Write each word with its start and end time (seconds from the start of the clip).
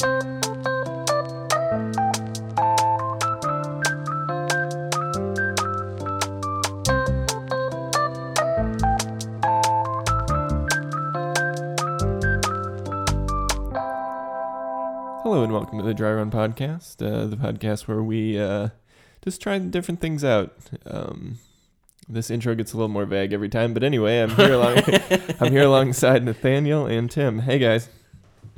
Hello 0.00 0.12
and 15.42 15.52
welcome 15.52 15.78
to 15.78 15.84
the 15.84 15.92
Dry 15.92 16.12
Run 16.12 16.30
Podcast, 16.30 17.02
uh, 17.04 17.26
the 17.26 17.34
podcast 17.36 17.88
where 17.88 18.00
we 18.00 18.38
uh, 18.38 18.68
just 19.24 19.42
try 19.42 19.58
different 19.58 20.00
things 20.00 20.22
out. 20.22 20.54
Um, 20.86 21.40
this 22.08 22.30
intro 22.30 22.54
gets 22.54 22.72
a 22.72 22.76
little 22.76 22.86
more 22.86 23.04
vague 23.04 23.32
every 23.32 23.48
time, 23.48 23.74
but 23.74 23.82
anyway, 23.82 24.20
I'm 24.20 24.30
here 24.30 24.52
along, 24.52 24.78
I'm 25.40 25.50
here 25.50 25.64
alongside 25.64 26.22
Nathaniel 26.22 26.86
and 26.86 27.10
Tim. 27.10 27.40
Hey 27.40 27.58
guys, 27.58 27.88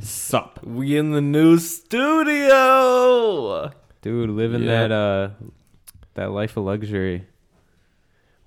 Sup, 0.00 0.60
We 0.64 0.96
in 0.96 1.10
the 1.12 1.20
new 1.20 1.58
studio. 1.58 3.70
dude? 4.02 4.30
Living 4.30 4.62
Yeah. 4.64 4.88
that 4.88 4.92
uh, 4.92 5.30
that 6.14 6.30
life 6.32 6.56
of 6.56 6.64
luxury. 6.64 7.26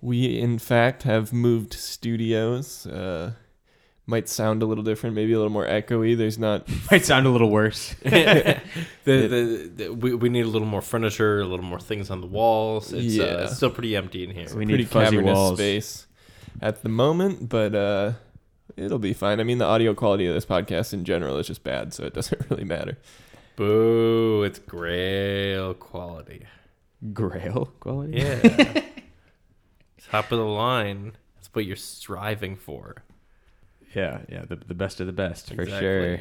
we 0.02 0.38
in 0.40 0.60
fact 0.60 1.04
have 1.04 1.32
moved 1.32 1.74
studios. 1.74 2.86
Uh, 2.88 3.34
might 4.06 4.28
sound 4.28 4.62
a 4.62 4.66
little 4.66 4.84
different, 4.84 5.16
maybe 5.16 5.32
a 5.32 5.38
little 5.38 5.52
more 5.52 5.66
echoey. 5.66 6.18
There's 6.18 6.38
not 6.38 6.68
Might 6.92 7.06
sound 7.06 7.26
a 7.26 7.30
little 7.30 7.50
worse. 7.50 7.94
the, 8.04 8.60
the, 9.06 9.72
the, 9.76 9.90
we, 9.94 10.14
we 10.14 10.28
need 10.30 10.46
a 10.46 10.50
little 10.50 10.68
more 10.68 10.82
furniture, 10.82 11.40
a 11.40 11.46
little 11.46 11.66
more 11.66 11.80
things 11.80 12.10
on 12.10 12.20
the 12.20 12.28
walls. 12.28 12.92
It's 12.92 13.16
Yeah. 13.16 13.24
uh, 13.24 13.48
still 13.48 13.70
pretty 13.70 13.96
empty 13.96 14.24
in 14.26 14.32
here. 14.32 14.48
We 14.50 14.66
pretty 14.66 14.78
need 14.84 14.90
fuzzy 14.90 15.12
cavernous 15.16 15.36
walls. 15.36 15.58
space 15.58 16.08
at 16.62 16.84
the 16.84 16.90
moment, 16.90 17.48
but 17.48 17.74
uh, 17.74 18.12
it'll 18.78 19.00
be 19.00 19.14
fine. 19.14 19.40
I 19.40 19.44
mean, 19.44 19.58
the 19.58 19.66
audio 19.66 19.94
quality 19.94 20.26
of 20.28 20.34
this 20.34 20.46
podcast 20.46 20.94
in 20.94 21.04
general 21.06 21.38
is 21.38 21.48
just 21.48 21.64
bad, 21.64 21.94
so 21.94 22.04
it 22.06 22.14
doesn't 22.16 22.50
really 22.50 22.64
matter. 22.64 22.98
Boo! 23.56 24.44
It's 24.44 24.60
grail 24.60 25.74
quality. 25.74 26.46
Grail 27.14 27.72
quality. 27.80 28.18
Yeah, 28.20 28.82
top 30.10 30.32
of 30.32 30.40
the 30.40 30.46
line. 30.46 31.14
That's 31.36 31.50
what 31.54 31.66
you're 31.66 31.76
striving 31.76 32.56
for. 32.56 33.04
yeah, 33.94 34.22
yeah. 34.30 34.46
The, 34.46 34.56
the 34.56 34.74
best 34.74 35.00
of 35.00 35.08
the 35.08 35.14
best 35.14 35.54
for 35.54 35.66
sure. 35.66 36.18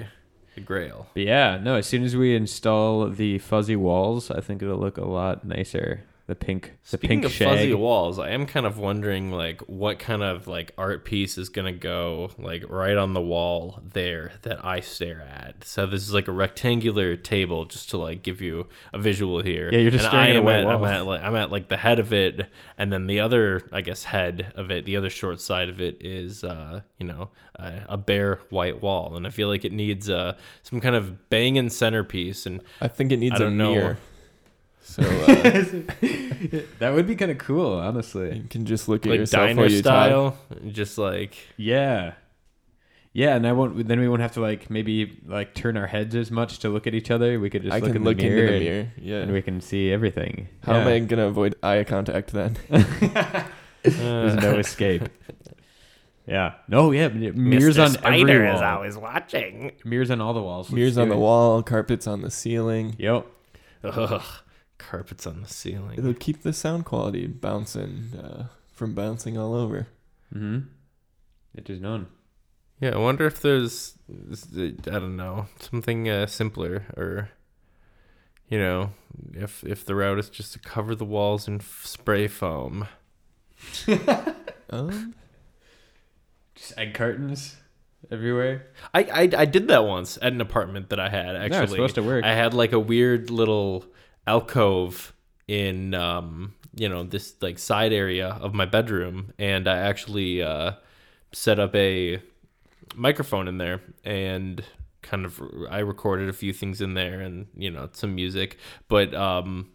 The 0.54 0.60
grail. 0.60 1.06
But 1.14 1.22
yeah, 1.22 1.58
no. 1.62 1.76
As 1.76 1.86
soon 1.86 2.02
as 2.02 2.14
we 2.14 2.36
install 2.36 3.08
the 3.08 3.38
fuzzy 3.38 3.76
walls, 3.76 4.30
I 4.30 4.40
think 4.40 4.60
it'll 4.62 4.76
look 4.78 4.98
a 4.98 5.04
lot 5.06 5.46
nicer. 5.46 6.04
The 6.32 6.36
pink, 6.36 6.72
the 6.90 6.96
Speaking 6.96 7.08
pink 7.08 7.24
of 7.26 7.32
shag. 7.32 7.48
fuzzy 7.48 7.74
walls, 7.74 8.18
I 8.18 8.30
am 8.30 8.46
kind 8.46 8.64
of 8.64 8.78
wondering 8.78 9.30
like 9.30 9.60
what 9.68 9.98
kind 9.98 10.22
of 10.22 10.46
like 10.46 10.72
art 10.78 11.04
piece 11.04 11.36
is 11.36 11.50
gonna 11.50 11.72
go 11.72 12.30
like 12.38 12.64
right 12.70 12.96
on 12.96 13.12
the 13.12 13.20
wall 13.20 13.82
there 13.92 14.32
that 14.40 14.64
I 14.64 14.80
stare 14.80 15.20
at. 15.20 15.62
So 15.64 15.84
this 15.84 16.00
is 16.00 16.14
like 16.14 16.28
a 16.28 16.32
rectangular 16.32 17.16
table 17.16 17.66
just 17.66 17.90
to 17.90 17.98
like 17.98 18.22
give 18.22 18.40
you 18.40 18.66
a 18.94 18.98
visual 18.98 19.42
here. 19.42 19.68
Yeah, 19.70 19.80
you're 19.80 19.90
just 19.90 20.04
and 20.06 20.10
staring 20.10 20.26
I 20.26 20.30
at 20.30 20.36
a 20.36 20.40
am 20.40 20.48
at, 20.48 20.74
I'm 20.74 20.80
wall. 20.80 20.86
at 20.88 21.04
like 21.06 21.22
I'm 21.22 21.36
at 21.36 21.50
like 21.52 21.68
the 21.68 21.76
head 21.76 21.98
of 21.98 22.14
it, 22.14 22.46
and 22.78 22.90
then 22.90 23.06
the 23.08 23.20
other 23.20 23.68
I 23.70 23.82
guess 23.82 24.04
head 24.04 24.54
of 24.56 24.70
it, 24.70 24.86
the 24.86 24.96
other 24.96 25.10
short 25.10 25.38
side 25.38 25.68
of 25.68 25.82
it 25.82 25.98
is 26.00 26.44
uh 26.44 26.80
you 26.96 27.06
know 27.06 27.28
a, 27.56 27.82
a 27.90 27.96
bare 27.98 28.40
white 28.48 28.80
wall, 28.80 29.16
and 29.16 29.26
I 29.26 29.30
feel 29.30 29.48
like 29.48 29.66
it 29.66 29.72
needs 29.72 30.08
uh 30.08 30.34
some 30.62 30.80
kind 30.80 30.96
of 30.96 31.28
banging 31.28 31.68
centerpiece 31.68 32.46
and 32.46 32.62
I 32.80 32.88
think 32.88 33.12
it 33.12 33.18
needs 33.18 33.34
I 33.34 33.44
a 33.44 33.48
don't 33.48 33.58
know. 33.58 33.96
Mirror. 34.98 35.64
So 35.64 35.82
uh, 36.02 36.60
that 36.78 36.92
would 36.94 37.06
be 37.06 37.14
kind 37.16 37.30
of 37.30 37.38
cool, 37.38 37.74
honestly. 37.74 38.36
you 38.36 38.44
can 38.48 38.66
just 38.66 38.88
look 38.88 39.06
at 39.06 39.10
like 39.10 39.20
yourself 39.20 39.48
diner 39.48 39.60
while 39.62 39.70
you 39.70 39.82
talk. 39.82 40.06
style, 40.06 40.38
just 40.70 40.98
like. 40.98 41.36
Yeah. 41.56 42.14
Yeah, 43.14 43.36
and 43.36 43.46
I 43.46 43.52
won't. 43.52 43.86
Then 43.86 44.00
we 44.00 44.08
won't 44.08 44.22
have 44.22 44.32
to 44.32 44.40
like 44.40 44.70
maybe 44.70 45.20
like 45.26 45.54
turn 45.54 45.76
our 45.76 45.86
heads 45.86 46.14
as 46.16 46.30
much 46.30 46.60
to 46.60 46.70
look 46.70 46.86
at 46.86 46.94
each 46.94 47.10
other. 47.10 47.38
We 47.38 47.50
could 47.50 47.62
just 47.62 47.74
I 47.74 47.78
look 47.80 47.88
can 47.88 47.96
in 47.96 48.04
look 48.04 48.16
the 48.16 48.22
mirror, 48.28 48.46
into 48.46 48.52
the 48.52 48.54
and- 48.54 48.64
mirror. 48.64 48.92
Yeah. 48.96 49.22
and 49.22 49.32
we 49.32 49.42
can 49.42 49.60
see 49.60 49.92
everything. 49.92 50.48
How 50.64 50.76
am 50.76 50.88
I 50.88 50.98
gonna 51.00 51.26
avoid 51.26 51.54
eye 51.62 51.84
contact 51.84 52.32
then? 52.32 52.56
There's 53.82 54.34
no 54.36 54.58
escape. 54.58 55.08
Yeah. 56.26 56.54
No. 56.68 56.90
Yeah. 56.92 57.08
Mirrors 57.08 57.78
on 57.78 57.96
every 58.04 58.24
wall. 58.46 58.54
Is 58.56 58.62
always 58.62 58.96
watching. 58.96 59.72
Mirrors 59.84 60.10
on 60.10 60.20
all 60.22 60.32
the 60.32 60.42
walls. 60.42 60.68
Let's 60.68 60.74
Mirrors 60.76 60.94
do 60.94 61.02
on 61.02 61.08
the 61.10 61.16
wall, 61.18 61.62
carpets 61.62 62.06
on 62.06 62.22
the 62.22 62.30
ceiling. 62.30 62.94
Yep. 62.98 63.26
Ugh, 63.84 64.22
carpets 64.90 65.26
on 65.26 65.42
the 65.42 65.48
ceiling. 65.48 65.98
It'll 65.98 66.14
keep 66.14 66.42
the 66.42 66.52
sound 66.52 66.84
quality 66.84 67.26
bouncing 67.26 68.10
uh, 68.22 68.46
from 68.72 68.94
bouncing 68.94 69.36
all 69.38 69.54
over. 69.54 69.86
Mm-hmm. 70.34 70.60
It 71.54 71.68
is 71.70 71.80
none. 71.80 72.06
Yeah, 72.80 72.90
I 72.94 72.98
wonder 72.98 73.26
if 73.26 73.40
there's, 73.40 73.96
I 74.10 74.70
don't 74.98 75.16
know, 75.16 75.46
something 75.60 76.08
uh, 76.08 76.26
simpler, 76.26 76.86
or 76.96 77.30
you 78.48 78.58
know, 78.58 78.90
if 79.34 79.62
if 79.64 79.84
the 79.84 79.94
route 79.94 80.18
is 80.18 80.28
just 80.28 80.52
to 80.54 80.58
cover 80.58 80.94
the 80.94 81.04
walls 81.04 81.46
in 81.46 81.56
f- 81.56 81.82
spray 81.84 82.26
foam. 82.28 82.88
Um, 84.70 85.14
Just 86.54 86.78
egg 86.78 86.94
cartons 86.94 87.56
everywhere. 88.10 88.68
I, 88.94 89.02
I 89.02 89.30
I 89.36 89.44
did 89.44 89.68
that 89.68 89.84
once 89.84 90.16
at 90.22 90.32
an 90.32 90.40
apartment 90.40 90.88
that 90.88 90.98
I 90.98 91.10
had. 91.10 91.36
Actually, 91.36 91.48
No, 91.50 91.62
it's 91.64 91.72
supposed 91.72 91.94
to 91.96 92.02
work. 92.02 92.24
I 92.24 92.34
had 92.34 92.54
like 92.54 92.72
a 92.72 92.80
weird 92.80 93.28
little 93.28 93.84
alcove 94.26 95.12
in 95.48 95.94
um 95.94 96.54
you 96.74 96.88
know 96.88 97.02
this 97.04 97.34
like 97.42 97.58
side 97.58 97.92
area 97.92 98.38
of 98.40 98.54
my 98.54 98.64
bedroom, 98.64 99.32
and 99.38 99.68
I 99.68 99.78
actually 99.78 100.42
uh, 100.42 100.72
set 101.32 101.58
up 101.58 101.74
a 101.74 102.22
microphone 102.94 103.48
in 103.48 103.58
there 103.58 103.82
and 104.04 104.64
kind 105.02 105.24
of 105.24 105.40
I 105.70 105.80
recorded 105.80 106.28
a 106.28 106.32
few 106.32 106.52
things 106.52 106.80
in 106.80 106.94
there 106.94 107.20
and 107.20 107.46
you 107.56 107.70
know 107.70 107.88
some 107.92 108.14
music, 108.14 108.58
but 108.88 109.14
um. 109.14 109.70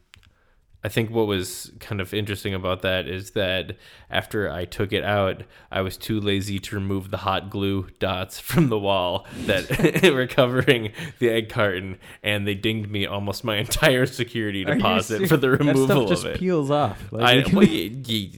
I 0.83 0.89
think 0.89 1.09
what 1.09 1.25
was 1.27 1.71
kind 1.79 1.99
of 1.99 2.13
interesting 2.13 2.53
about 2.53 2.81
that 2.83 3.07
is 3.07 3.31
that 3.31 3.75
after 4.11 4.49
I 4.49 4.65
took 4.65 4.93
it 4.93 5.03
out, 5.03 5.43
I 5.71 5.81
was 5.81 5.97
too 5.97 6.19
lazy 6.19 6.59
to 6.59 6.75
remove 6.75 7.09
the 7.09 7.17
hot 7.17 7.49
glue 7.49 7.87
dots 7.99 8.39
from 8.49 8.69
the 8.69 8.77
wall 8.77 9.25
that 9.47 10.01
were 10.13 10.27
covering 10.27 10.93
the 11.19 11.29
egg 11.29 11.49
carton, 11.49 11.97
and 12.23 12.47
they 12.47 12.53
dinged 12.55 12.89
me 12.91 13.05
almost 13.05 13.43
my 13.43 13.57
entire 13.57 14.05
security 14.05 14.63
Are 14.65 14.69
you 14.69 14.75
deposit 14.75 15.07
serious? 15.15 15.29
for 15.31 15.37
the 15.37 15.49
that 15.49 15.59
removal 15.59 15.85
stuff 15.87 16.07
just 16.09 16.25
of 16.25 16.31
it. 16.31 16.39
peels 16.39 16.69
off. 16.71 17.11
Like, 17.11 17.23
I 17.23 17.33
you 17.33 17.55
well, 17.57 17.67
you, 17.67 18.01
you, 18.05 18.29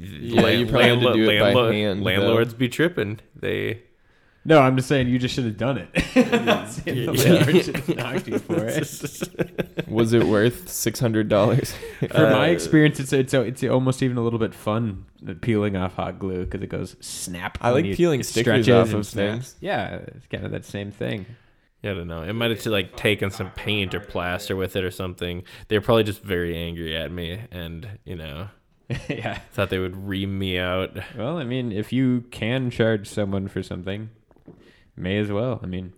Yeah, 0.42 0.48
you 0.48 0.66
probably 0.66 0.90
had 0.90 1.02
to 1.02 1.14
do 1.14 1.30
it 1.30 1.40
by 1.54 1.74
hand, 1.74 2.00
though. 2.00 2.06
Landlords 2.06 2.54
be 2.54 2.70
tripping. 2.70 3.20
They 3.36 3.84
no, 4.50 4.60
I'm 4.60 4.76
just 4.76 4.90
saying 4.90 5.08
you 5.08 5.20
just 5.20 5.34
should 5.36 5.46
have 5.46 5.58
done 5.58 5.78
it. 5.78 6.44
Not 6.46 6.70
saying 6.72 6.98
Yeah. 6.98 7.12
landlord 7.12 7.64
should 7.66 7.76
have 7.78 7.96
knocked 7.96 8.28
you 8.28 8.40
for 8.40 8.66
it. 8.66 9.88
was 9.88 10.12
it 10.12 10.24
worth 10.26 10.68
six 10.68 11.00
hundred 11.00 11.30
dollars? 11.30 11.74
For 12.00 12.08
my 12.32 12.50
Uh, 12.50 12.52
experience, 12.52 13.00
it's 13.00 13.14
it's 13.14 13.34
it's 13.34 13.64
almost 13.64 14.04
even 14.04 14.18
a 14.18 14.22
little 14.24 14.40
bit 14.40 14.54
fun 14.54 15.06
peeling 15.42 15.78
off 15.78 15.94
hot 15.94 16.20
glue 16.20 16.44
because 16.46 16.62
it 16.62 16.70
goes 16.70 16.96
snap. 17.00 17.58
I 17.62 17.70
like 17.70 17.86
you- 17.86 17.96
peeling 17.96 18.20
it 18.20 18.26
stickers 18.26 18.68
off 18.68 18.92
of 18.94 19.06
snaps. 19.06 19.52
things. 19.52 19.56
Yeah, 19.62 19.96
it's 20.16 20.26
kind 20.28 20.44
of 20.46 20.52
that 20.52 20.66
same 20.66 20.92
thing. 20.92 21.26
Yeah, 21.82 21.92
I 21.92 21.94
don't 21.94 22.08
know. 22.08 22.24
It 22.24 22.34
might 22.34 22.50
have 22.50 22.60
to 22.64 22.72
like 22.72 22.98
taken 22.98 23.32
some 23.32 23.52
paint 23.52 23.96
or 23.96 24.02
plaster 24.02 24.56
with 24.58 24.76
it 24.76 24.84
or 24.84 24.92
something. 24.92 25.44
They're 25.70 25.80
probably 25.80 26.04
just 26.04 26.22
very 26.22 26.58
angry 26.58 26.98
at 26.98 27.10
me, 27.12 27.40
and 27.52 27.88
you 28.04 28.16
know, 28.18 28.50
yeah. 29.08 29.40
thought 29.54 29.70
they 29.70 29.80
would 29.80 29.96
ream 29.96 30.38
me 30.38 30.58
out. 30.60 30.98
Well, 31.18 31.38
I 31.38 31.46
mean, 31.46 31.72
if 31.72 31.94
you 31.94 32.26
can 32.32 32.70
charge 32.70 33.08
someone 33.08 33.48
for 33.48 33.64
something, 33.64 34.10
may 35.00 35.18
as 35.18 35.32
well. 35.32 35.60
I 35.64 35.66
mean, 35.66 35.94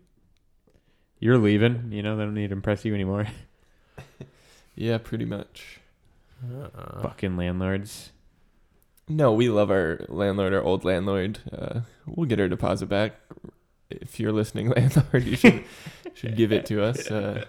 you're 1.20 1.38
leaving. 1.38 1.92
You 1.92 2.04
know, 2.04 2.16
they 2.18 2.24
don't 2.24 2.34
need 2.34 2.50
to 2.50 2.56
impress 2.56 2.86
you 2.86 2.94
anymore. 2.94 3.28
yeah, 4.76 4.98
pretty 4.98 5.26
much. 5.26 5.80
Uh, 6.44 7.02
Fucking 7.02 7.38
landlords. 7.38 8.12
No, 9.08 9.34
we 9.34 9.50
love 9.50 9.70
our 9.70 10.06
landlord, 10.08 10.54
our 10.54 10.64
old 10.64 10.86
landlord. 10.86 11.40
Uh, 11.52 11.82
we'll 12.06 12.28
get 12.28 12.40
our 12.40 12.48
deposit 12.48 12.88
back. 12.88 13.14
If 13.90 14.20
you're 14.20 14.32
listening, 14.32 14.70
landlord, 14.76 15.24
you 15.24 15.36
should 15.36 15.64
should 16.14 16.36
give 16.36 16.52
it 16.52 16.66
to 16.68 16.84
us. 16.84 17.12
Uh, 17.12 17.46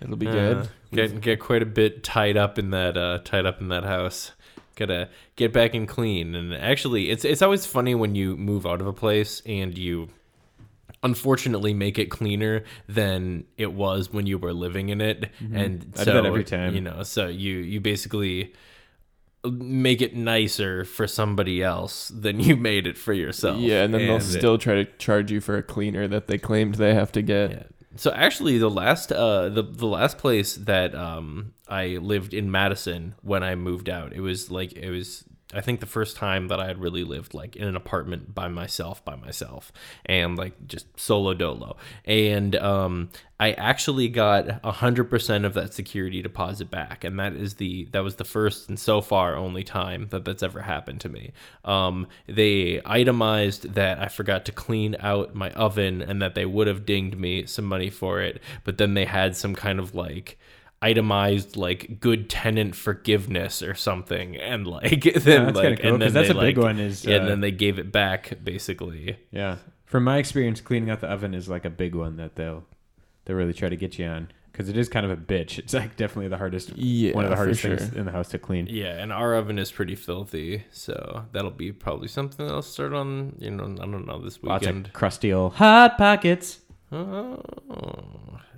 it'll 0.00 0.16
be 0.16 0.26
uh, 0.26 0.32
good. 0.32 0.68
Get 0.92 1.20
get 1.20 1.40
quite 1.40 1.62
a 1.62 1.66
bit 1.66 2.02
tied 2.02 2.36
up 2.36 2.58
in 2.58 2.70
that 2.70 2.96
uh, 2.96 3.18
tied 3.24 3.46
up 3.46 3.60
in 3.60 3.68
that 3.68 3.84
house. 3.84 4.32
Gotta 4.74 5.08
get 5.36 5.52
back 5.52 5.74
and 5.74 5.86
clean. 5.86 6.34
And 6.34 6.54
actually, 6.54 7.10
it's 7.10 7.24
it's 7.24 7.42
always 7.42 7.66
funny 7.66 7.94
when 7.94 8.14
you 8.14 8.36
move 8.36 8.66
out 8.66 8.80
of 8.80 8.86
a 8.86 8.92
place 8.92 9.42
and 9.44 9.76
you 9.76 10.08
unfortunately 11.06 11.72
make 11.74 11.96
it 11.98 12.08
cleaner 12.18 12.54
than 12.98 13.44
it 13.56 13.72
was 13.72 14.12
when 14.14 14.26
you 14.26 14.36
were 14.44 14.52
living 14.66 14.88
in 14.94 15.00
it 15.00 15.18
and 15.60 15.80
Mm-hmm. 15.80 16.00
I 16.00 16.04
do 16.04 16.10
so 16.10 16.12
that 16.14 16.26
every 16.26 16.44
time. 16.44 16.74
you 16.74 16.80
know 16.88 17.02
so 17.02 17.22
you 17.44 17.54
you 17.72 17.78
basically 17.80 18.52
make 19.44 20.00
it 20.02 20.16
nicer 20.16 20.84
for 20.84 21.06
somebody 21.06 21.62
else 21.62 22.08
than 22.08 22.40
you 22.40 22.56
made 22.56 22.86
it 22.86 22.98
for 22.98 23.12
yourself 23.12 23.58
Yeah, 23.60 23.84
and 23.84 23.94
then 23.94 24.06
they'll 24.08 24.16
it- 24.16 24.22
still 24.22 24.58
try 24.58 24.74
to 24.82 24.84
charge 24.98 25.30
you 25.30 25.40
for 25.40 25.56
a 25.56 25.62
cleaner 25.62 26.08
that 26.08 26.26
they 26.26 26.38
claimed 26.38 26.74
they 26.76 26.94
have 26.94 27.12
to 27.12 27.22
get. 27.22 27.50
yeah. 27.50 27.62
So 27.98 28.10
actually, 28.12 28.58
the 28.58 28.68
last 28.68 29.10
uh 29.10 29.48
the 29.48 29.62
the 29.62 29.86
last 29.86 30.18
place 30.18 30.56
that 30.56 30.94
um 30.94 31.54
I 31.68 31.96
lived 32.12 32.34
in 32.34 32.50
Madison 32.50 33.14
when 33.22 33.42
I 33.42 33.54
moved 33.54 33.88
out, 33.88 34.12
it 34.12 34.20
was 34.20 34.50
like 34.50 34.72
it 34.74 34.90
was 34.90 35.24
I 35.54 35.60
think 35.60 35.78
the 35.78 35.86
first 35.86 36.16
time 36.16 36.48
that 36.48 36.58
I 36.58 36.66
had 36.66 36.80
really 36.80 37.04
lived 37.04 37.32
like 37.32 37.54
in 37.54 37.68
an 37.68 37.76
apartment 37.76 38.34
by 38.34 38.48
myself, 38.48 39.04
by 39.04 39.14
myself, 39.14 39.70
and 40.04 40.36
like 40.36 40.66
just 40.66 40.86
solo 40.98 41.34
dolo. 41.34 41.76
And 42.04 42.56
um, 42.56 43.10
I 43.38 43.52
actually 43.52 44.08
got 44.08 44.64
hundred 44.64 45.04
percent 45.04 45.44
of 45.44 45.54
that 45.54 45.72
security 45.72 46.20
deposit 46.20 46.68
back, 46.68 47.04
and 47.04 47.20
that 47.20 47.34
is 47.34 47.54
the 47.54 47.84
that 47.92 48.02
was 48.02 48.16
the 48.16 48.24
first 48.24 48.68
and 48.68 48.78
so 48.78 49.00
far 49.00 49.36
only 49.36 49.62
time 49.62 50.08
that 50.10 50.24
that's 50.24 50.42
ever 50.42 50.62
happened 50.62 51.00
to 51.02 51.08
me. 51.08 51.32
Um, 51.64 52.08
they 52.26 52.82
itemized 52.84 53.74
that 53.74 54.00
I 54.00 54.08
forgot 54.08 54.46
to 54.46 54.52
clean 54.52 54.96
out 54.98 55.36
my 55.36 55.50
oven, 55.52 56.02
and 56.02 56.20
that 56.22 56.34
they 56.34 56.46
would 56.46 56.66
have 56.66 56.84
dinged 56.84 57.16
me 57.16 57.46
some 57.46 57.66
money 57.66 57.90
for 57.90 58.20
it, 58.20 58.42
but 58.64 58.78
then 58.78 58.94
they 58.94 59.04
had 59.04 59.36
some 59.36 59.54
kind 59.54 59.78
of 59.78 59.94
like 59.94 60.38
itemized 60.90 61.56
like 61.56 61.98
good 62.00 62.28
tenant 62.30 62.74
forgiveness 62.74 63.62
or 63.62 63.74
something 63.74 64.36
and 64.36 64.66
like 64.66 65.02
then 65.24 65.46
that's 65.46 65.56
like 65.56 65.80
cool, 65.82 65.92
and 65.94 66.02
then 66.02 66.12
that's 66.12 66.28
they, 66.28 66.34
a 66.34 66.40
big 66.40 66.56
like- 66.58 66.64
one 66.64 66.78
is, 66.78 67.04
yeah, 67.04 67.16
uh, 67.16 67.18
and 67.20 67.28
then 67.28 67.40
they 67.40 67.50
gave 67.50 67.78
it 67.78 67.90
back 67.92 68.32
basically 68.44 69.18
Yeah. 69.30 69.56
From 69.84 70.02
my 70.04 70.16
experience, 70.18 70.60
cleaning 70.60 70.90
out 70.90 71.00
the 71.00 71.06
oven 71.08 71.32
is 71.32 71.48
like 71.48 71.64
a 71.64 71.70
big 71.70 71.94
one 71.94 72.16
that 72.16 72.34
they'll 72.36 72.64
they'll 73.24 73.36
really 73.36 73.52
try 73.54 73.68
to 73.68 73.76
get 73.76 73.98
you 73.98 74.06
on 74.06 74.28
because 74.50 74.68
it 74.68 74.76
is 74.76 74.88
kind 74.88 75.04
of 75.06 75.12
a 75.12 75.16
bitch. 75.16 75.58
It's 75.58 75.74
like 75.74 75.96
definitely 75.96 76.28
the 76.28 76.38
hardest 76.38 76.76
Yeah, 76.76 77.12
one 77.14 77.24
of 77.24 77.30
the 77.30 77.36
hardest 77.36 77.60
sure. 77.60 77.76
things 77.76 77.94
in 77.94 78.04
the 78.06 78.10
house 78.12 78.28
to 78.30 78.38
clean. 78.38 78.66
yeah 78.68 79.00
and 79.02 79.12
our 79.12 79.34
oven 79.34 79.58
is 79.58 79.70
pretty 79.70 79.94
filthy 79.94 80.64
so 80.70 81.24
that'll 81.32 81.50
be 81.64 81.70
probably 81.72 82.08
something 82.08 82.50
i'll 82.50 82.62
start 82.62 82.92
on 82.94 83.36
you 83.38 83.50
know 83.50 83.64
i 83.64 83.86
don't 83.92 84.06
know 84.06 84.18
this 84.20 84.38
Lots 84.42 84.62
weekend 84.66 84.86
of 84.88 84.92
crusty 84.92 85.32
old 85.32 85.54
hot 85.54 85.96
pockets. 85.98 86.60
oh 86.92 87.40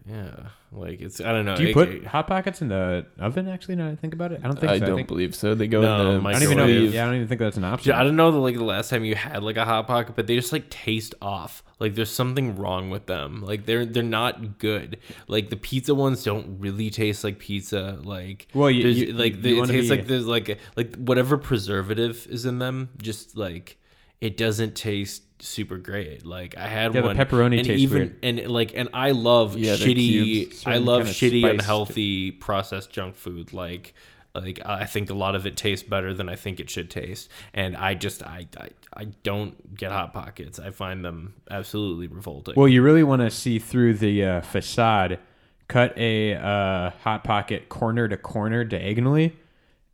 yeah 0.08 0.48
like 0.72 1.00
it's 1.00 1.20
i 1.20 1.32
don't 1.32 1.44
know 1.44 1.56
Do 1.56 1.62
you 1.64 1.70
it- 1.70 1.74
put 1.74 1.88
it- 1.88 2.04
hot 2.06 2.26
pockets 2.26 2.62
in 2.62 2.68
the 2.68 3.06
oven? 3.18 3.48
Actually, 3.48 3.76
now 3.76 3.88
I 3.88 3.96
think 3.96 4.14
about 4.14 4.32
it, 4.32 4.40
I 4.42 4.48
don't 4.48 4.58
think 4.58 4.70
I 4.72 4.78
so. 4.78 4.86
don't 4.86 4.92
I, 4.94 4.96
think, 4.96 5.08
believe 5.08 5.34
so. 5.34 5.54
They 5.54 5.66
go 5.66 5.80
No, 5.82 6.08
in 6.10 6.14
the 6.16 6.20
my 6.20 6.30
I 6.30 6.32
don't 6.34 6.42
even 6.42 6.56
know. 6.58 6.66
microwave. 6.66 6.94
Yeah, 6.94 7.02
I 7.02 7.06
don't 7.06 7.14
even 7.16 7.28
think 7.28 7.38
that's 7.40 7.56
an 7.56 7.64
option. 7.64 7.90
Yeah, 7.90 8.00
I 8.00 8.04
don't 8.04 8.16
know 8.16 8.30
the 8.30 8.38
like 8.38 8.54
the 8.56 8.64
last 8.64 8.90
time 8.90 9.04
you 9.04 9.14
had 9.14 9.42
like 9.42 9.56
a 9.56 9.64
hot 9.64 9.86
pocket, 9.86 10.14
but 10.16 10.26
they 10.26 10.34
just 10.36 10.52
like 10.52 10.68
taste 10.70 11.14
off. 11.22 11.62
Like 11.80 11.94
there's 11.94 12.10
something 12.10 12.56
wrong 12.56 12.90
with 12.90 13.06
them. 13.06 13.42
Like 13.42 13.64
they're 13.66 13.86
they're 13.86 14.02
not 14.02 14.58
good. 14.58 14.98
Like 15.26 15.48
the 15.50 15.56
pizza 15.56 15.94
ones 15.94 16.22
don't 16.22 16.58
really 16.60 16.90
taste 16.90 17.24
like 17.24 17.38
pizza. 17.38 17.98
Like 18.02 18.48
Well, 18.54 18.70
you- 18.70 18.82
there's, 18.82 18.98
you- 19.00 19.12
like 19.14 19.36
you 19.36 19.42
they, 19.42 19.50
it 19.58 19.66
tastes 19.68 19.90
be- 19.90 19.96
like 19.96 20.06
there's 20.06 20.26
like 20.26 20.48
a, 20.50 20.56
like 20.76 20.96
whatever 20.96 21.38
preservative 21.38 22.26
is 22.30 22.44
in 22.46 22.58
them. 22.58 22.90
Just 23.00 23.36
like 23.36 23.78
it 24.20 24.36
doesn't 24.36 24.74
taste 24.74 25.22
super 25.40 25.78
great. 25.78 26.24
Like 26.26 26.56
I 26.56 26.66
had 26.68 26.94
Yeah, 26.94 27.00
the 27.02 27.06
one 27.08 27.16
pepperoni 27.16 27.58
and 27.58 27.66
tastes 27.66 27.82
even 27.82 27.98
weird. 27.98 28.16
and 28.22 28.46
like 28.50 28.72
and 28.74 28.88
I 28.92 29.12
love 29.12 29.56
Yeah, 29.56 29.74
shitty. 29.74 30.66
I 30.66 30.76
love 30.78 31.04
shitty 31.04 31.48
unhealthy 31.48 32.30
processed 32.32 32.90
junk 32.90 33.16
food. 33.16 33.52
Like 33.52 33.94
like 34.34 34.60
I 34.64 34.84
think 34.84 35.10
a 35.10 35.14
lot 35.14 35.34
of 35.34 35.46
it 35.46 35.56
tastes 35.56 35.88
better 35.88 36.12
than 36.14 36.28
I 36.28 36.36
think 36.36 36.60
it 36.60 36.70
should 36.70 36.90
taste, 36.90 37.30
and 37.54 37.76
I 37.76 37.94
just 37.94 38.22
I 38.22 38.46
I, 38.58 38.68
I 38.96 39.04
don't 39.22 39.74
get 39.76 39.90
hot 39.90 40.12
pockets. 40.12 40.58
I 40.58 40.70
find 40.70 41.04
them 41.04 41.34
absolutely 41.50 42.06
revolting. 42.06 42.54
Well, 42.56 42.68
you 42.68 42.82
really 42.82 43.02
want 43.02 43.22
to 43.22 43.30
see 43.30 43.58
through 43.58 43.94
the 43.94 44.24
uh, 44.24 44.40
facade. 44.42 45.18
Cut 45.66 45.92
a 45.98 46.34
uh, 46.34 46.90
hot 47.02 47.24
pocket 47.24 47.68
corner 47.68 48.08
to 48.08 48.16
corner 48.16 48.64
diagonally, 48.64 49.36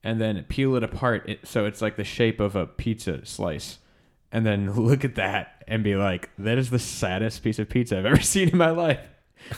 and 0.05 0.21
then 0.21 0.45
peel 0.45 0.77
it 0.77 0.85
apart 0.85 1.29
it, 1.29 1.47
so 1.49 1.65
it's 1.65 1.83
like 1.83 1.97
the 1.97 2.05
shape 2.05 2.39
of 2.39 2.55
a 2.55 2.65
pizza 2.67 3.27
slice. 3.27 3.79
And 4.35 4.45
then 4.45 4.71
look 4.75 5.05
at 5.05 5.15
that 5.15 5.65
and 5.67 5.83
be 5.83 5.95
like, 5.97 6.29
"That 6.39 6.59
is 6.59 6.69
the 6.71 6.79
saddest 6.79 7.43
piece 7.43 7.59
of 7.59 7.69
pizza 7.71 7.97
I've 7.99 8.05
ever 8.05 8.21
seen 8.35 8.51
in 8.51 8.59
my 8.59 8.71
life." 8.71 9.01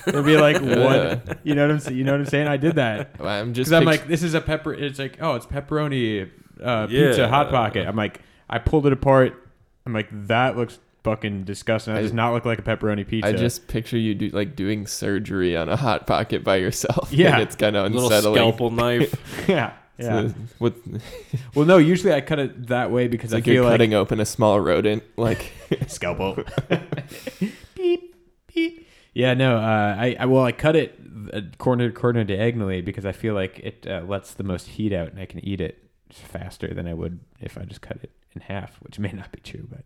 It'll 0.06 0.22
be 0.22 0.36
like, 0.36 0.60
"What?" 0.60 1.38
You 1.44 1.54
know 1.54 1.62
what 1.66 1.70
I'm 1.72 1.80
saying? 1.80 1.96
You 1.96 2.04
know 2.04 2.12
what 2.12 2.20
I'm 2.20 2.26
saying? 2.26 2.46
I 2.48 2.56
did 2.56 2.74
that 2.76 3.16
I'm 3.20 3.54
just 3.54 3.70
because 3.70 3.80
I'm 3.80 3.84
like, 3.86 4.06
"This 4.06 4.22
is 4.22 4.34
a 4.34 4.40
pepper." 4.40 4.72
It's 4.74 4.98
like, 4.98 5.18
"Oh, 5.20 5.34
it's 5.34 5.46
pepperoni 5.46 6.30
uh, 6.62 6.86
pizza 6.86 7.22
Yeah. 7.22 7.28
hot 7.28 7.50
pocket." 7.50 7.86
I'm 7.88 7.96
like, 7.96 8.20
I 8.50 8.58
pulled 8.58 8.86
it 8.86 8.92
apart. 8.92 9.48
I'm 9.86 9.92
like, 9.92 10.08
"That 10.28 10.56
looks." 10.56 10.78
Fucking 11.04 11.44
disgusting. 11.44 11.94
That 11.94 12.00
I- 12.00 12.02
does 12.02 12.12
not 12.12 12.32
look 12.34 12.44
like 12.44 12.58
a 12.58 12.62
pepperoni 12.62 13.06
pizza. 13.06 13.28
I 13.28 13.32
just 13.32 13.68
picture 13.68 13.96
you 13.96 14.12
do 14.16 14.28
like 14.30 14.56
doing 14.56 14.88
surgery 14.88 15.56
on 15.56 15.68
a 15.68 15.76
hot 15.76 16.04
pocket 16.08 16.42
by 16.42 16.56
yourself. 16.56 17.12
Yeah. 17.12 17.34
and 17.34 17.42
it's 17.42 17.54
kind 17.54 17.76
of 17.76 17.84
unsettling. 17.86 18.02
little 18.10 18.16
unsettling. 18.16 18.34
scalpel 18.34 18.70
knife. 18.72 19.48
yeah, 19.48 19.72
yeah. 19.98 20.28
So, 20.28 20.34
what, 20.58 20.74
well, 21.54 21.66
no, 21.66 21.78
usually 21.78 22.12
I 22.12 22.20
cut 22.20 22.38
it 22.38 22.68
that 22.68 22.90
way 22.90 23.08
because 23.08 23.32
it's 23.32 23.34
I 23.34 23.36
like 23.38 23.44
feel 23.44 23.54
you're 23.54 23.64
like 23.64 23.72
cutting 23.72 23.94
open 23.94 24.20
a 24.20 24.26
small 24.26 24.60
rodent. 24.60 25.02
Like 25.16 25.52
scalpel. 25.88 26.38
beep 27.74 28.14
beep. 28.52 28.88
Yeah, 29.14 29.34
no. 29.34 29.56
Uh, 29.56 29.96
I, 29.98 30.16
I 30.20 30.26
well, 30.26 30.44
I 30.44 30.52
cut 30.52 30.76
it 30.76 31.58
corner 31.58 31.88
to 31.88 31.94
corner 31.94 32.24
diagonally 32.24 32.82
because 32.82 33.06
I 33.06 33.12
feel 33.12 33.34
like 33.34 33.58
it 33.60 33.86
uh, 33.88 34.02
lets 34.06 34.34
the 34.34 34.44
most 34.44 34.68
heat 34.68 34.92
out, 34.92 35.08
and 35.08 35.20
I 35.20 35.26
can 35.26 35.44
eat 35.44 35.60
it 35.60 35.82
faster 36.10 36.72
than 36.72 36.86
I 36.86 36.94
would 36.94 37.20
if 37.40 37.58
I 37.58 37.62
just 37.62 37.80
cut 37.80 37.98
it 38.02 38.10
in 38.34 38.42
half, 38.42 38.76
which 38.82 38.98
may 38.98 39.12
not 39.12 39.32
be 39.32 39.40
true, 39.40 39.66
but 39.70 39.84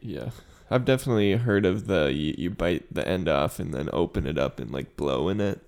yeah, 0.00 0.30
I've 0.70 0.84
definitely 0.84 1.32
heard 1.32 1.66
of 1.66 1.86
the 1.86 2.12
you, 2.12 2.34
you 2.36 2.50
bite 2.50 2.92
the 2.92 3.06
end 3.06 3.28
off 3.28 3.58
and 3.58 3.72
then 3.72 3.88
open 3.92 4.26
it 4.26 4.38
up 4.38 4.58
and 4.58 4.70
like 4.70 4.96
blow 4.96 5.28
in 5.28 5.40
it. 5.40 5.67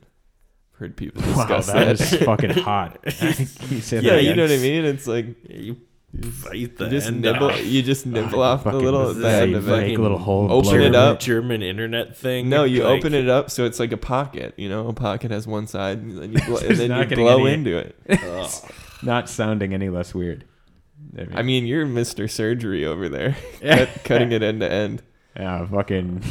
Heard 0.80 0.96
people 0.96 1.20
wow, 1.22 1.46
discuss 1.46 1.66
that 1.66 1.98
that. 1.98 2.00
is 2.00 2.14
fucking 2.24 2.50
hot. 2.64 2.98
You 3.04 3.80
say 3.82 4.00
yeah, 4.00 4.12
that 4.14 4.24
you 4.24 4.34
know 4.34 4.42
what 4.44 4.50
I 4.50 4.56
mean. 4.56 4.84
It's 4.86 5.06
like 5.06 5.26
you 5.48 5.76
bite 6.14 6.76
the 6.78 6.84
you 6.86 6.90
just 6.90 7.06
end 7.08 7.20
nibble. 7.20 7.48
off. 7.50 7.64
You 7.66 7.82
just 7.82 8.06
oh, 8.06 8.10
nibble 8.10 8.38
Oh, 8.40 8.42
off 8.42 8.64
the 8.64 8.72
little 8.72 9.12
this 9.12 9.22
the 9.22 9.28
end 9.30 9.54
of 9.56 9.66
fucking 9.66 9.90
it. 9.92 9.98
Little 10.00 10.16
hole. 10.18 10.50
Open 10.50 10.70
blow 10.70 10.80
it 10.80 10.94
up. 10.94 11.20
German 11.20 11.62
internet 11.62 12.16
thing. 12.16 12.48
No, 12.48 12.64
you 12.64 12.82
Like, 12.84 12.98
open 13.00 13.12
it 13.14 13.28
up 13.28 13.50
so 13.50 13.66
it's 13.66 13.78
like 13.78 13.92
a 13.92 13.98
pocket. 13.98 14.54
You 14.56 14.68
know, 14.70 14.88
a 14.88 14.94
pocket 14.94 15.30
has 15.30 15.46
one 15.46 15.66
side, 15.66 15.98
and 15.98 16.16
then 16.16 16.32
you 16.32 16.38
blow, 16.46 16.56
and 16.56 16.76
then 16.78 17.10
you 17.10 17.14
blow 17.16 17.44
any- 17.44 17.52
into 17.54 17.76
it. 17.76 17.96
ugh. 18.10 18.50
Not 19.02 19.28
sounding 19.28 19.74
any 19.74 19.90
less 19.90 20.14
weird. 20.14 20.46
I 21.34 21.42
mean, 21.42 21.66
you're 21.66 21.84
Mister 21.86 22.26
Surgery 22.26 22.86
over 22.86 23.08
there, 23.10 23.36
cut, 23.60 23.88
cutting 24.04 24.32
it 24.32 24.42
end 24.42 24.60
to 24.60 24.70
end. 24.72 25.02
yeah, 25.36 25.66
fucking. 25.66 26.22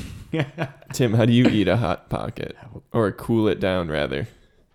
Tim, 0.94 1.14
how 1.14 1.26
do 1.26 1.34
you 1.34 1.48
eat 1.48 1.68
a 1.68 1.78
hot 1.78 2.10
pocket 2.10 2.56
or 2.92 3.12
cool 3.12 3.48
it 3.48 3.60
down 3.60 3.90
rather? 3.90 4.28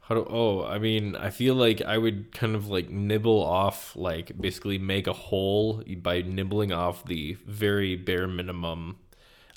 How 0.08 0.14
do? 0.14 0.26
Oh, 0.28 0.64
I 0.64 0.78
mean, 0.78 1.16
I 1.16 1.30
feel 1.30 1.54
like 1.54 1.80
I 1.80 1.96
would 1.96 2.32
kind 2.32 2.54
of 2.54 2.68
like 2.68 2.90
nibble 2.90 3.42
off, 3.42 3.96
like 3.96 4.38
basically 4.38 4.76
make 4.78 5.06
a 5.06 5.14
hole 5.14 5.82
by 6.02 6.20
nibbling 6.20 6.72
off 6.72 7.06
the 7.06 7.38
very 7.46 7.96
bare 7.96 8.26
minimum. 8.26 8.98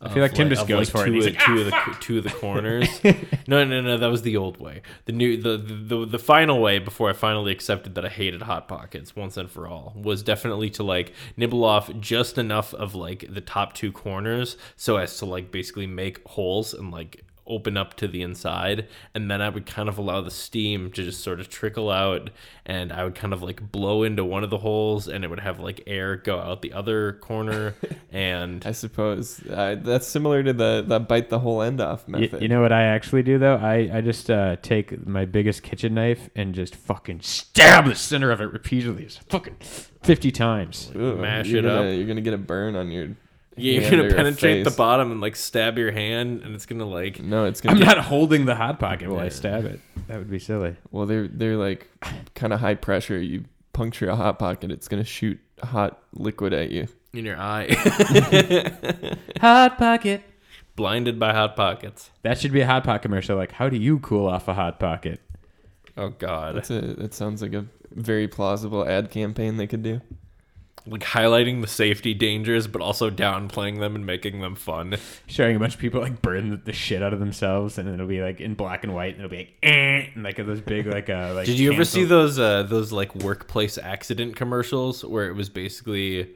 I 0.01 0.09
feel 0.09 0.21
like 0.21 0.33
Tim 0.33 0.47
just 0.47 0.67
goes 0.67 0.89
for 0.89 1.01
it. 1.01 1.07
Two, 1.07 1.13
He's 1.13 1.25
of, 1.25 1.33
like, 1.33 1.41
"Ah, 1.41 1.45
two 1.47 1.59
of 1.59 1.65
the 1.65 1.97
two 1.99 2.17
of 2.19 2.23
the 2.23 2.29
corners. 2.29 3.03
no, 3.47 3.65
no, 3.65 3.81
no, 3.81 3.97
that 3.97 4.07
was 4.07 4.21
the 4.21 4.37
old 4.37 4.57
way. 4.57 4.83
The 5.05 5.11
new, 5.11 5.41
the, 5.41 5.57
the 5.57 6.05
the 6.05 6.19
final 6.19 6.61
way 6.61 6.79
before 6.79 7.09
I 7.09 7.13
finally 7.13 7.51
accepted 7.51 7.95
that 7.95 8.05
I 8.05 8.09
hated 8.09 8.43
hot 8.43 8.67
pockets 8.67 9.15
once 9.15 9.35
and 9.37 9.49
for 9.49 9.67
all 9.67 9.93
was 9.97 10.21
definitely 10.23 10.69
to 10.71 10.83
like 10.83 11.13
nibble 11.35 11.65
off 11.65 11.91
just 11.99 12.37
enough 12.37 12.73
of 12.75 12.93
like 12.95 13.25
the 13.27 13.41
top 13.41 13.73
two 13.73 13.91
corners 13.91 14.55
so 14.75 14.97
as 14.97 15.17
to 15.17 15.25
like 15.25 15.51
basically 15.51 15.87
make 15.87 16.25
holes 16.27 16.73
and 16.73 16.91
like 16.91 17.25
open 17.47 17.77
up 17.77 17.95
to 17.95 18.07
the 18.07 18.21
inside 18.21 18.87
and 19.13 19.29
then 19.29 19.41
I 19.41 19.49
would 19.49 19.65
kind 19.65 19.89
of 19.89 19.97
allow 19.97 20.21
the 20.21 20.31
steam 20.31 20.91
to 20.91 21.03
just 21.03 21.23
sort 21.23 21.39
of 21.39 21.49
trickle 21.49 21.89
out 21.89 22.29
and 22.65 22.91
I 22.91 23.03
would 23.03 23.15
kind 23.15 23.33
of 23.33 23.41
like 23.41 23.71
blow 23.71 24.03
into 24.03 24.23
one 24.23 24.43
of 24.43 24.49
the 24.49 24.59
holes 24.59 25.07
and 25.07 25.23
it 25.23 25.29
would 25.29 25.39
have 25.39 25.59
like 25.59 25.81
air 25.87 26.15
go 26.15 26.39
out 26.39 26.61
the 26.61 26.73
other 26.73 27.13
corner 27.13 27.75
and 28.11 28.65
I 28.65 28.71
suppose 28.71 29.41
uh, 29.47 29.77
that's 29.81 30.07
similar 30.07 30.43
to 30.43 30.53
the 30.53 30.83
the 30.85 30.99
bite 30.99 31.29
the 31.29 31.39
whole 31.39 31.61
end 31.61 31.81
off 31.81 32.07
method. 32.07 32.41
You, 32.41 32.47
know 32.47 32.61
what 32.61 32.71
I 32.71 32.83
actually 32.83 33.23
do 33.23 33.37
though? 33.37 33.55
I, 33.55 33.89
I 33.93 34.01
just 34.01 34.29
uh, 34.29 34.57
take 34.61 35.05
my 35.05 35.25
biggest 35.25 35.63
kitchen 35.63 35.93
knife 35.93 36.29
and 36.35 36.53
just 36.53 36.75
fucking 36.75 37.21
stab 37.21 37.85
the 37.85 37.95
center 37.95 38.31
of 38.31 38.41
it 38.41 38.51
repeatedly, 38.51 39.03
It's 39.03 39.17
fucking 39.17 39.57
fifty 40.03 40.31
times. 40.31 40.91
Ooh, 40.95 41.15
mash 41.15 41.49
it 41.49 41.61
gonna, 41.61 41.81
up. 41.81 41.95
You're 41.95 42.05
gonna 42.05 42.21
get 42.21 42.33
a 42.33 42.37
burn 42.37 42.75
on 42.75 42.91
your. 42.91 43.09
Yeah, 43.57 43.79
you're 43.81 43.89
gonna 43.89 44.13
penetrate 44.13 44.63
the 44.63 44.71
bottom 44.71 45.11
and 45.11 45.19
like 45.21 45.35
stab 45.35 45.77
your 45.77 45.91
hand, 45.91 46.41
and 46.43 46.53
it's 46.55 46.65
gonna 46.65 46.85
like. 46.85 47.21
No, 47.21 47.45
it's 47.45 47.59
gonna. 47.61 47.73
I'm 47.75 47.79
get- 47.79 47.95
not 47.97 48.05
holding 48.05 48.45
the 48.45 48.55
hot 48.55 48.79
pocket 48.79 49.09
while 49.09 49.19
I 49.19 49.29
stab 49.29 49.65
it. 49.65 49.79
That 50.07 50.17
would 50.19 50.29
be 50.29 50.39
silly. 50.39 50.75
Well, 50.91 51.05
they're 51.05 51.27
they're 51.27 51.57
like 51.57 51.87
kind 52.35 52.53
of 52.53 52.59
high 52.59 52.75
pressure. 52.75 53.19
You 53.19 53.45
puncture 53.73 54.09
a 54.09 54.15
hot 54.15 54.39
pocket, 54.39 54.71
it's 54.71 54.87
gonna 54.87 55.03
shoot 55.03 55.39
hot 55.63 56.01
liquid 56.13 56.53
at 56.53 56.71
you. 56.71 56.87
in 57.13 57.25
your 57.25 57.37
eye. 57.39 57.67
Hot 59.41 59.77
pocket. 59.77 60.21
Blinded 60.75 61.19
by 61.19 61.33
hot 61.33 61.55
pockets. 61.55 62.11
That 62.21 62.37
should 62.37 62.51
be 62.51 62.61
a 62.61 62.65
hot 62.67 62.83
pocket 62.83 63.01
commercial. 63.01 63.35
Like, 63.35 63.51
how 63.51 63.69
do 63.69 63.77
you 63.77 63.97
cool 63.99 64.27
off 64.27 64.47
a 64.47 64.53
hot 64.53 64.79
pocket? 64.79 65.19
Oh 65.97 66.09
god. 66.09 66.55
That's 66.55 66.69
a 66.69 66.81
that 66.81 67.13
sounds 67.15 67.41
like 67.41 67.53
a 67.53 67.65
very 67.91 68.27
plausible 68.27 68.87
ad 68.87 69.09
campaign 69.09 69.57
they 69.57 69.65
could 69.67 69.81
do. 69.81 70.01
Like 70.87 71.03
highlighting 71.03 71.61
the 71.61 71.67
safety 71.67 72.13
dangers, 72.13 72.67
but 72.67 72.81
also 72.81 73.09
downplaying 73.09 73.79
them 73.79 73.95
and 73.95 74.05
making 74.05 74.39
them 74.39 74.55
fun. 74.55 74.95
Showing 75.27 75.55
a 75.55 75.59
bunch 75.59 75.75
of 75.75 75.79
people 75.79 76.01
like 76.01 76.21
burn 76.21 76.61
the, 76.63 76.73
shit 76.73 77.03
out 77.03 77.13
of 77.13 77.19
themselves, 77.19 77.77
and 77.77 77.89
it'll 77.89 78.07
be 78.07 78.21
like 78.21 78.39
in 78.39 78.53
black 78.53 78.83
and 78.83 78.93
white, 78.93 79.15
and 79.15 79.25
it'll 79.25 79.29
be 79.29 79.37
like, 79.37 79.53
eh, 79.63 80.07
and 80.15 80.23
like 80.23 80.37
those 80.37 80.61
big 80.61 80.85
like 80.87 81.09
uh 81.09 81.33
like. 81.35 81.45
Did 81.45 81.59
you 81.59 81.73
ever 81.73 81.83
see 81.83 82.05
those 82.05 82.39
uh 82.39 82.63
those 82.63 82.91
like 82.91 83.13
workplace 83.15 83.77
accident 83.77 84.35
commercials 84.35 85.03
where 85.03 85.27
it 85.27 85.33
was 85.33 85.49
basically 85.49 86.35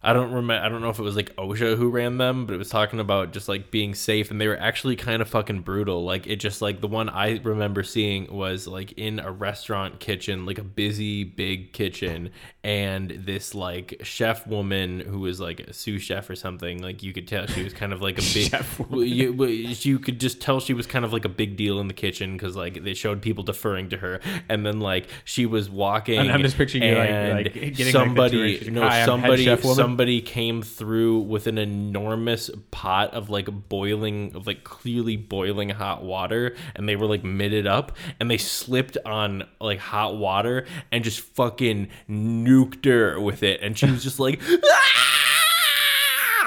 I 0.00 0.12
don't 0.12 0.30
remember. 0.32 0.64
I 0.64 0.68
don't 0.68 0.80
know 0.80 0.90
if 0.90 0.98
it 1.00 1.02
was 1.02 1.16
like 1.16 1.34
OSHA 1.34 1.76
who 1.76 1.88
ran 1.90 2.18
them, 2.18 2.46
but 2.46 2.54
it 2.54 2.56
was 2.58 2.68
talking 2.70 3.00
about 3.00 3.32
just 3.32 3.48
like 3.48 3.72
being 3.72 3.94
safe, 3.96 4.30
and 4.30 4.40
they 4.40 4.46
were 4.46 4.56
actually 4.58 4.94
kind 4.94 5.20
of 5.20 5.28
fucking 5.28 5.62
brutal. 5.62 6.04
Like 6.04 6.28
it 6.28 6.36
just 6.36 6.62
like 6.62 6.80
the 6.80 6.86
one 6.86 7.08
I 7.08 7.38
remember 7.42 7.82
seeing 7.82 8.32
was 8.32 8.68
like 8.68 8.92
in 8.92 9.18
a 9.18 9.32
restaurant 9.32 9.98
kitchen, 9.98 10.46
like 10.46 10.58
a 10.58 10.62
busy 10.64 11.24
big 11.24 11.72
kitchen, 11.72 12.30
and 12.62 13.10
this 13.10 13.56
like 13.56 14.00
chef 14.04 14.46
woman 14.46 15.00
who 15.00 15.18
was 15.18 15.40
like 15.40 15.60
a 15.60 15.72
sous 15.72 16.00
chef 16.00 16.30
or 16.30 16.36
something. 16.36 16.80
Like 16.80 17.02
you 17.02 17.12
could 17.12 17.26
tell 17.26 17.46
she 17.48 17.64
was 17.64 17.72
kind 17.72 17.92
of 17.92 18.00
like 18.00 18.18
a 18.18 18.22
big. 18.34 18.50
Chef 18.50 18.80
you, 18.92 19.44
you 19.44 19.98
could 19.98 20.20
just 20.20 20.40
tell 20.40 20.60
she 20.60 20.74
was 20.74 20.86
kind 20.86 21.04
of 21.04 21.12
like 21.12 21.24
a 21.24 21.28
big 21.28 21.56
deal 21.56 21.80
in 21.80 21.88
the 21.88 21.94
kitchen 21.94 22.34
because 22.34 22.54
like 22.54 22.84
they 22.84 22.94
showed 22.94 23.20
people 23.20 23.42
deferring 23.42 23.88
to 23.88 23.96
her, 23.96 24.20
and 24.48 24.64
then 24.64 24.78
like 24.78 25.08
she 25.24 25.44
was 25.44 25.68
walking. 25.68 26.20
And 26.20 26.30
I'm 26.30 26.42
just 26.42 26.56
picturing 26.56 26.84
you, 26.84 26.94
like- 26.94 27.08
like, 27.28 27.52
getting, 27.54 27.92
somebody, 27.92 28.58
like, 28.58 28.70
no, 28.72 28.82
"Hi, 28.82 28.86
I'm 28.86 28.92
head 28.94 29.04
somebody, 29.06 29.44
chef 29.44 29.64
woman." 29.64 29.87
Somebody 29.88 30.20
came 30.20 30.60
through 30.60 31.18
with 31.20 31.46
an 31.46 31.56
enormous 31.56 32.50
pot 32.70 33.14
of 33.14 33.30
like 33.30 33.48
boiling, 33.70 34.30
of 34.36 34.46
like 34.46 34.62
clearly 34.62 35.16
boiling 35.16 35.70
hot 35.70 36.02
water, 36.02 36.54
and 36.76 36.86
they 36.86 36.94
were 36.94 37.06
like 37.06 37.24
mitted 37.24 37.66
up, 37.66 37.96
and 38.20 38.30
they 38.30 38.36
slipped 38.36 38.98
on 39.06 39.42
like 39.62 39.78
hot 39.78 40.14
water 40.14 40.66
and 40.92 41.02
just 41.02 41.20
fucking 41.20 41.88
nuked 42.06 42.84
her 42.84 43.18
with 43.18 43.42
it, 43.42 43.62
and 43.62 43.78
she 43.78 43.90
was 43.90 44.02
just 44.02 44.20
like. 44.20 44.42
"Ah!" 44.70 45.07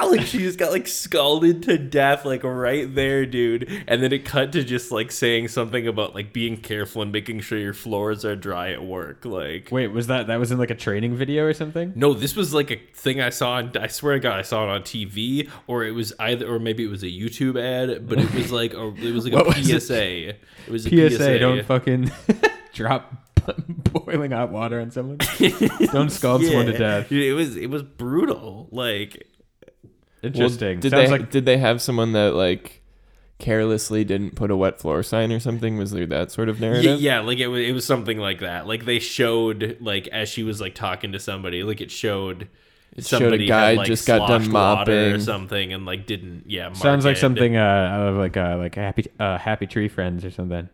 Like 0.11 0.25
she 0.27 0.39
just 0.39 0.59
got 0.59 0.71
like 0.71 0.87
scalded 0.87 1.63
to 1.63 1.77
death, 1.77 2.25
like 2.25 2.43
right 2.43 2.93
there, 2.93 3.25
dude. 3.25 3.85
And 3.87 4.03
then 4.03 4.11
it 4.11 4.25
cut 4.25 4.51
to 4.53 4.63
just 4.63 4.91
like 4.91 5.11
saying 5.11 5.47
something 5.47 5.87
about 5.87 6.13
like 6.13 6.33
being 6.33 6.57
careful 6.57 7.01
and 7.01 7.11
making 7.11 7.39
sure 7.41 7.57
your 7.57 7.73
floors 7.73 8.25
are 8.25 8.35
dry 8.35 8.71
at 8.73 8.83
work. 8.83 9.23
Like, 9.23 9.69
Wait, 9.71 9.87
was 9.87 10.07
that 10.07 10.27
that 10.27 10.37
was 10.37 10.51
in 10.51 10.57
like 10.57 10.69
a 10.69 10.75
training 10.75 11.15
video 11.15 11.45
or 11.45 11.53
something? 11.53 11.93
no, 11.95 12.13
this 12.13 12.35
was 12.35 12.53
like 12.53 12.71
a 12.71 12.77
thing 12.93 13.21
I 13.21 13.29
saw 13.29 13.53
on. 13.53 13.71
I 13.77 13.87
swear 13.87 14.15
to 14.15 14.19
God, 14.19 14.37
I 14.37 14.41
saw 14.41 14.63
it 14.65 14.69
on 14.69 14.81
TV, 14.81 15.49
or 15.67 15.83
it 15.85 15.91
was 15.91 16.13
either, 16.19 16.45
or 16.45 16.59
maybe 16.59 16.83
it 16.83 16.89
was 16.89 17.03
a 17.03 17.07
YouTube 17.07 17.57
ad. 17.61 18.07
But 18.07 18.19
it 18.19 18.33
was 18.33 18.51
like, 18.51 18.73
a, 18.73 18.87
it 18.95 19.13
was 19.13 19.25
like 19.25 19.33
a 19.41 19.43
was 19.47 19.69
it? 19.69 19.81
PSA. 19.81 20.29
It? 20.29 20.39
was 20.69 20.85
a 20.85 20.89
PSA, 20.89 21.17
PSA. 21.17 21.39
don't 21.39 21.65
fucking 21.65 22.11
drop 22.73 23.13
boiling 23.91 24.31
hot 24.31 24.51
water 24.51 24.79
on 24.79 24.91
someone. 24.91 25.17
don't 25.91 26.11
scald 26.11 26.43
someone 26.43 26.65
to 26.67 26.77
death. 26.77 27.09
Dude, 27.09 27.23
it 27.23 27.33
was 27.33 27.55
it 27.57 27.69
was 27.69 27.83
brutal. 27.83 28.67
Like, 28.71 29.27
Well, 30.23 30.31
Interesting. 30.33 30.79
did 30.79 30.91
Sounds 30.91 31.09
they 31.09 31.17
like 31.17 31.31
did 31.31 31.45
they 31.45 31.57
have 31.57 31.81
someone 31.81 32.11
that 32.13 32.35
like 32.35 32.81
carelessly 33.39 34.03
didn't 34.03 34.35
put 34.35 34.51
a 34.51 34.55
wet 34.55 34.79
floor 34.79 35.01
sign 35.03 35.31
or 35.31 35.39
something? 35.39 35.77
Was 35.77 35.91
there 35.91 36.05
that 36.07 36.31
sort 36.31 36.47
of 36.49 36.59
narrative? 36.59 37.01
yeah, 37.01 37.21
like 37.21 37.39
it 37.39 37.47
was 37.47 37.61
it 37.67 37.71
was 37.73 37.85
something 37.85 38.17
like 38.19 38.39
that. 38.41 38.67
Like 38.67 38.85
they 38.85 38.99
showed 38.99 39.77
like 39.81 40.07
as 40.09 40.29
she 40.29 40.43
was 40.43 40.61
like 40.61 40.75
talking 40.75 41.11
to 41.13 41.19
somebody, 41.19 41.63
like 41.63 41.81
it 41.81 41.91
showed. 41.91 42.49
It 42.93 43.05
showed 43.05 43.17
a 43.17 43.19
somebody 43.21 43.45
guy 43.47 43.69
had, 43.69 43.77
like, 43.77 43.87
just 43.87 44.05
got 44.05 44.27
done 44.27 44.41
sloshed 44.43 44.51
water 44.51 45.15
or 45.15 45.19
something 45.19 45.71
and 45.71 45.85
like 45.85 46.05
didn't 46.05 46.43
yeah 46.45 46.67
mark 46.67 46.75
sounds 46.75 47.05
like 47.05 47.15
it. 47.15 47.19
something 47.21 47.55
uh, 47.55 47.61
out 47.61 48.07
of 48.09 48.15
like 48.17 48.35
uh, 48.35 48.57
like 48.57 48.75
a 48.75 48.81
happy 48.81 49.05
uh, 49.17 49.37
happy 49.37 49.65
tree 49.65 49.87
friends 49.87 50.25
or 50.25 50.29
something. 50.29 50.67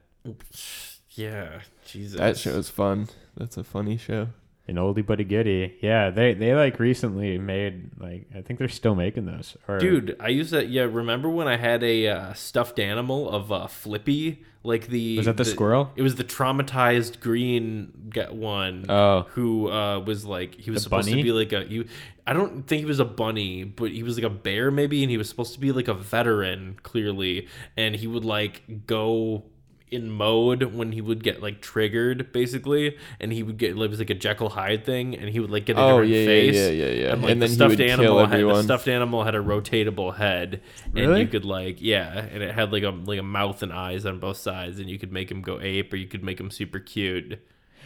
yeah 1.11 1.59
jesus 1.85 2.19
That 2.19 2.37
show's 2.37 2.69
fun. 2.69 3.07
That's 3.35 3.55
a 3.57 3.63
funny 3.63 3.97
show. 3.97 4.29
An 4.67 4.75
oldie 4.75 5.05
but 5.05 5.19
a 5.21 5.23
goodie. 5.23 5.77
Yeah, 5.81 6.09
they 6.09 6.33
they 6.33 6.53
like 6.53 6.77
recently 6.79 7.37
made 7.37 7.91
like 7.99 8.27
I 8.35 8.41
think 8.41 8.59
they're 8.59 8.67
still 8.67 8.95
making 8.95 9.25
those. 9.25 9.55
Or, 9.67 9.79
Dude, 9.79 10.17
I 10.19 10.27
used 10.27 10.51
that. 10.51 10.67
Yeah, 10.69 10.83
remember 10.83 11.29
when 11.29 11.47
I 11.47 11.55
had 11.55 11.83
a 11.83 12.07
uh, 12.07 12.33
stuffed 12.33 12.77
animal 12.77 13.29
of 13.29 13.49
uh, 13.51 13.67
Flippy? 13.67 14.43
Like 14.63 14.87
the 14.87 15.15
was 15.17 15.27
that 15.27 15.37
the, 15.37 15.45
squirrel? 15.45 15.93
It 15.95 16.01
was 16.01 16.15
the 16.15 16.25
traumatized 16.25 17.21
green 17.21 18.09
get 18.09 18.33
one. 18.33 18.85
Oh. 18.89 19.21
who 19.29 19.71
uh, 19.71 19.99
was 19.99 20.25
like 20.25 20.55
he 20.55 20.69
was 20.69 20.81
The 20.81 20.83
supposed 20.83 21.09
bunny? 21.09 21.21
to 21.21 21.23
be 21.23 21.31
like 21.31 21.53
a 21.53 21.65
you. 21.71 21.85
I 22.25 22.33
don't 22.33 22.67
think 22.67 22.81
he 22.81 22.85
was 22.85 22.99
a 22.99 23.05
bunny, 23.05 23.63
but 23.63 23.91
he 23.91 24.03
was 24.03 24.17
like 24.17 24.25
a 24.25 24.29
bear 24.29 24.69
maybe, 24.69 25.01
and 25.01 25.09
he 25.09 25.17
was 25.17 25.29
supposed 25.29 25.53
to 25.53 25.61
be 25.61 25.71
like 25.71 25.87
a 25.87 25.93
veteran 25.93 26.77
clearly, 26.83 27.47
and 27.77 27.95
he 27.95 28.07
would 28.07 28.25
like 28.25 28.85
go 28.85 29.45
in 29.89 30.09
mode 30.11 30.63
when 30.75 30.91
he 30.91 30.99
would 30.99 31.23
get 31.23 31.41
like 31.41 31.61
triggered 31.61 32.31
basically 32.33 32.97
and 33.21 33.31
he 33.31 33.41
would 33.41 33.57
get 33.57 33.71
it 33.71 33.75
was 33.77 33.99
like 33.99 34.09
a 34.09 34.13
Jekyll 34.13 34.49
Hyde 34.49 34.83
thing 34.83 35.15
and 35.15 35.29
he 35.29 35.39
would 35.39 35.49
like 35.49 35.65
get 35.65 35.77
a 35.77 35.81
Oh, 35.81 36.01
different 36.01 36.09
yeah, 36.11 36.17
yeah, 36.19 36.25
face 36.25 36.55
yeah, 36.55 36.69
yeah, 36.69 36.91
yeah. 36.91 37.13
and 37.13 37.21
like 37.21 37.31
And 37.31 37.41
the 37.41 37.45
then 37.47 37.49
he 37.49 37.55
stuffed 37.75 37.79
animal 37.79 38.25
had 38.25 38.41
the 38.41 38.63
stuffed 38.63 38.87
animal 38.89 39.23
had 39.23 39.35
a 39.35 39.39
rotatable 39.39 40.15
head 40.17 40.61
and 40.95 41.17
you 41.17 41.27
could 41.27 41.45
like 41.45 41.77
yeah 41.81 42.19
and 42.19 42.43
it 42.43 42.53
had 42.53 42.73
like 42.73 42.83
a 42.83 42.89
like 42.89 43.19
a 43.19 43.23
mouth 43.23 43.63
and 43.63 43.71
eyes 43.71 44.05
on 44.05 44.19
both 44.19 44.37
sides 44.37 44.79
and 44.79 44.89
you 44.89 44.99
could 44.99 45.11
make 45.13 45.31
him 45.31 45.41
go 45.41 45.59
ape 45.61 45.93
or 45.93 45.95
you 45.95 46.07
could 46.07 46.23
make 46.23 46.39
him 46.39 46.51
super 46.51 46.79
cute 46.79 47.39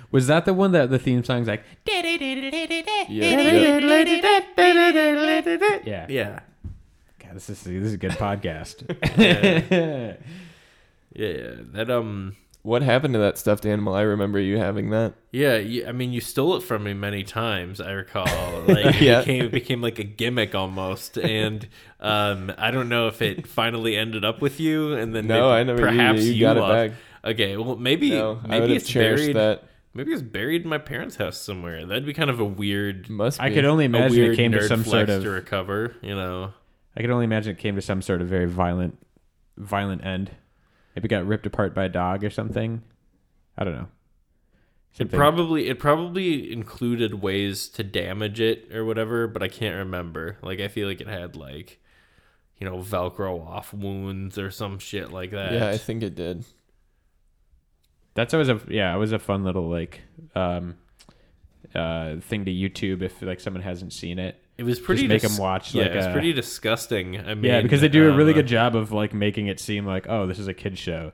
Was 0.10 0.26
that 0.28 0.46
the 0.46 0.54
one 0.56 0.72
that 0.72 0.90
the 0.90 0.98
theme 1.00 1.24
song's 1.24 1.48
like? 1.48 1.64
Yeah, 1.86 2.02
yeah. 3.10 3.80
Yeah. 5.86 6.06
yeah 6.10 6.40
God, 7.20 7.36
this 7.36 7.50
is 7.50 7.62
this 7.64 7.74
is 7.84 7.94
a 7.94 7.98
good 7.98 8.12
podcast. 8.12 8.82
Yeah 11.14 11.28
yeah 11.28 11.52
that 11.74 11.90
um 11.92 12.36
What 12.64 12.82
happened 12.84 13.14
to 13.16 13.20
that 13.20 13.38
stuffed 13.38 13.66
animal? 13.66 13.94
I 13.96 14.02
remember 14.02 14.40
you 14.40 14.58
having 14.58 14.90
that. 14.92 15.14
yeah 15.32 15.58
you, 15.58 15.86
i 15.88 15.92
mean 15.92 16.12
you 16.14 16.22
stole 16.22 16.56
it 16.56 16.62
from 16.64 16.84
me 16.84 16.94
many 16.94 17.24
times 17.24 17.80
i 17.82 17.92
recall 17.92 18.26
like 18.68 18.96
it, 18.96 19.02
Yeah. 19.02 19.20
became, 19.22 19.46
it 19.46 19.52
became 19.52 19.82
like 19.82 20.00
a 20.00 20.04
gimmick 20.04 20.54
almost 20.56 21.18
and 21.18 21.68
um 22.00 22.52
i 22.58 22.72
don't 22.72 22.90
know 22.90 23.08
if 23.08 23.22
it 23.22 23.48
finally 23.48 23.96
ended 23.98 24.24
up 24.26 24.42
with 24.42 24.60
you 24.60 24.94
and 24.94 25.16
then 25.16 25.28
No, 25.28 25.50
I 25.50 25.64
never. 25.64 25.82
perhaps 25.82 26.24
you, 26.24 26.34
you 26.34 26.42
got 26.42 26.58
it 26.58 26.62
lost- 26.62 26.74
back. 26.74 26.92
okay 27.32 27.58
well 27.58 27.76
maybe 27.76 28.12
No, 28.12 28.40
maybe 28.48 28.62
would 28.68 28.72
it's 28.72 28.94
buried 28.94 29.36
that. 29.36 29.64
Maybe 29.94 30.14
it's 30.14 30.22
buried 30.22 30.62
in 30.64 30.70
my 30.70 30.78
parents' 30.78 31.18
house 31.18 31.38
somewhere. 31.38 31.86
That'd 31.86 32.06
be 32.06 32.14
kind 32.14 32.30
of 32.30 32.40
a 32.40 32.46
weird, 32.46 33.10
Must 33.10 33.38
be. 33.38 33.44
I 33.44 33.50
could 33.54 33.66
only 33.66 33.84
imagine 33.84 34.24
it 34.24 34.38
came 34.38 34.54
to 34.54 34.66
some 34.66 34.86
sort 34.86 35.10
of. 35.10 35.22
to 35.22 35.30
recover. 35.30 35.94
You 36.02 36.16
know, 36.16 36.54
I 36.96 37.02
could 37.02 37.10
only 37.10 37.26
imagine 37.26 37.52
it 37.52 37.58
came 37.60 37.76
to 37.76 37.82
some 37.82 38.02
sort 38.02 38.22
of 38.22 38.30
very 38.30 38.46
violent, 38.46 38.98
violent 39.58 40.06
end. 40.06 40.32
Maybe 40.96 41.08
got 41.08 41.26
ripped 41.26 41.46
apart 41.46 41.74
by 41.74 41.86
a 41.86 41.90
dog 41.90 42.24
or 42.24 42.30
something. 42.30 42.82
I 43.58 43.64
don't 43.64 43.76
know. 43.76 43.88
it 45.00 45.12
probably 45.12 45.70
it 45.70 45.80
probably 45.80 46.52
included 46.52 47.22
ways 47.22 47.70
to 47.70 47.84
damage 47.84 48.42
it 48.42 48.74
or 48.74 48.84
whatever, 48.84 49.28
but 49.28 49.42
I 49.42 49.48
can't 49.48 49.78
remember. 49.78 50.38
Like 50.42 50.60
I 50.60 50.68
feel 50.68 50.88
like 50.88 51.00
it 51.02 51.08
had 51.08 51.36
like, 51.36 51.80
you 52.58 52.68
know, 52.70 52.78
Velcro 52.78 53.46
off 53.46 53.74
wounds 53.74 54.38
or 54.38 54.52
some 54.52 54.80
shit 54.80 55.12
like 55.12 55.32
that. 55.32 55.54
Yeah, 55.54 55.70
I 55.70 55.78
think 55.78 56.04
it 56.04 56.16
did. 56.16 56.44
That's 58.14 58.34
always 58.34 58.50
a 58.50 58.60
yeah. 58.68 58.94
It 58.94 58.98
was 58.98 59.14
a 59.14 59.20
fun 59.20 59.44
little 59.46 59.70
like 59.70 60.02
um, 60.36 60.76
uh, 61.74 62.18
thing 62.20 62.44
to 62.46 62.52
YouTube 62.52 63.02
if 63.02 63.22
like 63.22 63.40
someone 63.40 63.64
hasn't 63.64 63.94
seen 63.94 64.20
it. 64.20 64.41
It 64.62 64.66
was 64.66 64.80
pretty. 64.80 65.02
Just 65.04 65.10
make 65.10 65.22
dis- 65.22 65.38
'em 65.38 65.42
watch, 65.42 65.74
Yeah, 65.74 65.84
like, 65.84 65.92
it's 65.94 66.06
a- 66.06 66.12
pretty 66.12 66.34
disgusting. 66.34 67.20
I 67.20 67.34
mean, 67.34 67.44
yeah, 67.46 67.62
because 67.62 67.82
they 67.82 67.90
do 67.90 68.10
a 68.10 68.16
really 68.16 68.32
um, 68.34 68.38
good 68.40 68.48
job 68.48 68.76
of 68.76 68.92
like 68.92 69.14
making 69.14 69.48
it 69.48 69.60
seem 69.60 69.86
like 69.86 70.06
oh 70.08 70.28
this 70.28 70.40
is 70.40 70.48
a 70.48 70.54
kid 70.54 70.78
show, 70.78 71.12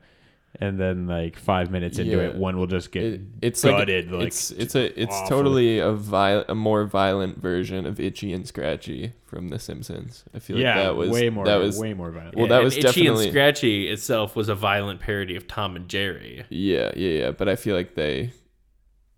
and 0.60 0.80
then 0.80 1.08
like 1.08 1.38
five 1.38 1.72
minutes 1.72 1.98
into 2.00 2.18
Yeah. 2.18 2.24
it, 2.30 2.36
one 2.36 2.58
will 2.58 2.68
just 2.68 2.92
get 2.92 3.04
It, 3.04 3.22
it's 3.42 3.64
gutted. 3.64 4.12
like 4.12 4.20
like 4.20 4.28
it's 4.28 4.52
it's 4.52 4.76
a 4.76 5.02
it's 5.02 5.14
awful. 5.16 5.30
totally 5.38 5.80
a 5.80 5.92
viol- 5.94 6.46
a 6.50 6.56
more 6.56 6.84
violent 6.86 7.38
version 7.42 7.86
of 7.86 8.00
Itchy 8.00 8.34
and 8.34 8.46
Scratchy 8.48 9.14
from 9.26 9.50
The 9.50 9.60
Simpsons. 9.60 10.24
I 10.34 10.40
feel 10.40 10.58
yeah, 10.58 10.76
like 10.76 10.84
that 10.86 10.96
was 10.96 11.10
way 11.12 11.30
more 11.30 11.46
that 11.46 11.58
was 11.58 11.80
way 11.80 11.94
more 11.94 12.12
violent. 12.12 12.36
Well, 12.36 12.46
yeah, 12.46 12.50
that 12.50 12.56
and 12.58 12.64
was 12.66 12.74
Itchy 12.78 12.82
definitely- 12.88 13.24
and 13.26 13.32
Scratchy 13.34 13.88
itself 13.90 14.36
was 14.36 14.50
a 14.50 14.56
violent 14.56 15.00
parody 15.00 15.36
of 15.36 15.48
Tom 15.48 15.76
and 15.76 15.88
Jerry. 15.88 16.44
yeah 16.50 16.92
yeah 16.96 17.10
yeah. 17.22 17.32
But 17.32 17.48
I 17.50 17.56
feel 17.56 17.76
like 17.76 17.96
they, 17.96 18.32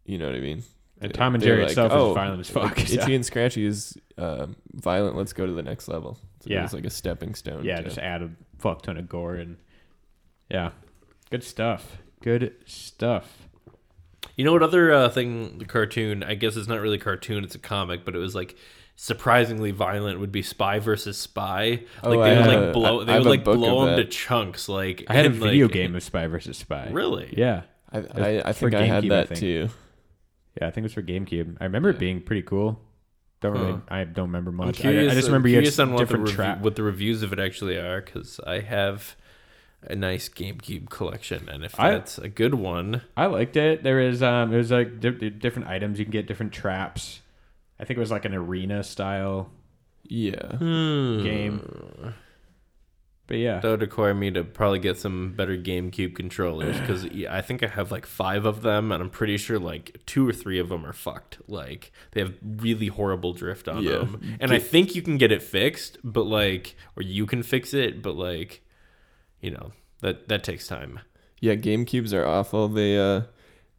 you 0.05 0.17
know 0.17 0.25
what 0.27 0.35
I 0.35 0.39
mean. 0.39 0.63
And 1.01 1.13
Tom 1.13 1.33
and 1.35 1.43
Jerry 1.43 1.61
like, 1.61 1.69
itself 1.69 1.91
"Oh, 1.93 2.09
is 2.09 2.15
violent 2.15 2.39
as 2.41 2.49
fuck. 2.49 2.77
so- 2.79 2.93
Itchy 3.01 3.15
and 3.15 3.25
Scratchy 3.25 3.65
is 3.65 3.97
uh, 4.17 4.47
violent. 4.73 5.15
Let's 5.15 5.31
go 5.33 5.45
to 5.45 5.53
the 5.53 5.63
next 5.63 5.87
level. 5.87 6.15
So 6.41 6.49
Yeah. 6.49 6.59
it 6.59 6.63
was 6.63 6.73
like 6.73 6.85
a 6.85 6.89
stepping 6.89 7.35
stone. 7.35 7.63
yeah, 7.63 7.77
to- 7.77 7.83
just 7.83 7.97
add 7.97 8.21
a 8.21 8.29
fuck 8.57 8.81
ton 8.81 8.97
of 8.97 9.07
gore 9.07 9.35
and 9.35 9.57
yeah, 10.49 10.71
good 11.29 11.43
stuff. 11.43 11.97
Good 12.21 12.53
stuff. 12.65 13.47
You 14.35 14.43
know 14.45 14.51
what 14.51 14.63
other 14.63 14.91
uh, 14.93 15.09
thing? 15.09 15.57
The 15.59 15.65
cartoon. 15.65 16.23
I 16.23 16.35
guess 16.35 16.55
it's 16.57 16.67
not 16.67 16.81
really 16.81 16.97
a 16.97 17.01
cartoon. 17.01 17.43
It's 17.43 17.55
a 17.55 17.59
comic, 17.59 18.03
but 18.03 18.15
it 18.15 18.19
was 18.19 18.35
like 18.35 18.57
surprisingly 18.95 19.71
violent. 19.71 20.19
Would 20.19 20.31
be 20.31 20.41
Spy 20.41 20.79
versus 20.79 21.17
Spy. 21.17 21.83
Oh, 22.03 22.09
Like 22.11 22.19
I 22.19 22.29
they 22.33 22.35
would 22.41 22.45
have 22.45 22.47
like 22.63 22.69
a- 22.69 22.73
blow. 22.73 23.03
They 23.05 23.17
would 23.17 23.25
like 23.27 23.43
blow 23.45 23.81
of 23.83 23.87
them 23.89 23.97
to 23.97 24.05
chunks. 24.05 24.67
Like 24.67 25.05
I 25.07 25.13
had 25.13 25.25
a 25.25 25.29
video 25.29 25.65
like- 25.67 25.73
game 25.73 25.95
of 25.95 26.03
Spy 26.03 26.27
versus 26.27 26.57
Spy. 26.57 26.89
Really? 26.91 27.33
Yeah, 27.37 27.61
I 27.91 27.99
I, 27.99 28.49
I 28.49 28.53
for 28.53 28.69
think 28.69 28.75
I 28.81 28.85
had 28.85 29.03
GameCube, 29.03 29.11
I 29.13 29.15
that 29.15 29.27
think. 29.29 29.39
too. 29.39 29.69
Yeah. 30.59 30.67
I 30.67 30.71
think 30.71 30.83
it 30.83 30.85
was 30.85 30.93
for 30.93 31.01
GameCube. 31.03 31.57
I 31.59 31.65
remember 31.65 31.89
it 31.89 31.99
being 31.99 32.21
pretty 32.21 32.41
cool. 32.43 32.79
Don't 33.41 33.53
really. 33.53 33.79
I 33.87 34.03
don't 34.03 34.27
remember 34.27 34.49
I'm 34.51 34.57
much. 34.57 34.79
I, 34.79 34.81
curious. 34.81 35.11
I 35.11 35.15
just 35.15 35.27
I'm 35.27 35.33
remember 35.33 35.47
you 35.49 35.55
had 35.55 35.61
curious 35.63 35.79
on 35.79 35.93
what 35.93 35.99
the, 35.99 36.05
different 36.05 36.25
rev- 36.27 36.35
trap. 36.35 36.59
what 36.61 36.75
the 36.75 36.83
reviews 36.83 37.23
of 37.23 37.31
it 37.31 37.39
actually 37.39 37.77
are, 37.77 38.01
because 38.01 38.39
I 38.45 38.59
have 38.59 39.15
a 39.83 39.95
nice 39.95 40.27
GameCube 40.27 40.89
collection, 40.89 41.47
and 41.47 41.63
if 41.63 41.79
I- 41.79 41.91
that's 41.91 42.17
a 42.17 42.27
good 42.27 42.55
one, 42.55 43.01
I 43.15 43.27
liked 43.27 43.55
it. 43.55 43.81
There 43.83 44.01
is 44.01 44.21
um, 44.21 44.53
it 44.53 44.57
was 44.57 44.71
like 44.71 44.99
di- 44.99 45.29
different 45.29 45.69
items. 45.69 45.99
You 45.99 46.05
can 46.05 46.11
get 46.11 46.27
different 46.27 46.51
traps. 46.51 47.21
I 47.79 47.85
think 47.85 47.95
it 47.97 48.01
was 48.01 48.11
like 48.11 48.25
an 48.25 48.33
arena 48.35 48.83
style 48.83 49.49
Yeah. 50.03 50.57
hmm. 50.57 51.23
game. 51.23 52.13
But 53.29 53.37
yeah, 53.37 53.59
That 53.59 53.69
would 53.69 53.81
require 53.81 54.15
me 54.15 54.31
to 54.31 54.43
probably 54.43 54.79
get 54.79 54.97
some 54.97 55.33
better 55.33 55.55
GameCube 55.55 56.15
controllers 56.15 56.79
because 56.79 57.05
I 57.29 57.41
think 57.41 57.61
I 57.61 57.67
have 57.67 57.91
like 57.91 58.07
five 58.07 58.43
of 58.43 58.63
them, 58.63 58.91
and 58.91 59.03
I'm 59.03 59.11
pretty 59.11 59.37
sure 59.37 59.59
like 59.59 60.01
two 60.07 60.27
or 60.27 60.33
three 60.33 60.57
of 60.57 60.69
them 60.69 60.83
are 60.83 60.93
fucked. 60.93 61.37
Like 61.47 61.91
they 62.11 62.21
have 62.21 62.33
really 62.43 62.87
horrible 62.87 63.33
drift 63.33 63.67
on 63.67 63.83
Yeah. 63.83 63.99
them, 63.99 64.37
and 64.39 64.51
I 64.51 64.57
think 64.57 64.95
you 64.95 65.03
can 65.03 65.17
get 65.17 65.31
it 65.31 65.43
fixed, 65.43 65.99
but 66.03 66.25
like, 66.25 66.75
or 66.97 67.03
you 67.03 67.27
can 67.27 67.43
fix 67.43 67.71
it, 67.73 68.01
but 68.01 68.15
like, 68.15 68.63
you 69.41 69.51
know, 69.51 69.73
that 70.01 70.27
that 70.27 70.43
takes 70.43 70.67
time. 70.67 70.99
Yeah, 71.39 71.53
GameCubes 71.53 72.11
are 72.13 72.25
awful. 72.25 72.67
They 72.67 72.97
uh 72.97 73.21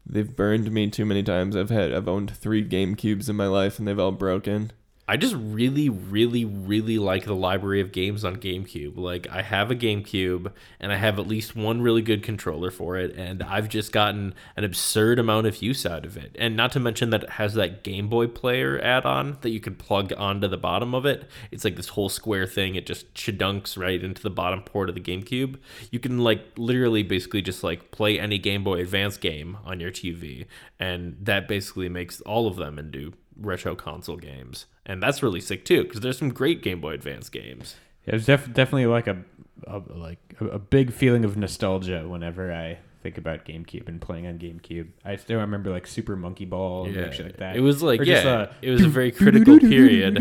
they've 0.06 0.34
burned 0.34 0.70
me 0.70 0.88
too 0.90 1.04
many 1.04 1.24
times. 1.24 1.56
I've 1.56 1.70
had 1.70 1.92
I've 1.92 2.06
owned 2.08 2.30
3 2.30 2.64
GameCubes 2.68 3.28
in 3.28 3.34
my 3.34 3.48
life 3.48 3.78
and 3.80 3.88
they've 3.88 3.98
all 3.98 4.12
broken. 4.12 4.70
I 5.10 5.16
just 5.16 5.34
really, 5.34 5.88
really, 5.88 6.44
really 6.44 6.96
like 7.00 7.24
the 7.24 7.34
library 7.34 7.80
of 7.80 7.90
games 7.90 8.24
on 8.24 8.36
GameCube. 8.36 8.96
Like, 8.96 9.28
I 9.28 9.42
have 9.42 9.68
a 9.72 9.74
GameCube 9.74 10.52
and 10.78 10.92
I 10.92 10.96
have 10.98 11.18
at 11.18 11.26
least 11.26 11.56
one 11.56 11.82
really 11.82 12.00
good 12.00 12.22
controller 12.22 12.70
for 12.70 12.96
it, 12.96 13.16
and 13.16 13.42
I've 13.42 13.68
just 13.68 13.90
gotten 13.90 14.34
an 14.54 14.62
absurd 14.62 15.18
amount 15.18 15.48
of 15.48 15.60
use 15.60 15.84
out 15.84 16.06
of 16.06 16.16
it. 16.16 16.36
And 16.38 16.56
not 16.56 16.70
to 16.72 16.78
mention 16.78 17.10
that 17.10 17.24
it 17.24 17.30
has 17.30 17.54
that 17.54 17.82
Game 17.82 18.08
Boy 18.08 18.28
Player 18.28 18.80
add 18.80 19.04
on 19.04 19.38
that 19.40 19.50
you 19.50 19.58
can 19.58 19.74
plug 19.74 20.12
onto 20.16 20.46
the 20.46 20.56
bottom 20.56 20.94
of 20.94 21.04
it. 21.04 21.28
It's 21.50 21.64
like 21.64 21.74
this 21.74 21.88
whole 21.88 22.08
square 22.08 22.46
thing, 22.46 22.76
it 22.76 22.86
just 22.86 23.12
chadunks 23.12 23.76
right 23.76 24.00
into 24.00 24.22
the 24.22 24.30
bottom 24.30 24.62
port 24.62 24.88
of 24.88 24.94
the 24.94 25.00
GameCube. 25.00 25.58
You 25.90 25.98
can, 25.98 26.20
like, 26.20 26.52
literally 26.56 27.02
basically 27.02 27.42
just 27.42 27.64
like 27.64 27.90
play 27.90 28.20
any 28.20 28.38
Game 28.38 28.62
Boy 28.62 28.78
Advance 28.78 29.16
game 29.16 29.58
on 29.64 29.80
your 29.80 29.90
TV, 29.90 30.46
and 30.78 31.16
that 31.20 31.48
basically 31.48 31.88
makes 31.88 32.20
all 32.20 32.46
of 32.46 32.54
them 32.54 32.78
into 32.78 33.14
retro 33.40 33.74
console 33.74 34.16
games, 34.16 34.66
and 34.86 35.02
that's 35.02 35.22
really 35.22 35.40
sick 35.40 35.64
too 35.64 35.84
because 35.84 36.00
there's 36.00 36.18
some 36.18 36.30
great 36.30 36.62
Game 36.62 36.80
Boy 36.80 36.92
Advance 36.92 37.28
games. 37.28 37.76
Yeah, 38.04 38.12
There's 38.12 38.26
def- 38.26 38.52
definitely 38.52 38.86
like 38.86 39.06
a, 39.06 39.18
a 39.66 39.82
like 39.88 40.18
a, 40.40 40.46
a 40.46 40.58
big 40.58 40.92
feeling 40.92 41.24
of 41.24 41.36
nostalgia 41.36 42.06
whenever 42.08 42.52
I 42.52 42.78
think 43.02 43.16
about 43.18 43.44
GameCube 43.46 43.88
and 43.88 44.00
playing 44.00 44.26
on 44.26 44.38
GameCube. 44.38 44.88
I 45.04 45.16
still 45.16 45.38
remember 45.40 45.70
like 45.70 45.86
Super 45.86 46.16
Monkey 46.16 46.44
Ball 46.44 46.86
and 46.86 46.96
like 46.96 47.12
shit 47.12 47.26
like 47.26 47.36
that. 47.38 47.56
it 47.56 47.60
was 47.60 47.82
like 47.82 48.00
Or 48.00 48.04
yeah, 48.04 48.14
just, 48.14 48.26
uh, 48.26 48.46
it 48.62 48.70
was 48.70 48.82
a 48.84 48.88
very 48.88 49.10
critical 49.10 49.58
period, 49.58 50.18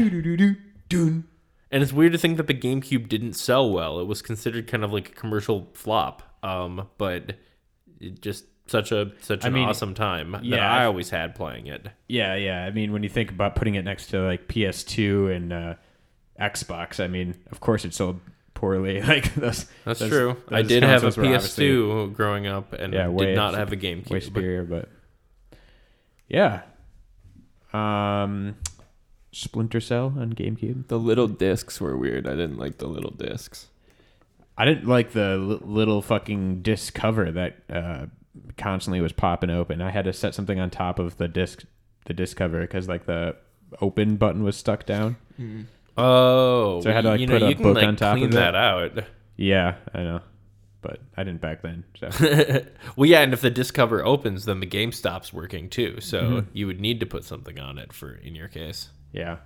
and 1.71 1.83
it's 1.83 1.93
weird 1.93 2.13
to 2.13 2.17
think 2.17 2.37
that 2.37 2.47
the 2.47 2.53
GameCube 2.53 3.07
didn't 3.09 3.33
sell 3.33 3.69
well. 3.69 3.99
It 3.99 4.05
was 4.07 4.21
considered 4.21 4.67
kind 4.67 4.83
of 4.83 4.91
like 4.91 5.09
a 5.09 5.13
commercial 5.13 5.69
flop, 5.73 6.23
um, 6.43 6.87
but 6.97 7.33
it 7.99 8.21
just 8.21 8.45
such 8.69 8.91
a 8.91 9.11
such 9.21 9.43
I 9.43 9.47
an 9.47 9.53
mean, 9.53 9.67
awesome 9.67 9.93
time 9.93 10.31
that 10.31 10.43
yeah, 10.45 10.71
I 10.71 10.83
I- 10.83 10.85
always 10.85 11.09
had 11.09 11.35
playing 11.35 11.67
it. 11.67 11.87
Yeah, 12.07 12.35
yeah. 12.35 12.63
I 12.65 12.71
mean, 12.71 12.91
when 12.93 13.03
you 13.03 13.09
think 13.09 13.29
about 13.31 13.55
putting 13.55 13.75
it 13.75 13.83
next 13.83 14.07
to 14.07 14.21
like 14.21 14.47
PS2 14.47 15.35
and 15.35 15.51
uh, 15.53 15.73
Xbox, 16.39 17.03
I 17.03 17.07
mean, 17.07 17.35
of 17.51 17.59
course 17.59 17.83
it 17.85 17.93
sold 17.93 18.19
poorly. 18.53 19.01
Like 19.07 19.33
those, 19.35 19.65
That's 19.85 19.99
those- 19.99 20.09
true. 20.09 20.37
I 20.49 20.61
did 20.61 20.83
have 20.83 21.03
a 21.03 21.11
consoles 21.11 21.17
were 21.17 21.25
obviously 21.25 21.65
PS2 21.67 22.13
growing 22.15 22.47
up, 22.47 22.73
and 22.73 22.93
Yeah, 22.93 23.07
way- 23.09 23.27
did 23.27 23.35
not 23.35 23.53
have 23.55 23.71
a 23.73 23.77
GameCube. 23.77 24.09
way 24.09 24.19
superior, 24.19 24.63
but 24.63 24.89
yeah. 26.27 26.61
Um, 27.73 28.55
Splinter 29.31 29.79
Cell 29.79 30.13
on 30.17 30.33
GameCube. 30.33 30.87
The 30.87 30.97
little 30.99 31.27
discs 31.27 31.79
were 31.79 31.95
weird. 31.97 32.27
I 32.27 32.31
didn't 32.31 32.57
like 32.57 32.77
the 32.77 32.87
little 32.87 33.11
discs. 33.11 33.67
I 34.57 34.65
didn't 34.65 34.87
like 34.87 35.11
the 35.11 35.37
li- 35.37 35.59
little 35.61 36.01
fucking 36.01 36.61
disc 36.63 36.93
cover 36.93 37.31
that 37.31 37.57
uh, 37.69 38.07
constantly 38.57 39.01
was 39.01 39.11
popping 39.13 39.49
open. 39.49 39.81
I 39.81 39.91
had 39.91 40.05
to 40.05 40.13
set 40.13 40.33
something 40.35 40.59
on 40.59 40.69
top 40.69 40.99
of 40.99 41.17
the 41.17 41.27
disc, 41.27 41.63
the 42.05 42.13
disc 42.13 42.37
cover, 42.37 42.61
because 42.61 42.87
like 42.87 43.05
the 43.05 43.35
open 43.81 44.15
button 44.17 44.43
was 44.43 44.57
stuck 44.57 44.85
down. 44.85 45.17
Oh, 45.97 46.81
So 46.81 46.89
I 46.89 46.93
had 46.93 47.01
to, 47.01 47.09
like, 47.09 47.19
you 47.19 47.27
put 47.27 47.41
know, 47.41 47.45
a 47.45 47.49
you 47.49 47.55
can 47.55 47.63
book 47.63 47.75
like 47.75 47.87
on 47.87 47.95
top 47.95 48.13
clean 48.13 48.25
of 48.25 48.31
it. 48.31 48.35
that 48.35 48.55
out. 48.55 49.03
Yeah, 49.35 49.75
I 49.93 50.03
know, 50.03 50.21
but 50.81 50.99
I 51.17 51.23
didn't 51.23 51.41
back 51.41 51.61
then. 51.61 51.83
So 51.99 52.09
well, 52.95 53.09
yeah, 53.09 53.21
and 53.21 53.33
if 53.33 53.41
the 53.41 53.49
disc 53.49 53.73
cover 53.73 54.03
opens, 54.05 54.45
then 54.45 54.59
the 54.59 54.65
game 54.65 54.91
stops 54.91 55.31
working 55.33 55.69
too. 55.69 55.99
So 56.01 56.21
Mm-hmm. 56.21 56.49
you 56.53 56.67
would 56.67 56.79
need 56.79 56.99
to 57.01 57.05
put 57.05 57.23
something 57.25 57.59
on 57.59 57.77
it 57.77 57.93
for 57.93 58.13
in 58.13 58.35
your 58.35 58.47
case. 58.47 58.89
yeah, 59.11 59.37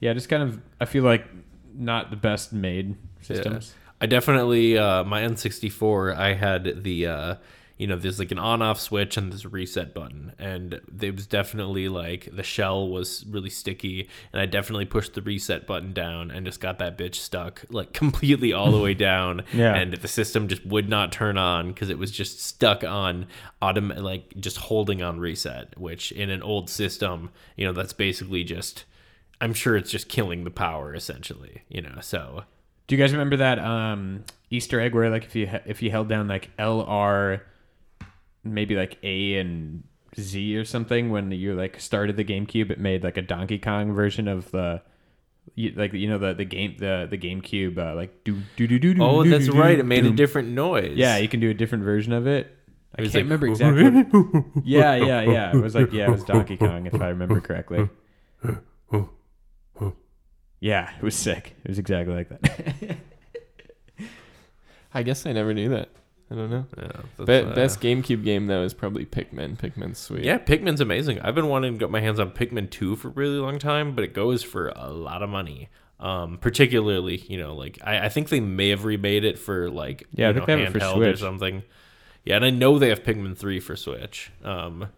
yeah. 0.00 0.12
Just 0.12 0.28
kind 0.28 0.42
of, 0.42 0.60
I 0.80 0.84
feel 0.84 1.04
like 1.04 1.26
not 1.74 2.10
the 2.10 2.16
best 2.16 2.52
made 2.52 2.96
systems. 3.20 3.74
I 4.00 4.06
definitely 4.06 4.76
uh, 4.76 5.04
my 5.04 5.22
N64. 5.22 6.16
I 6.16 6.34
had 6.34 6.82
the 6.82 7.06
uh, 7.06 7.34
you 7.78 7.86
know 7.86 7.96
there's 7.96 8.18
like 8.18 8.30
an 8.30 8.38
on 8.38 8.62
off 8.62 8.78
switch 8.78 9.16
and 9.16 9.32
there's 9.32 9.44
a 9.44 9.48
reset 9.48 9.94
button, 9.94 10.32
and 10.38 10.80
it 11.00 11.14
was 11.14 11.26
definitely 11.26 11.88
like 11.88 12.28
the 12.34 12.42
shell 12.42 12.88
was 12.88 13.24
really 13.28 13.50
sticky, 13.50 14.08
and 14.32 14.40
I 14.40 14.46
definitely 14.46 14.84
pushed 14.84 15.14
the 15.14 15.22
reset 15.22 15.66
button 15.66 15.92
down 15.92 16.30
and 16.30 16.46
just 16.46 16.60
got 16.60 16.78
that 16.78 16.98
bitch 16.98 17.16
stuck 17.16 17.64
like 17.70 17.92
completely 17.94 18.52
all 18.52 18.70
the 18.70 18.80
way 18.80 18.94
down. 19.10 19.42
Yeah. 19.52 19.74
and 19.74 19.94
the 19.94 20.08
system 20.08 20.48
just 20.48 20.64
would 20.66 20.88
not 20.88 21.10
turn 21.12 21.38
on 21.38 21.68
because 21.68 21.90
it 21.90 21.98
was 21.98 22.10
just 22.10 22.40
stuck 22.40 22.84
on 22.84 23.26
autom 23.62 23.96
like 24.00 24.34
just 24.38 24.56
holding 24.58 25.02
on 25.02 25.18
reset, 25.18 25.78
which 25.78 26.12
in 26.12 26.30
an 26.30 26.42
old 26.42 26.68
system, 26.68 27.30
you 27.56 27.64
know, 27.64 27.72
that's 27.72 27.92
basically 27.92 28.44
just. 28.44 28.84
I'm 29.40 29.52
sure 29.52 29.76
it's 29.76 29.90
just 29.90 30.08
killing 30.08 30.44
the 30.44 30.50
power 30.50 30.94
essentially, 30.94 31.62
you 31.68 31.82
know. 31.82 31.98
So 32.00 32.44
Do 32.86 32.94
you 32.96 33.02
guys 33.02 33.12
remember 33.12 33.36
that 33.38 33.58
um, 33.58 34.24
Easter 34.50 34.80
egg 34.80 34.94
where 34.94 35.10
like 35.10 35.24
if 35.24 35.34
you 35.34 35.48
if 35.66 35.82
you 35.82 35.90
held 35.90 36.08
down 36.08 36.28
like 36.28 36.50
L 36.58 36.82
R, 36.82 37.42
maybe 38.42 38.74
like 38.76 38.98
A 39.02 39.36
and 39.36 39.84
Z 40.18 40.56
or 40.56 40.64
something 40.64 41.10
when 41.10 41.30
you 41.30 41.54
like 41.54 41.80
started 41.80 42.16
the 42.16 42.24
GameCube, 42.24 42.70
it 42.70 42.78
made 42.78 43.02
like 43.02 43.16
a 43.16 43.22
Donkey 43.22 43.58
Kong 43.58 43.92
version 43.94 44.28
of 44.28 44.50
the. 44.50 44.82
You, 45.56 45.72
like 45.76 45.92
you 45.92 46.08
know 46.08 46.16
the 46.16 46.32
the 46.32 46.46
game 46.46 46.76
the 46.78 47.06
the 47.08 47.18
GameCube 47.18 47.76
uh, 47.76 47.94
like 47.94 48.24
do 48.24 48.40
do 48.56 48.66
do 48.66 48.78
do 48.78 48.94
do. 48.94 49.02
Oh, 49.02 49.22
do, 49.22 49.28
that's 49.30 49.44
do, 49.44 49.52
do, 49.52 49.60
right. 49.60 49.78
It 49.78 49.84
made 49.84 50.06
a 50.06 50.10
different 50.10 50.48
noise. 50.48 50.96
Yeah, 50.96 51.18
you 51.18 51.28
can 51.28 51.38
do 51.38 51.50
a 51.50 51.54
different 51.54 51.84
version 51.84 52.14
of 52.14 52.26
it. 52.26 52.50
I 52.98 53.02
was 53.02 53.12
can't 53.12 53.28
like, 53.28 53.40
remember 53.40 53.46
exactly. 53.48 54.20
what- 54.20 54.44
yeah, 54.64 54.94
yeah, 54.94 55.20
yeah. 55.20 55.52
It 55.54 55.60
was 55.60 55.74
like 55.74 55.92
yeah, 55.92 56.06
it 56.06 56.10
was 56.10 56.24
Donkey 56.24 56.56
Kong 56.56 56.86
if 56.86 56.98
I 57.00 57.08
remember 57.08 57.40
correctly. 57.42 57.90
Yeah, 60.64 60.90
it 60.96 61.02
was 61.02 61.14
sick. 61.14 61.54
It 61.62 61.68
was 61.68 61.78
exactly 61.78 62.14
like 62.14 62.30
that. 62.30 62.96
I 64.94 65.02
guess 65.02 65.26
I 65.26 65.32
never 65.32 65.52
knew 65.52 65.68
that. 65.68 65.90
I 66.30 66.34
don't 66.36 66.50
know. 66.50 66.64
Yeah, 66.78 67.24
Be- 67.26 67.50
uh, 67.50 67.54
best 67.54 67.82
GameCube 67.82 68.24
game 68.24 68.46
though 68.46 68.62
is 68.62 68.72
probably 68.72 69.04
Pikmin. 69.04 69.58
Pikmin's 69.58 69.98
sweet. 69.98 70.24
Yeah, 70.24 70.38
Pikmin's 70.38 70.80
amazing. 70.80 71.20
I've 71.20 71.34
been 71.34 71.48
wanting 71.48 71.74
to 71.74 71.78
get 71.78 71.90
my 71.90 72.00
hands 72.00 72.18
on 72.18 72.30
Pikmin 72.30 72.70
2 72.70 72.96
for 72.96 73.08
a 73.08 73.10
really 73.10 73.36
long 73.36 73.58
time, 73.58 73.94
but 73.94 74.04
it 74.04 74.14
goes 74.14 74.42
for 74.42 74.72
a 74.74 74.88
lot 74.88 75.22
of 75.22 75.28
money. 75.28 75.68
Um, 76.00 76.38
particularly, 76.38 77.18
you 77.28 77.36
know, 77.36 77.54
like 77.54 77.78
I, 77.84 78.06
I 78.06 78.08
think 78.08 78.30
they 78.30 78.40
may 78.40 78.70
have 78.70 78.86
remade 78.86 79.24
it 79.24 79.38
for 79.38 79.68
like 79.70 80.08
Yeah, 80.12 80.28
I 80.28 80.30
you 80.30 80.40
know, 80.40 80.46
they 80.46 80.60
have 80.62 80.72
for 80.72 80.78
handheld 80.78 81.12
or 81.12 81.16
something. 81.18 81.62
Yeah, 82.24 82.36
and 82.36 82.44
I 82.46 82.48
know 82.48 82.78
they 82.78 82.88
have 82.88 83.02
Pikmin 83.02 83.36
3 83.36 83.60
for 83.60 83.76
Switch. 83.76 84.32
Um, 84.42 84.88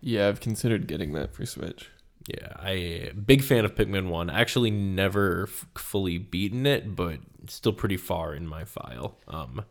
Yeah, 0.00 0.26
I've 0.26 0.40
considered 0.40 0.88
getting 0.88 1.12
that 1.12 1.32
for 1.32 1.46
Switch. 1.46 1.92
Yeah, 2.28 2.52
I 2.56 3.10
big 3.26 3.42
fan 3.42 3.64
of 3.64 3.74
Pikmin 3.74 4.08
1. 4.08 4.30
Actually 4.30 4.70
never 4.70 5.44
f- 5.48 5.66
fully 5.76 6.18
beaten 6.18 6.66
it, 6.66 6.94
but 6.94 7.18
still 7.48 7.72
pretty 7.72 7.96
far 7.96 8.34
in 8.34 8.46
my 8.46 8.64
file. 8.64 9.16
Um, 9.26 9.64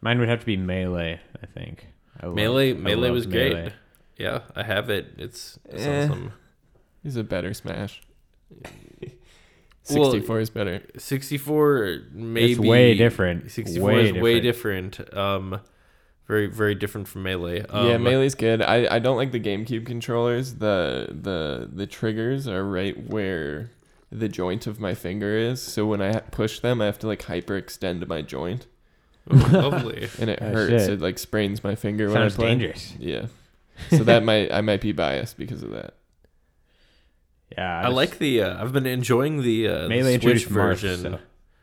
Mine 0.00 0.18
would 0.18 0.28
have 0.28 0.40
to 0.40 0.46
be 0.46 0.56
Melee, 0.58 1.18
I 1.42 1.46
think. 1.46 1.86
I 2.20 2.26
love- 2.26 2.36
Melee 2.36 2.70
I 2.70 2.74
Melee 2.74 3.08
love 3.08 3.14
was 3.14 3.26
great. 3.26 3.72
Yeah, 4.18 4.40
I 4.54 4.62
have 4.62 4.90
it. 4.90 5.14
It's, 5.16 5.58
it's 5.64 5.82
Eh. 5.84 6.04
awesome. 6.04 6.32
He's 7.02 7.16
a 7.16 7.24
better 7.24 7.52
Smash. 7.54 8.02
Well, 9.90 10.12
64 10.12 10.40
is 10.40 10.48
better. 10.50 10.82
64 10.96 12.04
maybe 12.12 12.52
It's 12.52 12.58
way 12.60 12.94
different. 12.94 13.50
64 13.50 13.86
Way 13.86 14.06
is 14.06 14.12
way 14.14 14.40
different. 14.40 15.14
Um 15.14 15.60
very 16.26 16.46
very 16.46 16.74
different 16.74 17.06
from 17.08 17.22
melee. 17.24 17.62
Um, 17.68 17.86
yeah, 17.88 17.96
Melee's 17.98 18.34
good. 18.34 18.62
I, 18.62 18.96
I 18.96 18.98
don't 18.98 19.16
like 19.16 19.32
the 19.32 19.40
GameCube 19.40 19.84
controllers. 19.86 20.54
The 20.54 21.08
the 21.10 21.68
the 21.72 21.86
triggers 21.86 22.48
are 22.48 22.64
right 22.64 22.96
where 23.08 23.70
the 24.10 24.28
joint 24.28 24.66
of 24.66 24.78
my 24.80 24.94
finger 24.94 25.36
is. 25.36 25.60
So 25.60 25.86
when 25.86 26.00
I 26.00 26.20
push 26.20 26.60
them, 26.60 26.80
I 26.80 26.86
have 26.86 26.98
to 27.00 27.06
like 27.06 27.22
hyperextend 27.22 28.06
my 28.06 28.22
joint, 28.22 28.66
ooh, 29.32 29.36
lovely. 29.36 30.08
and 30.20 30.30
it 30.30 30.38
Oh, 30.40 30.50
hurts. 30.52 30.84
shit. 30.84 30.92
It 30.94 31.00
like 31.00 31.18
sprains 31.18 31.62
my 31.64 31.74
finger 31.74 32.08
when 32.08 32.22
I 32.22 32.28
play. 32.28 32.46
dangerous. 32.48 32.94
Yeah. 32.98 33.26
So 33.90 34.04
that 34.04 34.22
might 34.24 34.52
I 34.52 34.60
might 34.60 34.80
be 34.80 34.92
biased 34.92 35.36
because 35.36 35.62
of 35.64 35.70
that. 35.72 35.94
Yeah, 37.58 37.80
I 37.80 37.82
just- 37.84 37.96
like 37.96 38.18
the 38.18 38.42
uh, 38.42 38.62
I've 38.62 38.72
been 38.72 38.86
enjoying 38.86 39.42
the, 39.42 39.68
uh, 39.68 39.82
the 39.82 39.88
Melee 39.88 40.12
Switch 40.18 40.24
introduced 40.44 40.48
Marth, 40.48 40.54
version. 40.54 41.00
so- 41.02 41.18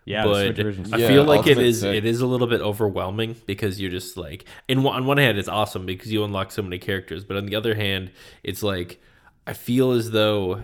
Yeah, 0.05 0.23
but 0.23 0.55
the 0.55 0.73
Switch 0.73 0.93
I 0.93 0.97
Yeah, 0.97 1.07
feel 1.07 1.23
like 1.23 1.41
it 1.47 1.57
Ultimate's 1.57 1.75
is 1.77 1.79
sick. 1.81 1.95
it 1.95 2.05
is 2.05 2.21
a 2.21 2.27
little 2.27 2.47
bit 2.47 2.61
overwhelming 2.61 3.35
because 3.45 3.79
you're 3.79 3.91
just 3.91 4.17
like 4.17 4.45
in 4.67 4.81
one, 4.83 4.95
on 4.95 5.05
one 5.05 5.17
hand 5.17 5.37
it's 5.37 5.47
awesome 5.49 5.85
because 5.85 6.11
you 6.11 6.23
unlock 6.23 6.51
so 6.51 6.61
many 6.61 6.79
characters, 6.79 7.23
but 7.23 7.37
on 7.37 7.45
the 7.45 7.55
other 7.55 7.75
hand 7.75 8.11
it's 8.43 8.63
like 8.63 8.99
I 9.45 9.53
feel 9.53 9.91
as 9.91 10.11
though 10.11 10.63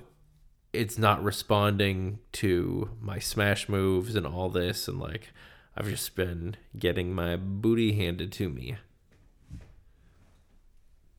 it's 0.74 0.98
not 0.98 1.24
responding 1.24 2.20
to 2.34 2.90
my 3.00 3.20
smash 3.20 3.70
moves 3.70 4.16
and 4.16 4.26
all 4.28 4.50
this 4.50 4.88
and 4.88 5.00
like 5.00 5.30
I've 5.76 5.88
just 5.90 6.16
been 6.16 6.56
getting 6.78 7.14
my 7.14 7.36
booty 7.36 7.94
handed 7.94 8.32
to 8.34 8.50
me. 8.50 8.78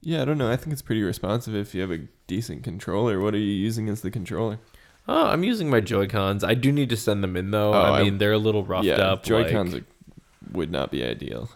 Yeah, 0.01 0.23
I 0.23 0.25
don't 0.25 0.39
know. 0.39 0.51
I 0.51 0.57
think 0.57 0.73
it's 0.73 0.83
pretty 0.83 1.03
responsive 1.03 1.55
if 1.55 1.75
you 1.75 1.81
have 1.81 1.91
a 1.91 2.07
decent 2.27 2.63
controller. 2.63 3.21
What 3.21 3.35
are 3.35 3.39
you 3.39 3.53
using 3.53 3.89
as 3.89 4.03
the 4.03 4.11
controller? 4.11 4.59
Oh, 5.11 5.27
I'm 5.27 5.43
using 5.43 5.71
my 5.71 5.81
Joy 5.81 6.07
Cons. 6.07 6.45
I 6.45 6.53
do 6.55 6.71
need 6.71 6.91
to 6.91 6.97
send 6.97 7.25
them 7.25 7.37
in 7.37 7.51
though. 7.51 7.73
Oh, 7.73 7.79
I 7.81 8.01
I- 8.01 8.03
mean, 8.05 8.19
they're 8.19 8.33
a 8.33 8.39
little 8.39 8.65
roughed 8.65 8.85
yeah, 8.85 8.97
up. 8.97 9.23
Joy 9.25 9.51
Cons 9.51 9.73
like- 9.75 9.85
would 10.53 10.71
not 10.71 10.91
be 10.91 11.03
ideal. 11.03 11.49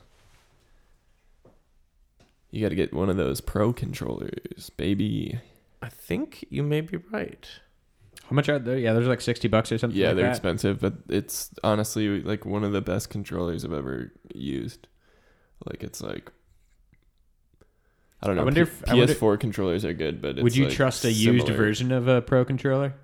You 2.51 2.63
got 2.63 2.69
to 2.71 2.75
get 2.75 2.93
one 2.93 3.09
of 3.09 3.17
those 3.17 3.41
pro 3.41 3.73
controllers, 3.73 4.71
baby. 4.77 5.39
I 5.81 5.89
think 5.89 6.45
you 6.51 6.63
may 6.63 6.81
be 6.83 6.99
right. 7.11 7.49
How 8.25 8.35
much 8.35 8.49
are 8.49 8.59
they? 8.59 8.81
Yeah, 8.81 8.93
there's 8.93 9.07
like 9.09 9.21
sixty 9.21 9.49
bucks 9.49 9.73
or 9.73 9.79
something. 9.79 9.99
Yeah, 9.99 10.09
like 10.09 10.17
they're 10.17 10.25
that. 10.27 10.31
expensive, 10.33 10.81
but 10.81 10.95
it's 11.09 11.51
honestly 11.65 12.23
like 12.23 12.45
one 12.47 12.63
of 12.65 12.73
the 12.73 12.81
best 12.83 13.11
controllers 13.11 13.65
I've 13.65 13.73
ever 13.73 14.13
used. 14.35 14.87
Like 15.67 15.83
it's 15.83 16.03
like 16.03 16.31
I 18.23 18.27
don't 18.27 18.37
know. 18.37 18.43
I 18.43 18.45
know. 18.45 18.45
wonder 18.47 18.67
P- 18.67 18.73
if- 18.73 18.89
I 18.89 18.95
wonder- 18.95 19.15
PS4 19.15 19.41
controllers 19.41 19.85
are 19.85 19.93
good, 19.95 20.21
but 20.23 20.33
it's 20.37 20.43
Would 20.43 20.57
you 20.57 20.67
like, 20.67 20.75
trust 20.75 21.05
a 21.05 21.11
used 21.13 21.47
similar. 21.47 21.57
version 21.57 21.91
of 21.91 22.07
a 22.09 22.21
pro 22.23 22.45
controller? 22.45 22.95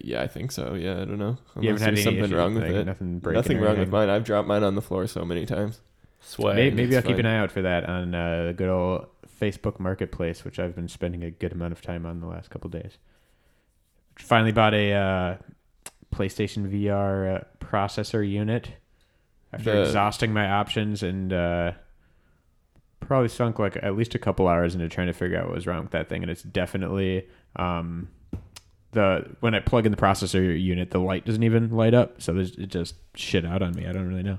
Yeah, 0.00 0.22
I 0.22 0.26
think 0.28 0.52
so. 0.52 0.74
Yeah, 0.74 0.92
I 0.92 1.04
don't 1.04 1.18
know. 1.18 1.38
You 1.60 1.68
haven't 1.68 1.82
had 1.82 1.96
there's 1.96 1.98
any 1.98 2.02
something 2.02 2.24
issues, 2.24 2.32
wrong 2.34 2.54
with 2.54 2.64
like, 2.64 2.72
it. 2.72 2.84
Nothing 2.84 3.18
breaking. 3.18 3.38
Nothing 3.38 3.58
or 3.58 3.64
wrong 3.66 3.78
with 3.78 3.90
mine. 3.90 4.08
I've 4.08 4.24
dropped 4.24 4.48
mine 4.48 4.62
on 4.62 4.74
the 4.74 4.82
floor 4.82 5.06
so 5.06 5.24
many 5.24 5.46
times. 5.46 5.80
Swag. 6.20 6.56
Maybe, 6.56 6.76
maybe 6.76 6.94
I'll 6.94 6.98
it's 6.98 7.06
keep 7.06 7.18
an 7.18 7.26
eye 7.26 7.38
out 7.38 7.50
for 7.50 7.62
that 7.62 7.84
on 7.84 8.14
uh, 8.14 8.46
the 8.46 8.52
good 8.52 8.68
old 8.68 9.06
Facebook 9.40 9.78
Marketplace, 9.78 10.44
which 10.44 10.58
I've 10.58 10.74
been 10.74 10.88
spending 10.88 11.22
a 11.24 11.30
good 11.30 11.52
amount 11.52 11.72
of 11.72 11.80
time 11.80 12.06
on 12.06 12.20
the 12.20 12.26
last 12.26 12.50
couple 12.50 12.70
days. 12.70 12.98
Finally 14.16 14.52
bought 14.52 14.74
a 14.74 14.92
uh, 14.92 15.36
PlayStation 16.14 16.68
VR 16.68 17.36
uh, 17.36 17.44
processor 17.60 18.28
unit 18.28 18.70
after 19.52 19.72
The- 19.72 19.82
exhausting 19.82 20.32
my 20.32 20.48
options 20.48 21.02
and 21.02 21.32
uh, 21.32 21.72
probably 23.00 23.28
sunk 23.28 23.58
like 23.58 23.76
at 23.82 23.96
least 23.96 24.14
a 24.14 24.18
couple 24.18 24.48
hours 24.48 24.74
into 24.74 24.88
trying 24.88 25.06
to 25.06 25.12
figure 25.12 25.38
out 25.38 25.46
what 25.46 25.54
was 25.54 25.66
wrong 25.66 25.82
with 25.82 25.92
that 25.92 26.08
thing. 26.08 26.22
And 26.22 26.30
it's 26.30 26.42
definitely 26.42 27.28
um, 27.56 28.08
the 28.98 29.36
when 29.40 29.54
I 29.54 29.60
plug 29.60 29.86
in 29.86 29.92
the 29.92 29.98
processor 29.98 30.60
unit, 30.60 30.90
the 30.90 30.98
light 30.98 31.24
doesn't 31.24 31.42
even 31.42 31.70
light 31.70 31.94
up, 31.94 32.20
so 32.20 32.32
there's, 32.32 32.52
it 32.56 32.66
just 32.68 32.94
shit 33.14 33.44
out 33.46 33.62
on 33.62 33.74
me. 33.74 33.86
I 33.86 33.92
don't 33.92 34.08
really 34.08 34.22
know. 34.22 34.38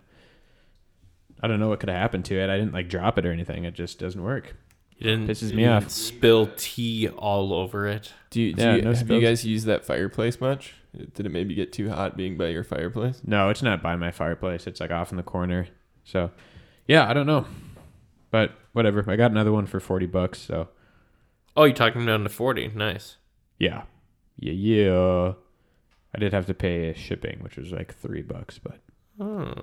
I 1.41 1.47
don't 1.47 1.59
know 1.59 1.69
what 1.69 1.79
could 1.79 1.89
have 1.89 1.97
happened 1.97 2.25
to 2.25 2.35
it. 2.39 2.49
I 2.49 2.57
didn't 2.57 2.73
like 2.73 2.89
drop 2.89 3.17
it 3.17 3.25
or 3.25 3.31
anything. 3.31 3.63
It 3.63 3.73
just 3.73 3.97
doesn't 3.99 4.21
work. 4.21 4.55
You 4.97 5.09
didn't, 5.11 5.27
Pisses 5.29 5.51
you 5.51 5.55
me 5.55 5.63
didn't 5.63 5.83
off. 5.85 5.89
Spill 5.89 6.49
tea 6.57 7.07
all 7.07 7.53
over 7.53 7.87
it. 7.87 8.11
Do 8.31 8.41
you, 8.41 8.53
do 8.53 8.61
Yeah, 8.61 8.75
you 8.75 8.81
no 8.81 8.89
have 8.89 8.97
spills. 8.97 9.21
you 9.21 9.27
guys 9.27 9.45
used 9.45 9.65
that 9.67 9.85
fireplace 9.85 10.41
much? 10.41 10.73
Did 11.13 11.25
it 11.25 11.29
maybe 11.29 11.55
get 11.55 11.71
too 11.71 11.89
hot 11.89 12.17
being 12.17 12.35
by 12.37 12.47
your 12.49 12.63
fireplace? 12.65 13.21
No, 13.25 13.47
it's 13.49 13.61
not 13.61 13.81
by 13.81 13.95
my 13.95 14.11
fireplace. 14.11 14.67
It's 14.67 14.81
like 14.81 14.91
off 14.91 15.11
in 15.11 15.17
the 15.17 15.23
corner. 15.23 15.67
So, 16.03 16.31
yeah, 16.87 17.07
I 17.09 17.13
don't 17.13 17.27
know, 17.27 17.45
but 18.31 18.51
whatever. 18.73 19.05
I 19.07 19.15
got 19.15 19.31
another 19.31 19.51
one 19.53 19.65
for 19.67 19.79
forty 19.79 20.07
bucks. 20.07 20.39
So, 20.39 20.67
Oh, 21.55 21.63
you're 21.65 21.73
talking 21.75 22.05
down 22.05 22.23
to 22.23 22.29
forty. 22.29 22.67
Nice. 22.67 23.15
yeah, 23.59 23.83
yeah, 24.39 24.53
yeah. 24.53 25.33
I 26.15 26.17
did 26.19 26.33
have 26.33 26.47
to 26.47 26.53
pay 26.53 26.93
shipping, 26.93 27.39
which 27.41 27.57
was 27.57 27.71
like 27.71 27.93
three 27.95 28.21
bucks, 28.23 28.57
but 28.59 28.79
Oh, 29.21 29.53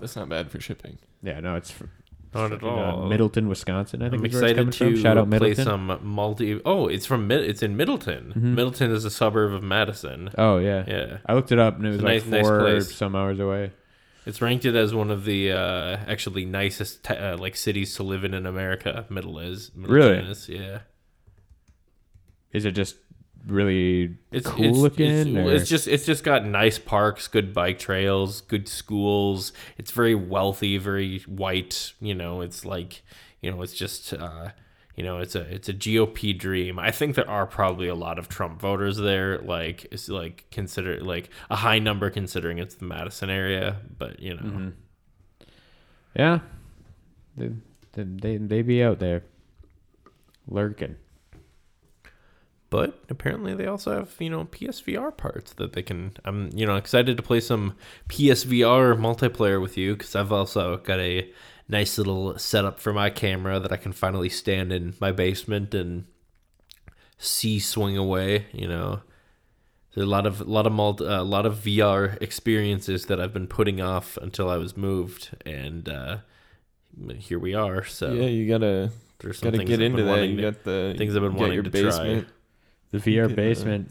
That's 0.00 0.16
not 0.16 0.28
bad 0.28 0.50
for 0.50 0.60
shipping. 0.60 0.98
yeah, 1.22 1.40
no, 1.40 1.56
it's 1.56 1.70
fr- 1.70 1.86
not 2.34 2.52
at 2.52 2.62
in, 2.62 2.68
uh, 2.68 2.70
all. 2.70 3.08
Middleton, 3.08 3.48
Wisconsin. 3.48 4.02
I 4.02 4.10
think 4.10 4.20
I'm 4.20 4.26
is 4.26 4.34
where 4.34 4.42
it's 4.44 4.52
excited 4.52 4.56
coming 4.56 4.72
to 4.72 4.78
from. 4.96 5.02
Shout 5.02 5.16
out 5.18 5.30
play 5.30 5.38
Middleton. 5.38 5.64
some 5.64 5.98
multi. 6.02 6.60
Oh, 6.64 6.86
it's 6.88 7.06
from 7.06 7.26
Mid. 7.26 7.42
It's 7.44 7.62
in 7.62 7.74
Middleton. 7.76 8.34
Mhm. 8.36 8.42
Middleton 8.54 8.90
is 8.90 9.06
a 9.06 9.10
suburb 9.10 9.54
of 9.54 9.62
Madison. 9.62 10.28
Oh 10.36 10.58
yeah. 10.58 10.84
Yeah, 10.86 11.18
I 11.26 11.32
looked 11.34 11.52
it 11.52 11.58
up 11.58 11.76
and 11.78 11.86
it 11.86 11.90
was 11.90 12.00
a 12.00 12.04
like 12.04 12.22
nice- 12.24 12.26
nice 12.26 12.42
four 12.46 12.60
place. 12.60 12.94
some 12.94 13.16
hours 13.16 13.40
away. 13.40 13.72
it's 14.26 14.42
ranked 14.42 14.66
it 14.66 14.74
as 14.74 14.94
one 14.94 15.10
of 15.10 15.24
the 15.24 15.52
uh, 15.52 15.96
actually 16.06 16.44
nicest 16.44 17.02
te- 17.02 17.16
uh, 17.16 17.38
like 17.38 17.56
cities 17.56 17.94
to 17.94 18.02
live 18.02 18.24
in 18.24 18.34
in 18.34 18.44
America. 18.44 19.06
Middle 19.08 19.38
is 19.38 19.70
Middleton 19.74 19.94
Really? 19.94 20.30
is, 20.30 20.48
yeah. 20.50 20.80
Is 22.52 22.66
it 22.66 22.72
just 22.72 22.96
really 23.48 24.16
It's 24.30 24.46
cool 24.46 24.64
it's, 24.64 24.78
looking? 24.78 25.36
It's, 25.36 25.62
it's 25.62 25.70
just 25.70 25.88
it's 25.88 26.04
just 26.04 26.24
got 26.24 26.44
nice 26.44 26.78
parks, 26.78 27.28
good 27.28 27.52
bike 27.52 27.78
trails, 27.78 28.40
good 28.42 28.68
schools. 28.68 29.52
It's 29.76 29.90
very 29.90 30.14
wealthy, 30.14 30.78
very 30.78 31.20
white. 31.20 31.92
You 32.00 32.14
know, 32.14 32.40
it's 32.40 32.64
like 32.64 33.02
you 33.40 33.50
know, 33.50 33.62
it's 33.62 33.74
just 33.74 34.12
uh, 34.12 34.50
you 34.96 35.04
know, 35.04 35.18
it's 35.18 35.34
a 35.34 35.40
it's 35.42 35.68
a 35.68 35.74
GOP 35.74 36.36
dream. 36.36 36.78
I 36.78 36.90
think 36.90 37.14
there 37.14 37.28
are 37.30 37.46
probably 37.46 37.88
a 37.88 37.94
lot 37.94 38.18
of 38.18 38.28
Trump 38.28 38.60
voters 38.60 38.96
there. 38.96 39.38
Like 39.38 39.86
it's 39.92 40.08
like 40.08 40.46
consider 40.50 41.00
like 41.00 41.30
a 41.50 41.56
high 41.56 41.78
number 41.78 42.10
considering 42.10 42.58
it's 42.58 42.74
the 42.74 42.84
Madison 42.84 43.30
area, 43.30 43.76
but 43.96 44.20
you 44.20 44.34
know. 44.34 44.42
Mhm. 44.42 44.72
Yeah, 46.16 46.40
they, 47.36 47.50
they 47.92 48.02
they 48.02 48.36
they 48.38 48.62
be 48.62 48.82
out 48.82 48.98
there 48.98 49.22
lurking. 50.48 50.96
But 52.70 53.02
apparently 53.08 53.54
they 53.54 53.66
also 53.66 53.94
have, 53.94 54.14
you 54.18 54.28
know, 54.28 54.44
PSVR 54.44 55.16
parts 55.16 55.54
that 55.54 55.72
they 55.72 55.82
can. 55.82 56.12
I'm, 56.24 56.50
you 56.54 56.66
know, 56.66 56.76
excited 56.76 57.16
to 57.16 57.22
play 57.22 57.40
some 57.40 57.74
PSVR 58.08 58.98
multiplayer 58.98 59.60
with 59.60 59.78
you 59.78 59.96
because 59.96 60.14
I've 60.14 60.32
also 60.32 60.76
got 60.78 61.00
a 61.00 61.32
nice 61.68 61.96
little 61.96 62.38
setup 62.38 62.78
for 62.78 62.92
my 62.92 63.08
camera 63.08 63.58
that 63.58 63.72
I 63.72 63.76
can 63.76 63.92
finally 63.92 64.28
stand 64.28 64.72
in 64.72 64.94
my 65.00 65.12
basement 65.12 65.74
and 65.74 66.04
see 67.16 67.58
swing 67.58 67.96
away. 67.96 68.46
You 68.52 68.68
know, 68.68 69.00
there's 69.94 70.06
a 70.06 70.10
lot 70.10 70.26
of, 70.26 70.42
a 70.42 70.44
lot 70.44 70.66
of 70.66 70.72
multi, 70.72 71.04
a 71.04 71.22
lot 71.22 71.46
of 71.46 71.56
VR 71.56 72.20
experiences 72.20 73.06
that 73.06 73.18
I've 73.18 73.32
been 73.32 73.48
putting 73.48 73.80
off 73.80 74.18
until 74.18 74.50
I 74.50 74.58
was 74.58 74.76
moved, 74.76 75.30
and 75.46 75.88
uh, 75.88 76.18
here 77.16 77.38
we 77.38 77.54
are. 77.54 77.84
So 77.84 78.12
yeah, 78.12 78.26
you 78.26 78.46
gotta 78.46 78.92
there's 79.20 79.38
some 79.38 79.50
gotta 79.52 79.64
get 79.64 79.80
into 79.80 80.02
that. 80.04 80.26
You 80.26 80.36
to- 80.36 80.42
got 80.42 80.64
the 80.64 80.94
things 80.96 81.16
I've 81.16 81.22
been 81.22 81.34
wanting 81.34 81.54
your 81.54 81.62
to 81.62 81.70
try. 81.70 82.24
Basement. 82.90 83.04
The 83.04 83.16
VR 83.16 83.28
could, 83.28 83.32
uh, 83.32 83.36
basement. 83.36 83.90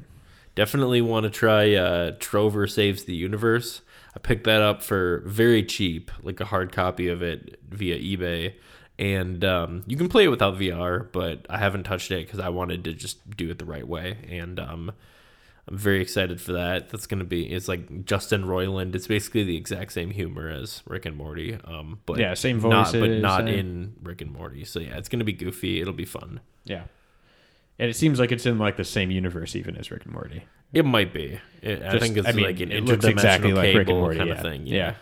Definitely 0.55 1.01
want 1.01 1.23
to 1.25 1.29
try 1.29 1.75
uh, 1.75 2.11
Trover 2.19 2.67
Saves 2.67 3.03
the 3.03 3.15
Universe. 3.15 3.81
I 4.15 4.19
picked 4.19 4.45
that 4.45 4.61
up 4.61 4.81
for 4.81 5.21
very 5.25 5.63
cheap, 5.63 6.09
like 6.23 6.39
a 6.39 6.45
hard 6.45 6.71
copy 6.71 7.07
of 7.07 7.21
it 7.21 7.59
via 7.69 7.99
eBay. 7.99 8.55
And 8.99 9.45
um, 9.45 9.83
you 9.85 9.95
can 9.95 10.09
play 10.09 10.23
it 10.23 10.29
without 10.29 10.55
VR, 10.55 11.11
but 11.11 11.45
I 11.49 11.59
haven't 11.59 11.83
touched 11.83 12.09
it 12.09 12.25
because 12.25 12.39
I 12.39 12.49
wanted 12.49 12.83
to 12.85 12.93
just 12.93 13.37
do 13.37 13.51
it 13.51 13.59
the 13.59 13.65
right 13.65 13.87
way. 13.87 14.17
And 14.27 14.59
um, 14.59 14.91
I'm 15.67 15.77
very 15.77 16.01
excited 16.01 16.41
for 16.41 16.53
that. 16.53 16.89
That's 16.89 17.05
going 17.05 17.19
to 17.19 17.25
be, 17.25 17.43
it's 17.53 17.67
like 17.67 18.05
Justin 18.05 18.45
Roiland. 18.45 18.95
It's 18.95 19.05
basically 19.05 19.43
the 19.43 19.55
exact 19.57 19.91
same 19.91 20.09
humor 20.09 20.49
as 20.49 20.81
Rick 20.87 21.05
and 21.05 21.15
Morty. 21.15 21.59
Um, 21.65 21.99
but 22.07 22.17
Yeah, 22.17 22.33
same 22.33 22.59
not, 22.59 22.91
but 22.93 23.11
not 23.11 23.43
uh, 23.43 23.47
in 23.51 23.93
Rick 24.01 24.21
and 24.21 24.31
Morty. 24.31 24.65
So 24.65 24.79
yeah, 24.79 24.97
it's 24.97 25.09
going 25.09 25.19
to 25.19 25.25
be 25.25 25.33
goofy. 25.33 25.79
It'll 25.81 25.93
be 25.93 26.05
fun. 26.05 26.39
Yeah, 26.63 26.85
and 27.79 27.89
it 27.89 27.95
seems 27.95 28.19
like 28.19 28.31
it's 28.31 28.45
in 28.45 28.57
like 28.57 28.77
the 28.77 28.83
same 28.83 29.11
universe 29.11 29.55
even 29.55 29.75
as 29.77 29.91
Rick 29.91 30.05
and 30.05 30.13
Morty. 30.13 30.43
It 30.73 30.85
might 30.85 31.13
be. 31.13 31.39
It, 31.61 31.81
I 31.81 31.99
think 31.99 32.17
it's 32.17 32.27
I 32.27 32.31
mean, 32.33 32.45
like 32.45 32.59
an 32.59 32.71
it 32.71 32.83
looks 32.83 33.05
exactly 33.05 33.53
like 33.53 33.75
Rick 33.75 33.87
and 33.89 33.97
Morty, 33.97 34.17
kind 34.17 34.29
yeah. 34.29 34.35
of 34.35 34.41
thing. 34.41 34.67
Yeah. 34.67 34.95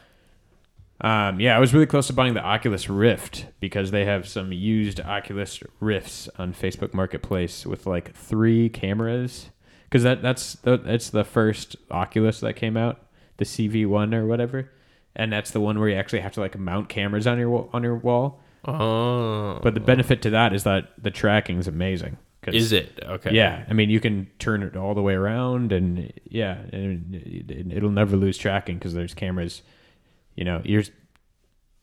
Um, 1.02 1.40
yeah, 1.40 1.56
I 1.56 1.60
was 1.60 1.74
really 1.74 1.86
close 1.86 2.08
to 2.08 2.14
buying 2.14 2.36
the 2.36 2.44
Oculus 2.44 2.90
Rift 2.90 3.48
because 3.60 3.92
they 3.92 4.06
have 4.06 4.28
some 4.28 4.52
used 4.54 5.02
Oculus 5.02 5.62
Rifts 5.80 6.30
on 6.38 6.54
Facebook 6.54 6.94
Marketplace 6.94 7.66
with 7.66 7.86
like 7.86 8.16
three 8.16 8.70
cameras. 8.70 9.50
Because 9.84 10.04
that 10.04 10.22
that's 10.22 10.54
the, 10.54 10.78
that's 10.78 11.10
the 11.10 11.24
first 11.24 11.76
Oculus 11.92 12.40
that 12.40 12.54
came 12.56 12.78
out, 12.78 13.06
the 13.38 13.46
CV1 13.46 14.14
or 14.14 14.26
whatever, 14.26 14.72
and 15.16 15.32
that's 15.32 15.52
the 15.52 15.62
one 15.62 15.80
where 15.80 15.90
you 15.90 15.96
actually 15.96 16.20
have 16.20 16.34
to 16.34 16.40
like 16.40 16.58
mount 16.58 16.90
cameras 16.90 17.28
on 17.28 17.40
your 17.40 17.70
on 17.72 17.84
your 17.84 17.96
wall. 17.96 18.42
Oh, 18.68 19.60
But 19.62 19.76
the 19.76 19.80
benefit 19.80 20.22
to 20.24 20.32
that 20.32 20.54
is 20.54 20.64
that 20.64 20.92
the 20.98 21.12
tracking 21.12 21.60
is 21.60 21.68
amazing. 21.68 22.18
Is 22.54 22.72
it 22.72 23.00
okay? 23.04 23.32
Yeah, 23.34 23.66
I 23.70 23.74
mean 23.74 23.90
you 23.90 24.00
can 24.00 24.28
turn 24.40 24.62
it 24.62 24.76
all 24.76 24.94
the 24.94 25.02
way 25.02 25.14
around, 25.14 25.72
and 25.72 26.12
yeah, 26.30 26.58
and 26.72 27.16
it- 27.16 27.72
it'll 27.72 27.90
never 27.90 28.16
lose 28.18 28.38
tracking 28.38 28.78
because 28.78 28.94
there's 28.94 29.14
cameras. 29.14 29.62
You 30.36 30.44
know, 30.44 30.62
yours 30.66 30.92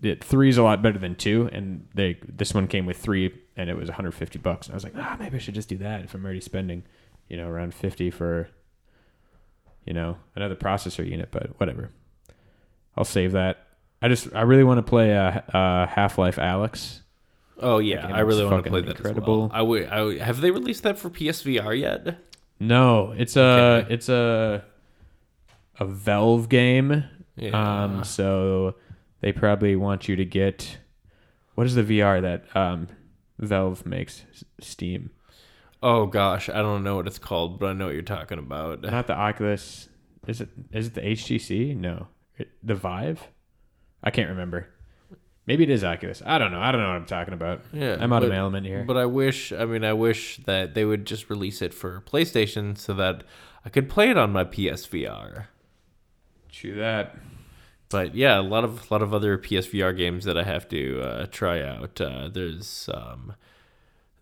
it, 0.02 0.22
three 0.22 0.48
is 0.48 0.58
a 0.58 0.62
lot 0.62 0.82
better 0.82 0.98
than 0.98 1.14
two, 1.14 1.48
and 1.52 1.86
they 1.94 2.18
this 2.28 2.52
one 2.54 2.66
came 2.68 2.86
with 2.86 2.98
three, 2.98 3.32
and 3.56 3.70
it 3.70 3.76
was 3.76 3.88
150 3.88 4.38
bucks. 4.40 4.66
And 4.66 4.74
I 4.74 4.76
was 4.76 4.84
like, 4.84 4.94
ah, 4.96 5.16
maybe 5.18 5.36
I 5.36 5.38
should 5.38 5.54
just 5.54 5.68
do 5.68 5.78
that 5.78 6.02
if 6.04 6.14
I'm 6.14 6.24
already 6.24 6.40
spending, 6.40 6.82
you 7.28 7.36
know, 7.36 7.48
around 7.48 7.72
50 7.72 8.10
for, 8.10 8.48
you 9.86 9.92
know, 9.92 10.16
another 10.34 10.56
processor 10.56 11.08
unit. 11.08 11.28
But 11.30 11.58
whatever, 11.60 11.90
I'll 12.96 13.04
save 13.04 13.32
that. 13.32 13.66
I 14.02 14.08
just 14.08 14.28
I 14.34 14.40
really 14.42 14.64
want 14.64 14.78
to 14.78 14.82
play 14.82 15.16
uh, 15.16 15.40
uh, 15.56 15.86
Half 15.86 16.18
Life 16.18 16.36
Alyx. 16.36 17.01
Oh 17.62 17.78
yeah, 17.78 18.06
I 18.08 18.20
really 18.20 18.44
want 18.44 18.64
to 18.64 18.70
play 18.70 18.80
that. 18.82 18.96
incredible. 18.96 19.40
Well. 19.42 19.50
I 19.52 19.62
would. 19.62 19.88
I 19.88 20.02
would, 20.02 20.18
have 20.20 20.40
they 20.40 20.50
released 20.50 20.82
that 20.82 20.98
for 20.98 21.08
PSVR 21.10 21.78
yet? 21.78 22.18
No, 22.60 23.12
it's 23.16 23.36
a 23.36 23.42
Okay. 23.84 23.94
it's 23.94 24.08
a 24.08 24.64
a 25.80 25.84
Valve 25.86 26.48
game. 26.48 27.04
Yeah. 27.36 27.84
Um, 27.84 28.04
so 28.04 28.74
they 29.20 29.32
probably 29.32 29.74
want 29.76 30.08
you 30.08 30.16
to 30.16 30.24
get 30.24 30.78
what 31.54 31.66
is 31.66 31.74
the 31.74 31.82
VR 31.82 32.20
that 32.22 32.54
um 32.56 32.88
Valve 33.38 33.86
makes? 33.86 34.24
Steam, 34.60 35.10
oh 35.82 36.06
gosh, 36.06 36.48
I 36.48 36.62
don't 36.62 36.84
know 36.84 36.96
what 36.96 37.06
it's 37.06 37.18
called, 37.18 37.58
but 37.58 37.66
I 37.70 37.72
know 37.72 37.86
what 37.86 37.94
you're 37.94 38.02
talking 38.02 38.38
about. 38.38 38.82
not 38.82 39.06
the 39.06 39.14
Oculus. 39.14 39.88
Is 40.26 40.40
it 40.40 40.50
is 40.72 40.88
it 40.88 40.94
the 40.94 41.00
HTC? 41.00 41.76
No, 41.76 42.08
the 42.62 42.74
Vive. 42.74 43.28
I 44.04 44.10
can't 44.10 44.28
remember. 44.30 44.68
Maybe 45.46 45.64
it 45.64 45.70
is 45.70 45.82
Oculus. 45.82 46.22
I 46.24 46.38
don't 46.38 46.52
know. 46.52 46.60
I 46.60 46.70
don't 46.70 46.80
know 46.80 46.88
what 46.88 46.96
I'm 46.96 47.06
talking 47.06 47.34
about. 47.34 47.62
Yeah, 47.72 47.96
I'm 47.98 48.12
out 48.12 48.22
of 48.22 48.28
but- 48.28 48.34
my 48.34 48.38
element 48.40 48.66
here. 48.66 48.84
But 48.86 48.96
I 48.96 49.06
wish, 49.06 49.52
I 49.52 49.64
mean, 49.64 49.84
I 49.84 49.92
wish 49.92 50.38
that 50.44 50.74
they 50.74 50.84
would 50.84 51.04
just 51.04 51.28
release 51.28 51.60
it 51.60 51.74
for 51.74 52.00
PlayStation 52.02 52.78
so 52.78 52.94
that 52.94 53.24
I 53.64 53.68
could 53.68 53.88
play 53.88 54.10
it 54.10 54.16
on 54.16 54.32
my 54.32 54.44
PSVR. 54.44 55.46
Chew 56.48 56.76
that. 56.76 57.16
But 57.88 58.14
yeah, 58.14 58.38
a 58.38 58.42
lot 58.42 58.64
of 58.64 58.90
a 58.90 58.94
lot 58.94 59.02
of 59.02 59.12
other 59.12 59.36
PSVR 59.36 59.94
games 59.96 60.24
that 60.24 60.38
I 60.38 60.44
have 60.44 60.68
to 60.70 61.00
uh, 61.02 61.26
try 61.30 61.60
out. 61.60 62.00
Uh, 62.00 62.28
there's 62.28 62.88
um, 62.94 63.34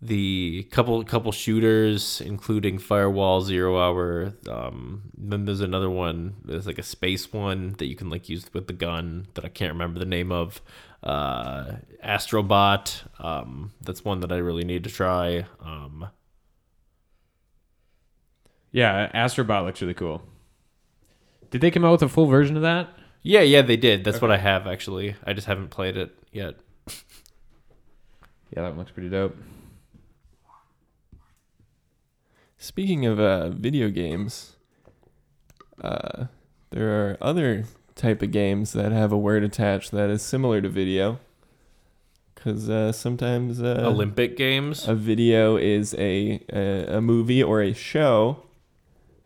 the 0.03 0.67
couple 0.73 1.05
couple 1.05 1.31
shooters, 1.31 2.21
including 2.21 2.79
Firewall, 2.79 3.43
Zero 3.43 3.79
Hour. 3.79 4.33
Um, 4.49 5.03
then 5.17 5.45
there's 5.45 5.61
another 5.61 5.91
one. 5.91 6.37
There's 6.45 6.67
like 6.67 6.79
a 6.79 6.83
space 6.83 7.33
one 7.33 7.75
that 7.79 7.87
you 7.87 7.95
can 7.95 8.11
like 8.11 8.29
use 8.29 8.47
with 8.53 8.67
the 8.67 8.73
gun 8.73 9.29
that 9.35 9.45
I 9.45 9.49
can't 9.49 9.73
remember 9.73 10.01
the 10.01 10.07
name 10.07 10.33
of. 10.33 10.61
Uh, 11.03 11.77
Astrobot. 12.05 13.03
Um, 13.25 13.73
that's 13.81 14.05
one 14.05 14.21
that 14.21 14.33
I 14.33 14.37
really 14.37 14.65
need 14.65 14.85
to 14.85 14.91
try. 14.91 15.47
Um, 15.61 16.09
Yeah, 18.73 19.11
Astrobot 19.13 19.65
looks 19.65 19.81
really 19.83 19.95
cool. 19.95 20.23
Did 21.51 21.61
they 21.61 21.71
come 21.73 21.85
out 21.85 21.93
with 21.93 22.03
a 22.03 22.09
full 22.09 22.27
version 22.27 22.57
of 22.57 22.63
that? 22.63 22.89
yeah, 23.23 23.41
yeah, 23.43 23.61
they 23.63 23.77
did. 23.77 24.05
That's 24.05 24.21
what 24.23 24.31
I 24.31 24.37
have 24.39 24.67
actually. 24.67 25.15
I 25.27 25.33
just 25.33 25.47
haven't 25.47 25.69
played 25.71 25.97
it 25.97 26.17
yet. 26.33 26.55
Yeah, 28.57 28.63
that 28.63 28.71
one 28.71 28.79
looks 28.79 28.91
pretty 28.91 29.09
dope. 29.09 29.37
Speaking 32.59 33.07
of 33.07 33.21
uh, 33.21 33.51
video 33.51 33.91
games, 33.91 34.57
uh, 35.81 36.27
there 36.71 36.91
are 36.91 37.17
other 37.21 37.65
type 38.01 38.23
of 38.23 38.31
games 38.33 38.73
that 38.73 38.93
have 38.93 39.13
a 39.13 39.19
word 39.19 39.45
attached 39.45 39.91
that 39.93 40.11
is 40.11 40.23
similar 40.23 40.61
to 40.61 40.69
video. 40.69 41.21
Because 42.35 42.71
uh, 42.71 42.91
sometimes 42.93 43.63
uh, 43.63 43.83
Olympic 43.85 44.37
games. 44.37 44.89
a 44.89 44.95
video 44.95 45.57
is 45.57 45.95
a, 45.95 46.43
a 46.51 46.97
a 46.97 47.01
movie 47.03 47.43
or 47.43 47.61
a 47.61 47.75
show, 47.75 48.45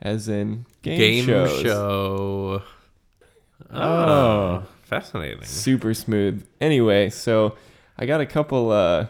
as 0.02 0.28
in 0.28 0.66
game, 0.82 0.98
game 0.98 1.24
shows. 1.24 1.60
show. 1.60 2.62
Oh. 3.72 4.64
fascinating. 4.82 5.44
Super 5.44 5.94
smooth. 5.94 6.44
Anyway, 6.60 7.10
so 7.10 7.56
I 7.96 8.06
got 8.06 8.20
a 8.20 8.26
couple 8.26 8.72
uh, 8.72 9.06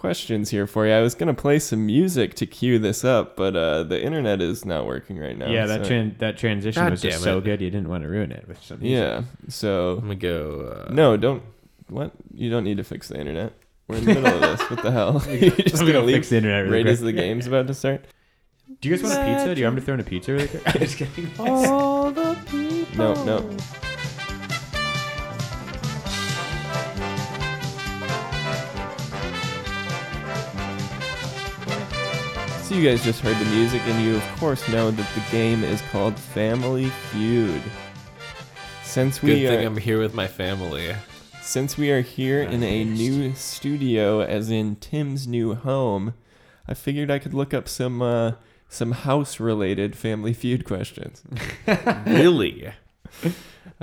questions 0.00 0.50
here 0.50 0.66
for 0.66 0.86
you. 0.86 0.92
I 0.92 1.00
was 1.00 1.14
gonna 1.14 1.34
play 1.34 1.58
some 1.58 1.84
music 1.86 2.34
to 2.34 2.46
cue 2.46 2.78
this 2.78 3.04
up, 3.04 3.36
but 3.36 3.54
uh, 3.54 3.82
the 3.84 4.02
internet 4.02 4.40
is 4.40 4.64
not 4.64 4.86
working 4.86 5.18
right 5.18 5.36
now. 5.36 5.48
yeah, 5.50 5.66
that 5.66 5.84
so- 5.84 5.92
tran- 5.92 6.18
that 6.18 6.36
transition 6.38 6.82
God 6.82 6.90
was 6.90 7.02
just 7.02 7.18
damn 7.18 7.22
so 7.22 7.40
good 7.40 7.60
you 7.60 7.70
didn't 7.70 7.88
want 7.88 8.02
to 8.02 8.08
ruin 8.08 8.32
it 8.32 8.48
with 8.48 8.60
some. 8.62 8.80
music. 8.80 8.98
Yeah. 8.98 9.22
So 9.48 9.92
I'm 9.98 10.00
gonna 10.00 10.14
go. 10.16 10.86
Uh, 10.88 10.92
no, 10.92 11.16
don't. 11.16 11.42
What? 11.88 12.12
You 12.34 12.50
don't 12.50 12.64
need 12.64 12.78
to 12.78 12.84
fix 12.84 13.08
the 13.08 13.18
internet. 13.18 13.52
We're 13.88 13.96
in 13.96 14.04
the 14.06 14.14
middle 14.14 14.34
of 14.34 14.40
this. 14.58 14.70
What 14.70 14.82
the 14.82 14.90
hell? 14.90 15.22
You're 15.28 15.50
just 15.50 15.74
I'm 15.74 15.80
gonna 15.80 15.92
gonna 15.92 16.06
leave 16.06 16.16
fix 16.16 16.30
the 16.30 16.36
internet 16.38 16.64
really 16.64 16.76
right 16.78 16.84
quick. 16.84 16.92
as 16.92 17.00
the 17.00 17.12
game's 17.12 17.46
about 17.46 17.66
to 17.66 17.74
start. 17.74 18.04
Do 18.80 18.88
you 18.88 18.96
guys 18.96 19.02
want 19.02 19.18
a 19.18 19.32
pizza? 19.34 19.54
Do 19.54 19.60
you 19.60 19.66
want 19.66 19.74
me 19.76 19.80
to 19.80 19.84
throw 19.86 19.94
in 19.94 20.00
a 20.00 20.04
pizza 20.04 20.32
really 20.32 20.48
quick? 20.48 20.62
I'm 20.66 20.80
just 20.80 20.96
kidding. 20.96 21.30
All 21.38 22.10
the 22.10 22.38
people. 22.48 22.96
No, 23.14 23.24
no. 23.24 23.56
So 32.70 32.76
you 32.76 32.88
guys 32.88 33.02
just 33.02 33.20
heard 33.22 33.36
the 33.36 33.50
music, 33.50 33.82
and 33.86 34.00
you 34.00 34.14
of 34.14 34.22
course 34.38 34.68
know 34.68 34.92
that 34.92 35.14
the 35.16 35.32
game 35.32 35.64
is 35.64 35.82
called 35.90 36.16
Family 36.16 36.86
Feud. 37.10 37.60
Since 38.84 39.20
we 39.20 39.40
Good 39.40 39.48
thing 39.48 39.64
are, 39.64 39.66
I'm 39.66 39.76
here 39.76 39.98
with 39.98 40.14
my 40.14 40.28
family. 40.28 40.94
since 41.42 41.76
we 41.76 41.90
are 41.90 42.00
here 42.00 42.40
in 42.40 42.62
a 42.62 42.84
new 42.84 43.34
studio, 43.34 44.20
as 44.20 44.52
in 44.52 44.76
Tim's 44.76 45.26
new 45.26 45.56
home, 45.56 46.14
I 46.68 46.74
figured 46.74 47.10
I 47.10 47.18
could 47.18 47.34
look 47.34 47.52
up 47.52 47.68
some 47.68 48.02
uh, 48.02 48.34
some 48.68 48.92
house-related 48.92 49.96
Family 49.96 50.32
Feud 50.32 50.64
questions. 50.64 51.24
really? 52.06 52.72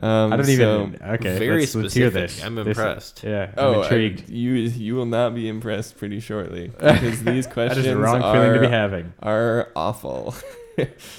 Um, 0.01 0.31
I 0.33 0.35
don't 0.37 0.45
so- 0.45 0.51
even. 0.53 0.99
Okay, 1.01 1.39
Very 1.39 1.61
let's, 1.61 1.75
let's 1.75 1.93
hear 1.93 2.09
specific. 2.11 2.29
this. 2.37 2.43
I'm 2.45 2.55
This- 2.55 2.67
impressed. 2.67 3.23
yeah, 3.23 3.51
I'm 3.57 3.63
Oh, 3.65 3.73
I- 3.79 3.83
intrigued. 3.83 4.29
you 4.29 4.53
you 4.53 4.95
will 4.95 5.05
not 5.07 5.33
be 5.33 5.47
impressed 5.49 5.97
pretty 5.97 6.19
shortly 6.19 6.67
because 6.79 7.23
these 7.23 7.47
questions 7.57 7.85
is 7.85 7.93
the 7.93 7.97
wrong 7.97 8.21
are, 8.21 8.33
feeling 8.33 8.53
to 8.53 8.59
be 8.59 8.67
having. 8.67 9.13
are 9.21 9.69
awful. 9.75 10.35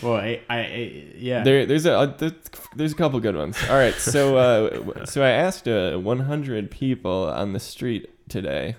Well, 0.05 0.15
I, 0.15 0.41
I, 0.49 0.59
I 0.61 1.05
yeah. 1.17 1.43
There, 1.43 1.67
there's 1.67 1.85
a 1.85 1.93
uh, 1.99 2.07
there's- 2.17 2.35
there's 2.77 2.93
a 2.93 2.95
couple 2.95 3.19
good 3.19 3.35
ones. 3.35 3.59
All 3.69 3.75
right, 3.75 3.93
so 3.95 4.37
uh, 4.37 5.05
so 5.05 5.21
I 5.25 5.31
asked 5.31 5.67
uh, 5.67 5.97
100 5.99 6.71
people 6.71 7.25
on 7.29 7.55
the 7.55 7.59
street 7.59 8.09
today 8.29 8.77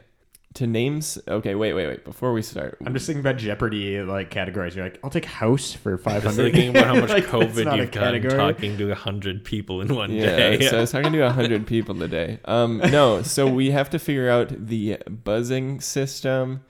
to 0.56 0.66
names. 0.68 1.18
Okay, 1.28 1.54
wait, 1.56 1.74
wait, 1.74 1.88
wait. 1.88 2.04
Before 2.04 2.34
we 2.34 2.42
start, 2.42 2.78
I'm 2.86 2.94
just 2.94 3.06
thinking 3.06 3.20
about 3.22 3.38
Jeopardy 3.38 4.02
like 4.02 4.30
categories. 4.32 4.76
You're 4.76 4.86
like, 4.86 5.00
I'll 5.04 5.10
take 5.12 5.26
house 5.26 5.74
for 5.74 5.98
500. 6.00 6.22
Just 6.24 6.36
hundred. 6.38 6.52
thinking 6.54 6.70
about 6.72 6.88
how 6.88 6.96
much 7.02 7.10
Like, 7.10 7.24
that's 7.30 7.34
COVID 7.54 7.66
not 7.66 7.74
a 7.76 7.78
you've 7.78 7.92
gotten 7.92 8.22
category. 8.22 8.38
talking 8.38 8.78
to 8.78 8.92
a 8.92 8.96
hundred 8.96 9.44
people 9.46 9.82
in 9.82 9.94
one 9.96 10.12
yeah. 10.12 10.26
day. 10.36 10.62
So 10.68 10.78
I 10.78 10.82
was 10.82 10.92
talking 10.92 11.12
to 11.14 11.22
100 11.22 11.68
people 11.74 11.96
today. 11.96 12.40
Um, 12.46 12.78
no, 12.78 13.22
so 13.22 13.48
we 13.48 13.72
have 13.72 13.90
to 13.92 14.00
figure 14.00 14.30
out 14.30 14.50
the 14.68 14.98
buzzing 15.08 15.82
system. 15.82 16.64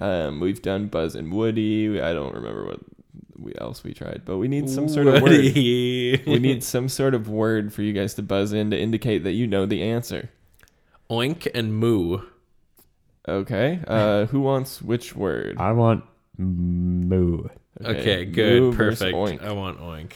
Um, 0.00 0.40
we've 0.40 0.62
done 0.62 0.86
Buzz 0.86 1.14
and 1.14 1.30
Woody. 1.32 2.00
I 2.00 2.14
don't 2.14 2.34
remember 2.34 2.64
what 2.64 2.80
we, 3.36 3.52
else 3.58 3.84
we 3.84 3.92
tried, 3.92 4.22
but 4.24 4.38
we 4.38 4.48
need 4.48 4.70
some 4.70 4.88
sort 4.88 5.06
of 5.08 5.14
word. 5.22 5.22
Woody. 5.32 6.22
we 6.26 6.38
need 6.38 6.64
some 6.64 6.88
sort 6.88 7.14
of 7.14 7.28
word 7.28 7.72
for 7.72 7.82
you 7.82 7.92
guys 7.92 8.14
to 8.14 8.22
buzz 8.22 8.52
in 8.54 8.70
to 8.70 8.78
indicate 8.78 9.24
that 9.24 9.32
you 9.32 9.46
know 9.46 9.66
the 9.66 9.82
answer. 9.82 10.30
oink 11.10 11.46
and 11.54 11.74
moo. 11.74 12.20
Okay. 13.30 13.80
Uh, 13.86 14.26
who 14.26 14.40
wants 14.40 14.82
which 14.82 15.14
word? 15.14 15.56
I 15.58 15.72
want 15.72 16.04
moo. 16.36 17.44
Okay, 17.82 18.24
good, 18.24 18.60
moo 18.60 18.72
versus 18.72 18.98
perfect. 18.98 19.16
oink. 19.16 19.42
I 19.42 19.52
want 19.52 19.80
oink. 19.80 20.12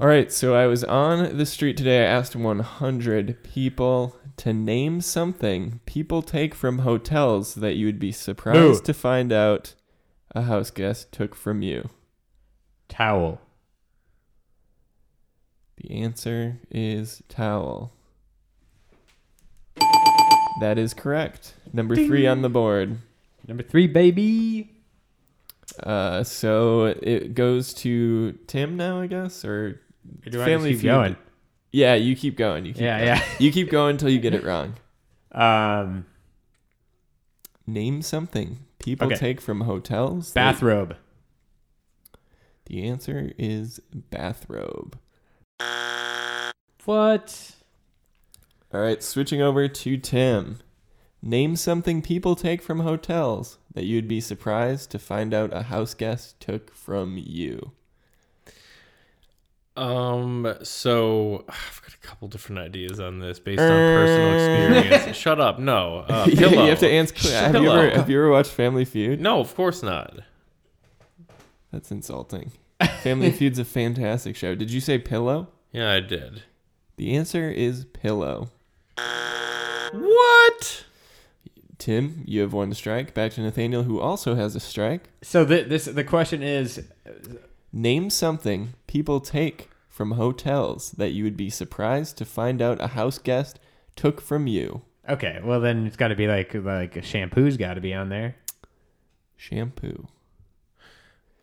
All 0.00 0.06
right. 0.06 0.32
So 0.32 0.54
I 0.54 0.66
was 0.66 0.84
on 0.84 1.36
the 1.36 1.44
street 1.46 1.76
today. 1.76 2.02
I 2.02 2.06
asked 2.08 2.36
100 2.36 3.42
people 3.42 4.16
to 4.36 4.52
name 4.52 5.00
something 5.00 5.80
people 5.84 6.22
take 6.22 6.54
from 6.54 6.78
hotels 6.80 7.56
that 7.56 7.74
you 7.74 7.86
would 7.86 7.98
be 7.98 8.12
surprised 8.12 8.56
Moo. 8.60 8.80
to 8.80 8.94
find 8.94 9.32
out 9.32 9.74
a 10.32 10.42
house 10.42 10.70
guest 10.70 11.10
took 11.10 11.34
from 11.34 11.60
you. 11.62 11.90
Towel. 12.88 13.40
The 15.78 15.90
answer 15.90 16.58
is 16.70 17.22
towel. 17.28 17.92
That 20.60 20.78
is 20.78 20.94
correct. 20.94 21.54
Number 21.72 21.94
three 21.96 22.26
on 22.26 22.42
the 22.42 22.48
board. 22.48 22.98
Number 23.46 23.62
three, 23.62 23.86
baby. 23.86 24.70
Uh, 25.82 26.24
so 26.24 26.86
it 26.86 27.34
goes 27.34 27.72
to 27.74 28.32
Tim 28.46 28.76
now, 28.76 29.00
I 29.00 29.06
guess, 29.06 29.44
or 29.44 29.80
Or 30.26 30.30
do 30.30 30.42
I 30.42 30.44
Family 30.46 30.70
just 30.72 30.82
keep 30.82 30.90
Feud. 30.90 30.94
going? 30.94 31.16
yeah, 31.72 31.94
you 31.94 32.16
keep 32.16 32.36
going. 32.36 32.64
You 32.66 32.72
keep 32.72 32.82
Yeah, 32.82 32.98
going. 32.98 33.08
yeah. 33.18 33.24
You 33.38 33.52
keep 33.52 33.70
going 33.70 33.90
until 33.92 34.08
you 34.10 34.18
get 34.18 34.34
it 34.34 34.42
wrong. 34.44 34.74
Um, 35.32 36.06
Name 37.66 38.00
something 38.00 38.60
people 38.78 39.08
Okay. 39.08 39.16
take 39.16 39.40
from 39.42 39.62
hotels. 39.62 40.32
that- 40.32 40.52
bathrobe. 40.54 40.96
The 42.66 42.84
answer 42.86 43.32
is 43.38 43.80
bathrobe. 43.92 44.98
What? 46.84 47.52
All 48.72 48.80
right, 48.80 49.02
switching 49.02 49.40
over 49.42 49.68
to 49.68 49.96
Tim. 49.98 50.58
Name 51.20 51.56
something 51.56 52.00
people 52.00 52.36
take 52.36 52.62
from 52.62 52.80
hotels 52.80 53.58
that 53.74 53.84
you'd 53.84 54.08
be 54.08 54.20
surprised 54.20 54.90
to 54.90 54.98
find 54.98 55.34
out 55.34 55.52
a 55.52 55.62
house 55.64 55.94
guest 55.94 56.38
took 56.40 56.72
from 56.74 57.16
you. 57.18 57.72
Um, 59.76 60.56
so 60.62 61.44
I've 61.48 61.82
got 61.82 61.94
a 61.94 62.06
couple 62.06 62.28
different 62.28 62.60
ideas 62.60 63.00
on 63.00 63.20
this 63.20 63.38
based 63.38 63.60
on 63.60 63.68
personal 63.68 64.72
experience. 64.74 65.16
Shut 65.20 65.40
up. 65.40 65.58
No. 65.58 66.04
Uh, 66.08 66.26
you 66.30 66.48
have 66.48 66.80
to 66.80 66.88
answer. 66.88 67.30
Have 67.30 67.54
you, 67.62 67.70
ever, 67.70 67.90
have 67.90 68.10
you 68.10 68.18
ever 68.18 68.30
watched 68.30 68.50
Family 68.50 68.84
Feud? 68.84 69.20
No, 69.20 69.40
of 69.40 69.54
course 69.54 69.82
not. 69.82 70.20
That's 71.72 71.90
insulting. 71.90 72.52
Family 73.02 73.30
Feud's 73.32 73.58
a 73.58 73.64
fantastic 73.64 74.36
show. 74.36 74.54
Did 74.54 74.70
you 74.70 74.80
say 74.80 74.98
pillow? 74.98 75.48
Yeah, 75.72 75.92
I 75.92 76.00
did. 76.00 76.42
The 76.96 77.14
answer 77.14 77.50
is 77.50 77.84
pillow. 77.84 78.50
What? 79.92 80.84
Tim, 81.78 82.22
you 82.26 82.40
have 82.40 82.52
one 82.52 82.74
strike. 82.74 83.14
Back 83.14 83.32
to 83.34 83.40
Nathaniel, 83.40 83.84
who 83.84 84.00
also 84.00 84.34
has 84.34 84.56
a 84.56 84.60
strike. 84.60 85.10
So 85.22 85.44
the, 85.44 85.62
this 85.62 85.84
the 85.84 86.04
question 86.04 86.42
is, 86.42 86.84
Name 87.72 88.10
something 88.10 88.74
people 88.86 89.20
take 89.20 89.70
from 89.88 90.12
hotels 90.12 90.92
that 90.92 91.10
you 91.12 91.22
would 91.24 91.36
be 91.36 91.50
surprised 91.50 92.16
to 92.18 92.24
find 92.24 92.60
out 92.62 92.80
a 92.80 92.88
house 92.88 93.18
guest 93.18 93.58
took 93.96 94.20
from 94.20 94.46
you. 94.46 94.82
okay, 95.08 95.40
well 95.42 95.60
then 95.60 95.86
it's 95.86 95.96
got 95.96 96.08
to 96.08 96.14
be 96.16 96.26
like 96.26 96.54
like 96.54 96.96
a 96.96 97.02
shampoo's 97.02 97.56
got 97.56 97.74
to 97.74 97.80
be 97.80 97.92
on 97.94 98.08
there. 98.08 98.36
Shampoo. 99.36 100.08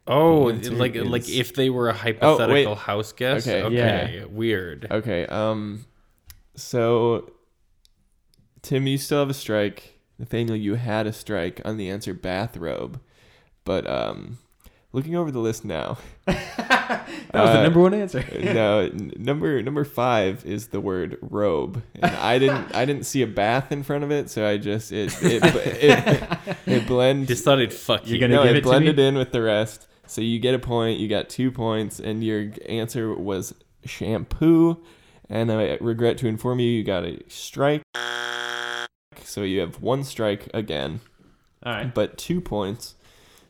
Oh, 0.07 0.49
The 0.49 0.55
answer 0.55 0.71
like 0.71 0.95
like 0.95 1.27
if 1.29 1.53
they 1.55 1.69
were 1.69 1.89
a 1.89 1.93
hypothetical 1.93 2.73
wait. 2.73 2.77
house 2.77 3.11
guest. 3.11 3.47
Okay. 3.47 3.63
Okay. 3.63 4.17
Yeah. 4.19 4.25
Weird. 4.25 4.87
Okay, 4.91 5.25
um 5.27 5.85
so 6.55 7.31
Tim, 8.61 8.87
you 8.87 8.97
still 8.97 9.19
have 9.19 9.29
a 9.29 9.33
strike. 9.33 9.94
Nathaniel, 10.19 10.55
you 10.55 10.75
had 10.75 11.07
a 11.07 11.13
strike 11.13 11.61
on 11.65 11.77
the 11.77 11.89
answer 11.89 12.13
bathrobe. 12.13 12.99
But 13.63 13.89
um 13.89 14.37
looking 14.93 15.15
over 15.15 15.31
the 15.31 15.39
list 15.39 15.65
now. 15.65 15.97
That 17.31 17.41
was 17.41 17.51
the 17.51 17.59
Uh, 17.59 17.63
number 17.63 17.79
one 17.81 17.93
answer. 17.93 18.23
no, 18.53 18.79
n- 18.81 19.11
number 19.17 19.61
number 19.63 19.83
five 19.83 20.45
is 20.45 20.67
the 20.67 20.79
word 20.79 21.17
robe, 21.21 21.81
and 21.95 22.15
I 22.15 22.37
didn't 22.39 22.73
I 22.75 22.85
didn't 22.85 23.05
see 23.05 23.23
a 23.23 23.27
bath 23.27 23.71
in 23.71 23.81
front 23.83 24.03
of 24.03 24.11
it, 24.11 24.29
so 24.29 24.47
I 24.47 24.57
just 24.57 24.91
it 24.91 25.11
it 25.23 25.43
it, 25.43 26.37
it, 26.67 26.87
blends. 26.87 27.27
Just 27.27 27.43
thought 27.43 27.59
he'd 27.59 27.73
fuck 27.73 28.07
You're 28.07 28.19
gonna 28.19 28.35
no, 28.35 28.43
give 28.43 28.51
it 28.55 28.57
it 28.59 28.61
to 28.61 28.67
blended 28.67 28.97
me? 28.97 29.07
in 29.07 29.15
with 29.15 29.31
the 29.31 29.41
rest. 29.41 29.87
So 30.07 30.21
you 30.21 30.39
get 30.39 30.53
a 30.53 30.59
point. 30.59 30.99
You 30.99 31.07
got 31.07 31.27
two 31.27 31.51
points, 31.51 31.99
and 31.99 32.23
your 32.23 32.51
answer 32.69 33.13
was 33.13 33.53
shampoo. 33.83 34.77
And 35.29 35.51
I 35.51 35.77
regret 35.81 36.19
to 36.19 36.27
inform 36.27 36.59
you, 36.59 36.69
you 36.69 36.83
got 36.83 37.03
a 37.03 37.19
strike. 37.27 37.81
So 39.25 39.41
you 39.43 39.59
have 39.59 39.81
one 39.81 40.03
strike 40.03 40.47
again, 40.53 41.01
All 41.63 41.73
right. 41.73 41.93
but 41.93 42.17
two 42.17 42.39
points. 42.41 42.95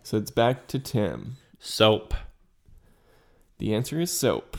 So 0.03 0.17
it's 0.17 0.31
back 0.31 0.67
to 0.67 0.79
Tim. 0.79 1.35
Soap. 1.59 2.13
The 3.57 3.73
answer 3.75 3.99
is 3.99 4.11
soap. 4.11 4.57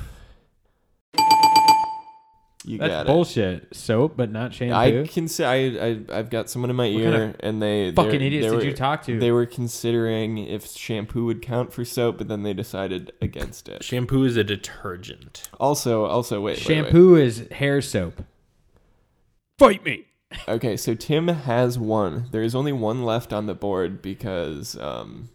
You 2.65 2.79
That's 2.79 2.91
got 2.91 3.07
bullshit. 3.07 3.69
Soap, 3.77 4.17
but 4.17 4.33
not 4.33 4.53
shampoo. 4.53 4.75
I 4.75 5.07
can 5.07 5.29
say 5.29 5.45
I, 5.79 5.87
I 5.87 6.19
I've 6.19 6.31
got 6.31 6.51
someone 6.51 6.69
in 6.69 6.75
my 6.75 6.91
What 6.91 7.01
ear, 7.01 7.13
kind 7.13 7.37
and 7.39 7.63
they 7.63 7.93
Fucking 7.93 8.11
they're- 8.11 8.21
idiots 8.23 8.47
they 8.47 8.51
did 8.51 8.57
were, 8.57 8.65
you 8.65 8.73
talk 8.75 9.05
to? 9.05 9.21
They 9.21 9.31
were 9.31 9.47
considering 9.47 10.39
if 10.39 10.67
shampoo 10.67 11.27
would 11.27 11.43
count 11.43 11.73
for 11.73 11.85
soap, 11.85 12.19
but 12.19 12.27
then 12.27 12.43
they 12.43 12.55
decided 12.55 13.13
against 13.23 13.69
it. 13.69 13.85
Shampoo 13.85 14.25
is 14.25 14.37
a 14.37 14.43
detergent. 14.43 15.49
Also, 15.61 16.07
also 16.07 16.41
wait, 16.41 16.59
wait, 16.59 16.67
wait. 16.69 16.75
shampoo 16.87 17.15
is 17.15 17.47
hair 17.53 17.81
soap. 17.81 18.25
Fight 19.61 19.85
me. 19.85 20.07
Okay, 20.49 20.77
so 20.77 20.95
Tim 20.95 21.29
has 21.29 21.79
one. 21.79 22.27
There 22.31 22.43
is 22.43 22.55
only 22.55 22.73
one 22.73 23.05
left 23.05 23.33
on 23.33 23.47
the 23.47 23.55
board 23.55 24.03
because 24.03 24.77
um, 24.79 25.29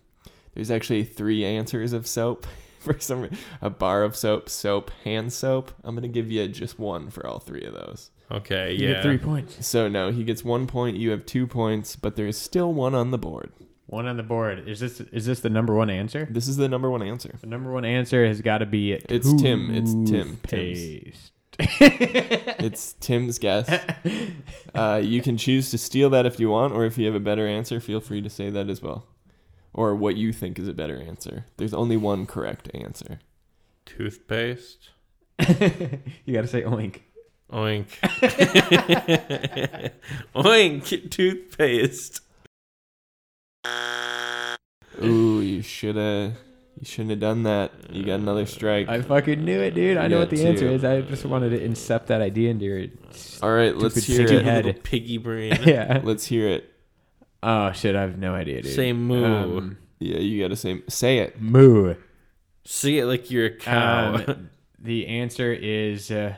there's 0.54 0.72
actually 0.72 1.04
three 1.04 1.44
answers 1.46 1.94
of 1.94 2.08
soap. 2.08 2.48
For 2.82 3.00
some, 3.00 3.22
re- 3.22 3.30
a 3.62 3.70
bar 3.70 4.02
of 4.02 4.16
soap, 4.16 4.50
soap, 4.50 4.90
hand 5.04 5.32
soap. 5.32 5.72
I'm 5.84 5.94
gonna 5.94 6.08
give 6.08 6.32
you 6.32 6.48
just 6.48 6.80
one 6.80 7.12
for 7.12 7.28
all 7.28 7.38
three 7.38 7.64
of 7.64 7.76
those. 7.76 8.10
Okay, 8.32 8.74
You 8.74 8.88
yeah. 8.88 8.94
get 8.96 9.04
three 9.04 9.20
points. 9.20 9.68
So 9.68 9.88
no, 9.88 10.12
he 10.12 10.24
gets 10.24 10.44
one 10.44 10.66
point. 10.66 10.98
You 10.98 11.12
have 11.12 11.24
two 11.28 11.46
points, 11.46 11.96
but 11.96 12.16
there 12.16 12.26
is 12.26 12.40
still 12.40 12.74
one 12.74 12.96
on 12.96 13.12
the 13.12 13.20
board. 13.20 13.52
One 13.86 14.08
on 14.08 14.18
the 14.18 14.24
board. 14.24 14.68
Is 14.68 14.80
this 14.80 15.00
is 15.00 15.28
this 15.28 15.42
the 15.42 15.50
number 15.52 15.76
one 15.76 15.92
answer? 15.92 16.28
This 16.32 16.48
is 16.48 16.58
the 16.58 16.68
number 16.68 16.90
one 16.90 17.04
answer. 17.04 17.36
The 17.40 17.46
number 17.46 17.72
one 17.72 17.86
answer 17.86 18.26
has 18.26 18.42
got 18.42 18.60
to 18.60 18.66
be 18.66 18.94
It's 18.94 19.32
Tim. 19.40 19.70
It's 19.70 19.92
Tim. 20.10 20.38
Toothpaste. 20.38 21.34
It's 22.62 22.94
Tim's 23.00 23.40
guess. 23.40 23.70
Uh, 24.74 25.02
you 25.04 25.22
can 25.22 25.36
choose 25.36 25.70
to 25.70 25.78
steal 25.78 26.10
that 26.10 26.26
if 26.26 26.40
you 26.40 26.50
want, 26.50 26.72
or 26.72 26.86
if 26.86 26.98
you 26.98 27.06
have 27.06 27.14
a 27.14 27.20
better 27.20 27.46
answer, 27.46 27.82
feel 27.82 28.00
free 28.00 28.22
to 28.22 28.30
say 28.30 28.50
that 28.50 28.70
as 28.70 28.82
well, 28.82 29.06
or 29.74 29.94
what 29.94 30.16
you 30.16 30.32
think 30.32 30.58
is 30.58 30.66
a 30.66 30.74
better 30.74 30.98
answer. 30.98 31.46
There's 31.58 31.74
only 31.74 31.98
one 31.98 32.26
correct 32.26 32.72
answer. 32.74 33.20
Toothpaste. 33.86 34.92
you 35.40 36.34
got 36.34 36.44
to 36.44 36.48
say 36.48 36.62
oink. 36.62 37.02
Oink. 37.52 37.88
Oink. 40.36 41.12
Toothpaste. 41.12 42.22
Ooh, 45.04 45.42
you 45.42 45.62
should 45.62 45.98
have. 45.98 46.38
You 46.80 46.86
shouldn't 46.86 47.12
have 47.12 47.20
done 47.20 47.44
that. 47.44 47.72
You 47.92 48.04
got 48.06 48.20
another 48.20 48.46
strike. 48.46 48.88
I 48.90 49.02
fucking 49.02 49.44
knew 49.44 49.60
it, 49.62 49.76
dude. 49.76 49.98
I 49.98 50.04
You 50.04 50.10
know 50.10 50.20
what 50.20 50.30
the 50.30 50.46
answer 50.48 50.68
is. 50.68 50.84
I 50.84 51.02
just 51.02 51.26
wanted 51.26 51.50
to 51.50 51.60
incept 51.60 52.08
that 52.08 52.22
idea 52.22 52.50
into 52.50 52.66
your. 52.66 52.86
All 53.44 53.54
right, 53.54 53.76
let's 53.76 54.04
hear 54.04 54.22
it. 54.22 54.44
head. 54.44 54.66
Little 54.66 54.82
piggy 54.82 55.18
brain. 55.18 55.58
yeah. 55.64 56.02
Let's 56.04 56.26
hear 56.26 56.48
it. 56.48 56.68
Oh 57.44 57.72
shit! 57.72 57.96
I 57.96 58.02
have 58.02 58.18
no 58.18 58.34
idea, 58.36 58.62
dude. 58.62 58.74
Say 58.74 58.94
moo. 58.94 59.26
Um, 59.26 59.78
Yeah, 60.00 60.18
you 60.20 60.42
got 60.42 60.50
to 60.50 60.56
say 60.56 60.82
say 60.88 61.20
it. 61.20 61.42
moo. 61.42 61.96
See 62.64 63.00
it 63.00 63.06
like 63.06 63.32
you're 63.32 63.48
a 63.48 63.56
cow. 63.58 64.24
Um, 64.28 64.50
the 64.80 65.08
answer 65.08 65.52
is 65.52 66.10
uh, 66.12 66.36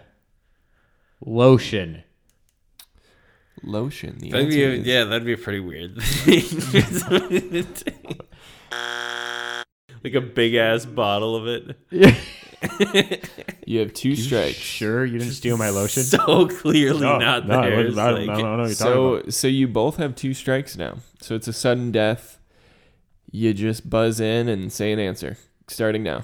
lotion. 1.26 2.04
Lotion. 3.62 4.17
The 4.19 4.30
that'd 4.32 4.46
answer 4.48 4.58
be 4.58 4.63
a, 4.63 4.69
is 4.72 4.86
yeah, 4.88 5.04
that'd 5.06 5.26
be 5.26 5.34
a 5.34 5.38
pretty 5.38 5.60
weird 5.62 5.98
thing. 6.02 8.19
Like 10.04 10.13
a 10.13 10.22
big 10.22 10.56
ass 10.56 10.86
bottle 10.86 11.36
of 11.36 11.48
it. 11.48 11.78
Yeah. 11.89 12.16
You 13.66 13.80
have 13.80 13.94
two 13.94 14.16
strikes. 14.16 14.56
Sure, 14.58 15.04
you 15.06 15.18
didn't 15.20 15.34
steal 15.34 15.58
my 15.58 15.70
lotion. 15.70 16.04
So 16.04 16.48
clearly 16.48 17.00
No, 17.02 17.18
not 17.18 17.46
no, 17.48 17.60
I 17.60 17.70
there. 17.70 17.78
wouldn't- 17.78 17.98
I 17.98 18.12
like- 18.12 18.26
don't 18.28 18.28
know 18.28 18.58
what 18.58 18.58
you're 18.58 18.58
talking 18.58 18.74
So 18.76 19.13
about. 19.16 19.34
so 19.34 19.48
you 19.48 19.68
both 19.68 19.98
have 19.98 20.16
two 20.16 20.34
strikes 20.34 20.78
now. 20.78 20.98
So 21.22 21.36
it's 21.36 21.48
a 21.50 21.54
sudden 21.54 21.92
death. 21.92 22.39
You 23.32 23.54
just 23.54 23.89
buzz 23.89 24.20
in 24.22 24.48
and 24.48 24.72
say 24.72 24.92
an 24.94 25.00
answer. 25.00 25.38
Starting 25.68 26.04
now. 26.04 26.24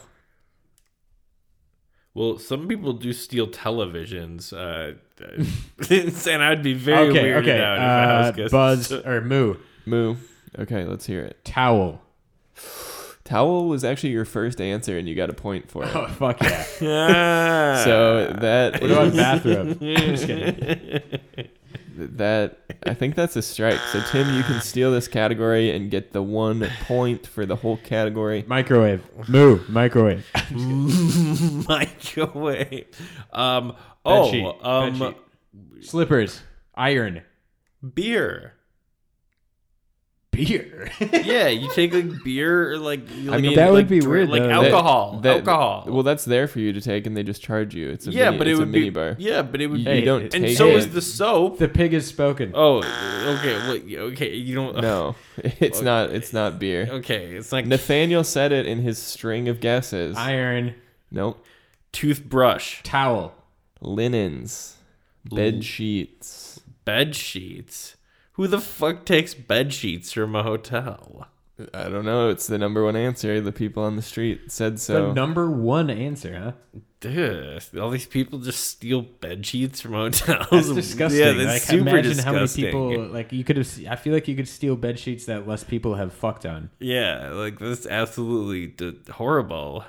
Well, 2.14 2.38
some 2.40 2.68
people 2.68 2.94
do 2.94 3.14
steal 3.14 3.48
televisions, 3.48 4.52
uh, 4.54 4.96
and 6.30 6.44
I'd 6.44 6.64
be 6.64 6.74
very 6.74 7.10
okay, 7.10 7.24
weirded 7.24 7.42
okay. 7.42 7.62
out 7.62 7.78
if 7.78 7.82
I 7.84 8.18
was 8.20 8.28
Uh, 8.28 8.32
guessing. 8.32 8.50
buzz 8.58 8.92
or 9.06 9.22
moo. 9.22 9.56
Moo. 9.86 10.16
Okay, 10.58 10.84
let's 10.86 11.06
hear 11.06 11.22
it. 11.22 11.44
Towel. 11.46 12.02
Towel 13.30 13.68
was 13.68 13.84
actually 13.84 14.10
your 14.10 14.26
first 14.26 14.60
answer, 14.60 14.98
and 14.98 15.08
you 15.08 15.14
got 15.14 15.30
a 15.30 15.34
point 15.34 15.70
for 15.70 15.84
it. 15.84 15.96
Oh 15.96 16.08
fuck 16.08 16.42
yeah! 16.42 16.66
Ah. 16.82 17.82
So 17.86 18.34
that 18.42 18.82
What 18.82 18.90
about 18.92 19.08
is- 19.08 19.16
bathrobe? 19.16 19.78
I'm 19.82 19.96
just 20.16 20.26
kidding. 20.26 21.02
that 21.96 22.58
I 22.88 22.94
think 22.96 23.14
that's 23.16 23.36
a 23.36 23.42
strike. 23.44 23.78
So 23.92 24.02
Tim, 24.12 24.34
you 24.36 24.42
can 24.44 24.62
steal 24.62 24.92
this 24.92 25.08
category 25.08 25.70
and 25.76 25.92
get 25.92 26.12
the 26.14 26.24
one 26.24 26.68
point 26.86 27.28
for 27.28 27.46
the 27.46 27.56
whole 27.58 27.78
category. 27.78 28.46
Microwave. 28.48 29.04
Moo. 29.28 29.60
Microwave. 29.70 30.26
microwave. 31.68 32.86
Um. 33.32 33.68
Bed 33.70 33.76
Oh. 34.06 34.32
sheet, 34.32 34.56
um. 34.64 34.98
bed 35.00 35.16
Slippers. 35.82 36.42
Iron. 36.76 37.22
Beer. 37.94 38.54
Beer. 40.48 40.92
Yeah, 41.24 41.48
you 41.48 41.70
take 41.74 41.94
like 41.94 42.24
beer 42.24 42.72
or 42.74 42.78
like. 42.78 43.02
like 43.24 43.42
mean, 43.42 43.54
a- 43.54 43.56
That 43.56 43.72
would 43.72 43.88
be 43.88 44.00
dr- 44.00 44.10
weird, 44.12 44.30
Like 44.30 44.44
though. 44.44 44.50
Alcohol. 44.50 45.20
that- 45.24 45.38
alcohol. 45.38 45.86
Well, 45.88 46.04
that's 46.04 46.26
there 46.26 46.48
for 46.48 46.60
you 46.60 46.74
to 46.74 46.82
take, 46.82 47.06
and 47.08 47.16
they 47.16 47.24
just 47.24 47.42
charge 47.42 47.76
you. 47.76 47.90
It's 47.90 48.08
a 48.08 48.12
yeah, 48.12 48.26
mini, 48.26 48.38
but 48.38 48.48
it 48.48 48.52
it's 48.52 48.60
would 48.60 48.68
a 48.70 48.72
be 48.72 48.80
mini 48.80 48.90
bar. 48.90 49.16
Yeah, 49.20 49.42
but 49.42 49.62
it 49.62 49.68
would. 49.68 49.80
You, 49.80 49.86
Hey, 49.86 50.00
you 50.00 50.06
don't 50.06 50.24
and 50.24 50.34
and 50.36 50.44
take 50.46 50.58
so 50.58 50.68
it. 50.68 50.76
is 50.76 50.90
the 50.94 51.02
soap. 51.02 51.58
the 51.60 51.68
pig 51.68 51.94
has 51.94 52.08
spoken. 52.08 52.52
Oh, 52.56 52.78
okay. 53.40 53.70
Wait, 53.70 53.98
okay. 53.98 54.34
You 54.36 54.56
don't. 54.56 54.78
no, 54.82 55.16
it's 55.38 55.82
not. 55.82 56.12
It's 56.12 56.34
not 56.34 56.60
beer. 56.60 56.88
Okay, 56.92 57.36
it's 57.36 57.52
like 57.52 57.66
Nathaniel 57.66 58.24
said 58.24 58.52
it 58.52 58.66
in 58.66 58.80
his 58.80 58.98
string 58.98 59.48
of 59.50 59.60
guesses. 59.60 60.16
Iron. 60.18 60.76
nope. 61.12 61.44
toothbrush, 61.92 62.82
Towel. 62.84 63.34
Linens, 63.82 64.76
bed 65.26 65.64
sheets. 65.64 66.60
bed 66.86 67.16
sheets. 67.16 67.96
Who 68.40 68.48
the 68.48 68.62
fuck 68.62 69.04
takes 69.04 69.34
bed 69.34 69.74
sheets 69.74 70.14
from 70.14 70.34
a 70.34 70.44
hotel? 70.44 71.28
I 71.74 71.90
don't 71.90 72.06
know. 72.06 72.30
It's 72.30 72.48
the 72.48 72.58
number 72.58 72.86
one 72.86 72.96
answer. 72.96 73.42
The 73.42 73.52
people 73.52 73.84
on 73.84 73.98
the 73.98 74.02
street 74.02 74.50
said 74.50 74.80
so. 74.80 75.08
the 75.08 75.14
number 75.14 75.52
one 75.52 75.90
answer, 75.90 76.40
huh? 76.40 76.80
Dude, 77.02 77.62
all 77.78 77.90
these 77.90 78.06
people 78.06 78.40
just 78.40 78.64
steal 78.64 79.02
bed 79.02 79.46
sheets 79.46 79.82
from 79.82 79.92
hotels. 79.92 80.48
That's 80.52 80.72
disgusting. 80.72 81.20
Yeah, 81.20 81.34
that's 81.34 81.48
like, 81.48 81.62
super 81.64 81.90
imagine 81.90 82.16
disgusting. 82.16 82.64
how 82.64 82.72
many 82.72 82.94
people 82.94 83.14
like 83.14 83.34
you 83.34 83.44
could 83.44 83.58
have. 83.58 83.70
I 83.90 83.98
feel 83.98 84.14
like 84.14 84.30
you 84.30 84.38
could 84.38 84.48
steal 84.48 84.78
bed 84.78 84.98
sheets 84.98 85.26
that 85.26 85.46
less 85.46 85.66
people 85.66 85.96
have 85.96 86.14
fucked 86.14 86.46
on. 86.46 86.70
Yeah, 86.80 87.32
like 87.32 87.60
that's 87.60 87.86
absolutely 87.86 88.68
d- 88.68 89.00
horrible. 89.12 89.84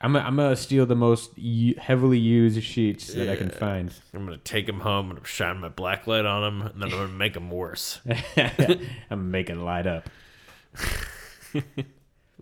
I'm. 0.00 0.16
I'm 0.16 0.36
gonna 0.36 0.56
steal 0.56 0.84
the 0.86 0.94
most 0.96 1.36
u- 1.38 1.76
heavily 1.78 2.18
used 2.18 2.62
sheets 2.62 3.12
that 3.14 3.28
I 3.28 3.36
can 3.36 3.48
find. 3.50 3.92
I'm 4.12 4.24
gonna 4.24 4.36
take 4.38 4.66
them 4.66 4.80
home 4.80 5.10
and 5.10 5.26
shine 5.26 5.58
my 5.60 5.68
black 5.68 6.06
light 6.06 6.26
on 6.26 6.42
them, 6.42 6.62
and 6.66 6.82
then 6.82 6.92
I'm 6.92 6.98
gonna 6.98 7.08
make 7.08 7.34
them 7.34 7.50
worse. 7.50 8.00
I'm 9.10 9.30
making 9.30 9.64
light 9.64 9.86
up. 9.86 10.08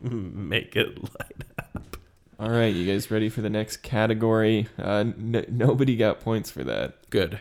make 0.00 0.76
it 0.76 0.98
light 1.02 1.44
up. 1.74 1.96
All 2.40 2.50
right, 2.50 2.74
you 2.74 2.90
guys 2.90 3.10
ready 3.10 3.28
for 3.28 3.40
the 3.40 3.50
next 3.50 3.78
category? 3.78 4.66
Uh, 4.78 5.04
n- 5.16 5.46
nobody 5.48 5.96
got 5.96 6.20
points 6.20 6.50
for 6.50 6.64
that, 6.64 7.08
Good. 7.10 7.38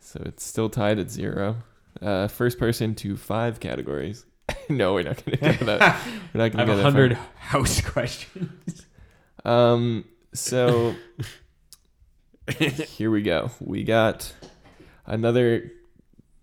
so 0.00 0.20
it's 0.26 0.44
still 0.44 0.68
tied 0.68 0.98
at 0.98 1.10
zero. 1.10 1.56
Uh, 2.02 2.28
first 2.28 2.58
person 2.58 2.94
to 2.96 3.16
five 3.16 3.58
categories. 3.60 4.26
no, 4.68 4.94
we're 4.94 5.04
not 5.04 5.24
gonna 5.24 5.36
go 5.58 5.64
that. 5.66 6.06
We're 6.34 6.38
not 6.38 6.44
I 6.44 6.48
gonna 6.50 6.58
have 6.58 6.66
go 6.66 6.72
a 6.72 6.76
that 6.76 6.82
hundred 6.82 7.12
house 7.36 7.80
questions. 7.80 8.86
Far. 9.48 9.72
Um, 9.74 10.04
so 10.34 10.94
here 12.58 13.10
we 13.10 13.22
go. 13.22 13.50
We 13.60 13.84
got 13.84 14.32
another. 15.06 15.72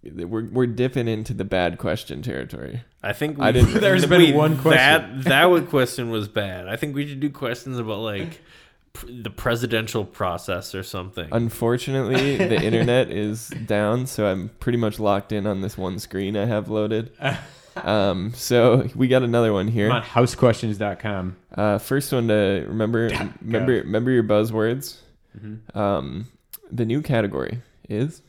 We're 0.04 0.46
we're 0.50 0.68
dipping 0.68 1.08
into 1.08 1.34
the 1.34 1.46
bad 1.46 1.78
question 1.80 2.22
territory. 2.22 2.84
I 3.02 3.14
think 3.14 3.40
I 3.40 3.48
we- 3.48 3.54
didn't- 3.54 3.74
There's 3.82 4.06
been 4.06 4.36
one 4.36 4.58
question. 4.58 4.78
That 5.22 5.24
that 5.26 5.46
one 5.46 5.66
question 5.68 6.10
was 6.12 6.28
bad. 6.28 6.68
I 6.68 6.76
think 6.76 6.96
we 6.96 7.08
should 7.08 7.20
do 7.20 7.30
questions 7.32 7.80
about 7.80 8.00
like 8.00 8.42
the 9.08 9.30
presidential 9.32 10.06
process 10.06 10.74
or 10.76 10.84
something. 10.84 11.28
Unfortunately, 11.32 12.38
the 12.38 12.62
internet 12.64 13.10
is 13.12 13.50
down, 13.50 14.06
so 14.06 14.28
I'm 14.28 14.50
pretty 14.60 14.78
much 14.78 15.00
locked 15.00 15.32
in 15.32 15.48
on 15.48 15.62
this 15.62 15.76
one 15.78 15.98
screen 16.00 16.38
I 16.38 16.46
have 16.46 16.70
loaded. 16.70 17.12
Um, 17.84 18.32
so 18.34 18.88
we 18.96 19.08
got 19.10 19.24
another 19.24 19.52
one 19.52 19.68
here. 19.68 19.90
Come 19.90 19.98
on, 19.98 20.04
housequestions.com. 20.04 21.36
Uh, 21.54 21.78
first 21.78 22.12
one 22.14 22.30
to 22.30 22.66
remember, 22.68 23.10
remember, 23.42 23.74
remember 23.74 24.12
your 24.12 24.24
buzzwords. 24.24 24.98
Mm-hmm. 25.38 25.78
Um, 25.78 26.28
the 26.72 26.86
new 26.86 27.02
category 27.02 27.62
is 27.90 28.22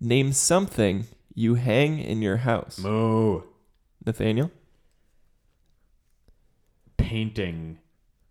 name 0.00 0.32
something 0.32 1.06
you 1.34 1.56
hang 1.56 1.98
in 1.98 2.22
your 2.22 2.38
house. 2.38 2.78
Moo. 2.78 3.42
Nathaniel, 4.06 4.50
Painting. 6.96 7.78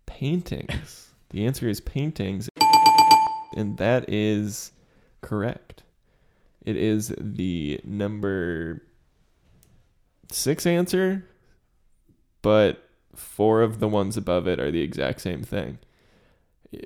paintings. 0.06 1.08
the 1.30 1.44
answer 1.46 1.68
is 1.68 1.80
paintings, 1.80 2.48
and 3.56 3.76
that 3.78 4.08
is 4.08 4.72
correct. 5.20 5.82
It 6.64 6.76
is 6.76 7.14
the 7.18 7.80
number 7.84 8.82
six 10.32 10.66
answer, 10.66 11.24
but 12.42 12.88
four 13.14 13.62
of 13.62 13.78
the 13.80 13.88
ones 13.88 14.16
above 14.16 14.46
it 14.48 14.58
are 14.58 14.70
the 14.70 14.80
exact 14.82 15.20
same 15.20 15.42
thing, 15.42 15.78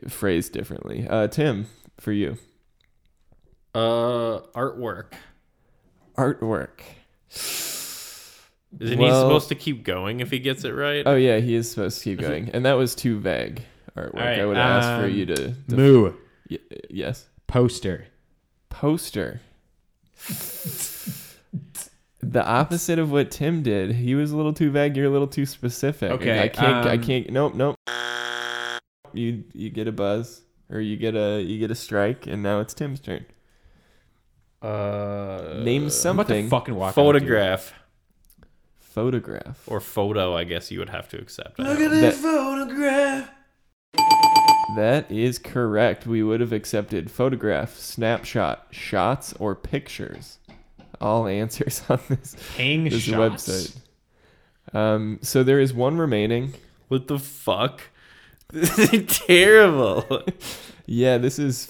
phrased 0.09 0.53
differently. 0.53 1.07
Uh, 1.09 1.29
Tim, 1.29 1.67
for 1.99 2.13
you, 2.13 2.37
Uh, 3.75 4.41
artwork. 4.55 5.13
artwork. 6.17 6.81
Isn't 8.79 8.99
he 8.99 9.09
supposed 9.09 9.49
to 9.49 9.55
keep 9.55 9.85
going 9.85 10.21
if 10.21 10.31
he 10.31 10.39
gets 10.39 10.65
it 10.65 10.73
right? 10.73 11.03
Oh 11.07 11.15
yeah, 11.15 11.39
he 11.39 11.55
is 11.55 11.71
supposed 11.71 11.99
to 11.99 12.05
keep 12.05 12.21
going, 12.21 12.51
and 12.51 12.65
that 12.67 12.75
was 12.75 12.95
too 12.95 13.19
vague. 13.19 13.63
Artwork. 13.97 14.15
All 14.15 14.21
right, 14.21 14.41
I 14.41 14.45
would 14.47 14.57
have 14.59 14.83
asked 14.83 15.01
for 15.01 15.07
um, 15.07 15.11
you 15.15 15.27
to. 15.27 15.37
to 15.37 15.55
Moo. 15.77 16.13
y- 16.51 16.59
yes. 16.91 17.27
Poster. 17.47 18.07
Poster. 18.69 19.41
The 22.31 22.45
opposite 22.45 22.99
of 22.99 23.11
what 23.13 23.31
Tim 23.31 23.63
did. 23.63 23.93
He 23.93 24.15
was 24.15 24.33
a 24.33 24.37
little 24.37 24.53
too 24.53 24.71
vague. 24.71 24.97
You're 24.97 25.07
a 25.07 25.11
little 25.11 25.27
too 25.29 25.47
specific. 25.47 26.11
Okay, 26.13 26.43
I 26.43 26.49
can't. 26.49 26.87
I 26.87 26.95
um, 26.95 27.03
can't. 27.03 27.31
Nope. 27.31 27.55
Nope. 27.55 27.77
You 29.13 29.45
you 29.55 29.71
get 29.71 29.89
a 29.89 29.93
buzz, 29.93 30.43
or 30.71 30.81
you 30.81 30.97
get 30.97 31.15
a 31.15 31.41
you 31.43 31.59
get 31.59 31.71
a 31.71 31.75
strike, 31.75 32.27
and 32.27 32.43
now 32.43 32.61
it's 32.61 32.75
Tim's 32.75 33.01
turn. 33.01 33.25
Uh, 34.63 35.61
Name 35.63 35.83
I'm 35.83 35.87
about 35.87 35.91
to 35.91 35.91
something. 35.91 36.49
fucking 36.49 36.75
walk. 36.75 36.95
photograph 36.95 37.75
Photograph. 38.81 39.63
or 39.67 39.81
photo. 39.81 40.35
I 40.35 40.45
guess 40.45 40.71
you 40.71 40.79
would 40.79 40.89
have 40.89 41.09
to 41.11 41.19
accept. 41.19 41.59
Look 41.59 41.79
at 41.79 41.91
don't- 41.91 42.01
this 42.01 42.21
photograph. 42.21 43.31
That 44.77 45.11
is 45.11 45.39
correct. 45.39 46.07
We 46.07 46.23
would 46.23 46.41
have 46.41 46.53
accepted 46.53 47.11
photograph, 47.11 47.77
snapshot, 47.77 48.67
shots, 48.71 49.33
or 49.39 49.55
pictures. 49.55 50.39
All 51.01 51.27
answers 51.27 51.83
on 51.91 52.01
this, 52.09 52.35
Hang 52.57 52.85
this 52.85 53.03
shots. 53.03 53.49
website. 53.49 53.77
Um, 54.77 55.19
so 55.23 55.43
there 55.43 55.61
is 55.61 55.73
one 55.75 55.99
remaining. 55.99 56.55
What 56.89 57.07
the 57.09 57.19
fuck? 57.19 57.83
This 58.53 58.79
is 58.93 59.19
terrible. 59.27 60.05
Yeah, 60.89 61.19
this 61.19 61.41
is 61.41 61.69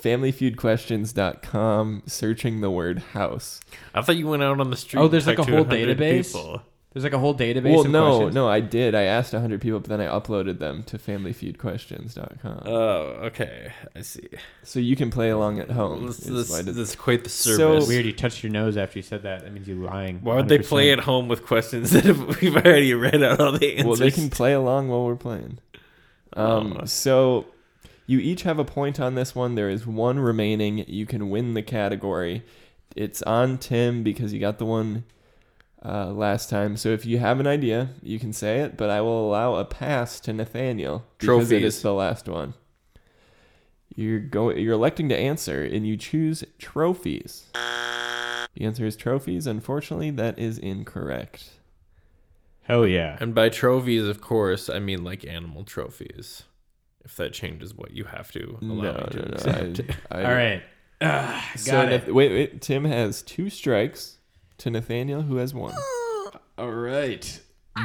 familyfeudquestions.com 0.87 2.03
searching 2.07 2.61
the 2.61 2.71
word 2.71 2.99
house. 3.15 3.61
I 3.95 4.03
thought 4.03 4.17
you 4.19 4.29
went 4.29 4.43
out 4.43 4.61
on 4.61 4.69
the 4.71 4.77
street. 4.77 5.01
Oh, 5.01 5.05
and 5.05 5.13
there's 5.15 5.27
like 5.27 5.39
talked 5.39 5.49
a 5.49 5.53
to 5.53 5.57
whole 5.57 5.65
100 5.67 5.97
database? 5.99 6.35
people. 6.35 6.61
There's 6.97 7.05
like 7.05 7.13
a 7.13 7.19
whole 7.19 7.35
database. 7.35 7.73
well, 7.73 7.81
of 7.83 7.91
no, 7.91 8.07
questions. 8.17 8.35
no, 8.35 8.49
I 8.49 8.61
did. 8.61 8.95
I 8.95 9.03
asked 9.03 9.35
100 9.35 9.61
people, 9.61 9.81
but 9.81 9.91
then 9.91 10.01
I 10.01 10.07
uploaded 10.07 10.61
them 10.61 10.83
to 10.85 10.97
familyfeudquestions.com. 10.97 12.63
Oh, 12.65 13.01
okay. 13.27 13.71
I 13.95 14.01
see. 14.01 14.27
so 14.63 14.81
you 14.81 14.97
can 14.97 15.11
play 15.11 15.29
along 15.29 15.61
at 15.61 15.71
home. 15.71 16.07
This, 16.07 16.21
is 16.21 16.49
this, 16.49 16.65
did- 16.65 16.75
this 16.75 16.89
is 16.89 16.97
quite 16.97 17.23
the 17.23 17.29
service. 17.29 17.59
So- 17.59 17.73
service. 17.75 17.89
Weird. 17.89 18.07
You 18.07 18.15
touched 18.15 18.43
your 18.43 18.51
nose 18.51 18.79
after 18.79 18.99
you 18.99 19.03
said 19.03 19.25
that. 19.25 19.43
That 19.43 19.53
means 19.53 19.69
you're 19.69 19.77
lying. 19.77 20.21
Why 20.23 20.37
would 20.37 20.49
they 20.49 20.59
100%. 20.61 20.69
play 20.69 20.91
at 20.91 21.01
home 21.01 21.29
with 21.29 21.45
questions 21.45 21.91
that 21.93 22.05
have, 22.05 22.41
we've 22.41 22.57
already 22.57 22.95
read 22.95 23.23
out 23.23 23.41
all 23.41 23.53
the 23.53 23.73
answers? 23.73 23.85
well, 23.85 23.97
they 23.97 24.11
can 24.11 24.31
play 24.31 24.55
along 24.55 24.89
while 24.89 25.05
we're 25.05 25.17
playing. 25.17 25.59
Um, 26.33 26.79
Oh. 26.81 26.85
So 26.87 27.45
you 28.07 28.21
each 28.21 28.45
have 28.45 28.59
a 28.59 28.65
point 28.65 28.99
on 29.01 29.17
this 29.17 29.35
one. 29.35 29.55
There 29.55 29.69
is 29.69 29.87
one 29.87 30.19
remaining. 30.19 30.79
You 30.89 31.05
can 31.05 31.29
win 31.29 31.53
the 31.53 31.63
category. 31.63 32.43
It's 32.95 33.21
on 33.25 33.59
Tim 33.59 34.03
because 34.03 34.33
you 34.33 34.41
got 34.41 34.57
the 34.57 34.65
one 34.65 35.05
uh, 35.87 36.07
last 36.13 36.51
time. 36.51 36.77
So 36.77 36.89
if 36.89 37.07
you 37.07 37.19
have 37.19 37.39
an 37.41 37.47
idea, 37.47 37.91
you 38.03 38.19
can 38.19 38.33
say 38.33 38.61
it, 38.61 38.77
but 38.77 38.91
I 38.91 39.01
will 39.01 39.29
allow 39.29 39.55
a 39.55 39.65
pass 39.65 40.19
to 40.21 40.33
Nathaniel 40.33 41.05
because 41.19 41.51
it 41.53 41.61
Trophies. 41.61 41.77
is 41.77 41.83
the 41.83 41.95
last 41.95 42.29
one. 42.29 42.55
You're 43.95 44.19
go 44.21 44.51
you're 44.51 44.75
electing 44.75 45.09
to 45.09 45.17
answer 45.17 45.63
and 45.63 45.87
you 45.87 45.97
choose 45.97 46.45
trophies. 46.59 47.47
The 47.55 48.65
answer 48.65 48.85
is 48.85 48.97
trophies. 48.97 49.47
Unfortunately, 49.47 50.11
that 50.11 50.39
is 50.39 50.59
incorrect. 50.59 51.51
Hell 52.63 52.87
yeah. 52.87 53.17
And 53.21 53.35
by 53.35 53.49
trophies, 53.49 54.07
of 54.07 54.21
course, 54.21 54.69
I 54.69 54.81
mean 54.81 55.05
like 55.05 55.25
animal 55.25 55.65
trophies. 55.65 56.43
If 57.05 57.15
that 57.17 57.33
changes 57.33 57.73
what 57.75 57.93
you 57.93 58.05
have 58.05 58.33
to 58.33 58.59
allow 58.61 58.83
No, 58.83 58.93
me 58.93 59.07
to 59.13 59.19
no, 59.19 59.25
no. 59.25 59.33
accept. 59.35 59.81
I, 60.11 60.19
I, 60.21 60.25
All 60.25 60.33
right. 60.35 60.63
Got 61.01 61.59
So 61.59 61.81
it. 61.83 61.87
Nath- 61.91 62.09
wait, 62.09 62.33
wait. 62.33 62.61
Tim 62.61 62.85
has 62.85 63.23
two 63.23 63.49
strikes 63.49 64.16
to 64.59 64.71
Nathaniel, 64.71 65.23
who 65.23 65.37
has 65.37 65.55
one. 65.55 65.75
All 66.59 66.71
right. 66.71 67.41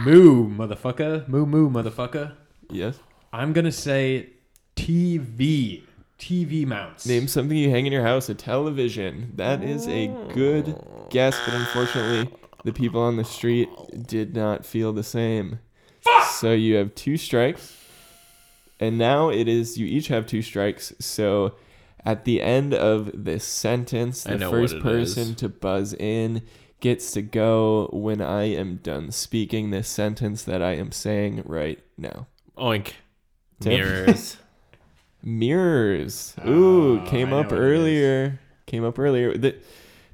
Moo, 0.05 0.49
motherfucker. 0.49 1.27
Moo, 1.27 1.45
moo, 1.45 1.69
motherfucker. 1.69 2.33
Yes. 2.69 2.99
I'm 3.33 3.53
gonna 3.53 3.71
say 3.71 4.29
TV. 4.75 5.83
TV 6.17 6.67
mounts. 6.67 7.07
Name 7.07 7.27
something 7.27 7.57
you 7.57 7.71
hang 7.71 7.87
in 7.87 7.91
your 7.91 8.03
house. 8.03 8.29
A 8.29 8.35
television. 8.35 9.31
That 9.35 9.63
is 9.63 9.87
a 9.87 10.07
good 10.33 10.79
guess, 11.09 11.35
but 11.45 11.55
unfortunately, 11.55 12.31
the 12.63 12.71
people 12.71 13.01
on 13.01 13.17
the 13.17 13.23
street 13.23 13.69
did 14.05 14.35
not 14.35 14.63
feel 14.63 14.93
the 14.93 15.03
same. 15.03 15.59
Fuck! 16.01 16.25
So 16.25 16.53
you 16.53 16.75
have 16.75 16.93
two 16.93 17.17
strikes, 17.17 17.75
and 18.79 18.99
now 18.99 19.29
it 19.29 19.47
is 19.47 19.79
you 19.79 19.87
each 19.87 20.09
have 20.09 20.27
two 20.27 20.43
strikes. 20.43 20.93
So 20.99 21.55
at 22.05 22.25
the 22.25 22.41
end 22.41 22.75
of 22.75 23.11
this 23.13 23.43
sentence, 23.43 24.23
the 24.23 24.37
first 24.39 24.79
person 24.79 25.29
is. 25.29 25.35
to 25.37 25.49
buzz 25.49 25.93
in 25.93 26.43
gets 26.81 27.11
to 27.11 27.21
go 27.21 27.89
when 27.93 28.19
I 28.21 28.43
am 28.43 28.77
done 28.83 29.11
speaking 29.11 29.69
this 29.69 29.87
sentence 29.87 30.43
that 30.43 30.61
I 30.61 30.71
am 30.75 30.91
saying 30.91 31.43
right 31.45 31.79
now. 31.97 32.27
Oink. 32.57 32.91
Tim? 33.61 33.73
Mirrors. 33.73 34.37
Mirrors. 35.23 36.35
Ooh, 36.47 36.99
Oh, 37.01 37.05
came 37.07 37.31
up 37.33 37.51
what 37.51 37.57
earlier. 37.59 38.39
Came 38.65 38.83
up 38.83 38.97
earlier. 38.97 39.33
Th- 39.37 39.55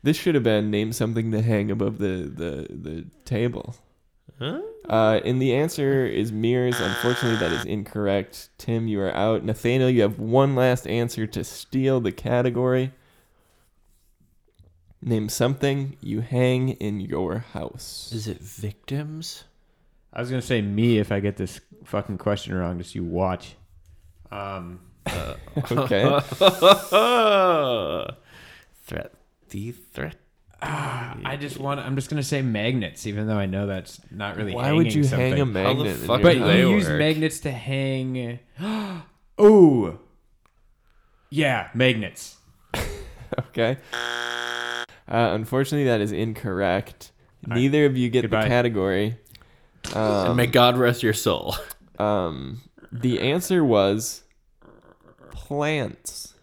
This 0.03 0.18
should 0.18 0.36
have 0.36 0.43
been 0.43 0.70
name 0.70 0.93
something 0.93 1.32
to 1.32 1.41
hang 1.41 1.72
above 1.72 1.97
the 1.97 2.30
the 2.34 2.68
the 2.70 3.05
table. 3.26 3.76
huh? 4.39 4.61
Uh, 4.88 5.20
and 5.26 5.41
the 5.41 5.53
answer 5.53 6.05
is 6.05 6.32
mirrors. 6.32 6.80
Unfortunately, 6.80 7.38
that 7.39 7.51
is 7.51 7.65
incorrect. 7.65 8.49
Tim, 8.57 8.88
you 8.88 9.01
are 9.01 9.13
out. 9.13 9.43
Nathaniel, 9.43 9.89
you 9.89 10.01
have 10.01 10.18
one 10.20 10.55
last 10.55 10.88
answer 10.88 11.26
to 11.28 11.43
steal 11.43 11.99
the 11.99 12.11
category. 12.11 12.91
Name 15.01 15.29
something 15.29 15.95
you 16.01 16.21
hang 16.21 16.69
in 16.69 16.99
your 16.99 17.39
house. 17.53 18.09
Is 18.13 18.27
it 18.27 18.39
victims? 18.41 19.43
I 20.11 20.19
was 20.21 20.29
gonna 20.29 20.41
say 20.41 20.61
me 20.61 20.97
if 20.97 21.11
I 21.11 21.19
get 21.19 21.37
this 21.37 21.59
fucking 21.85 22.17
question 22.17 22.55
wrong. 22.55 22.77
Just 22.79 22.95
you 22.95 23.03
watch. 23.03 23.55
Um, 24.31 24.79
Okay. 25.71 26.19
threat. 28.85 29.11
The 29.49 29.71
threat. 29.71 30.15
I 30.59 31.37
just 31.39 31.59
want. 31.59 31.79
I'm 31.79 31.95
just 31.95 32.09
gonna 32.09 32.23
say 32.23 32.41
magnets, 32.41 33.05
even 33.05 33.27
though 33.27 33.37
I 33.37 33.45
know 33.45 33.67
that's 33.67 34.01
not 34.11 34.35
really. 34.35 34.53
Why 34.55 34.71
would 34.71 34.87
hanging 34.87 35.03
you 35.03 35.07
hang 35.07 35.33
a 35.33 35.37
something. 35.37 35.53
magnet? 35.53 35.87
in 35.87 35.95
fuck 36.07 36.21
But 36.23 36.39
they 36.39 36.61
you 36.61 36.69
use 36.71 36.87
work? 36.89 36.97
magnets 36.99 37.39
to 37.41 37.51
hang. 37.51 38.39
oh, 39.37 39.99
yeah, 41.29 41.69
magnets. 41.73 42.37
Okay. 43.49 43.77
Uh, 45.09 45.31
unfortunately, 45.33 45.85
that 45.85 46.01
is 46.01 46.11
incorrect. 46.11 47.11
All 47.45 47.51
right. 47.51 47.59
Neither 47.61 47.85
of 47.85 47.95
you 47.97 48.09
get 48.09 48.23
Goodbye. 48.23 48.43
the 48.43 48.47
category. 48.49 49.17
and 49.85 49.95
Um, 49.95 50.35
may 50.37 50.47
God 50.47 50.77
rest 50.77 51.01
your 51.03 51.13
soul. 51.13 51.55
um, 51.99 52.61
the 52.91 53.19
answer 53.21 53.63
was 53.63 54.23
plants. 55.31 56.33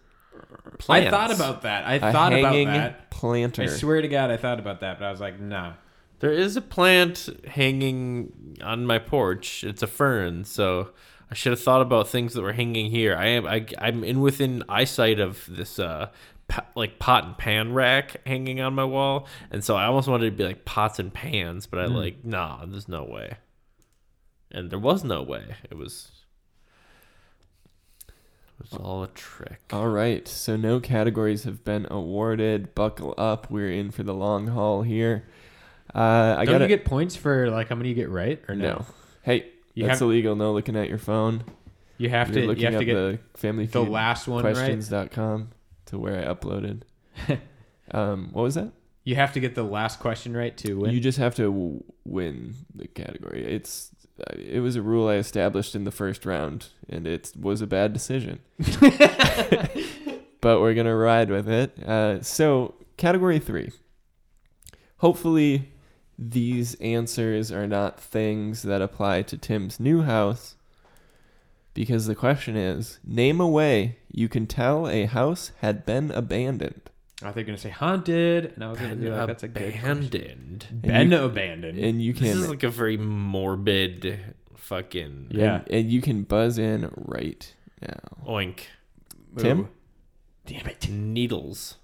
I 0.89 1.09
thought 1.09 1.31
about 1.31 1.61
that. 1.61 1.85
I 1.85 1.95
A 1.95 1.99
thought 2.11 2.33
about 2.33 2.53
hanging 2.53 2.67
that. 2.67 3.09
planter. 3.11 3.63
I 3.63 3.67
swear 3.67 4.01
to 4.01 4.07
God, 4.07 4.29
I 4.31 4.37
thought 4.37 4.59
about 4.59 4.81
that, 4.81 4.99
but 4.99 5.05
I 5.05 5.11
was 5.11 5.21
like, 5.21 5.39
nah. 5.39 5.73
There 6.19 6.31
is 6.31 6.55
a 6.57 6.61
plant 6.61 7.29
hanging 7.47 8.57
on 8.63 8.85
my 8.85 8.99
porch. 8.99 9.63
It's 9.63 9.83
a 9.83 9.87
fern, 9.87 10.43
so 10.45 10.89
I 11.29 11.33
should 11.33 11.51
have 11.51 11.61
thought 11.61 11.81
about 11.81 12.07
things 12.07 12.33
that 12.33 12.41
were 12.41 12.53
hanging 12.53 12.89
here. 12.89 13.15
I 13.15 13.27
am 13.27 13.45
I, 13.45 13.65
I'm 13.79 14.03
in 14.03 14.21
within 14.21 14.63
eyesight 14.69 15.19
of 15.19 15.45
this 15.49 15.77
uh 15.77 16.07
pa- 16.07 16.11
like 16.75 16.99
pot 16.99 17.25
and 17.25 17.37
pan 17.37 17.73
rack 17.73 18.25
hanging 18.27 18.61
on 18.61 18.73
my 18.73 18.85
wall, 18.85 19.27
and 19.51 19.63
so 19.63 19.75
I 19.75 19.85
almost 19.85 20.07
wanted 20.07 20.25
to 20.25 20.31
be 20.31 20.43
like 20.43 20.65
pots 20.65 20.99
and 20.99 21.13
pans, 21.13 21.65
but 21.67 21.79
I 21.79 21.85
like 21.85 22.23
nah, 22.23 22.65
there's 22.65 22.87
no 22.87 23.03
way. 23.03 23.37
And 24.51 24.69
there 24.69 24.79
was 24.79 25.03
no 25.03 25.21
way. 25.21 25.55
It 25.69 25.75
was 25.75 26.11
it 28.07 28.71
was 28.71 28.79
all 28.79 29.03
a 29.03 29.07
trick. 29.07 29.61
All 29.73 29.89
right. 29.89 30.25
So 30.27 30.55
no 30.55 30.79
categories 30.79 31.43
have 31.43 31.63
been 31.65 31.87
awarded. 31.91 32.73
Buckle 32.73 33.13
up. 33.17 33.51
We're 33.51 33.71
in 33.71 33.91
for 33.91 34.03
the 34.03 34.13
long 34.13 34.47
haul 34.47 34.81
here. 34.83 35.25
Uh, 35.93 36.35
I 36.37 36.45
Don't 36.45 36.59
got 36.59 36.61
you 36.61 36.67
get 36.69 36.85
points 36.85 37.15
for 37.15 37.49
like 37.49 37.69
how 37.69 37.75
many 37.75 37.89
you 37.89 37.95
get 37.95 38.09
right 38.09 38.41
or 38.47 38.55
no? 38.55 38.67
no. 38.67 38.85
Hey, 39.23 39.47
You 39.73 39.85
that's 39.87 39.99
have 39.99 40.07
illegal. 40.07 40.35
No 40.35 40.53
looking 40.53 40.75
at 40.77 40.87
your 40.89 40.97
phone. 40.97 41.43
you 41.97 42.09
have 42.09 42.29
You're 42.29 42.41
to 42.43 42.47
looking 42.47 42.61
you 42.61 42.65
have 42.67 42.75
up 42.75 42.79
to 42.79 42.85
get 42.85 42.93
the 42.95 43.19
family 43.37 43.65
the 43.65 43.81
last 43.81 44.27
one 44.27 44.43
right. 44.43 44.55
To 45.87 45.97
where 45.97 46.19
I 46.19 46.33
uploaded. 46.33 46.81
um, 47.91 48.29
what 48.31 48.43
was 48.43 48.55
that? 48.55 48.71
You 49.03 49.15
have 49.15 49.33
to 49.33 49.39
get 49.39 49.53
the 49.53 49.63
last 49.63 49.99
question 49.99 50.35
right 50.35 50.55
to 50.57 50.73
win. 50.73 50.91
You 50.91 50.99
just 50.99 51.19
have 51.19 51.35
to 51.35 51.43
w- 51.43 51.83
win 52.05 52.55
the 52.73 52.87
category. 52.87 53.45
It's 53.45 53.91
uh, 54.19 54.35
it 54.37 54.61
was 54.61 54.75
a 54.75 54.81
rule 54.81 55.07
I 55.07 55.15
established 55.15 55.75
in 55.75 55.83
the 55.83 55.91
first 55.91 56.25
round, 56.25 56.69
and 56.89 57.05
it 57.05 57.31
was 57.39 57.61
a 57.61 57.67
bad 57.67 57.93
decision. 57.93 58.39
but 60.41 60.59
we're 60.59 60.73
gonna 60.73 60.95
ride 60.95 61.29
with 61.29 61.47
it. 61.47 61.77
Uh, 61.83 62.21
so 62.23 62.75
category 62.97 63.37
three. 63.37 63.71
Hopefully, 64.97 65.71
these 66.17 66.75
answers 66.75 67.51
are 67.51 67.67
not 67.67 67.99
things 67.99 68.63
that 68.63 68.81
apply 68.81 69.21
to 69.23 69.37
Tim's 69.37 69.79
new 69.79 70.01
house. 70.01 70.55
Because 71.75 72.07
the 72.07 72.15
question 72.15 72.55
is, 72.55 72.99
name 73.05 73.39
a 73.39 73.47
way 73.47 73.97
you 74.11 74.27
can 74.27 74.47
tell 74.47 74.87
a 74.87 75.05
house 75.05 75.51
had 75.59 75.85
been 75.85 76.09
abandoned. 76.09 76.81
I 77.21 77.27
thought 77.27 77.35
you 77.35 77.41
were 77.41 77.45
gonna 77.47 77.57
say 77.59 77.69
haunted, 77.69 78.53
and 78.55 78.63
I 78.63 78.69
was 78.71 78.79
gonna 78.79 78.95
be 78.95 79.09
like, 79.09 79.27
that's 79.27 79.43
a 79.43 79.47
good 79.47 79.73
question. 79.73 79.89
abandoned. 79.91 80.67
Been 80.81 81.11
you- 81.11 81.17
abandoned. 81.19 81.77
And 81.79 82.01
you 82.01 82.13
can. 82.13 82.23
This 82.23 82.33
can 82.33 82.41
is 82.43 82.49
like 82.49 82.63
a 82.63 82.69
very 82.69 82.97
morbid 82.97 84.19
fucking 84.55 85.27
Yeah. 85.31 85.55
and, 85.67 85.71
and 85.71 85.91
you 85.91 86.01
can 86.01 86.23
buzz 86.23 86.57
in 86.57 86.89
right 86.95 87.53
now. 87.81 87.99
oink. 88.25 88.61
Tim? 89.37 89.59
Ooh. 89.59 89.67
Damn 90.45 90.65
it. 90.67 90.89
Needles. 90.89 91.75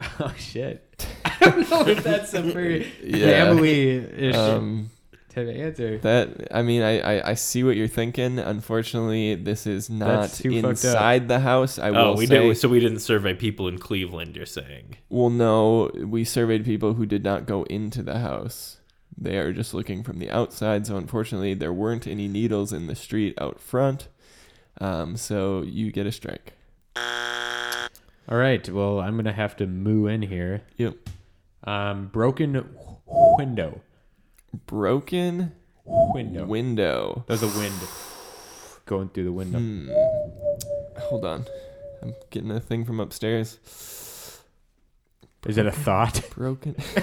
Oh 0.20 0.34
shit. 0.36 1.06
I 1.24 1.36
don't 1.40 1.70
know 1.70 1.86
if 1.86 2.02
that's 2.04 2.34
a 2.34 2.42
very 2.42 2.90
Yeah. 3.02 3.26
family 3.26 3.90
ish 3.96 4.34
Um, 4.34 4.90
type 5.34 5.48
of 5.48 5.56
answer. 5.56 5.98
that 5.98 6.48
I 6.50 6.62
mean, 6.62 6.82
I, 6.82 7.00
I 7.00 7.30
I 7.30 7.34
see 7.34 7.64
what 7.64 7.76
you're 7.76 7.88
thinking. 7.88 8.38
Unfortunately, 8.38 9.34
this 9.34 9.66
is 9.66 9.90
not 9.90 10.22
That's 10.22 10.38
too 10.38 10.50
fucked 10.62 10.64
up. 10.64 10.70
inside 10.70 11.28
the 11.28 11.40
house. 11.40 11.78
I 11.78 11.90
oh, 11.90 12.10
will 12.10 12.16
we 12.16 12.26
say. 12.26 12.48
did. 12.48 12.56
So 12.56 12.68
we 12.68 12.80
didn't 12.80 13.00
survey 13.00 13.34
people 13.34 13.68
in 13.68 13.78
Cleveland. 13.78 14.36
You're 14.36 14.46
saying? 14.46 14.96
Well, 15.08 15.30
no, 15.30 15.90
we 15.94 16.24
surveyed 16.24 16.64
people 16.64 16.94
who 16.94 17.06
did 17.06 17.24
not 17.24 17.46
go 17.46 17.64
into 17.64 18.02
the 18.02 18.18
house. 18.18 18.78
They 19.16 19.38
are 19.38 19.52
just 19.52 19.74
looking 19.74 20.02
from 20.02 20.18
the 20.18 20.30
outside. 20.30 20.86
So 20.86 20.96
unfortunately, 20.96 21.54
there 21.54 21.72
weren't 21.72 22.06
any 22.06 22.28
needles 22.28 22.72
in 22.72 22.86
the 22.86 22.96
street 22.96 23.34
out 23.40 23.60
front. 23.60 24.08
Um, 24.80 25.16
so 25.16 25.62
you 25.62 25.92
get 25.92 26.06
a 26.06 26.12
strike. 26.12 26.52
All 28.28 28.38
right. 28.38 28.68
Well, 28.68 29.00
I'm 29.00 29.16
gonna 29.16 29.32
have 29.32 29.56
to 29.58 29.66
moo 29.66 30.06
in 30.06 30.22
here. 30.22 30.62
Yep. 30.78 30.96
Um, 31.64 32.06
broken 32.08 32.66
window. 33.06 33.80
Broken 34.66 35.52
Window. 35.84 36.44
window. 36.44 37.24
There's 37.26 37.42
a 37.42 37.48
wind 37.48 37.74
going 38.86 39.08
through 39.08 39.24
the 39.24 39.32
window. 39.32 39.58
Hmm. 39.58 39.90
Hold 40.98 41.24
on. 41.24 41.46
I'm 42.02 42.14
getting 42.30 42.50
a 42.50 42.60
thing 42.60 42.84
from 42.84 43.00
upstairs. 43.00 43.58
Is 45.46 45.58
it 45.58 45.66
a 45.66 45.72
thought? 45.72 46.22
Broken. 46.34 46.74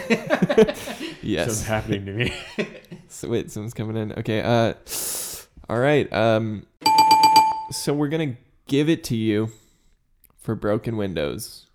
yes. 1.21 1.57
Something's 1.57 1.63
happening 1.65 2.05
to 2.05 2.11
me. 2.13 2.33
So 3.13 3.27
wait, 3.27 3.51
someone's 3.51 3.73
coming 3.73 3.97
in. 3.97 4.13
Okay. 4.13 4.41
Uh. 4.41 4.73
All 5.69 5.79
right. 5.79 6.11
Um. 6.13 6.65
So 7.71 7.93
we're 7.93 8.07
gonna 8.07 8.37
give 8.67 8.87
it 8.87 9.03
to 9.05 9.17
you 9.17 9.51
for 10.39 10.55
broken 10.55 10.95
windows, 10.95 11.67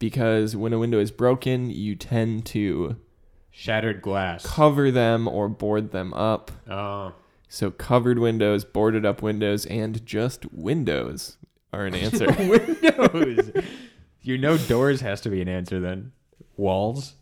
because 0.00 0.56
when 0.56 0.72
a 0.72 0.78
window 0.80 0.98
is 0.98 1.12
broken, 1.12 1.70
you 1.70 1.94
tend 1.94 2.44
to 2.46 2.96
Shattered 3.56 4.02
glass. 4.02 4.44
cover 4.44 4.90
them 4.90 5.28
or 5.28 5.48
board 5.48 5.92
them 5.92 6.12
up. 6.12 6.50
Oh. 6.68 7.12
So 7.48 7.70
covered 7.70 8.18
windows, 8.18 8.64
boarded 8.64 9.06
up 9.06 9.22
windows, 9.22 9.64
and 9.66 10.04
just 10.04 10.52
windows 10.52 11.36
are 11.72 11.86
an 11.86 11.94
answer. 11.94 12.26
Windows. 12.38 13.52
you 14.22 14.38
know 14.38 14.58
doors 14.58 15.02
has 15.02 15.20
to 15.20 15.30
be 15.30 15.40
an 15.40 15.48
answer 15.48 15.78
then. 15.78 16.10
Walls. 16.56 17.14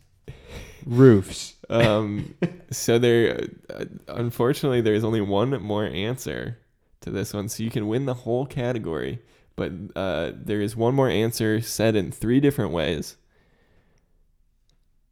Roofs. 0.87 1.53
um, 1.69 2.33
so 2.71 2.97
there, 2.97 3.47
uh, 3.69 3.85
unfortunately, 4.07 4.81
there's 4.81 5.03
only 5.03 5.21
one 5.21 5.61
more 5.61 5.85
answer 5.85 6.57
to 7.01 7.11
this 7.11 7.31
one, 7.31 7.47
so 7.47 7.61
you 7.61 7.69
can 7.69 7.87
win 7.87 8.07
the 8.07 8.15
whole 8.15 8.47
category. 8.47 9.19
But 9.55 9.71
uh, 9.95 10.31
there 10.35 10.61
is 10.61 10.75
one 10.75 10.95
more 10.95 11.09
answer 11.09 11.61
said 11.61 11.95
in 11.95 12.11
three 12.11 12.39
different 12.39 12.71
ways. 12.71 13.17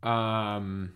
Um. 0.02 0.94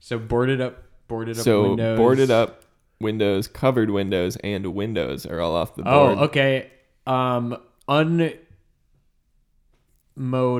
So 0.00 0.18
boarded 0.18 0.60
up, 0.60 0.82
boarded 1.08 1.38
up 1.38 1.44
so 1.44 1.62
windows. 1.70 1.96
boarded 1.98 2.30
up 2.30 2.62
windows, 3.00 3.48
covered 3.48 3.90
windows, 3.90 4.36
and 4.36 4.66
windows 4.74 5.26
are 5.26 5.40
all 5.40 5.54
off 5.56 5.74
the 5.74 5.82
board. 5.82 5.94
Oh, 5.94 6.14
board. 6.14 6.30
okay. 6.30 6.70
Um, 7.06 7.56
unmowed 7.88 8.38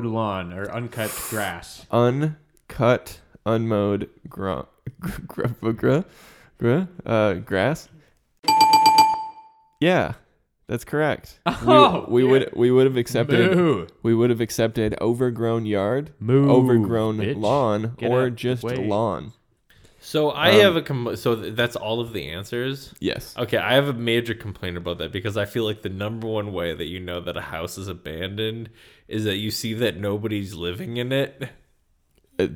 lawn 0.05 0.53
or 0.53 0.69
uncut 0.71 1.11
grass. 1.29 1.85
Uncut, 1.91 3.19
unmowed 3.45 4.09
gra- 4.27 4.67
gra- 5.27 5.55
gra- 5.73 6.05
gra- 6.57 6.87
uh, 7.05 7.33
grass. 7.35 7.89
Yeah, 9.81 10.13
that's 10.69 10.85
correct. 10.85 11.39
Oh, 11.47 12.05
we, 12.07 12.23
we 12.23 12.23
yeah. 12.23 12.31
would 12.31 12.53
we 12.55 12.71
would 12.71 12.85
have 12.85 12.95
accepted 12.95 13.57
Moo. 13.57 13.87
we 14.03 14.15
would 14.15 14.29
have 14.29 14.39
accepted 14.39 14.95
overgrown 15.01 15.65
yard, 15.65 16.13
Move, 16.19 16.49
overgrown 16.49 17.17
bitch. 17.17 17.35
lawn, 17.37 17.95
Get 17.97 18.09
or 18.09 18.21
out 18.21 18.25
the 18.25 18.31
just 18.31 18.63
way. 18.63 18.75
lawn. 18.77 19.33
So 20.01 20.29
I 20.29 20.51
Um, 20.51 20.59
have 20.61 20.75
a 20.77 20.81
com- 20.81 21.15
so 21.17 21.35
that's 21.35 21.75
all 21.75 21.99
of 21.99 22.13
the 22.13 22.29
answers. 22.29 22.93
Yes. 23.01 23.35
Okay, 23.37 23.57
I 23.57 23.73
have 23.73 23.89
a 23.89 23.93
major 23.93 24.33
complaint 24.33 24.77
about 24.77 24.97
that 24.99 25.11
because 25.11 25.35
I 25.35 25.43
feel 25.43 25.65
like 25.65 25.81
the 25.81 25.89
number 25.89 26.25
one 26.25 26.53
way 26.53 26.73
that 26.73 26.85
you 26.85 27.01
know 27.01 27.19
that 27.19 27.35
a 27.35 27.41
house 27.41 27.77
is 27.77 27.89
abandoned 27.89 28.69
is 29.09 29.25
that 29.25 29.35
you 29.35 29.51
see 29.51 29.73
that 29.73 29.97
nobody's 29.97 30.53
living 30.53 30.95
in 30.97 31.11
it. 31.11 31.49
Uh, 32.39 32.47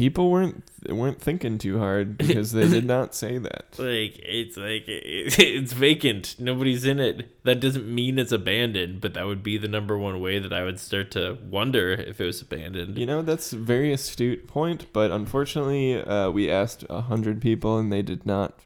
people 0.00 0.30
weren't 0.30 0.64
weren't 0.88 1.20
thinking 1.20 1.58
too 1.58 1.78
hard 1.78 2.16
because 2.22 2.52
they 2.52 2.66
did 2.66 2.86
not 2.86 3.14
say 3.14 3.36
that. 3.36 3.66
Like 3.78 4.18
it's 4.18 4.56
like 4.56 4.84
it's 4.88 5.74
vacant, 5.74 6.36
nobody's 6.38 6.86
in 6.86 6.98
it. 6.98 7.44
That 7.44 7.60
doesn't 7.60 7.86
mean 7.86 8.18
it's 8.18 8.32
abandoned, 8.32 9.02
but 9.02 9.12
that 9.12 9.26
would 9.26 9.42
be 9.42 9.58
the 9.58 9.68
number 9.68 9.98
one 9.98 10.18
way 10.20 10.38
that 10.38 10.54
I 10.54 10.64
would 10.64 10.80
start 10.80 11.10
to 11.12 11.36
wonder 11.48 11.90
if 11.92 12.18
it 12.18 12.24
was 12.24 12.40
abandoned. 12.40 12.96
You 12.96 13.04
know, 13.04 13.20
that's 13.20 13.52
a 13.52 13.58
very 13.58 13.92
astute 13.92 14.46
point, 14.48 14.86
but 14.94 15.10
unfortunately, 15.10 16.00
uh, 16.02 16.30
we 16.30 16.50
asked 16.50 16.84
a 16.88 17.02
hundred 17.02 17.42
people 17.42 17.76
and 17.78 17.92
they 17.92 18.00
did 18.02 18.24
not 18.24 18.58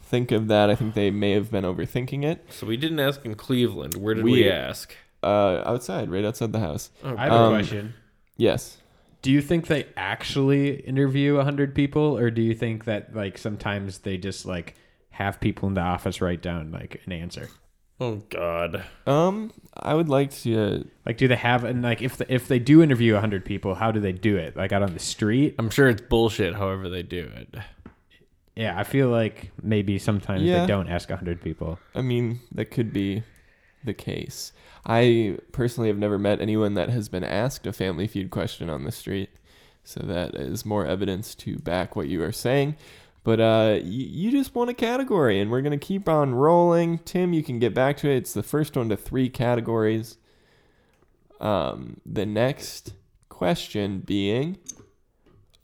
think 0.00 0.30
of 0.30 0.46
that. 0.46 0.70
I 0.70 0.76
think 0.76 0.94
they 0.94 1.10
may 1.10 1.32
have 1.32 1.50
been 1.50 1.64
overthinking 1.64 2.24
it. 2.24 2.44
So 2.50 2.66
we 2.68 2.76
didn't 2.76 3.00
ask 3.00 3.24
in 3.24 3.34
Cleveland. 3.34 3.94
Where 3.96 4.14
did 4.14 4.22
We- 4.24 4.32
we, 4.44 4.48
ask? 4.50 4.94
Uh, 5.22 5.62
outside, 5.66 6.10
right 6.10 6.24
outside 6.24 6.52
the 6.52 6.60
house. 6.60 6.90
Oh, 7.04 7.14
I 7.16 7.24
have 7.24 7.32
Um, 7.32 7.52
a 7.52 7.56
question. 7.58 7.94
Yes. 8.36 8.78
Do 9.22 9.30
you 9.30 9.42
think 9.42 9.66
they 9.66 9.86
actually 9.96 10.76
interview 10.80 11.38
hundred 11.40 11.74
people, 11.74 12.16
or 12.18 12.30
do 12.30 12.40
you 12.42 12.54
think 12.54 12.84
that 12.86 13.14
like 13.14 13.36
sometimes 13.38 13.98
they 13.98 14.16
just 14.16 14.46
like 14.46 14.74
have 15.10 15.40
people 15.40 15.68
in 15.68 15.74
the 15.74 15.80
office 15.82 16.20
write 16.20 16.42
down 16.42 16.70
like 16.72 17.00
an 17.06 17.12
answer? 17.12 17.48
oh 18.02 18.14
God. 18.30 18.82
Um, 19.06 19.52
I 19.76 19.92
would 19.94 20.08
like 20.08 20.30
to. 20.42 20.88
Like, 21.04 21.18
do 21.18 21.28
they 21.28 21.36
have 21.36 21.64
and 21.64 21.82
like 21.82 22.00
if 22.00 22.16
the, 22.16 22.32
if 22.32 22.48
they 22.48 22.58
do 22.58 22.82
interview 22.82 23.14
hundred 23.16 23.44
people, 23.44 23.74
how 23.74 23.92
do 23.92 24.00
they 24.00 24.12
do 24.12 24.36
it? 24.38 24.56
Like 24.56 24.72
out 24.72 24.82
on 24.82 24.94
the 24.94 24.98
street? 25.00 25.54
I'm 25.58 25.68
sure 25.68 25.88
it's 25.88 26.00
bullshit. 26.00 26.54
However 26.54 26.88
they 26.88 27.02
do 27.02 27.30
it. 27.36 27.54
Yeah, 28.56 28.78
I 28.78 28.84
feel 28.84 29.08
like 29.08 29.52
maybe 29.62 29.98
sometimes 29.98 30.42
Yeah. 30.42 30.62
they 30.62 30.66
don't 30.66 30.88
ask 30.88 31.10
hundred 31.10 31.40
people. 31.42 31.78
I 31.94 32.00
mean, 32.02 32.40
that 32.52 32.70
could 32.70 32.92
be 32.92 33.22
the 33.84 33.94
case. 33.94 34.52
I 34.86 35.38
personally 35.52 35.88
have 35.88 35.98
never 35.98 36.18
met 36.18 36.40
anyone 36.40 36.74
that 36.74 36.88
has 36.88 37.08
been 37.08 37.24
asked 37.24 37.66
a 37.66 37.72
Family 37.72 38.06
Feud 38.06 38.30
question 38.30 38.70
on 38.70 38.84
the 38.84 38.92
street, 38.92 39.30
so 39.84 40.00
that 40.00 40.34
is 40.34 40.64
more 40.64 40.86
evidence 40.86 41.34
to 41.36 41.58
back 41.58 41.94
what 41.96 42.08
you 42.08 42.22
are 42.22 42.32
saying. 42.32 42.76
But 43.22 43.40
uh, 43.40 43.72
y- 43.74 43.80
you 43.82 44.30
just 44.30 44.54
won 44.54 44.68
a 44.68 44.74
category, 44.74 45.38
and 45.40 45.50
we're 45.50 45.60
gonna 45.62 45.78
keep 45.78 46.08
on 46.08 46.34
rolling. 46.34 46.98
Tim, 47.00 47.32
you 47.32 47.42
can 47.42 47.58
get 47.58 47.74
back 47.74 47.96
to 47.98 48.08
it. 48.08 48.16
It's 48.16 48.32
the 48.32 48.42
first 48.42 48.76
one 48.76 48.88
to 48.88 48.96
three 48.96 49.28
categories. 49.28 50.16
Um, 51.40 52.00
the 52.04 52.26
next 52.26 52.94
question 53.28 54.00
being, 54.00 54.58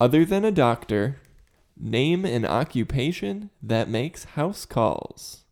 other 0.00 0.24
than 0.24 0.44
a 0.44 0.50
doctor, 0.50 1.20
name 1.78 2.24
an 2.24 2.44
occupation 2.44 3.50
that 3.62 3.88
makes 3.88 4.24
house 4.24 4.64
calls. 4.64 5.44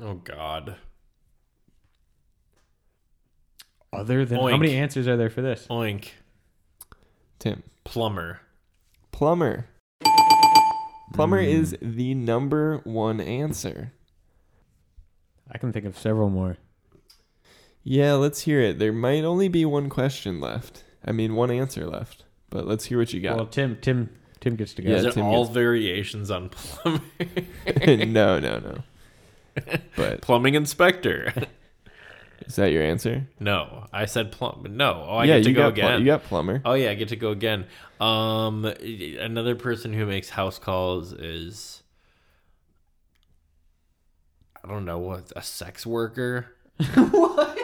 Oh 0.00 0.14
God. 0.14 0.76
Other 3.92 4.24
than 4.24 4.38
how 4.38 4.56
many 4.56 4.76
answers 4.76 5.06
are 5.08 5.16
there 5.16 5.30
for 5.30 5.42
this? 5.42 5.66
Oink. 5.68 6.10
Tim. 7.38 7.62
Plumber. 7.84 8.40
Plumber. 9.12 9.66
Plumber 11.12 11.42
Mm. 11.42 11.48
is 11.48 11.76
the 11.82 12.14
number 12.14 12.78
one 12.84 13.20
answer. 13.20 13.92
I 15.50 15.58
can 15.58 15.72
think 15.72 15.84
of 15.84 15.98
several 15.98 16.30
more. 16.30 16.56
Yeah, 17.82 18.12
let's 18.14 18.42
hear 18.42 18.60
it. 18.60 18.78
There 18.78 18.92
might 18.92 19.24
only 19.24 19.48
be 19.48 19.64
one 19.64 19.88
question 19.88 20.40
left. 20.40 20.84
I 21.04 21.10
mean, 21.12 21.34
one 21.34 21.50
answer 21.50 21.86
left. 21.86 22.24
but 22.50 22.66
let's 22.66 22.86
hear 22.86 22.98
what 22.98 23.12
you 23.12 23.20
got. 23.20 23.36
Well. 23.36 23.46
Tim, 23.46 23.78
Tim, 23.80 24.10
Tim 24.40 24.56
gets 24.56 24.74
to 24.74 24.82
go. 24.82 24.90
Yeah, 24.90 24.96
Is 24.96 25.04
it 25.04 25.12
Tim 25.14 25.24
all 25.24 25.44
gets- 25.44 25.54
variations 25.54 26.28
on 26.30 26.48
plumbing? 26.48 27.02
no, 28.12 28.38
no, 28.40 28.58
no. 28.58 28.82
But 29.96 30.20
plumbing 30.20 30.54
inspector? 30.54 31.32
is 32.46 32.56
that 32.56 32.72
your 32.72 32.82
answer? 32.82 33.26
no, 33.38 33.86
I 33.92 34.06
said 34.06 34.32
plum. 34.32 34.66
No, 34.70 35.04
oh, 35.08 35.16
I 35.16 35.24
yeah, 35.24 35.36
get 35.38 35.44
to 35.44 35.50
you 35.50 35.56
go 35.56 35.62
got 35.70 35.74
pl- 35.74 35.84
again. 35.88 36.00
you 36.00 36.06
got 36.06 36.22
plumber. 36.24 36.62
Oh 36.64 36.72
yeah, 36.74 36.90
I 36.90 36.94
get 36.94 37.08
to 37.08 37.16
go 37.16 37.30
again. 37.30 37.66
Um, 38.00 38.64
another 38.64 39.54
person 39.56 39.92
who 39.92 40.06
makes 40.06 40.30
house 40.30 40.58
calls 40.58 41.12
is 41.12 41.82
I 44.64 44.68
don't 44.68 44.84
know 44.84 44.98
what 44.98 45.32
a 45.36 45.42
sex 45.42 45.86
worker. 45.86 46.54
What? 46.94 47.58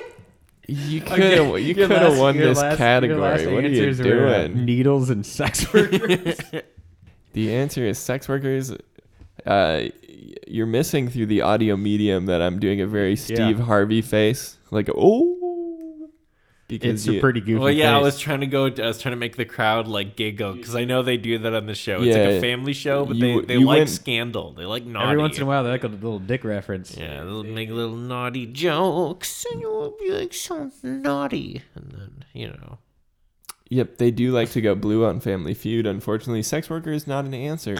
You 0.68 1.01
could 1.01 1.12
Okay, 1.12 1.37
have 1.45 1.61
you 1.61 1.74
could 1.77 1.91
have 1.93 2.18
won 2.18 2.37
this 2.37 2.59
last- 2.59 2.77
category. 2.79 3.20
What 3.20 3.41
are 3.64 3.68
you 3.68 3.87
answers 3.89 3.99
were, 3.99 4.49
doing? 4.49 4.64
needles 4.64 5.11
and 5.11 5.24
sex 5.24 5.72
workers. 5.72 6.39
The 7.35 7.55
answer 7.55 7.85
is 7.87 7.99
sex 7.99 8.29
workers. 8.31 8.72
Uh, 9.47 9.88
you're 10.47 10.66
missing 10.66 11.09
through 11.09 11.26
the 11.26 11.40
audio 11.42 11.76
medium 11.76 12.26
that 12.26 12.42
I'm 12.42 12.59
doing 12.59 12.80
a 12.80 12.86
very 12.86 13.16
Steve 13.16 13.61
Harvey 13.61 14.03
face, 14.03 14.57
like 14.70 14.88
oh, 14.94 16.09
because 16.68 17.07
it's 17.07 17.16
a 17.16 17.20
pretty 17.20 17.40
goofy. 17.40 17.61
Well, 17.61 17.70
yeah, 17.70 17.97
I 17.97 18.01
was 18.01 18.18
trying 18.18 18.40
to 18.40 18.47
go. 18.47 18.66
I 18.66 18.86
was 18.86 19.01
trying 19.01 19.12
to 19.12 19.16
make 19.18 19.36
the 19.36 19.44
crowd 19.44 19.86
like 19.86 20.16
giggle 20.16 20.55
because 20.55 20.74
I 20.74 20.84
know 20.84 21.03
they 21.03 21.16
do 21.16 21.38
that 21.38 21.55
on 21.55 21.66
the 21.66 21.74
show. 21.74 21.99
It's 22.03 22.16
Yeah, 22.16 22.24
like 22.24 22.34
a 22.34 22.40
family 22.40 22.72
show, 22.72 23.05
but 23.07 23.16
you- 23.16 23.40
they, 23.42 23.47
they 23.47 23.59
you 23.61 23.66
like 23.66 23.78
went- 23.78 23.90
scandal. 23.90 24.53
They 24.53 24.64
like 24.64 24.84
naughty. 24.84 25.07
Every 25.11 25.18
once 25.18 25.36
in 25.36 25.42
a 25.44 25.47
while, 25.47 25.62
they 25.62 25.70
like 25.70 25.84
a 25.84 25.88
little 25.88 26.18
dick 26.18 26.42
reference. 26.42 26.97
Yeah, 26.97 27.22
they'll 27.22 27.44
make 27.44 27.70
little 27.70 27.94
naughty 27.97 28.47
jokes, 28.47 29.47
and 29.53 29.61
you'll 29.61 29.97
be 30.01 30.11
like 30.11 30.34
so 30.34 30.70
naughty, 30.82 31.62
and 31.76 31.92
then 31.92 32.24
you 32.32 32.49
know. 32.49 32.78
Yep, 33.68 33.99
they 33.99 34.11
do 34.12 34.30
like 34.32 34.51
to 34.51 34.61
go 34.61 34.74
blue 34.76 35.05
on 35.05 35.18
Family 35.20 35.55
Feud. 35.55 35.86
Unfortunately, 35.86 36.42
sex 36.42 36.68
worker 36.70 36.90
is 36.92 37.07
not 37.07 37.24
an 37.24 37.34
answer. 37.34 37.76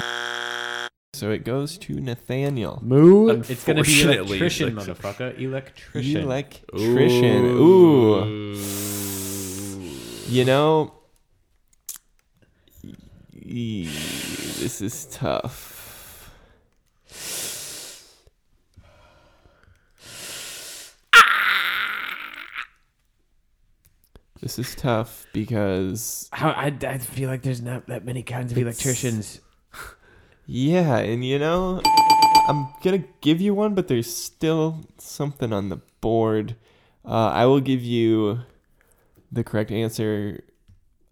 So 1.15 1.31
it 1.31 1.45
goes 1.45 1.79
to 1.79 1.95
Nathaniel. 2.01 2.79
Moo. 2.83 3.29
It's 3.31 3.65
gonna 3.65 3.83
be 3.83 3.89
Unfortunately, 3.91 4.37
electrician, 4.37 4.69
it's- 4.79 4.87
motherfucker. 4.87 5.39
Electrician. 5.41 6.23
Electrician. 6.23 7.45
Ooh. 7.45 8.55
You 10.29 10.45
know, 10.45 10.93
e- 13.35 13.85
this 13.87 14.81
is 14.83 15.07
tough. 15.07 16.31
This 24.41 24.59
is 24.59 24.75
tough 24.75 25.27
because 25.33 26.29
How 26.33 26.51
I, 26.51 26.67
I 26.87 26.99
feel 26.99 27.29
like 27.31 27.43
there's 27.43 27.63
not 27.63 27.87
that 27.87 28.05
many 28.05 28.23
kinds 28.23 28.53
of 28.53 28.59
It's- 28.59 28.77
electricians. 28.85 29.41
Yeah, 30.47 30.99
and 30.99 31.25
you 31.25 31.39
know, 31.39 31.83
I'm 32.49 32.69
gonna 32.83 33.05
give 33.21 33.41
you 33.41 33.55
one, 33.55 33.75
but 33.75 33.89
there's 33.89 34.15
still 34.15 34.87
something 34.99 35.53
on 35.53 35.69
the 35.69 35.81
board. 36.01 36.57
Uh, 37.05 37.29
I 37.29 37.47
will 37.47 37.61
give 37.61 37.83
you 37.83 38.41
the 39.31 39.43
correct 39.43 39.71
answer: 39.71 40.45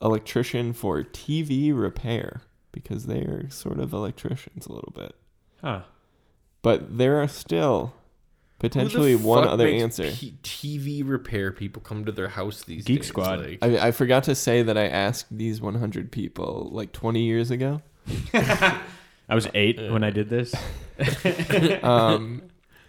electrician 0.00 0.72
for 0.72 1.02
TV 1.02 1.76
repair 1.78 2.42
because 2.72 3.06
they 3.06 3.20
are 3.20 3.48
sort 3.50 3.78
of 3.78 3.92
electricians 3.92 4.66
a 4.66 4.72
little 4.72 4.92
bit. 4.94 5.14
Huh. 5.60 5.82
But 6.62 6.98
there 6.98 7.20
are 7.20 7.28
still 7.28 7.86
Who 7.86 7.92
the 8.62 8.68
potentially 8.68 9.16
one 9.16 9.44
fuck 9.44 9.52
other 9.52 9.64
makes 9.64 9.82
answer. 9.82 10.10
P- 10.10 10.38
TV 10.42 11.02
repair 11.08 11.52
people 11.52 11.82
come 11.82 12.04
to 12.04 12.12
their 12.12 12.28
house 12.28 12.62
these 12.62 12.84
Geek 12.84 13.00
days. 13.00 13.08
Squad. 13.08 13.40
Like, 13.40 13.58
I, 13.62 13.88
I 13.88 13.90
forgot 13.90 14.24
to 14.24 14.34
say 14.34 14.62
that 14.62 14.76
I 14.78 14.86
asked 14.86 15.26
these 15.36 15.60
100 15.60 16.10
people 16.10 16.70
like 16.72 16.92
20 16.92 17.22
years 17.22 17.50
ago. 17.50 17.82
I 19.28 19.34
was 19.34 19.48
eight 19.54 19.78
when 19.90 20.04
I 20.04 20.10
did 20.10 20.28
this. 20.28 20.54
Um, 21.82 22.42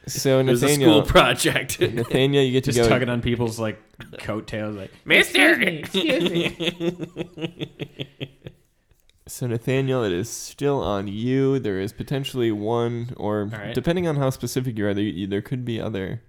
so 0.07 0.39
it 0.39 0.45
was 0.45 0.61
a 0.61 0.69
school 0.69 1.01
project. 1.01 1.79
Nathaniel, 1.81 2.43
you 2.43 2.51
get 2.51 2.65
to 2.65 2.71
Just 2.71 2.88
go. 2.88 2.89
tugging 2.89 3.09
on 3.09 3.21
people's 3.21 3.57
like 3.59 3.81
coattails, 4.19 4.75
like 4.75 4.91
Mister. 5.03 5.59
Excuse 5.59 6.29
me. 6.29 6.45
Excuse 6.45 7.36
me. 7.36 8.29
so 9.27 9.47
Nathaniel, 9.47 10.03
it 10.03 10.11
is 10.11 10.29
still 10.29 10.81
on 10.81 11.07
you. 11.07 11.57
There 11.59 11.79
is 11.79 11.91
potentially 11.91 12.51
one, 12.51 13.13
or 13.17 13.45
right. 13.45 13.73
depending 13.73 14.07
on 14.07 14.17
how 14.17 14.29
specific 14.29 14.77
you 14.77 14.86
are, 14.86 14.93
there, 14.93 15.11
there 15.27 15.41
could 15.41 15.65
be 15.65 15.81
other. 15.81 16.21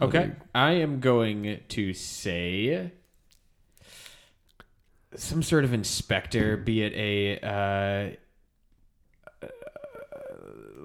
Okay. 0.00 0.18
other- 0.18 0.36
I 0.54 0.72
am 0.72 0.98
going 1.00 1.60
to 1.68 1.94
say 1.94 2.90
some 5.14 5.42
sort 5.42 5.64
of 5.64 5.72
inspector, 5.72 6.56
be 6.56 6.82
it 6.82 6.92
a 6.94 7.38
uh, 7.46 7.48
uh, 7.48 8.10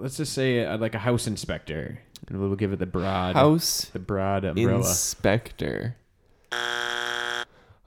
let's 0.01 0.17
just 0.17 0.33
say 0.33 0.65
uh, 0.65 0.77
like 0.77 0.95
a 0.95 0.99
house 0.99 1.27
inspector, 1.27 1.99
and 2.27 2.39
we'll 2.39 2.55
give 2.55 2.73
it 2.73 2.79
the 2.79 2.85
broad 2.85 3.35
house 3.35 3.85
the 3.93 3.99
broad 3.99 4.43
umbrella. 4.43 4.79
inspector. 4.79 5.95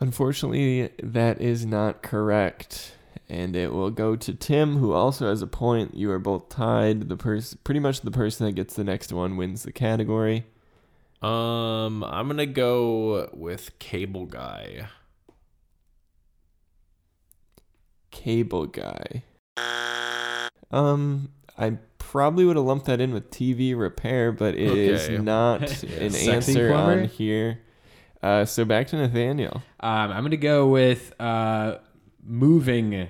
Unfortunately, 0.01 0.91
that 1.03 1.41
is 1.41 1.67
not 1.67 2.03
correct. 2.03 2.93
And 3.27 3.57
it 3.57 3.73
will 3.73 3.91
go 3.91 4.17
to 4.17 4.35
Tim, 4.35 4.77
who 4.77 4.93
also 4.93 5.29
has 5.31 5.41
a 5.41 5.47
point. 5.47 5.95
You 5.95 6.11
are 6.11 6.19
both 6.19 6.51
tied. 6.51 7.09
The 7.09 7.17
person, 7.17 7.59
pretty 7.65 7.81
much 7.81 8.03
the 8.03 8.11
person 8.11 8.45
that 8.47 8.53
gets 8.53 8.75
the 8.75 8.85
next 8.85 9.13
one 9.13 9.37
wins 9.39 9.63
the 9.63 9.73
category. 9.73 10.45
Um, 11.23 12.05
I'm 12.05 12.29
gonna 12.29 12.45
go 12.45 13.31
with 13.33 13.79
Cable 13.79 14.27
Guy. 14.27 14.89
Cable 18.11 18.67
guy. 18.67 19.25
Um, 20.71 21.31
I 21.57 21.79
probably 22.11 22.45
would 22.45 22.57
have 22.57 22.65
lumped 22.65 22.87
that 22.87 23.01
in 23.01 23.13
with 23.13 23.31
TV 23.31 23.77
repair, 23.79 24.33
but 24.33 24.55
it 24.55 24.77
is 24.79 25.05
Okay. 25.05 25.19
not 25.19 25.61
Yeah. 25.83 25.97
an 26.01 26.15
answer 26.15 26.69
plumber? 26.71 27.01
on 27.03 27.05
here. 27.09 27.61
Uh, 28.23 28.45
so 28.45 28.65
back 28.65 28.87
to 28.89 28.97
Nathaniel. 28.97 29.63
Um, 29.81 30.11
I'm 30.13 30.23
gonna 30.25 30.37
go 30.37 30.67
with 30.69 31.13
uh, 31.21 31.77
moving 32.25 33.09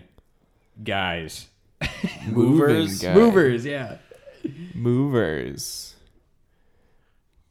guys, 0.83 1.49
Movers? 2.27 3.03
Moving 3.03 3.15
guy. 3.15 3.15
movers. 3.15 3.65
Yeah. 3.65 3.97
Movers. 4.75 5.95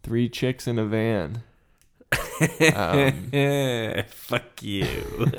Three 0.04 0.28
chicks 0.30 0.68
in 0.68 0.78
a 0.80 0.86
van. 0.86 1.44
Um, 2.76 3.30
Fuck 4.10 4.62
you. 4.64 4.86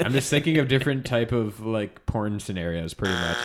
I'm 0.00 0.12
just 0.12 0.30
thinking 0.30 0.58
of 0.58 0.68
different 0.68 1.04
type 1.04 1.32
of 1.32 1.60
like 1.60 2.06
porn 2.06 2.40
scenarios, 2.40 2.94
pretty 2.94 3.14
much. 3.14 3.36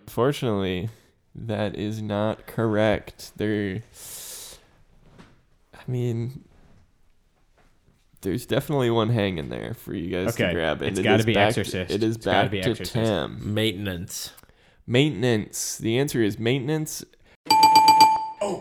Unfortunately, 0.00 0.88
that 1.34 1.76
is 1.76 2.00
not 2.02 2.46
correct. 2.46 3.32
There, 3.36 3.82
I 5.74 5.90
mean, 5.90 6.44
there's 8.22 8.46
definitely 8.46 8.90
one 8.90 9.10
hanging 9.10 9.48
there 9.48 9.74
for 9.74 9.94
you 9.94 10.10
guys 10.10 10.34
Okay, 10.34 10.48
to 10.48 10.54
grab. 10.54 10.82
it's 10.82 10.98
it 10.98 11.02
gotta 11.02 11.24
be 11.24 11.36
Exorcist. 11.36 11.90
It 11.92 12.02
is 12.02 12.16
It's 12.16 12.24
back 12.24 12.50
to 12.50 12.58
Exorcist. 12.58 12.92
Tim. 12.92 13.54
Maintenance. 13.54 14.32
Maintenance. 14.86 15.78
The 15.78 15.98
answer 15.98 16.22
is 16.22 16.38
maintenance. 16.38 17.04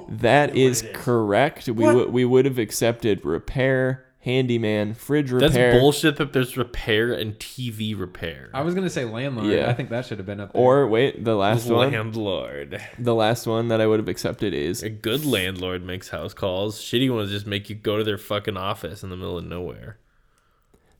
That 0.09 0.55
is 0.55 0.85
correct. 0.93 1.67
We 1.67 1.85
would 1.85 2.11
we 2.11 2.25
would 2.25 2.45
have 2.45 2.57
accepted 2.59 3.23
repair, 3.23 4.05
handyman, 4.27 4.93
fridge 4.93 5.31
repair. 5.31 5.49
That's 5.71 5.79
bullshit 5.79 6.17
that 6.17 6.33
there's 6.33 6.57
repair 6.57 7.13
and 7.13 7.39
TV 7.39 7.97
repair. 7.97 8.49
I 8.53 8.61
was 8.61 8.75
gonna 8.75 8.89
say 8.89 9.05
landlord. 9.05 9.47
Yeah. 9.47 9.69
I 9.69 9.73
think 9.73 9.89
that 9.89 10.05
should 10.05 10.17
have 10.17 10.25
been 10.27 10.39
up 10.41 10.51
there. 10.53 10.61
or 10.61 10.85
wait, 10.87 11.23
the 11.23 11.35
last 11.35 11.67
one. 11.69 11.91
landlord. 11.91 12.81
The 12.99 13.15
last 13.15 13.47
one 13.47 13.69
that 13.69 13.79
I 13.79 13.87
would 13.87 13.99
have 13.99 14.09
accepted 14.09 14.53
is 14.53 14.83
A 14.83 14.89
good 14.89 15.25
landlord 15.25 15.83
makes 15.83 16.09
house 16.09 16.33
calls. 16.33 16.79
Shitty 16.81 17.13
ones 17.13 17.31
just 17.31 17.47
make 17.47 17.69
you 17.69 17.75
go 17.75 17.97
to 17.97 18.03
their 18.03 18.17
fucking 18.17 18.57
office 18.57 19.01
in 19.03 19.09
the 19.09 19.15
middle 19.17 19.37
of 19.37 19.45
nowhere. 19.45 19.97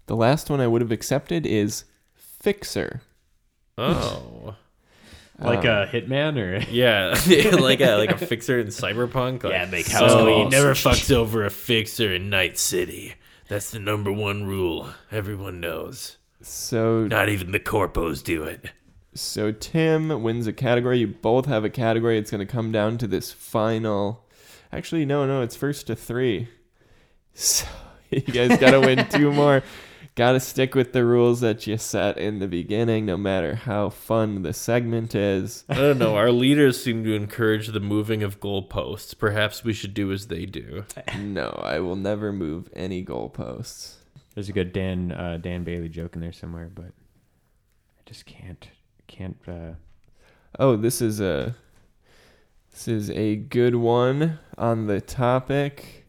the 0.05 0.15
last 0.15 0.49
one 0.49 0.61
I 0.61 0.67
would 0.67 0.82
have 0.82 0.91
accepted 0.91 1.45
is 1.45 1.84
fixer. 2.15 3.01
Oh. 3.78 4.55
Like 5.39 5.59
Um, 5.59 5.65
a 5.65 5.88
hitman 5.88 6.38
or 6.38 6.57
Yeah, 6.71 7.09
like 7.61 7.81
a 7.81 7.95
like 7.95 8.11
a 8.11 8.17
fixer 8.17 8.59
in 8.59 8.67
Cyberpunk. 8.67 9.43
Like, 9.43 9.53
Yeah, 9.53 9.65
make 9.65 9.85
so 9.85 9.99
house 9.99 10.11
calls. 10.13 10.43
you 10.45 10.49
never 10.49 10.71
fucks 10.73 11.11
over 11.11 11.45
a 11.45 11.49
fixer 11.49 12.13
in 12.13 12.29
Night 12.29 12.57
City. 12.57 13.15
That's 13.47 13.71
the 13.71 13.79
number 13.79 14.11
one 14.11 14.45
rule. 14.45 14.89
Everyone 15.11 15.59
knows. 15.59 16.17
So 16.41 17.07
Not 17.07 17.29
even 17.29 17.51
the 17.51 17.59
corpos 17.59 18.23
do 18.23 18.43
it. 18.43 18.71
so 19.13 19.51
Tim 19.51 20.21
wins 20.21 20.47
a 20.47 20.53
category. 20.53 20.99
You 20.99 21.07
both 21.07 21.45
have 21.45 21.63
a 21.65 21.69
category. 21.69 22.17
It's 22.17 22.29
going 22.31 22.45
to 22.45 22.51
come 22.51 22.71
down 22.71 22.97
to 22.99 23.07
this 23.07 23.31
final. 23.31 24.25
Actually, 24.71 25.05
no, 25.05 25.25
no, 25.25 25.41
it's 25.41 25.55
first 25.55 25.88
to 25.88 25.95
three. 25.95 26.49
So 27.33 27.67
you 28.09 28.21
guys 28.21 28.57
got 28.57 28.71
to 28.71 28.79
win 28.79 29.07
two 29.09 29.31
more. 29.31 29.61
Got 30.18 30.32
to 30.34 30.39
stick 30.39 30.74
with 30.76 30.93
the 30.93 31.05
rules 31.05 31.41
that 31.41 31.68
you 31.68 31.78
set 31.78 32.18
in 32.18 32.39
the 32.39 32.47
beginning, 32.47 33.05
no 33.05 33.15
matter 33.18 33.53
how 33.55 33.89
fun 33.89 34.41
the 34.41 34.51
segment 34.51 35.13
is. 35.13 35.63
I 35.70 35.76
don't 35.76 35.99
know. 35.99 36.15
Our 36.15 36.32
leaders 36.32 36.84
seem 36.84 37.03
to 37.03 37.13
encourage 37.13 37.68
the 37.68 37.80
moving 37.80 38.24
of 38.24 38.39
goalposts. 38.39 39.18
Perhaps 39.18 39.63
we 39.63 39.74
should 39.74 39.93
do 39.93 40.11
as 40.11 40.26
they 40.28 40.45
do. 40.47 40.86
No, 41.18 41.49
I 41.63 41.80
will 41.80 41.95
never 41.95 42.34
move 42.34 42.68
any 42.76 43.05
goalposts. 43.05 43.97
There's 44.34 44.49
a 44.49 44.53
good 44.53 44.74
Dan 44.74 45.11
uh, 45.11 45.38
Dan 45.38 45.63
Bailey 45.63 45.88
joke 45.88 46.15
in 46.15 46.22
there 46.22 46.34
somewhere, 46.34 46.70
but 46.74 46.86
I 46.86 48.01
just 48.05 48.26
can't 48.26 48.68
can't. 49.07 49.38
Uh, 49.47 49.74
Oh, 50.59 50.76
this 50.76 51.01
is 51.01 51.20
a 51.20 51.55
this 52.72 52.88
is 52.88 53.11
a 53.11 53.36
good 53.36 53.76
one 53.76 54.39
on 54.57 54.88
the 54.88 54.99
topic. 55.01 56.05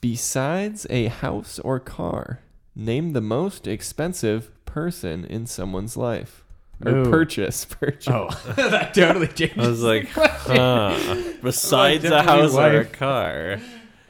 Besides 0.00 0.86
a 0.90 1.06
house 1.06 1.58
or 1.58 1.80
car, 1.80 2.38
name 2.78 3.12
the 3.12 3.20
most 3.20 3.66
expensive 3.66 4.50
person 4.64 5.24
in 5.24 5.44
someone's 5.46 5.96
life. 5.96 6.44
Or 6.86 6.98
Ooh. 6.98 7.10
purchase, 7.10 7.64
purchase. 7.68 8.08
oh, 8.08 8.28
that 8.56 8.94
totally 8.94 9.26
changed. 9.26 9.58
I 9.58 9.68
was 9.68 9.82
like, 9.82 10.08
huh. 10.08 10.96
Besides 11.42 12.04
a 12.04 12.10
definitely 12.10 12.42
house 12.42 12.54
or 12.54 12.80
a 12.80 12.84
car. 12.84 13.60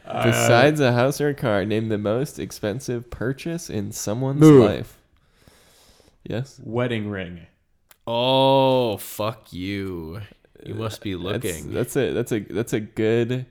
Uh, 0.05 0.25
Besides 0.25 0.81
a 0.81 0.93
house 0.93 1.21
or 1.21 1.31
a 1.31 1.35
car, 1.35 1.65
name 1.65 1.89
the 1.89 1.99
most 1.99 2.39
expensive 2.39 3.11
purchase 3.11 3.71
in 3.71 3.91
someone's 3.91 4.41
Moo. 4.41 4.63
life. 4.63 4.99
Yes. 6.25 6.61
wedding 6.63 7.09
ring. 7.09 7.47
Oh, 8.07 8.99
fuck 8.99 9.51
you. 9.53 10.21
You 10.65 10.75
must 10.75 11.01
be 11.01 11.15
looking. 11.15 11.73
That's, 11.73 11.95
that's 11.95 11.97
a 11.97 12.13
that's 12.13 12.33
a 12.33 12.41
that's 12.41 12.73
a 12.75 12.81
good 12.81 13.47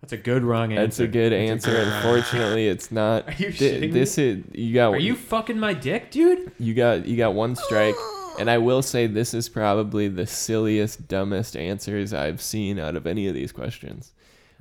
That's 0.00 0.12
a 0.12 0.16
good 0.16 0.44
wrong 0.44 0.72
answer. 0.72 0.82
that's 0.82 0.98
a 1.00 1.08
good 1.08 1.32
answer. 1.32 1.76
Unfortunately, 1.76 2.68
it's 2.68 2.92
not. 2.92 3.26
Are 3.28 3.32
you 3.32 3.50
Thi- 3.50 3.80
shitting 3.80 3.92
this 3.92 4.16
is 4.18 4.44
you 4.52 4.72
got 4.74 4.94
Are 4.94 4.98
you 4.98 5.16
fucking 5.16 5.58
my 5.58 5.74
dick, 5.74 6.10
dude? 6.10 6.52
You 6.58 6.74
got 6.74 7.06
you 7.06 7.16
got 7.16 7.34
one 7.34 7.56
strike, 7.56 7.96
and 8.38 8.48
I 8.48 8.58
will 8.58 8.82
say 8.82 9.06
this 9.08 9.34
is 9.34 9.48
probably 9.48 10.06
the 10.08 10.26
silliest, 10.26 11.08
dumbest 11.08 11.56
answers 11.56 12.14
I've 12.14 12.40
seen 12.40 12.78
out 12.78 12.94
of 12.96 13.06
any 13.06 13.26
of 13.26 13.34
these 13.34 13.50
questions. 13.52 14.12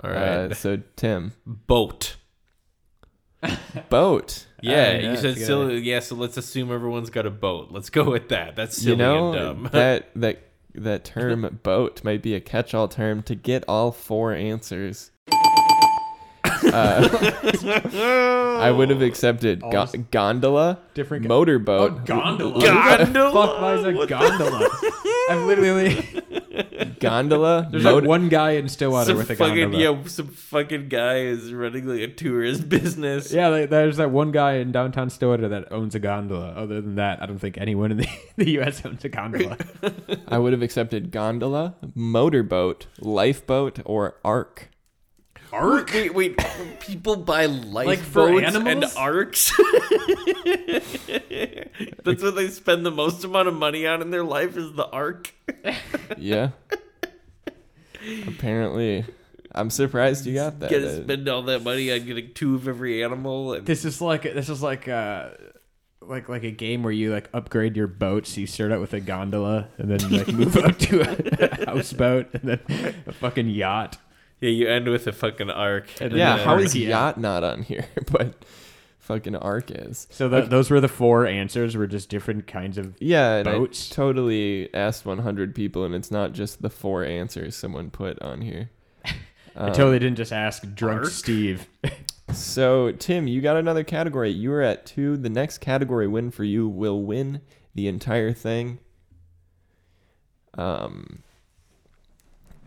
All 0.04 0.10
right. 0.12 0.22
Uh, 0.22 0.54
so 0.54 0.80
Tim, 0.96 1.34
Boat. 1.46 2.16
boat. 3.90 4.48
Yeah, 4.62 4.72
yeah, 4.72 4.98
you 4.98 5.08
that's 5.10 5.22
said 5.22 5.36
good. 5.36 5.46
silly. 5.46 5.78
Yeah, 5.80 6.00
so 6.00 6.16
let's 6.16 6.38
assume 6.38 6.72
everyone's 6.72 7.12
got 7.12 7.26
a 7.28 7.30
boat. 7.32 7.68
Let's 7.72 7.90
go 7.92 8.10
with 8.10 8.30
that. 8.30 8.56
That's 8.56 8.78
silly 8.78 8.92
you 8.92 8.96
know 8.98 9.34
and 9.34 9.38
dumb. 9.64 9.70
that 9.74 10.10
that 10.16 10.47
that 10.78 11.04
term 11.04 11.60
boat 11.64 12.04
might 12.04 12.22
be 12.22 12.36
a 12.36 12.40
catch-all 12.40 12.88
term 12.88 13.24
to 13.24 13.36
get 13.36 13.64
all 13.68 13.92
four 13.92 14.34
answers. 14.34 15.12
Uh, 16.64 18.58
I 18.62 18.72
would 18.72 18.90
have 18.90 19.02
accepted 19.02 19.64
All 19.64 19.72
go- 19.72 19.86
gondola, 20.12 20.80
Different 20.94 21.24
guy. 21.24 21.28
motorboat, 21.30 21.92
Oh, 21.92 22.00
gondola. 22.06 22.62
Gondola? 22.62 23.32
Fuck, 23.32 23.62
why 23.62 23.74
is 23.76 23.84
a 23.86 23.92
the- 23.92 24.06
gondola? 24.08 24.70
I've 25.30 25.44
literally. 25.46 26.24
gondola, 27.00 27.68
There's 27.70 27.84
motor- 27.84 28.02
like 28.02 28.08
one 28.08 28.30
guy 28.30 28.52
in 28.52 28.68
Stillwater 28.70 29.10
some 29.10 29.18
with 29.18 29.30
a 29.30 29.36
fucking 29.36 29.72
gondola. 29.72 29.84
yeah, 30.02 30.08
some 30.08 30.28
fucking 30.30 30.88
guy 30.90 31.18
is 31.20 31.54
running 31.54 31.86
like 31.88 32.00
a 32.02 32.08
tourist 32.08 32.68
business. 32.70 33.32
Yeah, 33.32 33.50
like, 33.50 33.70
there's 33.70 33.98
that 33.98 34.10
one 34.12 34.32
guy 34.32 34.54
in 34.54 34.72
downtown 34.72 35.10
Stillwater 35.10 35.48
that 35.50 35.72
owns 35.72 35.94
a 35.96 36.00
gondola. 36.00 36.50
Other 36.54 36.82
than 36.82 36.96
that, 36.96 37.22
I 37.22 37.26
don't 37.28 37.40
think 37.40 37.58
anyone 37.58 37.92
in 37.92 37.98
the, 37.98 38.08
the 38.38 38.50
U.S. 38.52 38.84
owns 38.86 39.06
a 39.06 39.10
gondola. 39.10 39.58
I 40.28 40.38
would 40.40 40.54
have 40.54 40.62
accepted 40.64 41.12
gondola, 41.12 41.76
motorboat, 41.94 42.88
lifeboat, 43.00 43.80
or 43.86 44.16
ark. 44.26 44.70
Ark? 45.54 45.92
Wait, 45.94 46.14
wait. 46.14 46.38
People 46.80 47.16
buy 47.16 47.46
lifeboats 47.46 48.08
for 48.10 48.28
and 48.38 48.56
animals? 48.68 48.96
arks. 48.96 49.52
That's 52.04 52.22
what 52.24 52.36
they 52.36 52.50
spend 52.50 52.86
the 52.86 52.92
most 52.92 53.24
amount 53.24 53.48
of 53.48 53.54
money 53.54 53.86
on 53.88 54.02
in 54.02 54.12
their 54.12 54.24
life 54.24 54.58
is 54.58 54.74
the 54.74 54.88
ark. 54.88 55.34
Yeah. 56.18 56.50
Apparently, 58.28 59.06
I'm 59.54 59.70
surprised 59.70 60.26
you 60.26 60.34
got 60.36 60.60
that. 60.60 60.72
Gotta 60.72 61.00
Uh, 61.00 61.04
spend 61.04 61.28
all 61.28 61.44
that 61.44 61.64
money 61.64 61.92
on 61.92 62.06
getting 62.06 62.34
two 62.34 62.56
of 62.56 62.68
every 62.68 63.04
animal. 63.04 63.54
And 63.54 63.66
this 63.66 63.84
is 63.86 64.02
like 64.02 64.24
this 64.24 64.50
is 64.50 64.62
like 64.64 64.88
uh 64.88 65.30
like 66.02 66.30
like 66.30 66.44
a 66.44 66.52
game 66.52 66.84
where 66.84 66.94
you 66.94 67.12
like 67.12 67.30
upgrade 67.34 67.76
your 67.76 67.88
boat. 67.88 68.26
So 68.28 68.40
you 68.42 68.48
start 68.48 68.72
out 68.72 68.80
with 68.80 68.94
a 68.94 69.00
gondola 69.02 69.68
and 69.78 69.92
then 69.92 70.10
like 70.12 70.28
move 70.30 70.56
up 70.58 70.78
to 70.80 71.02
a 71.02 71.66
houseboat 71.66 72.28
and 72.34 72.44
then 72.44 72.60
a 73.06 73.12
fucking 73.14 73.50
yacht. 73.50 73.98
Yeah, 74.42 74.50
you 74.50 74.68
end 74.68 74.88
with 74.88 75.08
a 75.08 75.12
fucking 75.12 75.50
ark. 75.50 75.88
And 76.02 76.12
and 76.12 76.20
yeah, 76.20 76.38
then- 76.38 76.46
how 76.46 76.58
is 76.58 76.76
Yeah. 76.76 76.90
yacht 76.90 77.20
not 77.20 77.44
on 77.44 77.64
here? 77.64 77.86
But 78.12 78.46
fucking 79.00 79.36
ark 79.38 79.72
is. 79.72 80.06
So 80.10 80.28
that 80.30 80.50
those 80.50 80.70
were 80.70 80.82
the 80.82 80.88
four 80.90 81.26
answers. 81.26 81.76
Were 81.78 81.88
just 81.88 82.10
different 82.10 82.46
kinds 82.48 82.78
of. 82.78 82.96
Yeah, 83.00 83.36
and 83.38 83.46
Boats? 83.46 83.92
I 83.92 83.96
totally 83.96 84.74
asked 84.74 85.06
100 85.06 85.56
people, 85.56 85.86
and 85.86 85.96
it's 85.96 86.12
not 86.12 86.34
just 86.34 86.62
the 86.62 86.70
four 86.70 87.04
answers 87.06 87.56
someone 87.56 87.90
put 87.90 88.22
on 88.22 88.42
here. 88.42 88.70
I 89.56 89.68
Um, 89.68 89.74
totally 89.74 90.00
didn't 90.00 90.18
just 90.18 90.34
ask 90.34 90.64
drunk 90.76 91.04
Ark? 91.04 91.10
Steve. 91.12 91.68
So, 92.34 92.92
Tim, 92.92 93.26
you 93.26 93.40
got 93.40 93.56
another 93.56 93.86
category. 93.86 94.30
You 94.32 94.50
were 94.50 94.62
at 94.62 94.86
two. 94.86 95.16
The 95.16 95.30
next 95.30 95.60
category 95.60 96.10
win 96.10 96.30
for 96.30 96.44
you 96.44 96.68
will 96.68 97.02
win 97.02 97.40
the 97.74 97.88
entire 97.88 98.34
thing. 98.34 98.80
Um. 100.58 101.24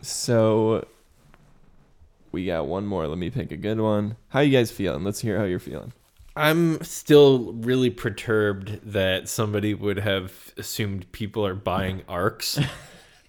So, 0.01 0.87
we 2.33 2.47
got 2.47 2.67
one 2.67 2.87
more. 2.87 3.07
Let 3.07 3.19
me 3.19 3.31
pick 3.31 3.51
a 3.53 3.57
good 3.57 3.81
one. 3.81 4.17
How 4.29 4.41
you 4.41 4.57
guys 4.57 4.71
feeling? 4.71 5.05
Let's 5.05 5.21
hear 5.21 5.39
how 5.39 5.45
you're 5.45 5.59
feeling. 5.59 5.93
I'm 6.37 6.83
still 6.83 7.53
really 7.55 7.91
perturbed 7.91 8.93
that 8.93 9.29
somebody 9.29 9.75
would 9.75 9.99
have 9.99 10.55
assumed 10.57 11.11
people 11.13 11.45
are 11.47 11.55
buying 11.57 12.03
arks. 12.09 12.59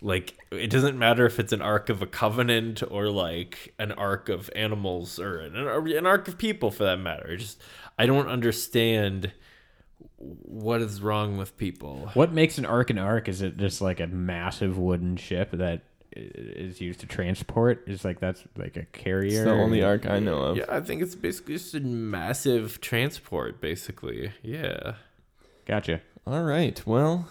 like 0.01 0.35
it 0.51 0.69
doesn't 0.69 0.97
matter 0.97 1.25
if 1.25 1.39
it's 1.39 1.51
an 1.53 1.61
ark 1.61 1.89
of 1.89 2.01
a 2.01 2.05
covenant 2.07 2.83
or 2.89 3.09
like 3.09 3.73
an 3.79 3.91
ark 3.93 4.29
of 4.29 4.49
animals 4.55 5.19
or 5.19 5.39
an, 5.39 5.55
an 5.55 6.05
ark 6.05 6.27
of 6.27 6.37
people 6.37 6.71
for 6.71 6.83
that 6.83 6.97
matter. 6.99 7.27
It 7.33 7.37
Just 7.37 7.61
I 7.97 8.05
don't 8.05 8.27
understand 8.27 9.31
what 10.17 10.81
is 10.81 11.01
wrong 11.01 11.37
with 11.37 11.57
people. 11.57 12.09
What 12.13 12.31
makes 12.31 12.57
an 12.57 12.65
ark 12.65 12.89
an 12.91 12.97
ark? 12.99 13.27
Is 13.27 13.41
it 13.41 13.57
just 13.57 13.81
like 13.81 13.99
a 13.99 14.07
massive 14.07 14.77
wooden 14.77 15.17
ship 15.17 15.49
that 15.51 15.81
i- 15.81 15.81
is 16.13 16.81
used 16.81 16.99
to 17.01 17.05
transport? 17.07 17.83
Is 17.87 18.03
like 18.03 18.19
that's 18.19 18.43
like 18.57 18.75
a 18.77 18.83
carrier? 18.85 19.41
It's 19.41 19.43
the 19.43 19.51
only 19.51 19.83
ark 19.83 20.05
I 20.05 20.19
know 20.19 20.37
of. 20.41 20.57
Yeah, 20.57 20.65
I 20.69 20.81
think 20.81 21.01
it's 21.01 21.15
basically 21.15 21.55
just 21.55 21.73
a 21.75 21.79
massive 21.79 22.81
transport, 22.81 23.61
basically. 23.61 24.31
Yeah. 24.41 24.95
Gotcha. 25.65 26.01
All 26.27 26.43
right. 26.43 26.81
Well, 26.85 27.27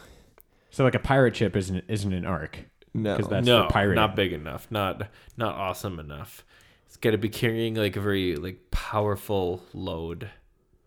So 0.71 0.85
like 0.85 0.95
a 0.95 0.99
pirate 1.01 1.37
ship 1.37 1.57
isn't 1.57 1.85
isn't 1.89 2.13
an 2.13 2.25
ark 2.25 2.65
no. 2.95 3.17
because 3.17 3.31
that's 3.31 3.47
no, 3.47 3.61
pirate. 3.63 3.73
pirating. 3.73 3.95
not 3.97 4.17
big 4.17 4.33
enough. 4.33 4.67
Not 4.71 5.09
not 5.37 5.55
awesome 5.55 5.99
enough. 5.99 6.45
It's 6.87 6.97
got 6.97 7.11
to 7.13 7.19
be 7.19 7.29
carrying 7.29 7.75
like 7.75 7.97
a 7.97 8.01
very 8.01 8.37
like 8.37 8.71
powerful 8.71 9.63
load. 9.75 10.31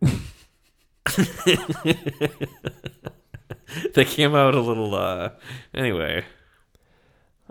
that 3.94 4.06
came 4.06 4.34
out 4.34 4.54
a 4.54 4.60
little. 4.60 4.94
uh 4.94 5.30
Anyway, 5.72 6.24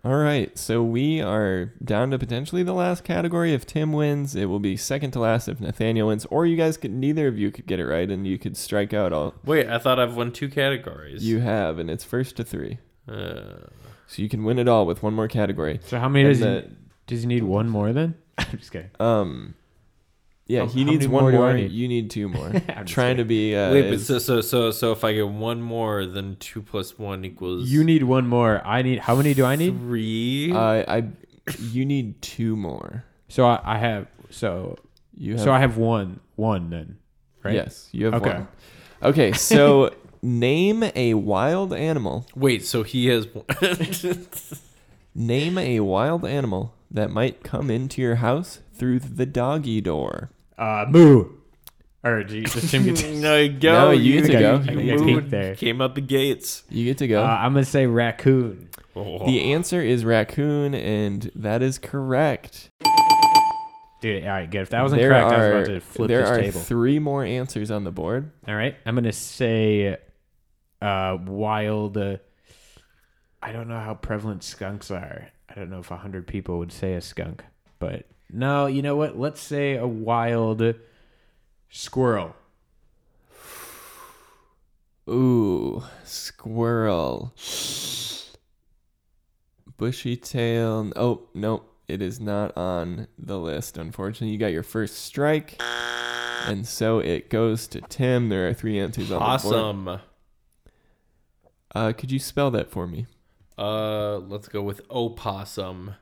All 0.05 0.17
right, 0.17 0.57
so 0.57 0.83
we 0.83 1.21
are 1.21 1.71
down 1.81 2.11
to 2.11 2.19
potentially 2.19 2.61
the 2.61 2.73
last 2.73 3.05
category. 3.05 3.53
If 3.53 3.65
Tim 3.65 3.93
wins, 3.93 4.35
it 4.35 4.45
will 4.47 4.59
be 4.59 4.75
second 4.75 5.11
to 5.11 5.19
last 5.21 5.47
if 5.47 5.61
Nathaniel 5.61 6.09
wins, 6.09 6.25
or 6.25 6.45
you 6.45 6.57
guys 6.57 6.75
could 6.75 6.91
neither 6.91 7.29
of 7.29 7.39
you 7.39 7.51
could 7.51 7.65
get 7.67 7.79
it 7.79 7.85
right 7.85 8.09
and 8.11 8.27
you 8.27 8.37
could 8.37 8.57
strike 8.57 8.93
out 8.93 9.13
all 9.13 9.33
wait. 9.45 9.69
I 9.69 9.77
thought 9.77 9.99
I've 10.01 10.17
won 10.17 10.33
two 10.33 10.49
categories. 10.49 11.23
you 11.25 11.39
have, 11.39 11.79
and 11.79 11.89
it's 11.89 12.03
first 12.03 12.35
to 12.35 12.43
three. 12.43 12.79
Uh, 13.07 13.67
So 14.07 14.21
you 14.21 14.27
can 14.27 14.43
win 14.43 14.59
it 14.59 14.67
all 14.67 14.85
with 14.85 15.01
one 15.03 15.13
more 15.13 15.29
category. 15.29 15.79
So 15.85 15.97
how 15.99 16.09
many 16.09 16.25
And 16.25 16.37
does 16.37 16.63
he, 16.63 16.75
does 17.07 17.21
he 17.21 17.27
need 17.27 17.43
one 17.43 17.69
more 17.69 17.93
then? 17.93 18.15
I'm 18.37 18.57
just 18.59 18.73
kidding. 18.73 18.89
Um, 18.99 19.55
yeah, 20.53 20.61
How- 20.61 20.67
he 20.67 20.83
how 20.83 20.91
needs 20.91 21.07
one 21.07 21.23
more 21.23 21.31
more. 21.31 21.53
Need? 21.53 21.71
You 21.71 21.87
need 21.87 22.09
two 22.09 22.27
more. 22.29 22.47
I'm 22.69 22.85
just 22.85 22.93
Trying 22.93 23.17
to 23.17 23.25
be. 23.25 23.55
Uh, 23.55 23.71
wait, 23.73 23.89
but 23.89 23.99
so 23.99 24.19
so 24.19 24.41
so 24.41 24.71
so 24.71 24.91
if 24.91 25.03
I 25.03 25.13
get 25.13 25.27
one 25.27 25.61
more, 25.61 26.05
then 26.05 26.37
two 26.39 26.61
plus 26.61 26.97
one 26.99 27.25
equals 27.25 27.69
You 27.69 27.83
need 27.83 28.03
one 28.03 28.27
more. 28.27 28.61
I 28.65 28.81
need. 28.81 28.99
How 28.99 29.15
many 29.15 29.33
do 29.33 29.43
I 29.45 29.55
need? 29.55 29.77
three. 29.77 30.51
uh, 30.51 30.83
I, 30.87 31.03
you 31.71 31.85
need 31.85 32.21
two 32.21 32.55
more. 32.55 33.03
So 33.29 33.45
I, 33.45 33.59
I 33.63 33.77
have. 33.77 34.07
So 34.29 34.77
You 35.17 35.33
have. 35.33 35.41
so 35.41 35.51
I 35.51 35.59
have 35.59 35.77
one. 35.77 36.19
One 36.35 36.69
then, 36.69 36.97
right? 37.43 37.53
Yes, 37.55 37.89
you 37.91 38.05
have 38.05 38.15
Okay. 38.15 38.33
one. 38.33 38.47
Okay, 39.03 39.31
so 39.33 39.93
name 40.21 40.83
a 40.95 41.13
wild 41.15 41.73
animal. 41.73 42.25
wait, 42.35 42.63
so 42.65 42.83
he 42.83 43.07
has. 43.07 43.27
one- 43.27 43.45
Name 45.15 45.57
a 45.59 45.79
wild 45.81 46.25
animal 46.25 46.73
that 46.89 47.11
might 47.11 47.43
come 47.43 47.69
into 47.69 48.01
your 48.01 48.15
house 48.15 48.59
through 48.73 48.99
the 48.99 49.25
doggy 49.27 49.79
door. 49.81 50.31
Uh, 50.57 50.85
moo. 50.89 51.29
Or 52.05 52.21
do 52.23 52.35
you, 52.37 52.43
does 52.43 52.69
Tim 52.69 52.83
get 52.83 52.97
to, 52.97 53.15
no, 53.21 53.37
you 53.37 53.49
go. 53.53 53.71
No, 53.71 53.91
you 53.91 54.21
get 54.21 54.27
to 54.31 54.37
I- 54.37 54.41
go. 54.41 54.55
I 54.55 54.59
think 54.59 54.77
I 54.79 54.95
moved, 54.97 55.05
peeked 55.05 55.29
there. 55.31 55.55
Came 55.55 55.81
out 55.81 55.95
the 55.95 56.01
gates. 56.01 56.63
You 56.69 56.83
get 56.85 56.97
to 56.97 57.05
uh, 57.05 57.07
go. 57.07 57.23
I'm 57.23 57.53
gonna 57.53 57.63
say 57.65 57.87
raccoon. 57.87 58.69
Oh. 58.95 59.25
the 59.25 59.53
answer 59.53 59.81
is 59.81 60.05
raccoon, 60.05 60.75
and 60.75 61.31
that 61.35 61.61
is 61.63 61.79
correct. 61.79 62.69
Dude, 64.01 64.23
all 64.25 64.29
right, 64.31 64.51
good. 64.51 64.61
If 64.63 64.69
that 64.71 64.81
wasn't 64.81 64.99
there 65.01 65.09
correct, 65.11 65.31
I 65.31 65.37
was 65.37 65.47
about 65.47 65.65
to 65.73 65.79
flip 65.79 66.07
there 66.09 66.19
this 66.21 66.29
are 66.29 66.41
table. 66.41 66.59
three 66.59 66.99
more 66.99 67.23
answers 67.23 67.71
on 67.71 67.85
the 67.85 67.91
board. 67.91 68.31
All 68.47 68.53
right, 68.55 68.75
I'm 68.85 68.95
gonna 68.95 69.13
say 69.13 69.97
uh, 70.81 71.17
wild. 71.25 71.97
Uh, 71.97 72.17
I 73.41 73.53
don't 73.53 73.69
know 73.69 73.79
how 73.79 73.93
prevalent 73.93 74.43
skunks 74.43 74.91
are. 74.91 75.29
I 75.49 75.53
don't 75.55 75.69
know 75.69 75.79
if 75.79 75.87
hundred 75.87 76.27
people 76.27 76.59
would 76.59 76.73
say 76.73 76.95
a 76.95 77.01
skunk, 77.01 77.43
but 77.79 78.05
no, 78.33 78.65
you 78.65 78.81
know 78.81 78.95
what? 78.95 79.17
Let's 79.17 79.41
say 79.41 79.75
a 79.75 79.87
wild 79.87 80.75
squirrel. 81.69 82.35
Ooh, 85.09 85.83
squirrel. 86.03 87.33
Bushy 89.77 90.17
tail. 90.17 90.91
Oh, 90.95 91.27
nope. 91.33 91.69
It 91.87 92.01
is 92.01 92.19
not 92.19 92.57
on 92.57 93.07
the 93.17 93.37
list, 93.37 93.77
unfortunately. 93.77 94.29
You 94.29 94.37
got 94.37 94.53
your 94.53 94.63
first 94.63 94.95
strike. 94.95 95.61
And 96.45 96.67
so 96.67 96.99
it 96.99 97.29
goes 97.29 97.67
to 97.67 97.81
Tim. 97.81 98.29
There 98.29 98.47
are 98.47 98.53
three 98.53 98.79
answers 98.79 99.11
on 99.11 99.19
the 99.19 99.43
board. 99.43 99.55
Awesome. 99.55 99.99
Uh, 101.75 101.93
could 101.93 102.11
you 102.11 102.19
spell 102.19 102.51
that 102.51 102.71
for 102.71 102.87
me? 102.87 103.05
Uh, 103.57 104.17
let's 104.17 104.47
go 104.47 104.61
with 104.61 104.81
opossum. 104.89 105.95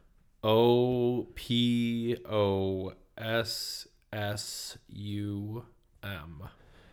O 0.44 1.28
P 1.36 2.18
O 2.30 2.94
S 3.18 3.88
S 4.12 4.78
U 4.88 5.66
M. 6.04 6.44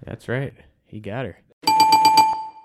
That's 0.04 0.28
right. 0.28 0.54
He 0.84 1.00
got 1.00 1.26
her. 1.26 1.38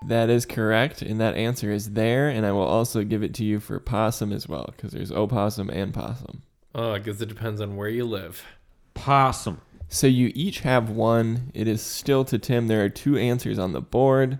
That 0.06 0.28
is 0.28 0.44
correct, 0.44 1.00
and 1.00 1.18
that 1.20 1.34
answer 1.34 1.72
is 1.72 1.92
there. 1.92 2.28
And 2.28 2.44
I 2.44 2.52
will 2.52 2.60
also 2.60 3.02
give 3.04 3.22
it 3.22 3.32
to 3.34 3.44
you 3.44 3.58
for 3.60 3.80
possum 3.80 4.32
as 4.32 4.46
well, 4.46 4.66
because 4.76 4.92
there's 4.92 5.10
opossum 5.10 5.70
and 5.70 5.94
possum. 5.94 6.42
Oh, 6.74 6.92
I 6.92 6.98
guess 6.98 7.20
it 7.20 7.28
depends 7.30 7.60
on 7.60 7.76
where 7.76 7.88
you 7.88 8.04
live. 8.04 8.44
Possum. 8.92 9.62
So 9.88 10.06
you 10.06 10.30
each 10.34 10.60
have 10.60 10.90
one. 10.90 11.50
It 11.54 11.66
is 11.66 11.80
still 11.80 12.24
to 12.26 12.38
Tim. 12.38 12.66
There 12.66 12.84
are 12.84 12.90
two 12.90 13.16
answers 13.16 13.58
on 13.58 13.72
the 13.72 13.80
board. 13.80 14.38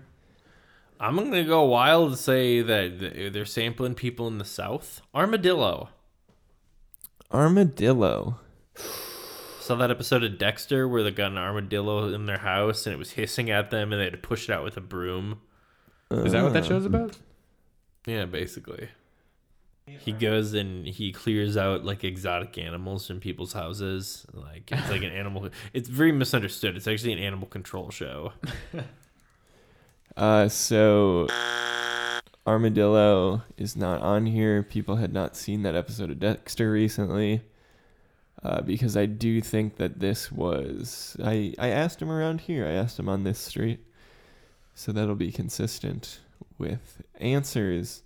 I'm 0.99 1.15
gonna 1.15 1.43
go 1.43 1.63
wild 1.63 2.09
and 2.09 2.17
say 2.17 2.61
that 2.61 3.31
they're 3.33 3.45
sampling 3.45 3.95
people 3.95 4.27
in 4.27 4.37
the 4.37 4.45
South. 4.45 5.01
Armadillo. 5.13 5.89
Armadillo. 7.33 8.39
Saw 9.59 9.75
that 9.75 9.89
episode 9.89 10.23
of 10.23 10.37
Dexter 10.37 10.87
where 10.87 11.03
they 11.03 11.11
got 11.11 11.31
an 11.31 11.37
armadillo 11.37 12.13
in 12.13 12.27
their 12.27 12.37
house 12.37 12.85
and 12.85 12.93
it 12.93 12.97
was 12.99 13.11
hissing 13.11 13.49
at 13.49 13.71
them 13.71 13.91
and 13.91 13.99
they 13.99 14.05
had 14.05 14.13
to 14.13 14.19
push 14.19 14.47
it 14.47 14.53
out 14.53 14.63
with 14.63 14.77
a 14.77 14.81
broom. 14.81 15.39
Is 16.11 16.33
that 16.33 16.43
what 16.43 16.53
that 16.53 16.65
show's 16.65 16.85
about? 16.85 17.17
Yeah, 18.05 18.25
basically. 18.25 18.89
He 19.87 20.11
goes 20.11 20.53
and 20.53 20.87
he 20.87 21.11
clears 21.11 21.57
out 21.57 21.83
like 21.83 22.03
exotic 22.03 22.57
animals 22.57 23.07
from 23.07 23.19
people's 23.19 23.53
houses. 23.53 24.25
Like 24.33 24.71
it's 24.71 24.89
like 24.89 25.03
an 25.03 25.11
animal. 25.11 25.49
It's 25.73 25.89
very 25.89 26.11
misunderstood. 26.11 26.75
It's 26.75 26.87
actually 26.87 27.13
an 27.13 27.19
animal 27.19 27.47
control 27.47 27.89
show. 27.89 28.33
Uh, 30.17 30.47
so 30.47 31.27
Armadillo 32.47 33.43
is 33.57 33.75
not 33.75 34.01
on 34.01 34.27
here. 34.27 34.61
People 34.61 34.97
had 34.97 35.13
not 35.13 35.35
seen 35.35 35.63
that 35.63 35.75
episode 35.75 36.11
of 36.11 36.19
Dexter 36.19 36.71
recently. 36.71 37.41
Uh, 38.43 38.61
because 38.61 38.95
I 38.95 39.07
do 39.07 39.41
think 39.41 39.77
that 39.77 39.99
this 39.99 40.31
was 40.31 41.17
I, 41.23 41.55
I 41.57 41.69
asked 41.69 41.99
him 41.99 42.11
around 42.11 42.41
here. 42.41 42.67
I 42.67 42.73
asked 42.73 42.99
him 42.99 43.09
on 43.09 43.23
this 43.23 43.39
street. 43.39 43.79
So 44.75 44.91
that'll 44.91 45.15
be 45.15 45.31
consistent 45.31 46.19
with 46.59 47.01
answers. 47.15 48.03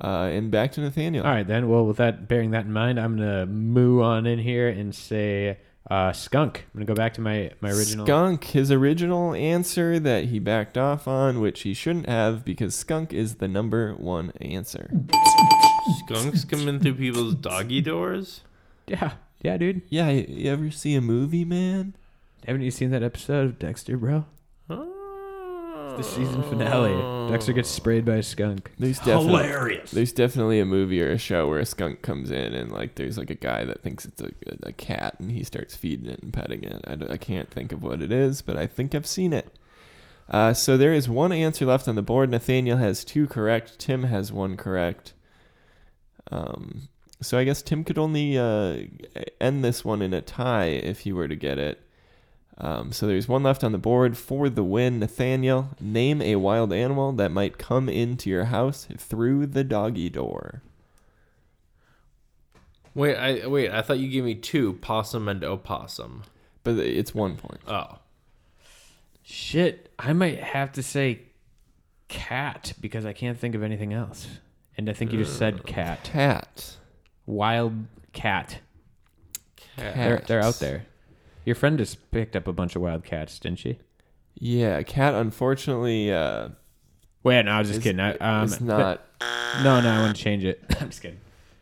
Uh, 0.00 0.30
and 0.32 0.50
back 0.50 0.72
to 0.72 0.80
Nathaniel. 0.80 1.24
All 1.24 1.30
right, 1.30 1.46
then. 1.46 1.68
Well, 1.68 1.84
with 1.84 1.98
that, 1.98 2.28
bearing 2.28 2.52
that 2.52 2.64
in 2.64 2.72
mind, 2.72 2.98
I'm 2.98 3.16
gonna 3.16 3.44
moo 3.46 4.00
on 4.00 4.26
in 4.26 4.38
here 4.38 4.68
and 4.68 4.94
say 4.94 5.58
uh, 5.90 6.12
skunk. 6.12 6.66
I'm 6.72 6.78
gonna 6.80 6.86
go 6.86 6.94
back 6.94 7.14
to 7.14 7.20
my 7.20 7.50
my 7.60 7.70
original. 7.70 8.06
Skunk, 8.06 8.44
his 8.44 8.70
original 8.70 9.34
answer 9.34 9.98
that 9.98 10.26
he 10.26 10.38
backed 10.38 10.78
off 10.78 11.08
on, 11.08 11.40
which 11.40 11.62
he 11.62 11.74
shouldn't 11.74 12.08
have 12.08 12.44
because 12.44 12.74
skunk 12.74 13.12
is 13.12 13.36
the 13.36 13.48
number 13.48 13.94
one 13.94 14.32
answer. 14.40 14.90
Skunks 15.98 16.44
coming 16.44 16.78
through 16.78 16.94
people's 16.94 17.34
doggy 17.34 17.80
doors. 17.80 18.42
Yeah, 18.86 19.12
yeah, 19.42 19.56
dude. 19.56 19.82
Yeah, 19.88 20.10
you 20.10 20.26
you 20.28 20.50
ever 20.50 20.70
see 20.70 20.94
a 20.94 21.00
movie, 21.00 21.44
man? 21.44 21.94
Haven't 22.46 22.62
you 22.62 22.70
seen 22.70 22.90
that 22.90 23.02
episode 23.02 23.46
of 23.46 23.58
Dexter, 23.58 23.96
bro? 23.96 24.24
The 25.96 26.02
season 26.02 26.42
finale. 26.44 27.30
Dexter 27.30 27.52
gets 27.52 27.68
sprayed 27.68 28.04
by 28.04 28.16
a 28.16 28.22
skunk. 28.22 28.72
There's 28.78 28.98
definitely 28.98 29.42
hilarious. 29.42 29.90
there's 29.90 30.12
definitely 30.12 30.58
a 30.58 30.64
movie 30.64 31.02
or 31.02 31.10
a 31.10 31.18
show 31.18 31.48
where 31.48 31.58
a 31.58 31.66
skunk 31.66 32.02
comes 32.02 32.30
in 32.30 32.54
and 32.54 32.72
like 32.72 32.94
there's 32.94 33.18
like 33.18 33.30
a 33.30 33.34
guy 33.34 33.64
that 33.64 33.82
thinks 33.82 34.04
it's 34.04 34.22
a, 34.22 34.30
a 34.62 34.72
cat 34.72 35.16
and 35.18 35.30
he 35.30 35.44
starts 35.44 35.76
feeding 35.76 36.08
it 36.08 36.22
and 36.22 36.32
petting 36.32 36.64
it. 36.64 36.82
I, 36.86 37.12
I 37.12 37.16
can't 37.18 37.50
think 37.50 37.72
of 37.72 37.82
what 37.82 38.00
it 38.00 38.10
is, 38.10 38.40
but 38.42 38.56
I 38.56 38.66
think 38.66 38.94
I've 38.94 39.06
seen 39.06 39.32
it. 39.32 39.54
Uh, 40.28 40.54
so 40.54 40.76
there 40.78 40.94
is 40.94 41.08
one 41.08 41.30
answer 41.30 41.66
left 41.66 41.86
on 41.86 41.94
the 41.94 42.02
board. 42.02 42.30
Nathaniel 42.30 42.78
has 42.78 43.04
two 43.04 43.26
correct. 43.26 43.78
Tim 43.78 44.04
has 44.04 44.32
one 44.32 44.56
correct. 44.56 45.12
Um, 46.30 46.88
so 47.20 47.36
I 47.36 47.44
guess 47.44 47.60
Tim 47.60 47.84
could 47.84 47.98
only 47.98 48.38
uh, 48.38 48.84
end 49.40 49.62
this 49.62 49.84
one 49.84 50.00
in 50.00 50.14
a 50.14 50.22
tie 50.22 50.66
if 50.66 51.00
he 51.00 51.12
were 51.12 51.28
to 51.28 51.36
get 51.36 51.58
it. 51.58 51.81
Um, 52.62 52.92
so 52.92 53.06
there's 53.06 53.26
one 53.26 53.42
left 53.42 53.64
on 53.64 53.72
the 53.72 53.78
board 53.78 54.16
for 54.16 54.48
the 54.48 54.62
win. 54.62 55.00
Nathaniel, 55.00 55.70
name 55.80 56.22
a 56.22 56.36
wild 56.36 56.72
animal 56.72 57.12
that 57.12 57.32
might 57.32 57.58
come 57.58 57.88
into 57.88 58.30
your 58.30 58.44
house 58.46 58.86
through 58.96 59.46
the 59.46 59.64
doggy 59.64 60.08
door. 60.08 60.62
Wait, 62.94 63.16
I 63.16 63.46
wait. 63.46 63.70
I 63.70 63.82
thought 63.82 63.98
you 63.98 64.08
gave 64.08 64.24
me 64.24 64.34
two 64.34 64.74
possum 64.74 65.26
and 65.28 65.42
opossum. 65.42 66.22
But 66.62 66.76
it's 66.76 67.12
one 67.12 67.36
point. 67.36 67.60
Oh, 67.66 67.98
Shit, 69.22 69.90
I 69.98 70.12
might 70.12 70.40
have 70.40 70.72
to 70.72 70.82
say 70.82 71.22
cat 72.08 72.72
because 72.80 73.06
I 73.06 73.12
can't 73.12 73.38
think 73.38 73.54
of 73.54 73.62
anything 73.62 73.92
else. 73.92 74.26
And 74.76 74.88
I 74.88 74.92
think 74.92 75.12
you 75.12 75.18
just 75.18 75.38
said 75.38 75.64
cat. 75.64 76.04
Cat. 76.04 76.76
Wild 77.26 77.86
cat. 78.12 78.58
cat. 79.76 79.94
They're, 79.94 80.22
they're 80.26 80.42
out 80.42 80.56
there. 80.56 80.86
Your 81.44 81.54
friend 81.56 81.78
just 81.78 82.10
picked 82.10 82.36
up 82.36 82.46
a 82.46 82.52
bunch 82.52 82.76
of 82.76 82.82
wild 82.82 83.04
cats, 83.04 83.38
didn't 83.38 83.58
she? 83.58 83.78
Yeah, 84.34 84.82
cat. 84.82 85.14
Unfortunately, 85.14 86.12
uh, 86.12 86.48
Wait, 87.24 87.44
no, 87.44 87.52
I 87.52 87.58
was 87.60 87.68
just 87.68 87.78
is- 87.78 87.84
kidding. 87.84 88.00
I, 88.00 88.16
um, 88.16 88.44
is 88.44 88.60
not. 88.60 89.02
No, 89.62 89.80
no, 89.80 89.88
I 89.90 90.00
want 90.00 90.16
to 90.16 90.22
change 90.22 90.44
it. 90.44 90.62
I'm 90.80 90.88
just 90.88 91.02
kidding. 91.02 91.20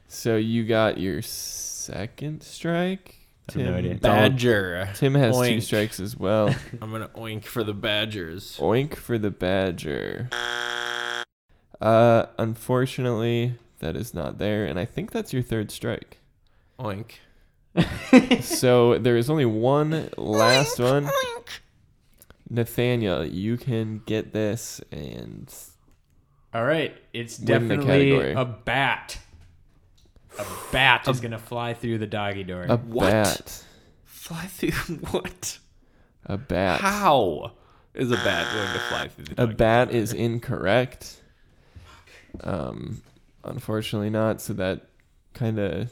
So 0.09 0.37
you 0.37 0.65
got 0.65 0.99
your 0.99 1.23
second 1.23 2.43
strike. 2.43 3.17
I 3.49 3.53
have 3.53 3.63
no 3.63 3.75
idea. 3.75 3.91
Tim, 3.93 4.01
badger. 4.01 4.89
Tim 4.95 5.15
has 5.15 5.37
two 5.37 5.61
strikes 5.61 5.99
as 6.01 6.17
well. 6.17 6.55
I'm 6.83 6.91
gonna 6.93 7.09
oink 7.09 7.45
for 7.45 7.65
the 7.65 7.75
badgers. 7.75 8.57
Oink 8.59 8.95
for 8.95 9.19
the 9.19 9.31
badger. 9.31 10.31
Uh, 11.81 12.27
unfortunately, 12.39 13.55
that 13.81 13.97
is 13.97 14.15
not 14.15 14.39
there, 14.39 14.67
and 14.67 14.79
I 14.79 14.85
think 14.85 15.11
that's 15.11 15.33
your 15.33 15.43
third 15.43 15.71
strike. 15.71 16.19
Oink. 16.79 17.13
So 18.41 18.99
there 18.99 19.17
is 19.17 19.31
only 19.31 19.45
one 19.47 20.11
last 20.17 20.79
one. 20.79 21.09
Nathaniel, 22.49 23.25
you 23.25 23.57
can 23.57 24.03
get 24.07 24.33
this, 24.33 24.81
and 24.91 25.53
All 26.53 26.65
right, 26.65 26.97
it's 27.13 27.39
Win 27.39 27.47
the 27.47 27.53
definitely 27.77 28.11
category. 28.11 28.33
a 28.33 28.45
bat. 28.45 29.19
A 30.39 30.45
bat 30.73 31.07
is 31.09 31.21
gonna 31.21 31.39
fly 31.39 31.75
through 31.75 31.99
the 31.99 32.07
doggy 32.07 32.43
door. 32.45 32.65
a 32.69 32.77
What? 32.77 33.11
bat. 33.11 33.65
Fly 34.05 34.47
through 34.47 34.71
what? 35.11 35.59
A 36.27 36.39
bat. 36.39 36.81
How 36.81 37.53
is 37.95 38.11
a 38.11 38.17
bat 38.17 38.53
going 38.55 38.73
to 38.73 38.79
fly 38.89 39.09
through 39.09 39.25
the 39.27 39.33
A 39.33 39.47
doggy 39.47 39.55
bat 39.55 39.89
door? 39.91 39.97
is 39.97 40.13
incorrect. 40.13 41.21
Um, 42.43 43.03
unfortunately 43.43 44.11
not. 44.11 44.41
So 44.41 44.53
that 44.55 44.87
kind 45.35 45.59
of 45.59 45.91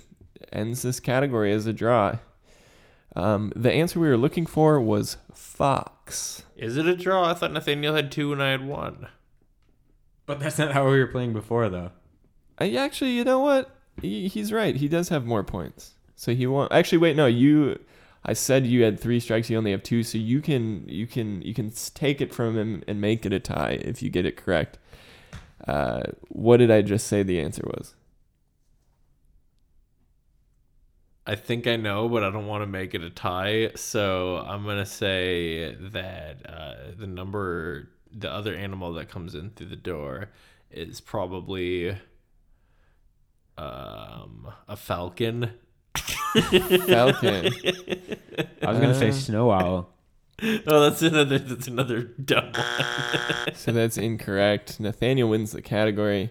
ends 0.52 0.82
this 0.82 1.00
category 1.00 1.52
as 1.52 1.66
a 1.66 1.72
draw. 1.72 2.18
Um, 3.16 3.52
the 3.56 3.72
answer 3.72 3.98
we 3.98 4.08
were 4.08 4.16
looking 4.16 4.46
for 4.46 4.80
was 4.80 5.16
fox. 5.32 6.42
Is 6.56 6.76
it 6.76 6.86
a 6.86 6.94
draw? 6.96 7.30
I 7.30 7.34
thought 7.34 7.52
Nathaniel 7.52 7.94
had 7.94 8.12
two 8.12 8.32
and 8.32 8.42
I 8.42 8.50
had 8.50 8.66
one. 8.66 9.08
but 10.26 10.40
that's 10.40 10.58
not 10.58 10.72
how 10.72 10.88
we 10.90 10.98
were 10.98 11.06
playing 11.06 11.32
before, 11.32 11.68
though. 11.68 11.90
I 12.58 12.74
actually, 12.74 13.12
you 13.12 13.24
know 13.24 13.38
what? 13.38 13.70
He, 14.00 14.28
he's 14.28 14.52
right. 14.52 14.76
He 14.76 14.88
does 14.88 15.08
have 15.08 15.24
more 15.24 15.42
points. 15.42 15.92
So 16.16 16.34
he 16.34 16.46
won. 16.46 16.68
Actually, 16.70 16.98
wait, 16.98 17.16
no. 17.16 17.26
You, 17.26 17.78
I 18.24 18.32
said 18.32 18.66
you 18.66 18.82
had 18.82 19.00
three 19.00 19.20
strikes. 19.20 19.48
You 19.48 19.56
only 19.56 19.70
have 19.70 19.82
two. 19.82 20.02
So 20.02 20.18
you 20.18 20.40
can, 20.40 20.88
you 20.88 21.06
can, 21.06 21.40
you 21.42 21.54
can 21.54 21.72
take 21.94 22.20
it 22.20 22.34
from 22.34 22.56
him 22.56 22.82
and 22.86 23.00
make 23.00 23.24
it 23.24 23.32
a 23.32 23.40
tie 23.40 23.78
if 23.80 24.02
you 24.02 24.10
get 24.10 24.26
it 24.26 24.36
correct. 24.36 24.78
Uh, 25.66 26.02
what 26.28 26.58
did 26.58 26.70
I 26.70 26.82
just 26.82 27.06
say 27.06 27.22
the 27.22 27.40
answer 27.40 27.62
was? 27.66 27.94
I 31.28 31.34
think 31.34 31.66
I 31.66 31.76
know, 31.76 32.08
but 32.08 32.24
I 32.24 32.30
don't 32.30 32.46
want 32.46 32.62
to 32.62 32.66
make 32.66 32.94
it 32.94 33.02
a 33.02 33.10
tie. 33.10 33.72
So 33.74 34.38
I'm 34.38 34.64
gonna 34.64 34.86
say 34.86 35.74
that 35.78 36.36
uh, 36.48 36.74
the 36.98 37.06
number, 37.06 37.90
the 38.10 38.30
other 38.30 38.54
animal 38.54 38.94
that 38.94 39.10
comes 39.10 39.34
in 39.34 39.50
through 39.50 39.66
the 39.68 39.76
door, 39.76 40.30
is 40.70 41.02
probably 41.02 41.90
um, 43.58 44.48
a 44.66 44.76
falcon. 44.76 45.52
Falcon. 45.96 47.52
I 48.62 48.70
was 48.72 48.78
gonna 48.80 48.94
say 48.94 49.10
Uh, 49.10 49.12
snow 49.12 49.50
owl. 49.50 49.90
Oh, 50.68 50.80
that's 50.88 51.02
another. 51.02 51.38
That's 51.40 51.66
another 51.66 52.02
dumb 52.02 52.52
one. 52.52 53.54
so 53.54 53.72
that's 53.72 53.98
incorrect. 53.98 54.78
Nathaniel 54.78 55.28
wins 55.28 55.50
the 55.50 55.60
category. 55.60 56.30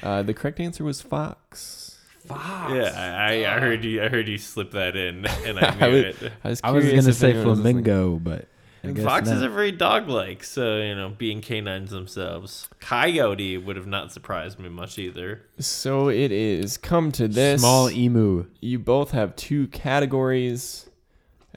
Uh, 0.00 0.22
the 0.22 0.32
correct 0.32 0.60
answer 0.60 0.84
was 0.84 1.02
fox. 1.02 1.85
Yeah, 2.28 2.92
I, 3.28 3.46
I 3.46 3.58
heard 3.60 3.84
you. 3.84 4.02
I 4.02 4.08
heard 4.08 4.28
you 4.28 4.38
slip 4.38 4.72
that 4.72 4.96
in, 4.96 5.26
and 5.26 5.58
I 5.58 5.68
I 5.80 5.88
knew 5.88 5.96
was- 6.06 6.22
it. 6.22 6.32
I 6.44 6.48
was, 6.50 6.60
I 6.64 6.70
was 6.72 6.84
gonna 6.88 7.12
say 7.12 7.30
anyone 7.30 7.46
was 7.48 7.58
listening. 7.60 7.84
flamingo, 7.84 8.16
but 8.16 8.48
I 8.84 8.88
And 8.88 8.96
guess 8.96 9.04
foxes 9.04 9.40
not. 9.40 9.48
are 9.50 9.52
very 9.52 9.72
dog-like, 9.72 10.44
so 10.44 10.78
you 10.78 10.94
know, 10.94 11.08
being 11.10 11.40
canines 11.40 11.90
themselves. 11.90 12.68
Coyote 12.80 13.58
would 13.58 13.76
have 13.76 13.86
not 13.86 14.12
surprised 14.12 14.58
me 14.58 14.68
much 14.68 14.98
either. 14.98 15.42
So 15.58 16.08
it 16.08 16.30
is 16.32 16.76
come 16.76 17.10
to 17.12 17.26
this. 17.28 17.60
small 17.60 17.90
emu. 17.90 18.46
you 18.60 18.78
both 18.78 19.10
have 19.12 19.34
two 19.36 19.66
categories, 19.68 20.88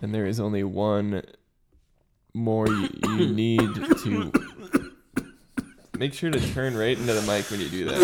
and 0.02 0.14
there 0.14 0.26
is 0.26 0.40
only 0.40 0.64
one 0.64 1.24
more 2.34 2.68
you, 2.68 2.90
you 3.08 3.28
need 3.34 3.76
to. 4.04 4.32
Make 5.98 6.14
sure 6.14 6.32
to 6.32 6.54
turn 6.54 6.78
right 6.78 6.98
into 6.98 7.12
the 7.14 7.22
mic 7.24 7.50
when 7.52 7.60
you 7.60 7.68
do 7.68 7.86
that. 7.86 8.00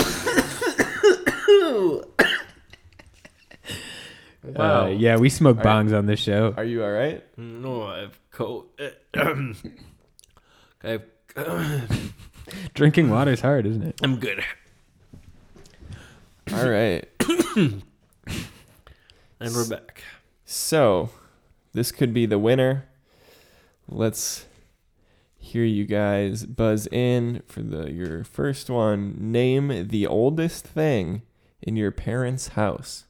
Uh, 4.55 4.93
yeah, 4.95 5.17
we 5.17 5.29
smoke 5.29 5.57
bongs 5.57 5.97
on 5.97 6.05
this 6.05 6.19
show. 6.19 6.53
Are 6.57 6.63
you 6.63 6.83
all 6.83 6.91
right? 6.91 7.23
No, 7.37 7.87
I've 7.87 8.19
cold. 8.31 8.67
I've, 10.83 11.03
Drinking 12.73 13.09
water's 13.09 13.41
hard, 13.41 13.65
isn't 13.65 13.83
it? 13.83 13.95
I'm 14.03 14.17
good. 14.17 14.43
All 16.53 16.69
right. 16.69 17.07
And 19.37 19.53
we're 19.53 19.67
back. 19.67 20.03
So, 20.45 21.09
this 21.73 21.91
could 21.91 22.13
be 22.13 22.25
the 22.25 22.39
winner. 22.39 22.87
Let's 23.87 24.45
hear 25.37 25.63
you 25.63 25.85
guys 25.85 26.45
buzz 26.45 26.87
in 26.87 27.43
for 27.45 27.61
the 27.61 27.91
your 27.91 28.23
first 28.23 28.69
one. 28.69 29.15
Name 29.19 29.87
the 29.89 30.07
oldest 30.07 30.65
thing 30.65 31.23
in 31.61 31.75
your 31.75 31.91
parents' 31.91 32.49
house. 32.49 33.05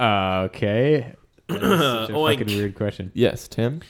Uh, 0.00 0.44
okay. 0.46 1.14
That's 1.48 1.60
such 1.60 2.10
a 2.10 2.12
Oink. 2.14 2.38
fucking 2.38 2.56
weird 2.56 2.74
question. 2.74 3.12
Yes, 3.14 3.48
Tim. 3.48 3.82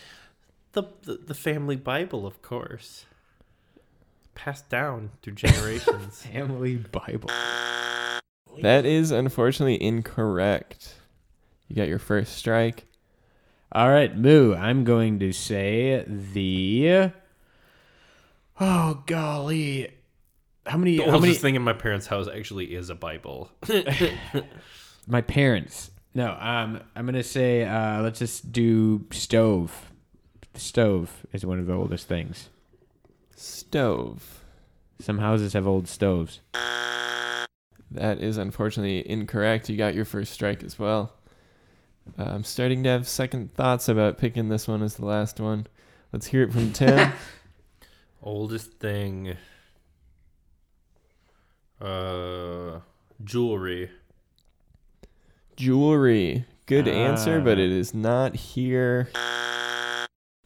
The, 0.72 0.84
the 1.02 1.14
the 1.26 1.34
family 1.34 1.76
Bible, 1.76 2.26
of 2.26 2.42
course, 2.42 3.06
passed 4.34 4.68
down 4.68 5.10
through 5.22 5.34
generations. 5.34 6.22
Family 6.32 6.76
Bible. 6.76 7.30
That 8.62 8.84
is 8.84 9.10
unfortunately 9.10 9.82
incorrect. 9.82 10.96
You 11.68 11.76
got 11.76 11.88
your 11.88 11.98
first 11.98 12.36
strike. 12.36 12.86
All 13.72 13.88
right, 13.88 14.16
Moo. 14.16 14.54
I'm 14.54 14.84
going 14.84 15.18
to 15.20 15.32
say 15.32 16.04
the. 16.06 17.12
Oh 18.60 19.02
golly, 19.06 19.92
how 20.66 20.76
many? 20.76 20.96
the 20.96 21.04
how 21.04 21.12
many? 21.12 21.28
oldest 21.28 21.40
thing 21.40 21.54
in 21.54 21.62
my 21.62 21.72
parents' 21.72 22.06
house 22.06 22.28
actually 22.28 22.74
is 22.74 22.90
a 22.90 22.94
Bible. 22.94 23.50
My 25.06 25.22
parents. 25.22 25.90
No. 26.14 26.36
Um. 26.40 26.80
I'm 26.96 27.06
gonna 27.06 27.22
say. 27.22 27.64
Uh. 27.64 28.02
Let's 28.02 28.18
just 28.18 28.52
do 28.52 29.06
stove. 29.12 29.90
Stove 30.54 31.24
is 31.32 31.46
one 31.46 31.58
of 31.60 31.66
the 31.66 31.72
oldest 31.74 32.08
things. 32.08 32.48
Stove. 33.36 34.44
Some 35.00 35.18
houses 35.18 35.52
have 35.54 35.66
old 35.66 35.88
stoves. 35.88 36.40
That 37.92 38.20
is 38.20 38.36
unfortunately 38.36 39.08
incorrect. 39.08 39.68
You 39.68 39.76
got 39.76 39.94
your 39.94 40.04
first 40.04 40.32
strike 40.32 40.62
as 40.62 40.78
well. 40.78 41.14
Uh, 42.18 42.24
I'm 42.24 42.44
starting 42.44 42.82
to 42.84 42.88
have 42.90 43.08
second 43.08 43.54
thoughts 43.54 43.88
about 43.88 44.18
picking 44.18 44.48
this 44.48 44.68
one 44.68 44.82
as 44.82 44.96
the 44.96 45.06
last 45.06 45.40
one. 45.40 45.66
Let's 46.12 46.26
hear 46.26 46.42
it 46.42 46.52
from 46.52 46.72
Tim. 46.74 47.12
oldest 48.22 48.72
thing. 48.74 49.36
Uh, 51.80 52.80
jewelry. 53.24 53.90
Jewelry. 55.60 56.44
Good 56.66 56.88
answer, 56.88 57.40
but 57.40 57.58
Ah. 57.58 57.60
it 57.60 57.70
is 57.70 57.92
not 57.92 58.34
here. 58.34 59.10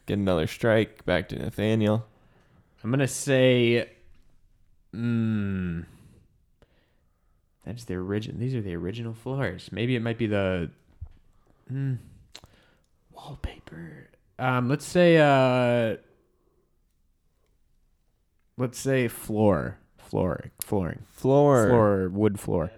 Get 0.07 0.17
another 0.19 0.45
strike. 0.45 1.05
Back 1.05 1.29
to 1.29 1.39
Nathaniel. 1.39 2.05
I'm 2.83 2.91
gonna 2.91 3.07
say. 3.07 3.89
Hmm. 4.93 5.81
That's 7.65 7.85
the 7.85 7.95
original. 7.95 8.39
These 8.39 8.53
are 8.55 8.61
the 8.61 8.75
original 8.75 9.13
floors. 9.13 9.69
Maybe 9.71 9.95
it 9.95 10.01
might 10.01 10.17
be 10.17 10.27
the. 10.27 10.69
Hmm. 11.69 11.93
Wallpaper. 13.11 14.09
Um. 14.37 14.67
Let's 14.67 14.85
say. 14.85 15.17
Uh. 15.17 15.97
Let's 18.57 18.77
say 18.79 19.07
floor. 19.07 19.77
Floor. 19.97 20.51
Flooring. 20.61 21.03
Floor. 21.09 21.67
Floor. 21.67 22.09
Wood 22.09 22.39
floor. 22.39 22.71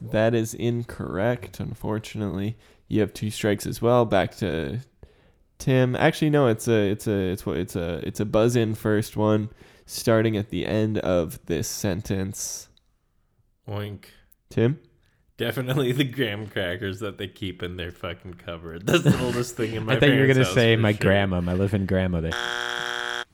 That 0.00 0.34
is 0.34 0.54
incorrect, 0.54 1.60
unfortunately. 1.60 2.56
You 2.88 3.00
have 3.00 3.12
two 3.12 3.30
strikes 3.30 3.66
as 3.66 3.82
well. 3.82 4.04
Back 4.04 4.36
to 4.36 4.80
Tim. 5.58 5.96
Actually, 5.96 6.30
no, 6.30 6.46
it's 6.46 6.68
a 6.68 6.90
it's 6.90 7.06
a 7.06 7.30
it's 7.32 7.44
what 7.44 7.56
it's 7.56 7.76
a 7.76 8.00
it's 8.06 8.20
a 8.20 8.24
buzz 8.24 8.56
in 8.56 8.74
first 8.74 9.16
one, 9.16 9.50
starting 9.86 10.36
at 10.36 10.50
the 10.50 10.66
end 10.66 10.98
of 10.98 11.44
this 11.46 11.68
sentence. 11.68 12.68
Oink. 13.68 14.04
Tim? 14.50 14.80
Definitely 15.36 15.92
the 15.92 16.04
graham 16.04 16.46
crackers 16.46 17.00
that 17.00 17.18
they 17.18 17.28
keep 17.28 17.62
in 17.62 17.76
their 17.76 17.92
fucking 17.92 18.34
cupboard. 18.34 18.86
That's 18.86 19.04
the 19.04 19.22
oldest 19.22 19.56
thing 19.56 19.74
in 19.74 19.84
my. 19.86 19.94
I 19.94 20.00
thought 20.00 20.10
you 20.10 20.20
were 20.20 20.26
gonna 20.26 20.44
say 20.44 20.74
my 20.76 20.92
sure. 20.92 21.00
grandma, 21.00 21.40
my 21.40 21.54
living 21.54 21.86
grandmother. 21.86 22.30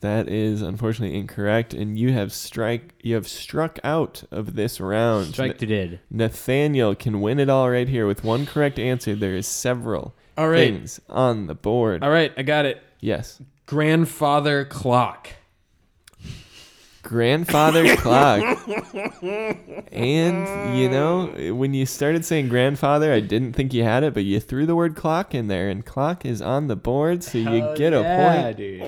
That 0.01 0.29
is 0.29 0.61
unfortunately 0.61 1.17
incorrect, 1.19 1.73
and 1.73 1.99
you 1.99 2.13
have 2.13 2.31
strike 2.33 2.93
you 3.03 3.15
have 3.15 3.27
struck 3.27 3.79
out 3.83 4.23
of 4.31 4.55
this 4.55 4.79
round. 4.79 5.29
Strike 5.33 5.57
to 5.59 5.67
did. 5.67 6.01
Nathaniel 6.11 6.95
can 6.95 7.23
win 7.23 7.41
it 7.41 7.49
all 7.49 7.71
right 7.71 7.89
here 7.89 8.07
with 8.07 8.23
one 8.23 8.45
correct 8.45 8.79
answer. 8.79 9.15
There 9.15 9.35
is 9.35 9.47
several 9.47 10.15
All 10.37 10.49
right. 10.51 10.59
things 10.59 11.01
on 11.09 11.47
the 11.47 11.55
board. 11.55 12.03
All 12.05 12.11
right. 12.11 12.33
I 12.37 12.43
got 12.43 12.67
it. 12.67 12.83
Yes. 13.01 13.41
Grandfather 13.65 14.67
clock. 14.67 15.29
grandfather 17.03 17.97
clock. 17.99 18.43
And 19.93 20.79
you 20.79 20.91
know, 20.91 21.55
when 21.55 21.73
you 21.73 21.87
started 21.87 22.25
saying 22.27 22.49
grandfather, 22.51 23.11
I 23.13 23.21
didn't 23.21 23.55
think 23.55 23.73
you 23.73 23.85
had 23.85 24.03
it, 24.05 24.13
but 24.15 24.25
you 24.25 24.39
threw 24.41 24.67
the 24.67 24.75
word 24.75 24.97
clock 24.97 25.35
in 25.35 25.49
there, 25.49 25.71
and 25.71 25.85
clock 25.85 26.27
is 26.27 26.43
on 26.43 26.67
the 26.69 26.77
board, 26.77 27.23
so 27.25 27.39
you 27.39 27.75
get 27.77 27.93
a 27.95 28.03
point. 28.03 28.57
dude. 28.59 28.87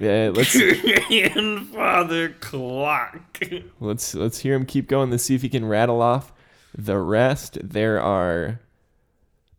Yeah, 0.00 0.30
let's 0.34 0.56
Grandfather 0.56 2.30
clock. 2.40 3.40
let's 3.80 4.14
let's 4.14 4.40
hear 4.40 4.54
him 4.54 4.66
keep 4.66 4.88
going. 4.88 5.10
Let's 5.10 5.24
see 5.24 5.34
if 5.34 5.42
he 5.42 5.48
can 5.48 5.64
rattle 5.64 6.02
off 6.02 6.32
the 6.76 6.98
rest. 6.98 7.58
There 7.62 8.00
are 8.00 8.60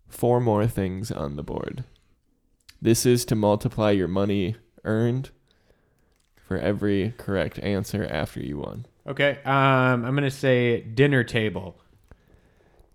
four 0.08 0.40
more 0.40 0.68
things 0.68 1.12
on 1.12 1.36
the 1.36 1.44
board. 1.44 1.84
This 2.82 3.06
is 3.06 3.26
to 3.26 3.36
multiply 3.36 3.92
your 3.92 4.08
money 4.08 4.56
earned 4.84 5.32
for 6.36 6.58
every 6.58 7.14
correct 7.18 7.60
answer 7.60 8.06
after 8.10 8.40
you 8.40 8.60
won. 8.60 8.86
Okay. 9.08 9.40
Um, 9.46 10.06
I'm 10.06 10.16
gonna 10.16 10.30
say 10.32 10.82
dinner 10.82 11.24
table. 11.24 11.78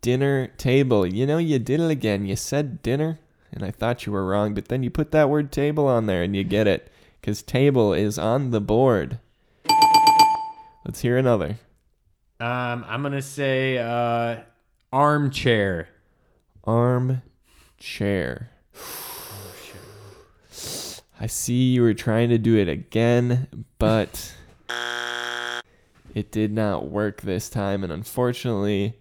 dinner 0.01 0.49
table. 0.59 1.07
You 1.07 1.27
know, 1.27 1.39
you 1.39 1.59
did 1.59 1.81
it 1.81 1.91
again. 1.91 2.27
You 2.27 2.37
said 2.37 2.83
dinner, 2.83 3.19
and 3.53 3.65
I 3.65 3.71
thought 3.71 4.07
you 4.07 4.13
were 4.13 4.27
wrong, 4.27 4.55
but 4.55 4.69
then 4.69 4.83
you 4.83 4.91
put 4.91 5.11
that 5.13 5.29
word 5.31 5.51
table 5.53 5.87
on 5.87 6.07
there 6.07 6.23
and 6.23 6.35
you 6.37 6.45
get 6.45 6.67
it. 6.67 6.91
Because 7.23 7.41
table 7.45 7.95
is 7.95 8.19
on 8.19 8.51
the 8.51 8.61
board. 8.61 9.21
Let's 10.85 11.03
hear 11.03 11.17
another. 11.17 11.57
Um, 12.41 12.85
I'm 12.89 13.01
gonna 13.05 13.23
say 13.23 13.79
uh, 13.79 14.41
armchair. 14.93 15.89
Arm 16.65 17.23
chair. 17.79 18.51
I 21.21 21.27
see 21.29 21.75
you 21.75 21.83
were 21.83 21.95
trying 21.95 22.31
to 22.31 22.39
do 22.39 22.57
it 22.57 22.69
again, 22.69 23.67
but 23.79 24.35
it 26.17 26.33
did 26.33 26.51
not 26.53 26.91
work 26.91 27.21
this 27.21 27.49
time, 27.49 27.85
and 27.85 27.93
unfortunately, 27.93 28.99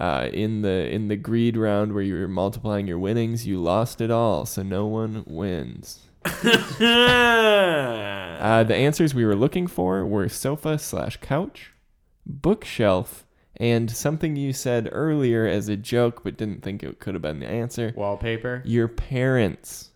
uh, 0.00 0.30
in 0.32 0.62
the 0.62 0.92
in 0.92 1.06
the 1.06 1.14
greed 1.14 1.56
round 1.56 1.92
where 1.92 2.02
you 2.02 2.18
were 2.18 2.26
multiplying 2.26 2.88
your 2.88 2.98
winnings, 2.98 3.46
you 3.46 3.62
lost 3.62 4.00
it 4.00 4.10
all, 4.10 4.44
so 4.46 4.64
no 4.64 4.86
one 4.86 5.22
wins. 5.28 6.00
Uh, 8.46 8.62
the 8.62 8.76
answers 8.76 9.14
we 9.14 9.24
were 9.24 9.34
looking 9.34 9.66
for 9.66 10.04
were 10.04 10.28
sofa 10.28 10.78
slash 10.78 11.16
couch, 11.16 11.72
bookshelf, 12.24 13.26
and 13.56 13.90
something 13.90 14.36
you 14.36 14.52
said 14.52 14.88
earlier 14.92 15.46
as 15.46 15.68
a 15.68 15.76
joke 15.76 16.22
but 16.22 16.36
didn't 16.36 16.62
think 16.62 16.82
it 16.82 17.00
could 17.00 17.14
have 17.14 17.22
been 17.22 17.40
the 17.40 17.48
answer. 17.48 17.92
Wallpaper. 17.96 18.62
Your 18.64 18.88
parents. 18.88 19.90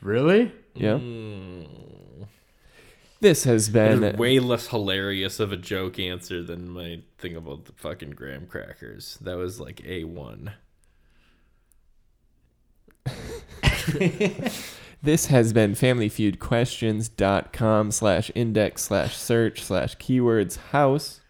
Really? 0.00 0.52
Yeah. 0.74 0.98
Mm. 0.98 2.26
This 3.20 3.44
has 3.44 3.70
been 3.70 4.04
is 4.04 4.16
way 4.16 4.38
less 4.38 4.68
hilarious 4.68 5.40
of 5.40 5.50
a 5.50 5.56
joke 5.56 5.98
answer 5.98 6.42
than 6.42 6.68
my 6.68 7.00
thing 7.18 7.34
about 7.34 7.64
the 7.64 7.72
fucking 7.72 8.10
graham 8.10 8.46
crackers. 8.46 9.18
That 9.22 9.38
was 9.38 9.58
like 9.58 9.82
a 9.84 10.04
one. 10.04 10.52
this 15.06 15.26
has 15.26 15.52
been 15.52 15.72
familyfeudquestions.com 15.72 17.92
slash 17.92 18.32
index 18.34 18.82
slash 18.82 19.16
search 19.16 19.62
slash 19.62 19.96
keywords 19.98 20.56
house. 20.56 21.20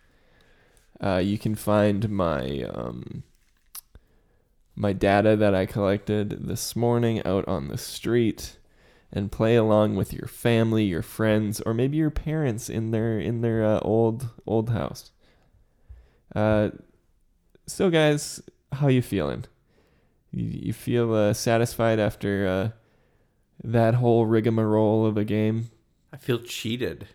Uh, 0.99 1.21
you 1.23 1.37
can 1.37 1.55
find 1.55 2.09
my 2.09 2.63
um, 2.63 3.23
my 4.75 4.95
data 4.95 5.37
that 5.37 5.55
I 5.55 5.67
collected 5.67 6.49
this 6.49 6.75
morning 6.75 7.23
out 7.27 7.47
on 7.47 7.69
the 7.69 7.77
street 7.77 8.57
and 9.13 9.31
play 9.31 9.57
along 9.57 9.95
with 9.95 10.11
your 10.11 10.27
family, 10.27 10.85
your 10.85 11.03
friends, 11.03 11.61
or 11.61 11.75
maybe 11.75 11.99
your 11.99 12.09
parents 12.09 12.71
in 12.71 12.93
their 12.93 13.21
in 13.21 13.43
their 13.43 13.63
uh, 13.63 13.81
old 13.81 14.31
old 14.47 14.71
house. 14.71 15.11
Uh, 16.35 16.71
so 17.67 17.91
guys, 17.91 18.41
how 18.73 18.89
you 18.89 19.03
feeling? 19.03 19.45
You, 20.31 20.47
you 20.47 20.73
feel 20.73 21.13
uh, 21.13 21.35
satisfied 21.35 21.99
after 21.99 22.47
uh, 22.47 22.71
that 23.63 23.95
whole 23.95 24.27
rigmarole 24.27 25.07
of 25.07 25.17
a 25.17 25.25
game? 25.25 25.71
I 26.13 26.17
feel 26.17 26.39
cheated. 26.39 27.09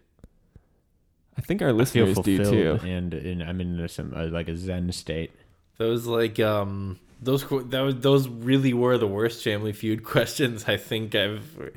I 1.38 1.42
think 1.42 1.62
our 1.62 1.70
I 1.70 1.86
feel 1.86 2.06
listeners 2.06 2.20
do 2.20 2.44
too. 2.44 2.80
and, 2.86 3.14
and 3.14 3.44
I'm 3.44 3.62
in 3.62 3.88
some 3.88 4.14
uh, 4.16 4.28
like 4.28 4.48
a 4.48 4.58
zen 4.58 4.92
state. 4.92 5.32
Those 5.78 6.06
like 6.06 6.39
um 6.39 7.00
those 7.22 7.44
that 7.48 7.82
was, 7.82 7.96
those 7.96 8.28
really 8.28 8.74
were 8.74 8.98
the 8.98 9.08
worst 9.08 9.44
Family 9.44 9.74
Feud 9.74 10.04
questions 10.14 10.66
I 10.68 10.78
think 10.78 11.16
I've 11.16 11.72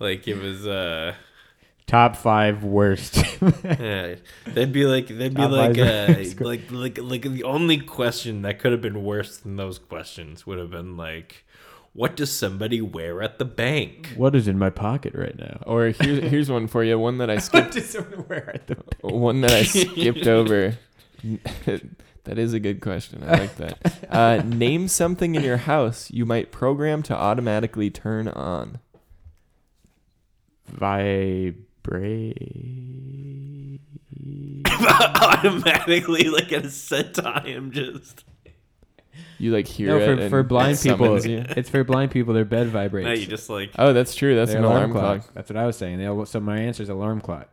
like 0.00 0.26
it 0.26 0.36
was 0.38 0.66
uh 0.66 1.14
Top 1.86 2.16
five 2.16 2.64
worst. 2.64 3.22
yeah, 3.64 4.14
they'd 4.46 4.72
be 4.72 4.86
like 4.86 5.08
they'd 5.08 5.34
be 5.34 5.42
Top 5.42 5.50
like 5.50 5.78
uh 5.78 6.14
worst. 6.16 6.40
like 6.40 6.70
like 6.70 6.98
like 6.98 7.22
the 7.22 7.44
only 7.44 7.78
question 7.78 8.42
that 8.42 8.58
could 8.60 8.72
have 8.72 8.80
been 8.80 9.04
worse 9.04 9.36
than 9.36 9.56
those 9.56 9.78
questions 9.78 10.46
would 10.46 10.58
have 10.58 10.70
been 10.70 10.96
like 10.96 11.44
what 11.94 12.16
does 12.16 12.32
somebody 12.32 12.80
wear 12.80 13.22
at 13.22 13.38
the 13.38 13.44
bank? 13.44 14.08
what 14.16 14.34
is 14.34 14.48
in 14.48 14.58
my 14.58 14.70
pocket 14.70 15.14
right 15.14 15.38
now? 15.38 15.62
Or 15.66 15.86
here's 15.90 16.22
here's 16.30 16.50
one 16.50 16.66
for 16.66 16.82
you. 16.82 16.98
One 16.98 17.18
that 17.18 17.30
I 17.30 17.38
skipped. 17.38 17.66
what 17.66 17.74
does 17.74 17.90
someone 17.90 18.26
wear 18.28 18.54
at 18.54 18.66
the 18.66 18.76
bank? 18.76 18.96
one 19.02 19.42
that 19.42 19.52
I 19.52 19.62
skipped 19.64 20.26
over. 20.26 20.78
that 21.64 22.38
is 22.38 22.52
a 22.52 22.60
good 22.60 22.80
question. 22.80 23.22
I 23.22 23.38
like 23.38 23.56
that. 23.56 24.06
Uh, 24.08 24.42
name 24.44 24.88
something 24.88 25.34
in 25.34 25.42
your 25.42 25.58
house 25.58 26.10
you 26.10 26.24
might 26.24 26.50
program 26.50 27.02
to 27.04 27.14
automatically 27.14 27.90
turn 27.90 28.28
on. 28.28 28.80
Vibrate. 30.66 31.58
Automatically 34.66 36.24
like 36.24 36.52
at 36.52 36.64
a 36.64 36.70
set 36.70 37.14
time 37.14 37.70
just 37.70 38.24
You 39.42 39.50
like 39.50 39.66
hear 39.66 39.88
No, 39.88 39.96
it 39.98 40.04
for, 40.06 40.12
and 40.12 40.30
for 40.30 40.42
blind 40.44 40.78
it 40.78 40.82
people, 40.84 41.06
summons 41.06 41.26
you. 41.26 41.44
it's 41.56 41.68
for 41.68 41.82
blind 41.82 42.12
people. 42.12 42.32
Their 42.32 42.44
bed 42.44 42.68
vibrates. 42.68 43.06
now 43.06 43.12
you 43.12 43.26
just 43.26 43.50
like 43.50 43.72
Oh, 43.76 43.92
that's 43.92 44.14
true. 44.14 44.36
That's 44.36 44.52
Their 44.52 44.60
an 44.60 44.64
alarm 44.64 44.92
clock. 44.92 45.22
That's 45.34 45.50
what 45.50 45.56
I 45.56 45.66
was 45.66 45.76
saying. 45.76 45.98
They 45.98 46.06
all, 46.06 46.24
so 46.26 46.38
my 46.38 46.58
answer 46.58 46.84
is 46.84 46.88
alarm 46.88 47.20
clock. 47.20 47.48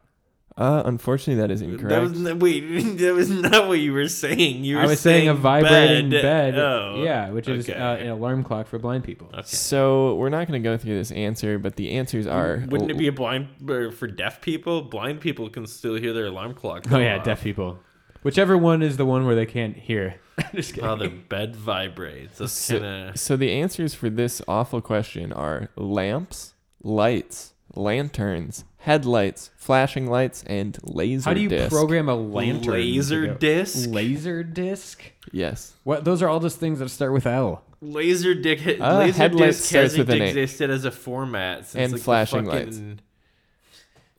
Uh, 0.55 0.83
unfortunately, 0.85 1.41
that 1.41 1.49
is 1.49 1.61
that 1.61 1.69
incorrect. 1.69 2.01
was 2.11 2.33
wait 2.35 2.59
that 2.99 3.13
was 3.15 3.29
not 3.29 3.67
what 3.67 3.79
you 3.79 3.91
were 3.91 4.07
saying. 4.07 4.63
You 4.65 4.75
were 4.75 4.83
I 4.83 4.85
was 4.85 4.99
saying, 4.99 5.29
a 5.29 5.33
vibrating 5.33 6.11
bed. 6.11 6.59
Oh. 6.59 7.01
Yeah, 7.01 7.31
which 7.31 7.47
is 7.47 7.67
okay. 7.67 7.79
uh, 7.79 7.95
an 7.95 8.09
alarm 8.09 8.43
clock 8.43 8.67
for 8.67 8.77
blind 8.77 9.03
people. 9.03 9.29
Okay. 9.33 9.41
So 9.47 10.13
we're 10.15 10.29
not 10.29 10.47
going 10.47 10.61
to 10.61 10.69
go 10.69 10.77
through 10.77 10.97
this 10.97 11.11
answer, 11.11 11.57
but 11.57 11.75
the 11.75 11.91
answers 11.91 12.27
are. 12.27 12.63
Wouldn't 12.67 12.91
it 12.91 12.97
be 12.97 13.07
a 13.07 13.11
blind 13.11 13.47
for 13.95 14.05
deaf 14.05 14.41
people? 14.41 14.83
Blind 14.83 15.21
people 15.21 15.49
can 15.49 15.65
still 15.65 15.95
hear 15.95 16.13
their 16.13 16.27
alarm 16.27 16.53
clock. 16.53 16.85
Oh 16.91 16.99
yeah, 16.99 17.17
off. 17.17 17.23
deaf 17.23 17.41
people. 17.41 17.79
Whichever 18.22 18.57
one 18.57 18.82
is 18.82 18.97
the 18.97 19.05
one 19.05 19.26
where 19.26 19.36
they 19.36 19.45
can't 19.45 19.76
hear. 19.78 20.15
Just 20.53 20.74
kidding. 20.74 20.84
How 20.88 20.95
their 20.95 21.09
bed 21.09 21.55
vibrates. 21.55 22.38
That's 22.38 22.51
So, 22.53 22.80
kind 22.80 23.09
of 23.09 23.20
so 23.20 23.36
the 23.38 23.51
answers 23.51 23.93
for 23.93 24.09
this 24.09 24.41
awful 24.47 24.82
question 24.82 25.32
are 25.34 25.70
lamps, 25.76 26.53
lights, 26.84 27.53
lanterns, 27.76 28.65
headlights, 28.78 29.51
flashing 29.57 30.07
lights, 30.07 30.43
and 30.47 30.78
laser 30.84 31.30
How 31.30 31.34
do 31.34 31.41
you 31.41 31.49
disc. 31.49 31.70
program 31.72 32.09
a 32.09 32.15
lantern? 32.15 32.74
laser 32.74 33.28
disc. 33.34 33.89
Laser 33.89 34.43
disc. 34.43 35.01
Yes. 35.32 35.74
What? 35.84 36.03
Those 36.05 36.22
are 36.22 36.28
all 36.30 36.39
just 36.39 36.59
things 36.59 36.80
that 36.80 36.89
start 36.89 37.13
with 37.13 37.26
L. 37.28 37.63
Laser 37.82 38.34
dick. 38.34 38.59
Uh, 38.82 38.97
laser 38.97 39.30
disc 39.30 39.63
starts 39.65 39.95
hasn't 39.95 40.07
with 40.09 40.22
existed 40.22 40.70
as 40.70 40.84
a 40.84 40.91
format 40.91 41.65
since 41.67 41.76
And 41.76 41.91
like 41.93 41.99
the 41.99 42.03
flashing 42.03 42.45
fucking, 42.45 42.65
lights. 42.89 43.01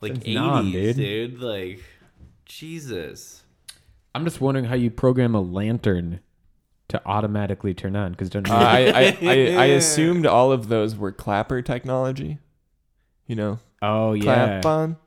Like 0.01 0.11
eighties, 0.27 0.95
dude. 0.95 0.95
dude. 0.95 1.41
Like 1.41 1.83
Jesus. 2.45 3.40
I'm 4.13 4.25
just 4.25 4.41
wondering 4.41 4.65
how 4.65 4.75
you 4.75 4.89
program 4.91 5.35
a 5.35 5.41
lantern 5.41 6.19
to 6.89 7.01
automatically 7.05 7.73
turn 7.73 7.95
on 7.95 8.11
because 8.11 8.29
don't 8.29 8.49
Uh, 8.49 8.53
I, 8.55 8.77
I, 8.79 9.17
I, 9.21 9.33
I 9.55 9.65
assumed 9.77 10.25
all 10.25 10.51
of 10.51 10.67
those 10.67 10.95
were 10.95 11.11
clapper 11.11 11.61
technology. 11.61 12.39
You 13.27 13.35
know, 13.37 13.59
oh 13.81 14.11
yeah. 14.13 14.23
clap 14.61 14.65
on, 14.65 14.97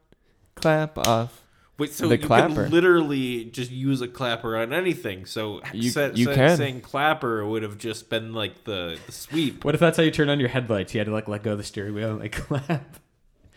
clap 0.54 0.98
off. 0.98 1.42
Wait, 1.76 1.92
so 1.92 2.06
The 2.08 2.16
you 2.16 2.26
clapper. 2.26 2.64
could 2.64 2.72
literally 2.72 3.46
just 3.46 3.70
use 3.70 4.00
a 4.00 4.06
clapper 4.08 4.56
on 4.56 4.72
anything. 4.72 5.26
So 5.26 5.60
You- 5.72 5.90
sa- 5.90 6.10
you 6.14 6.26
sa- 6.26 6.34
can. 6.34 6.56
saying 6.56 6.80
clapper 6.82 7.44
would 7.44 7.64
have 7.64 7.76
just 7.76 8.08
been 8.08 8.32
like 8.32 8.62
the, 8.64 8.96
the 9.06 9.12
sweep. 9.12 9.64
What 9.64 9.74
if 9.74 9.80
that's 9.80 9.96
how 9.96 10.04
you 10.04 10.12
turn 10.12 10.30
on 10.30 10.38
your 10.40 10.48
headlights? 10.48 10.94
You 10.94 11.00
had 11.00 11.06
to 11.06 11.12
like 11.12 11.26
let 11.28 11.42
go 11.42 11.52
of 11.52 11.58
the 11.58 11.64
steering 11.64 11.92
wheel 11.94 12.10
and 12.12 12.20
like 12.20 12.32
clap. 12.46 12.98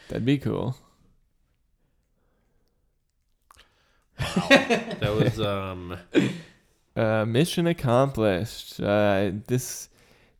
That'd 0.10 0.26
be 0.26 0.38
cool. 0.40 0.76
That 4.20 5.14
was 5.16 5.40
um 5.40 5.98
Uh, 6.98 7.26
mission 7.26 7.68
accomplished. 7.68 8.80
Uh, 8.80 9.30
this 9.46 9.88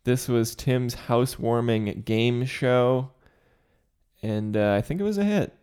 this 0.06 0.28
was 0.28 0.56
Tim's 0.56 0.96
housewarming 0.96 2.02
game 2.04 2.46
show, 2.46 3.12
and 4.24 4.58
uh, 4.58 4.74
I 4.74 4.82
think 4.82 5.00
it 5.00 5.04
was 5.04 5.20
a 5.20 5.24
hit. 5.24 5.54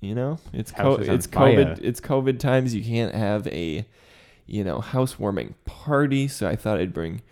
You 0.00 0.16
know, 0.16 0.38
it's 0.52 0.72
co- 0.72 0.96
House 0.96 1.02
is 1.02 1.08
it's 1.08 1.26
fire. 1.28 1.54
COVID 1.54 1.78
it's 1.82 2.00
COVID 2.00 2.40
times. 2.40 2.74
You 2.74 2.82
can't 2.82 3.14
have 3.14 3.46
a 3.46 3.86
you 4.46 4.64
know 4.64 4.80
housewarming 4.80 5.54
party, 5.66 6.26
so 6.26 6.48
I 6.48 6.56
thought 6.56 6.80
I'd 6.80 6.92
bring 6.92 7.22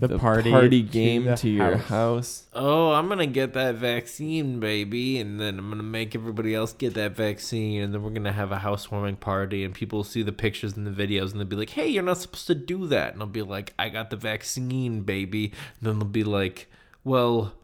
The 0.00 0.18
party 0.18 0.50
to 0.50 0.82
game 0.82 1.24
the 1.24 1.36
to 1.36 1.48
your 1.48 1.76
house. 1.76 1.88
house. 1.88 2.46
Oh, 2.54 2.92
I'm 2.92 3.08
gonna 3.08 3.26
get 3.26 3.52
that 3.52 3.74
vaccine, 3.74 4.58
baby, 4.58 5.18
and 5.18 5.38
then 5.38 5.58
I'm 5.58 5.68
gonna 5.68 5.82
make 5.82 6.14
everybody 6.14 6.54
else 6.54 6.72
get 6.72 6.94
that 6.94 7.14
vaccine, 7.14 7.82
and 7.82 7.92
then 7.92 8.02
we're 8.02 8.10
gonna 8.10 8.32
have 8.32 8.50
a 8.50 8.58
housewarming 8.58 9.16
party, 9.16 9.62
and 9.62 9.74
people 9.74 9.98
will 9.98 10.04
see 10.04 10.22
the 10.22 10.32
pictures 10.32 10.76
and 10.76 10.86
the 10.86 10.90
videos, 10.90 11.32
and 11.32 11.40
they'll 11.40 11.44
be 11.44 11.56
like, 11.56 11.70
"Hey, 11.70 11.88
you're 11.88 12.02
not 12.02 12.18
supposed 12.18 12.46
to 12.46 12.54
do 12.54 12.86
that," 12.86 13.12
and 13.12 13.22
I'll 13.22 13.28
be 13.28 13.42
like, 13.42 13.74
"I 13.78 13.90
got 13.90 14.10
the 14.10 14.16
vaccine, 14.16 15.02
baby," 15.02 15.52
and 15.78 15.88
then 15.88 15.98
they'll 15.98 16.08
be 16.08 16.24
like, 16.24 16.70
"Well." 17.04 17.54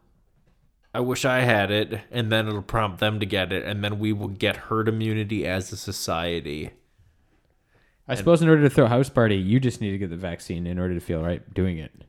I 0.95 1.01
wish 1.01 1.27
I 1.27 1.41
had 1.41 1.71
it, 1.71 2.01
and 2.11 2.33
then 2.33 2.49
it'll 2.49 2.63
prompt 2.63 3.01
them 3.01 3.21
to 3.21 3.27
get 3.27 3.53
it, 3.53 3.67
and 3.67 3.85
then 3.85 3.99
we 3.99 4.15
will 4.15 4.29
get 4.29 4.57
herd 4.57 4.89
immunity 4.89 5.47
as 5.47 5.71
a 5.71 5.77
society. 5.77 6.71
I 8.09 8.15
suppose 8.15 8.41
in 8.41 8.49
order 8.49 8.63
to 8.63 8.71
throw 8.71 8.87
a 8.87 8.89
house 8.89 9.11
party, 9.11 9.37
you 9.37 9.61
just 9.61 9.83
need 9.83 9.91
to 9.91 9.99
get 9.99 10.09
the 10.09 10.17
vaccine 10.17 10.67
in 10.67 10.79
order 10.79 10.95
to 10.95 11.01
feel 11.01 11.23
right 11.23 11.53
doing 11.53 11.77
it. 11.77 12.05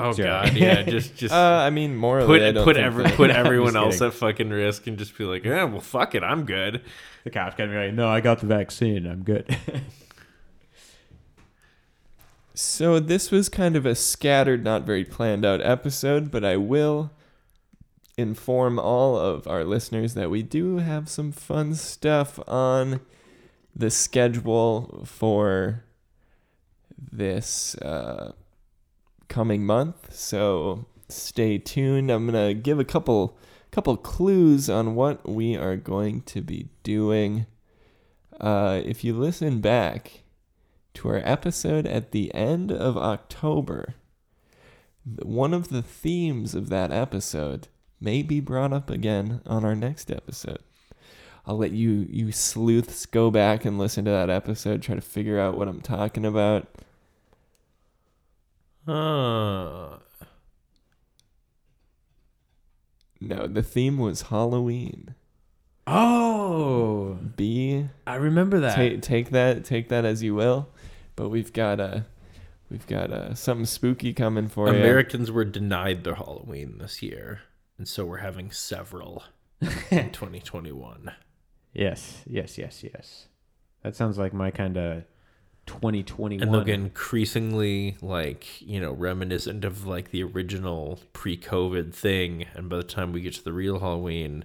Oh 0.00 0.12
Sure. 0.12 0.24
God, 0.24 0.54
yeah, 0.54 0.82
just 0.94 1.16
just 1.16 1.34
Uh, 1.34 1.36
I 1.64 1.70
mean, 1.70 1.96
morally, 1.96 2.26
put 2.26 2.42
I 2.42 2.52
don't 2.52 2.64
put 2.64 2.76
every 2.76 3.04
that- 3.04 3.14
put 3.14 3.30
I'm 3.32 3.44
everyone 3.46 3.76
else 3.76 3.96
kidding. 3.96 4.08
at 4.08 4.14
fucking 4.14 4.50
risk, 4.50 4.86
and 4.86 4.98
just 4.98 5.16
be 5.18 5.24
like, 5.24 5.44
yeah, 5.44 5.64
well, 5.64 5.80
fuck 5.80 6.14
it, 6.14 6.22
I'm 6.24 6.44
good. 6.44 6.82
The 7.24 7.30
cops 7.30 7.54
gotta 7.56 7.70
be 7.70 7.76
like, 7.76 7.92
"No, 7.94 8.08
I 8.08 8.20
got 8.20 8.38
the 8.40 8.46
vaccine. 8.46 9.06
I'm 9.06 9.22
good." 9.22 9.56
So 12.54 13.00
this 13.00 13.30
was 13.30 13.48
kind 13.48 13.76
of 13.76 13.86
a 13.86 13.94
scattered, 13.94 14.62
not 14.64 14.82
very 14.82 15.04
planned 15.04 15.44
out 15.46 15.62
episode, 15.62 16.30
but 16.30 16.44
I 16.44 16.56
will 16.56 17.10
inform 18.18 18.78
all 18.78 19.16
of 19.16 19.46
our 19.46 19.64
listeners 19.64 20.12
that 20.14 20.30
we 20.30 20.42
do 20.42 20.76
have 20.78 21.08
some 21.08 21.32
fun 21.32 21.74
stuff 21.74 22.38
on 22.46 23.00
the 23.74 23.90
schedule 23.90 25.04
for 25.06 25.84
this 26.98 27.74
uh, 27.76 28.32
coming 29.30 29.64
month. 29.64 30.12
So 30.12 30.84
stay 31.08 31.56
tuned. 31.56 32.10
I'm 32.10 32.26
gonna 32.26 32.52
give 32.52 32.78
a 32.78 32.84
couple 32.84 33.38
couple 33.70 33.96
clues 33.96 34.68
on 34.68 34.94
what 34.94 35.26
we 35.26 35.56
are 35.56 35.76
going 35.76 36.20
to 36.22 36.42
be 36.42 36.68
doing. 36.82 37.46
Uh, 38.40 38.82
if 38.84 39.04
you 39.04 39.14
listen 39.14 39.60
back 39.60 40.24
to 40.94 41.08
our 41.08 41.22
episode 41.24 41.86
at 41.86 42.10
the 42.10 42.34
end 42.34 42.72
of 42.72 42.96
October, 42.96 43.94
one 45.22 45.54
of 45.54 45.68
the 45.68 45.82
themes 45.82 46.54
of 46.54 46.68
that 46.68 46.90
episode 46.90 47.68
may 48.00 48.22
be 48.22 48.40
brought 48.40 48.72
up 48.72 48.90
again 48.90 49.40
on 49.46 49.64
our 49.64 49.76
next 49.76 50.10
episode. 50.10 50.58
I'll 51.46 51.58
let 51.58 51.72
you 51.72 52.06
you 52.10 52.32
sleuths 52.32 53.06
go 53.06 53.30
back 53.30 53.64
and 53.64 53.78
listen 53.78 54.04
to 54.04 54.10
that 54.10 54.30
episode, 54.30 54.82
try 54.82 54.94
to 54.94 55.00
figure 55.00 55.38
out 55.38 55.56
what 55.56 55.68
I'm 55.68 55.80
talking 55.80 56.24
about. 56.24 56.68
Uh, 58.86 59.96
No, 63.20 63.46
the 63.46 63.62
theme 63.62 63.98
was 63.98 64.22
Halloween. 64.22 65.14
oh, 65.86 67.18
B. 67.36 67.86
I 68.06 68.14
remember 68.14 68.60
that. 68.60 68.74
take 68.76 69.02
take 69.02 69.30
that 69.30 69.64
take 69.64 69.88
that 69.90 70.04
as 70.04 70.22
you 70.22 70.34
will, 70.34 70.68
but 71.16 71.28
we've 71.28 71.52
got 71.52 71.80
a 71.80 72.06
we've 72.70 72.86
got 72.86 73.12
uh 73.12 73.34
something 73.34 73.66
spooky 73.66 74.12
coming 74.14 74.48
for 74.48 74.68
you. 74.68 74.74
Americans 74.78 75.30
were 75.30 75.44
denied 75.44 76.04
their 76.04 76.14
Halloween 76.14 76.78
this 76.78 77.02
year, 77.02 77.40
and 77.76 77.86
so 77.86 78.06
we're 78.06 78.18
having 78.18 78.50
several 78.50 79.24
in 79.60 80.10
2021. 80.12 81.12
Yes, 81.74 82.22
yes, 82.26 82.56
yes, 82.56 82.82
yes. 82.82 83.26
That 83.82 83.94
sounds 83.96 84.16
like 84.18 84.32
my 84.32 84.50
kind 84.50 84.76
of 84.78 85.04
2021. 85.70 86.42
and 86.42 86.52
they'll 86.52 86.64
get 86.64 86.74
increasingly 86.74 87.96
like 88.02 88.60
you 88.60 88.80
know 88.80 88.92
reminiscent 88.92 89.64
of 89.64 89.86
like 89.86 90.10
the 90.10 90.22
original 90.22 90.98
pre-COVID 91.12 91.94
thing. 91.94 92.46
And 92.54 92.68
by 92.68 92.78
the 92.78 92.82
time 92.82 93.12
we 93.12 93.20
get 93.20 93.34
to 93.34 93.44
the 93.44 93.52
real 93.52 93.78
Halloween, 93.78 94.44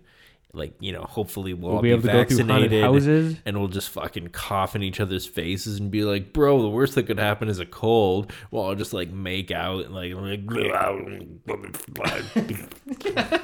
like 0.54 0.74
you 0.80 0.92
know, 0.92 1.02
hopefully 1.02 1.54
we'll, 1.54 1.70
we'll 1.70 1.76
all 1.78 1.82
be 1.82 1.92
able 1.92 2.04
to 2.04 2.08
go 2.08 2.24
through 2.26 2.38
haunted 2.46 2.72
vaccinated. 2.72 2.84
houses. 2.84 3.38
and 3.46 3.58
we'll 3.58 3.68
just 3.68 3.90
fucking 3.90 4.28
cough 4.30 4.76
in 4.76 4.84
each 4.84 5.00
other's 5.00 5.26
faces 5.26 5.80
and 5.80 5.90
be 5.92 6.04
like, 6.04 6.32
"Bro, 6.32 6.62
the 6.62 6.70
worst 6.70 6.96
that 6.96 7.04
could 7.04 7.20
happen 7.20 7.50
is 7.50 7.60
a 7.60 7.66
cold." 7.66 8.32
Well, 8.52 8.68
I'll 8.68 8.76
just 8.76 8.94
like 8.94 9.10
make 9.10 9.52
out 9.52 9.86
and 9.86 9.96
like, 9.96 10.14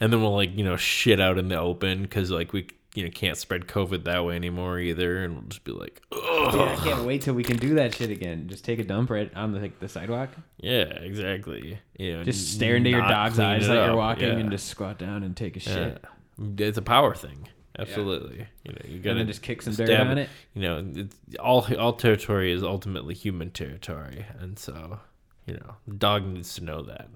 and 0.00 0.12
then 0.12 0.20
we'll 0.22 0.34
like 0.34 0.56
you 0.56 0.64
know 0.64 0.76
shit 0.76 1.20
out 1.20 1.38
in 1.38 1.48
the 1.48 1.58
open 1.58 2.02
because 2.02 2.30
like 2.30 2.52
we 2.52 2.66
you 2.96 3.04
know 3.04 3.10
can't 3.10 3.36
spread 3.36 3.66
COVID 3.66 4.04
that 4.04 4.24
way 4.24 4.34
anymore 4.36 4.78
either, 4.78 5.22
and 5.22 5.34
we'll 5.34 5.42
just 5.48 5.64
be 5.64 5.72
like, 5.72 6.00
Dude, 6.10 6.20
"Oh, 6.24 6.64
I 6.68 6.76
can't 6.84 7.04
wait 7.04 7.22
till 7.22 7.34
we 7.34 7.44
can 7.44 7.56
do 7.58 7.74
that 7.76 7.94
shit 7.94 8.10
again. 8.10 8.48
Just 8.48 8.64
take 8.64 8.78
a 8.78 8.84
dump 8.84 9.10
right 9.10 9.30
on 9.36 9.52
the 9.52 9.60
like, 9.60 9.78
the 9.80 9.88
sidewalk. 9.88 10.30
yeah, 10.58 10.82
exactly." 10.84 11.78
You 11.98 12.16
know, 12.18 12.24
Just 12.24 12.52
stare 12.54 12.76
into 12.76 12.90
your 12.90 13.02
dog's 13.02 13.38
eyes 13.38 13.68
up. 13.68 13.86
you're 13.88 13.96
walking, 13.96 14.28
Yeah. 14.28 14.38
and 14.38 14.50
just 14.50 14.66
squat 14.68 14.98
down 14.98 15.22
and 15.22 15.36
take 15.36 15.56
a 15.56 15.60
shit, 15.60 16.02
Yeah. 16.38 16.66
It's 16.66 16.78
a 16.78 16.82
power 16.82 17.14
thing. 17.14 17.48
Absolutely. 17.78 18.46
You 18.64 18.72
know, 18.72 18.78
you 18.88 18.98
gotta 19.00 19.16
then 19.18 19.26
just 19.26 19.42
kick 19.42 19.60
some 19.60 19.74
dirt 19.74 19.90
on 19.90 20.16
it. 20.18 20.30
you 20.54 20.62
know, 20.62 20.82
it's, 20.94 21.16
all 21.38 21.66
all 21.78 21.92
territory 21.92 22.50
is 22.52 22.62
ultimately 22.62 23.12
human 23.14 23.50
territory, 23.50 24.24
and 24.40 24.58
so 24.58 25.00
you 25.46 25.54
know, 25.54 25.76
the 25.86 25.94
dog 25.94 26.26
needs 26.26 26.54
to 26.54 26.64
know 26.64 26.82
that. 26.82 27.08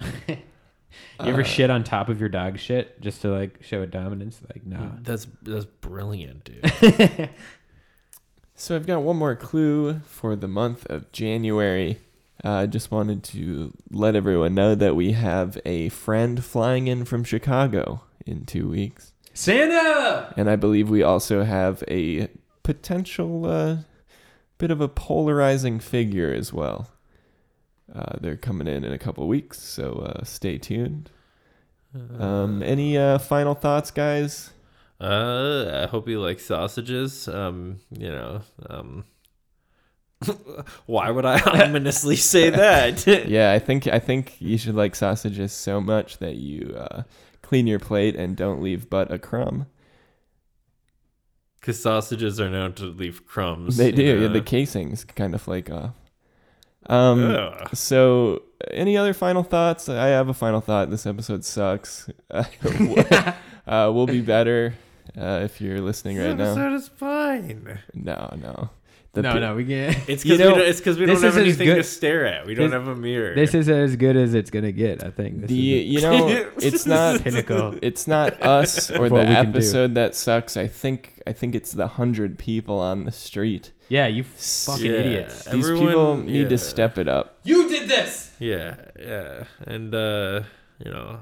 You 1.20 1.30
ever 1.30 1.40
Uh, 1.40 1.44
shit 1.44 1.70
on 1.70 1.82
top 1.84 2.08
of 2.08 2.20
your 2.20 2.28
dog 2.28 2.58
shit 2.58 3.00
just 3.00 3.22
to 3.22 3.28
like 3.28 3.62
show 3.62 3.82
a 3.82 3.86
dominance? 3.86 4.40
Like, 4.52 4.66
no. 4.66 4.92
That's 5.02 5.26
that's 5.42 5.64
brilliant, 5.64 6.44
dude. 6.44 7.30
So 8.58 8.74
I've 8.74 8.86
got 8.86 9.02
one 9.02 9.16
more 9.16 9.36
clue 9.36 10.00
for 10.06 10.34
the 10.34 10.48
month 10.48 10.86
of 10.86 11.12
January. 11.12 11.98
Uh, 12.42 12.50
I 12.52 12.66
just 12.66 12.90
wanted 12.90 13.22
to 13.24 13.74
let 13.90 14.16
everyone 14.16 14.54
know 14.54 14.74
that 14.74 14.96
we 14.96 15.12
have 15.12 15.58
a 15.66 15.90
friend 15.90 16.42
flying 16.42 16.86
in 16.86 17.04
from 17.04 17.22
Chicago 17.22 18.02
in 18.24 18.46
two 18.46 18.66
weeks. 18.68 19.12
Santa. 19.34 20.32
And 20.38 20.48
I 20.48 20.56
believe 20.56 20.88
we 20.88 21.02
also 21.02 21.44
have 21.44 21.84
a 21.86 22.28
potential 22.62 23.44
uh, 23.44 23.76
bit 24.56 24.70
of 24.70 24.80
a 24.80 24.88
polarizing 24.88 25.78
figure 25.78 26.32
as 26.32 26.50
well. 26.50 26.88
Uh, 27.94 28.16
they're 28.20 28.36
coming 28.36 28.66
in 28.66 28.84
in 28.84 28.92
a 28.92 28.98
couple 28.98 29.26
weeks, 29.28 29.60
so 29.60 29.92
uh, 29.92 30.24
stay 30.24 30.58
tuned. 30.58 31.10
Um, 32.18 32.62
any 32.62 32.98
uh, 32.98 33.18
final 33.18 33.54
thoughts, 33.54 33.90
guys? 33.90 34.50
Uh, 35.00 35.82
I 35.84 35.86
hope 35.86 36.08
you 36.08 36.20
like 36.20 36.40
sausages. 36.40 37.28
Um, 37.28 37.78
you 37.90 38.08
know, 38.08 38.40
um, 38.68 39.04
why 40.86 41.10
would 41.10 41.24
I 41.24 41.40
ominously 41.64 42.16
say 42.16 42.50
that? 42.50 43.06
Yeah, 43.28 43.52
I 43.52 43.58
think 43.58 43.86
I 43.86 43.98
think 43.98 44.40
you 44.40 44.58
should 44.58 44.74
like 44.74 44.94
sausages 44.94 45.52
so 45.52 45.80
much 45.80 46.18
that 46.18 46.36
you 46.36 46.74
uh, 46.76 47.02
clean 47.42 47.66
your 47.66 47.78
plate 47.78 48.16
and 48.16 48.36
don't 48.36 48.62
leave 48.62 48.88
but 48.88 49.12
a 49.12 49.18
crumb. 49.18 49.66
Because 51.60 51.82
sausages 51.82 52.40
are 52.40 52.48
known 52.48 52.74
to 52.74 52.84
leave 52.84 53.26
crumbs. 53.26 53.76
They 53.76 53.90
do. 53.90 54.20
Yeah, 54.22 54.28
the 54.28 54.40
casings 54.40 55.04
kind 55.04 55.34
of 55.34 55.42
flake 55.42 55.70
off. 55.70 55.94
Um, 56.88 57.52
So, 57.74 58.42
any 58.70 58.96
other 58.96 59.12
final 59.14 59.42
thoughts? 59.42 59.88
I 59.88 60.08
have 60.08 60.28
a 60.28 60.34
final 60.34 60.60
thought. 60.60 60.90
This 60.90 61.06
episode 61.06 61.44
sucks. 61.44 62.08
uh, 62.30 62.44
we'll 63.66 64.06
be 64.06 64.20
better 64.20 64.74
uh, 65.16 65.40
if 65.44 65.60
you're 65.60 65.80
listening 65.80 66.16
This 66.16 66.26
right 66.26 66.36
now. 66.36 66.54
This 66.54 66.56
episode 66.56 66.74
is 66.74 66.88
fine. 66.88 67.78
No, 67.94 68.34
no. 68.40 68.70
The 69.16 69.22
no, 69.22 69.32
pe- 69.32 69.40
no, 69.40 69.54
we 69.56 69.64
can't. 69.64 69.96
It's 70.08 70.24
You 70.24 70.32
because 70.36 70.38
know, 70.38 70.52
we 70.54 70.58
don't, 70.60 70.68
it's 70.68 70.78
because 70.80 70.98
we 70.98 71.06
don't 71.06 71.16
have 71.16 71.24
is 71.24 71.36
as 71.36 71.42
anything 71.42 71.74
to 71.74 71.82
stare 71.82 72.26
at. 72.26 72.46
We 72.46 72.54
don't 72.54 72.70
this- 72.70 72.72
have 72.78 72.86
a 72.88 72.94
mirror. 72.94 73.34
This 73.34 73.52
is 73.54 73.68
as 73.68 73.96
good 73.96 74.16
as 74.16 74.34
it's 74.34 74.50
gonna 74.50 74.72
get. 74.72 75.02
I 75.04 75.10
think. 75.10 75.40
This 75.40 75.48
the 75.50 75.80
is 75.80 75.86
you 75.94 76.00
know 76.06 76.28
it's 76.58 76.86
not 76.86 77.22
pinnacle. 77.22 77.78
it's 77.82 78.06
not 78.06 78.40
us 78.42 78.90
or 78.90 79.08
the 79.08 79.14
what 79.14 79.26
we 79.28 79.34
can 79.34 79.44
do. 79.52 79.58
episode 79.58 79.94
that 79.96 80.14
sucks. 80.14 80.56
I 80.56 80.66
think 80.68 81.20
I 81.26 81.32
think 81.32 81.54
it's 81.54 81.72
the 81.72 81.88
hundred 81.88 82.38
people 82.38 82.78
on 82.78 83.04
the 83.04 83.12
street. 83.12 83.72
yeah, 83.88 84.06
you 84.06 84.22
fucking 84.24 84.84
Yeah. 84.86 84.98
idiots. 85.00 85.44
These 85.46 85.64
Everyone- 85.64 85.86
people 85.86 86.16
need 86.18 86.42
yeah. 86.42 86.48
to 86.48 86.58
step 86.58 86.98
it 86.98 87.08
up. 87.08 87.38
You 87.44 87.68
did 87.68 87.88
this. 87.88 88.32
Yeah, 88.38 88.74
yeah, 89.00 89.44
and 89.66 89.94
uh, 89.94 90.42
you 90.84 90.90
know, 90.90 91.20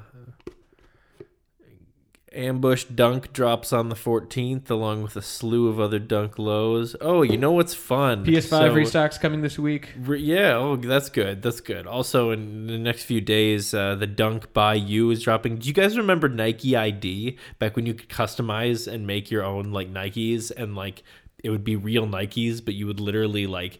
ambush 2.36 2.84
dunk 2.84 3.32
drops 3.32 3.72
on 3.72 3.88
the 3.88 3.94
14th, 3.94 4.68
along 4.70 5.02
with 5.02 5.16
a 5.16 5.22
slew 5.22 5.68
of 5.68 5.78
other 5.80 5.98
dunk 5.98 6.38
lows. 6.38 6.94
Oh, 7.00 7.22
you 7.22 7.36
know 7.36 7.52
what's 7.52 7.74
fun? 7.74 8.24
PS5 8.24 8.48
So- 8.48 8.74
restocks 8.74 9.20
coming 9.20 9.40
this 9.42 9.58
week. 9.58 9.90
Re- 9.98 10.20
Yeah, 10.20 10.56
oh, 10.56 10.76
that's 10.76 11.08
good. 11.08 11.42
That's 11.42 11.60
good. 11.60 11.86
Also, 11.86 12.30
in 12.30 12.66
the 12.66 12.78
next 12.78 13.04
few 13.04 13.20
days, 13.20 13.72
uh, 13.74 13.94
the 13.94 14.06
Dunk 14.06 14.52
by 14.52 14.74
You 14.74 15.10
is 15.10 15.22
dropping. 15.22 15.56
Do 15.56 15.68
you 15.68 15.74
guys 15.74 15.96
remember 15.96 16.28
Nike 16.28 16.76
ID 16.76 17.38
back 17.58 17.76
when 17.76 17.86
you 17.86 17.94
could 17.94 18.08
customize 18.08 18.86
and 18.92 19.06
make 19.06 19.30
your 19.30 19.44
own 19.44 19.72
like 19.72 19.92
Nikes 19.92 20.50
and 20.56 20.74
like 20.74 21.02
it 21.42 21.50
would 21.50 21.64
be 21.64 21.76
real 21.76 22.06
Nikes, 22.06 22.64
but 22.64 22.74
you 22.74 22.86
would 22.86 23.00
literally 23.00 23.46
like 23.46 23.78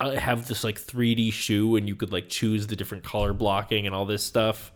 uh, 0.00 0.10
have 0.16 0.48
this 0.48 0.64
like 0.64 0.78
3D 0.80 1.32
shoe 1.32 1.76
and 1.76 1.88
you 1.88 1.96
could 1.96 2.12
like 2.12 2.28
choose 2.28 2.66
the 2.66 2.76
different 2.76 3.04
color 3.04 3.32
blocking 3.32 3.86
and 3.86 3.94
all 3.94 4.04
this 4.04 4.22
stuff. 4.22 4.70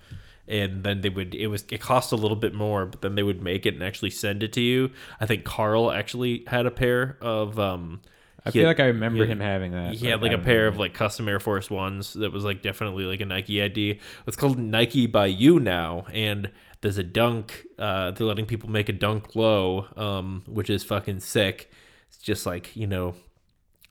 And 0.49 0.83
then 0.83 1.03
they 1.03 1.11
would 1.11 1.35
it 1.35 1.49
was 1.49 1.65
it 1.71 1.81
cost 1.81 2.11
a 2.13 2.17
little 2.17 2.37
bit 2.37 2.55
more, 2.55 2.87
but 2.87 3.03
then 3.03 3.15
they 3.15 3.23
would 3.23 3.43
make 3.43 3.67
it 3.67 3.75
and 3.75 3.83
actually 3.83 4.11
send 4.11 4.43
it 4.43 4.53
to 4.55 4.61
you. 4.61 4.91
I 5.21 5.27
think 5.27 5.45
Carl 5.45 5.93
actually 5.93 6.45
had 6.47 6.65
a 6.67 6.71
pair 6.71 7.19
of 7.21 7.59
um 7.59 8.01
I 8.47 8.51
feel 8.51 8.63
had- 8.63 8.69
like 8.69 8.81
I 8.81 8.87
remember 8.87 9.25
he- 9.27 9.31
him 9.31 9.41
having 9.41 9.73
that. 9.73 9.95
he 9.95 10.07
had 10.07 10.23
like 10.23 10.33
a 10.33 10.39
pair 10.39 10.67
of 10.67 10.79
like 10.79 10.95
custom 10.95 11.29
Air 11.29 11.39
Force 11.41 11.69
Ones 11.69 12.15
that 12.15 12.33
was 12.33 12.45
like 12.45 12.63
definitely 12.63 13.05
like 13.05 13.21
a 13.21 13.27
Nike 13.27 13.61
ID. 13.63 14.01
It's 14.27 14.37
called 14.37 14.59
Nike 14.59 15.07
by 15.07 15.27
You 15.27 15.61
now, 15.61 16.07
and 16.13 16.51
there's 16.81 16.97
a 16.97 17.03
dunk. 17.03 17.67
Uh, 17.79 18.13
they're 18.13 18.27
letting 18.27 18.47
people 18.47 18.71
make 18.71 18.89
a 18.89 18.93
dunk 18.93 19.35
low, 19.37 19.87
um, 19.97 20.45
which 20.47 20.71
is 20.71 20.83
fucking 20.85 21.21
sick. 21.21 21.71
It's 22.09 22.19
just 22.19 22.47
like 22.47 22.75
you 22.75 22.87
know 22.87 23.17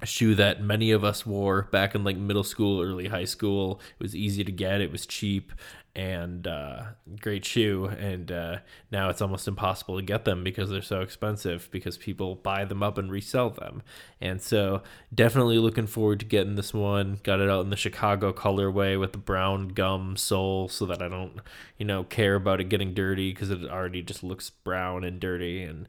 a 0.02 0.06
shoe 0.06 0.36
that 0.36 0.62
many 0.62 0.92
of 0.92 1.04
us 1.04 1.26
wore 1.26 1.64
back 1.72 1.94
in 1.96 2.04
like 2.04 2.18
middle 2.18 2.44
school, 2.44 2.82
early 2.82 3.08
high 3.08 3.26
school. 3.26 3.82
It 4.00 4.04
was 4.04 4.16
easy 4.16 4.44
to 4.44 4.52
get, 4.52 4.80
it 4.80 4.92
was 4.92 5.06
cheap, 5.08 5.52
and 5.98 6.46
uh, 6.46 6.84
great 7.20 7.44
shoe. 7.44 7.86
And 7.86 8.32
uh, 8.32 8.58
now 8.92 9.10
it's 9.10 9.22
almost 9.22 9.48
impossible 9.48 9.98
to 9.98 10.04
get 10.04 10.26
them 10.26 10.44
because 10.44 10.70
they're 10.70 10.82
so 10.84 11.02
expensive 11.02 11.68
because 11.72 11.98
people 11.98 12.36
buy 12.36 12.66
them 12.66 12.84
up 12.84 13.00
and 13.00 13.12
resell 13.12 13.50
them. 13.50 13.82
And 14.22 14.40
so, 14.40 14.84
definitely 15.14 15.58
looking 15.58 15.88
forward 15.88 16.20
to 16.20 16.26
getting 16.26 16.56
this 16.56 16.72
one. 16.72 17.20
Got 17.24 17.42
it 17.42 17.50
out 17.50 17.64
in 17.64 17.72
the 17.72 17.76
Chicago 17.76 18.32
colorway 18.32 18.98
with 19.00 19.12
the 19.12 19.18
brown 19.18 19.70
gum 19.70 20.16
sole 20.16 20.70
so 20.70 20.86
that 20.86 21.02
I 21.02 21.10
don't, 21.10 21.40
you 21.78 21.86
know, 21.86 22.04
care 22.04 22.36
about 22.36 22.62
it 22.62 22.70
getting 22.70 22.94
dirty 22.94 23.32
because 23.32 23.50
it 23.50 23.66
already 23.66 24.04
just 24.04 24.24
looks 24.24 24.52
brown 24.52 25.04
and 25.04 25.20
dirty. 25.20 25.64
And 25.64 25.88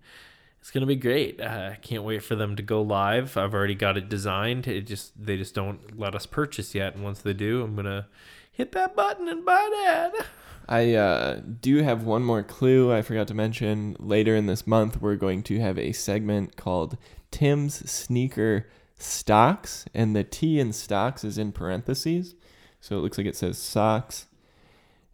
it's 0.59 0.71
gonna 0.71 0.87
be 0.87 0.97
great. 0.97 1.39
Uh, 1.39 1.71
I 1.73 1.79
can't 1.83 2.03
wait 2.03 2.23
for 2.23 2.35
them 2.35 2.57
to 2.57 2.63
go 2.63 2.81
live. 2.81 3.37
I've 3.37 3.55
already 3.55 3.75
got 3.75 3.99
it 3.99 4.09
designed. 4.09 4.67
It 4.67 4.87
just 4.87 5.23
they 5.23 5.37
just 5.37 5.55
don't 5.55 5.99
let 5.99 6.15
us 6.15 6.25
purchase 6.25 6.75
yet, 6.75 6.95
and 6.95 7.05
once 7.05 7.21
they 7.21 7.35
do, 7.35 7.63
I'm 7.63 7.77
gonna 7.77 8.07
hit 8.59 8.73
that 8.73 8.95
button 8.95 9.29
and 9.29 9.45
buy 9.45 9.69
that. 9.73 10.27
I 10.69 10.93
uh, 10.93 11.41
do 11.61 11.83
have 11.83 12.03
one 12.03 12.23
more 12.23 12.43
clue 12.43 12.93
I 12.93 13.01
forgot 13.01 13.29
to 13.29 13.35
mention. 13.35 13.97
Later 13.99 14.37
in 14.37 14.45
this 14.45 14.67
month, 14.67 15.01
we're 15.01 15.17
going 15.17 15.43
to 15.45 15.61
have 15.61 15.79
a 15.79 15.93
segment 15.93 16.57
called 16.57 16.99
Tim's 17.31 17.91
Sneaker 17.91 18.67
Stocks, 18.99 19.87
and 19.95 20.15
the 20.15 20.25
T 20.25 20.61
in 20.61 20.73
stocks 20.75 21.25
is 21.25 21.39
in 21.39 21.53
parentheses, 21.53 22.35
so 22.81 22.99
it 22.99 23.01
looks 23.01 23.17
like 23.17 23.29
it 23.29 23.37
says 23.37 23.57
socks. 23.57 24.27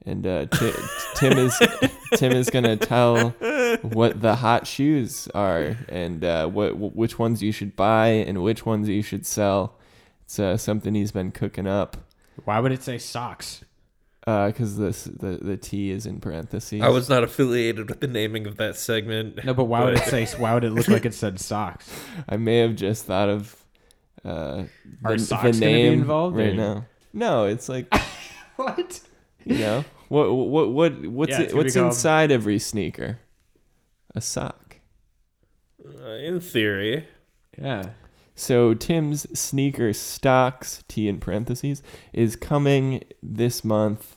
And 0.06 0.26
uh, 0.26 0.46
Ti- 0.46 0.72
Tim 1.14 1.38
is 1.38 1.62
Tim 2.14 2.32
is 2.32 2.50
gonna 2.50 2.76
tell 2.76 3.30
what 3.82 4.20
the 4.20 4.36
hot 4.36 4.66
shoes 4.66 5.28
are 5.34 5.76
and 5.88 6.24
uh, 6.24 6.48
what 6.48 6.76
which 6.76 7.18
ones 7.18 7.42
you 7.42 7.52
should 7.52 7.76
buy 7.76 8.08
and 8.08 8.42
which 8.42 8.66
ones 8.66 8.88
you 8.88 9.02
should 9.02 9.24
sell. 9.24 9.78
It's 10.24 10.38
uh, 10.38 10.56
something 10.56 10.94
he's 10.94 11.12
been 11.12 11.30
cooking 11.30 11.66
up 11.66 11.98
Why 12.44 12.58
would 12.60 12.72
it 12.72 12.82
say 12.82 12.98
socks? 12.98 13.64
because 14.26 14.78
this 14.78 15.04
the 15.04 15.38
the 15.42 15.56
T 15.58 15.90
is 15.90 16.06
in 16.06 16.18
parentheses. 16.18 16.80
I 16.80 16.88
was 16.88 17.08
not 17.10 17.22
affiliated 17.24 17.90
with 17.90 18.00
the 18.00 18.06
naming 18.06 18.46
of 18.46 18.56
that 18.56 18.76
segment. 18.76 19.44
No, 19.44 19.52
but 19.52 19.64
why 19.64 19.84
would 19.84 19.94
it 19.98 20.04
say? 20.06 20.24
Why 20.38 20.54
would 20.54 20.64
it 20.64 20.70
look 20.70 20.88
like 20.88 21.04
it 21.04 21.12
said 21.14 21.38
socks? 21.38 21.90
I 22.28 22.36
may 22.38 22.58
have 22.58 22.74
just 22.74 23.04
thought 23.04 23.28
of 23.28 23.54
uh, 24.24 24.64
Are 25.04 25.12
the, 25.16 25.18
socks 25.18 25.42
the 25.42 25.50
gonna 25.50 25.60
be 25.60 25.60
name 25.66 25.92
involved, 26.00 26.36
right 26.36 26.52
or- 26.52 26.54
now. 26.54 26.86
No, 27.12 27.44
it's 27.44 27.68
like 27.68 27.94
What? 28.56 29.00
you 29.44 29.58
know 29.58 29.84
what 30.08 30.32
what 30.32 30.70
what 30.72 31.06
what's 31.06 31.30
Yeah, 31.30 31.40
it, 31.40 31.42
it's 31.42 31.52
gonna 31.52 31.62
what's 31.64 31.74
called- 31.74 31.86
inside 31.88 32.32
every 32.32 32.58
sneaker? 32.58 33.18
A 34.14 34.20
sock. 34.22 34.76
Uh, 36.02 36.08
in 36.12 36.40
theory, 36.40 37.06
Yeah. 37.60 37.90
So 38.34 38.74
Tim's 38.74 39.26
sneaker 39.38 39.92
stocks 39.92 40.82
T 40.88 41.08
in 41.08 41.20
parentheses 41.20 41.82
is 42.12 42.34
coming 42.36 43.04
this 43.22 43.64
month. 43.64 44.16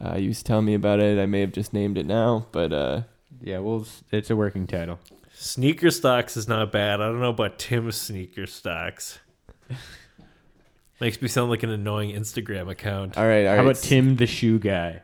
Uh, 0.00 0.16
you 0.16 0.28
was 0.28 0.42
telling 0.42 0.64
me 0.64 0.74
about 0.74 0.98
it. 1.00 1.18
I 1.18 1.26
may 1.26 1.40
have 1.40 1.52
just 1.52 1.72
named 1.72 1.96
it 1.98 2.06
now, 2.06 2.46
but 2.52 2.72
uh, 2.72 3.02
Yeah. 3.42 3.58
Well, 3.60 3.76
it's- 3.82 4.02
it's 4.10 4.30
a 4.30 4.36
working 4.36 4.66
title. 4.66 4.98
Sneaker 5.32 5.90
stocks 5.90 6.36
is 6.36 6.48
not 6.48 6.70
bad. 6.72 7.00
I 7.00 7.06
don't 7.06 7.20
know 7.20 7.30
about 7.30 7.58
Tim's 7.58 7.96
sneaker 7.96 8.46
stocks. 8.46 9.20
Makes 11.00 11.22
me 11.22 11.28
sound 11.28 11.48
like 11.50 11.62
an 11.62 11.70
annoying 11.70 12.10
Instagram 12.14 12.68
account. 12.70 13.16
All 13.16 13.26
right, 13.26 13.46
all 13.46 13.52
right. 13.52 13.56
How 13.56 13.62
about 13.62 13.76
Tim 13.76 14.16
the 14.16 14.26
shoe 14.26 14.58
guy? 14.58 15.00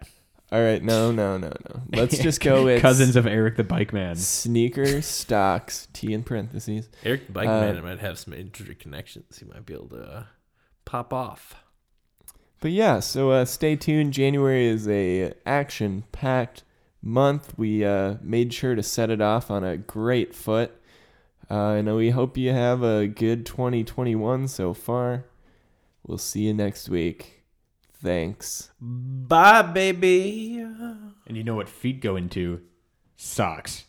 All 0.53 0.63
right, 0.63 0.81
no, 0.83 1.11
no, 1.11 1.37
no, 1.39 1.49
no. 1.49 1.83
Let's 1.93 2.19
just 2.19 2.41
go 2.41 2.65
with 2.67 2.81
cousins 2.81 3.17
of 3.17 3.27
Eric 3.27 3.57
the 3.57 3.65
bike 3.65 3.93
man. 3.93 4.15
sneaker 4.15 5.03
stocks. 5.03 5.89
T 5.93 6.13
in 6.13 6.23
parentheses. 6.23 6.89
Eric 7.05 7.27
the 7.27 7.33
Bike 7.33 7.49
Uh, 7.49 7.61
Man 7.61 7.83
might 7.83 7.99
have 7.99 8.19
some 8.19 8.33
industry 8.33 8.77
connections. 8.77 9.39
He 9.39 9.45
might 9.45 9.67
be 9.67 9.75
able 9.75 9.89
to 9.89 10.03
uh, 10.03 10.25
pop 10.85 11.13
off. 11.13 11.57
But 12.61 12.71
yeah, 12.71 13.01
so 13.01 13.31
uh, 13.33 13.45
stay 13.45 13.75
tuned. 13.77 14.13
January 14.13 14.67
is 14.67 14.89
a 14.89 15.35
action-packed 15.45 16.63
month. 17.03 17.53
We 17.59 17.85
uh, 17.85 18.15
made 18.23 18.55
sure 18.55 18.75
to 18.77 18.83
set 18.83 19.11
it 19.11 19.21
off 19.21 19.51
on 19.51 19.65
a 19.65 19.77
great 19.77 20.35
foot. 20.35 20.73
Uh, 21.51 21.73
and 21.75 21.95
we 21.97 22.11
hope 22.11 22.37
you 22.37 22.53
have 22.53 22.83
a 22.83 23.07
good 23.09 23.47
2021 23.47 24.49
so 24.49 24.73
far. 24.75 25.25
We'll 26.07 26.19
see 26.19 26.43
you 26.47 26.55
next 26.55 26.89
week. 26.89 27.36
Thanks. 28.07 28.71
Bye, 28.81 29.63
baby. 29.63 30.65
And 31.27 31.37
you 31.37 31.43
know 31.43 31.57
what 31.57 31.69
feet 31.69 32.01
go 32.01 32.15
into? 32.15 32.61
Socks. 33.17 33.87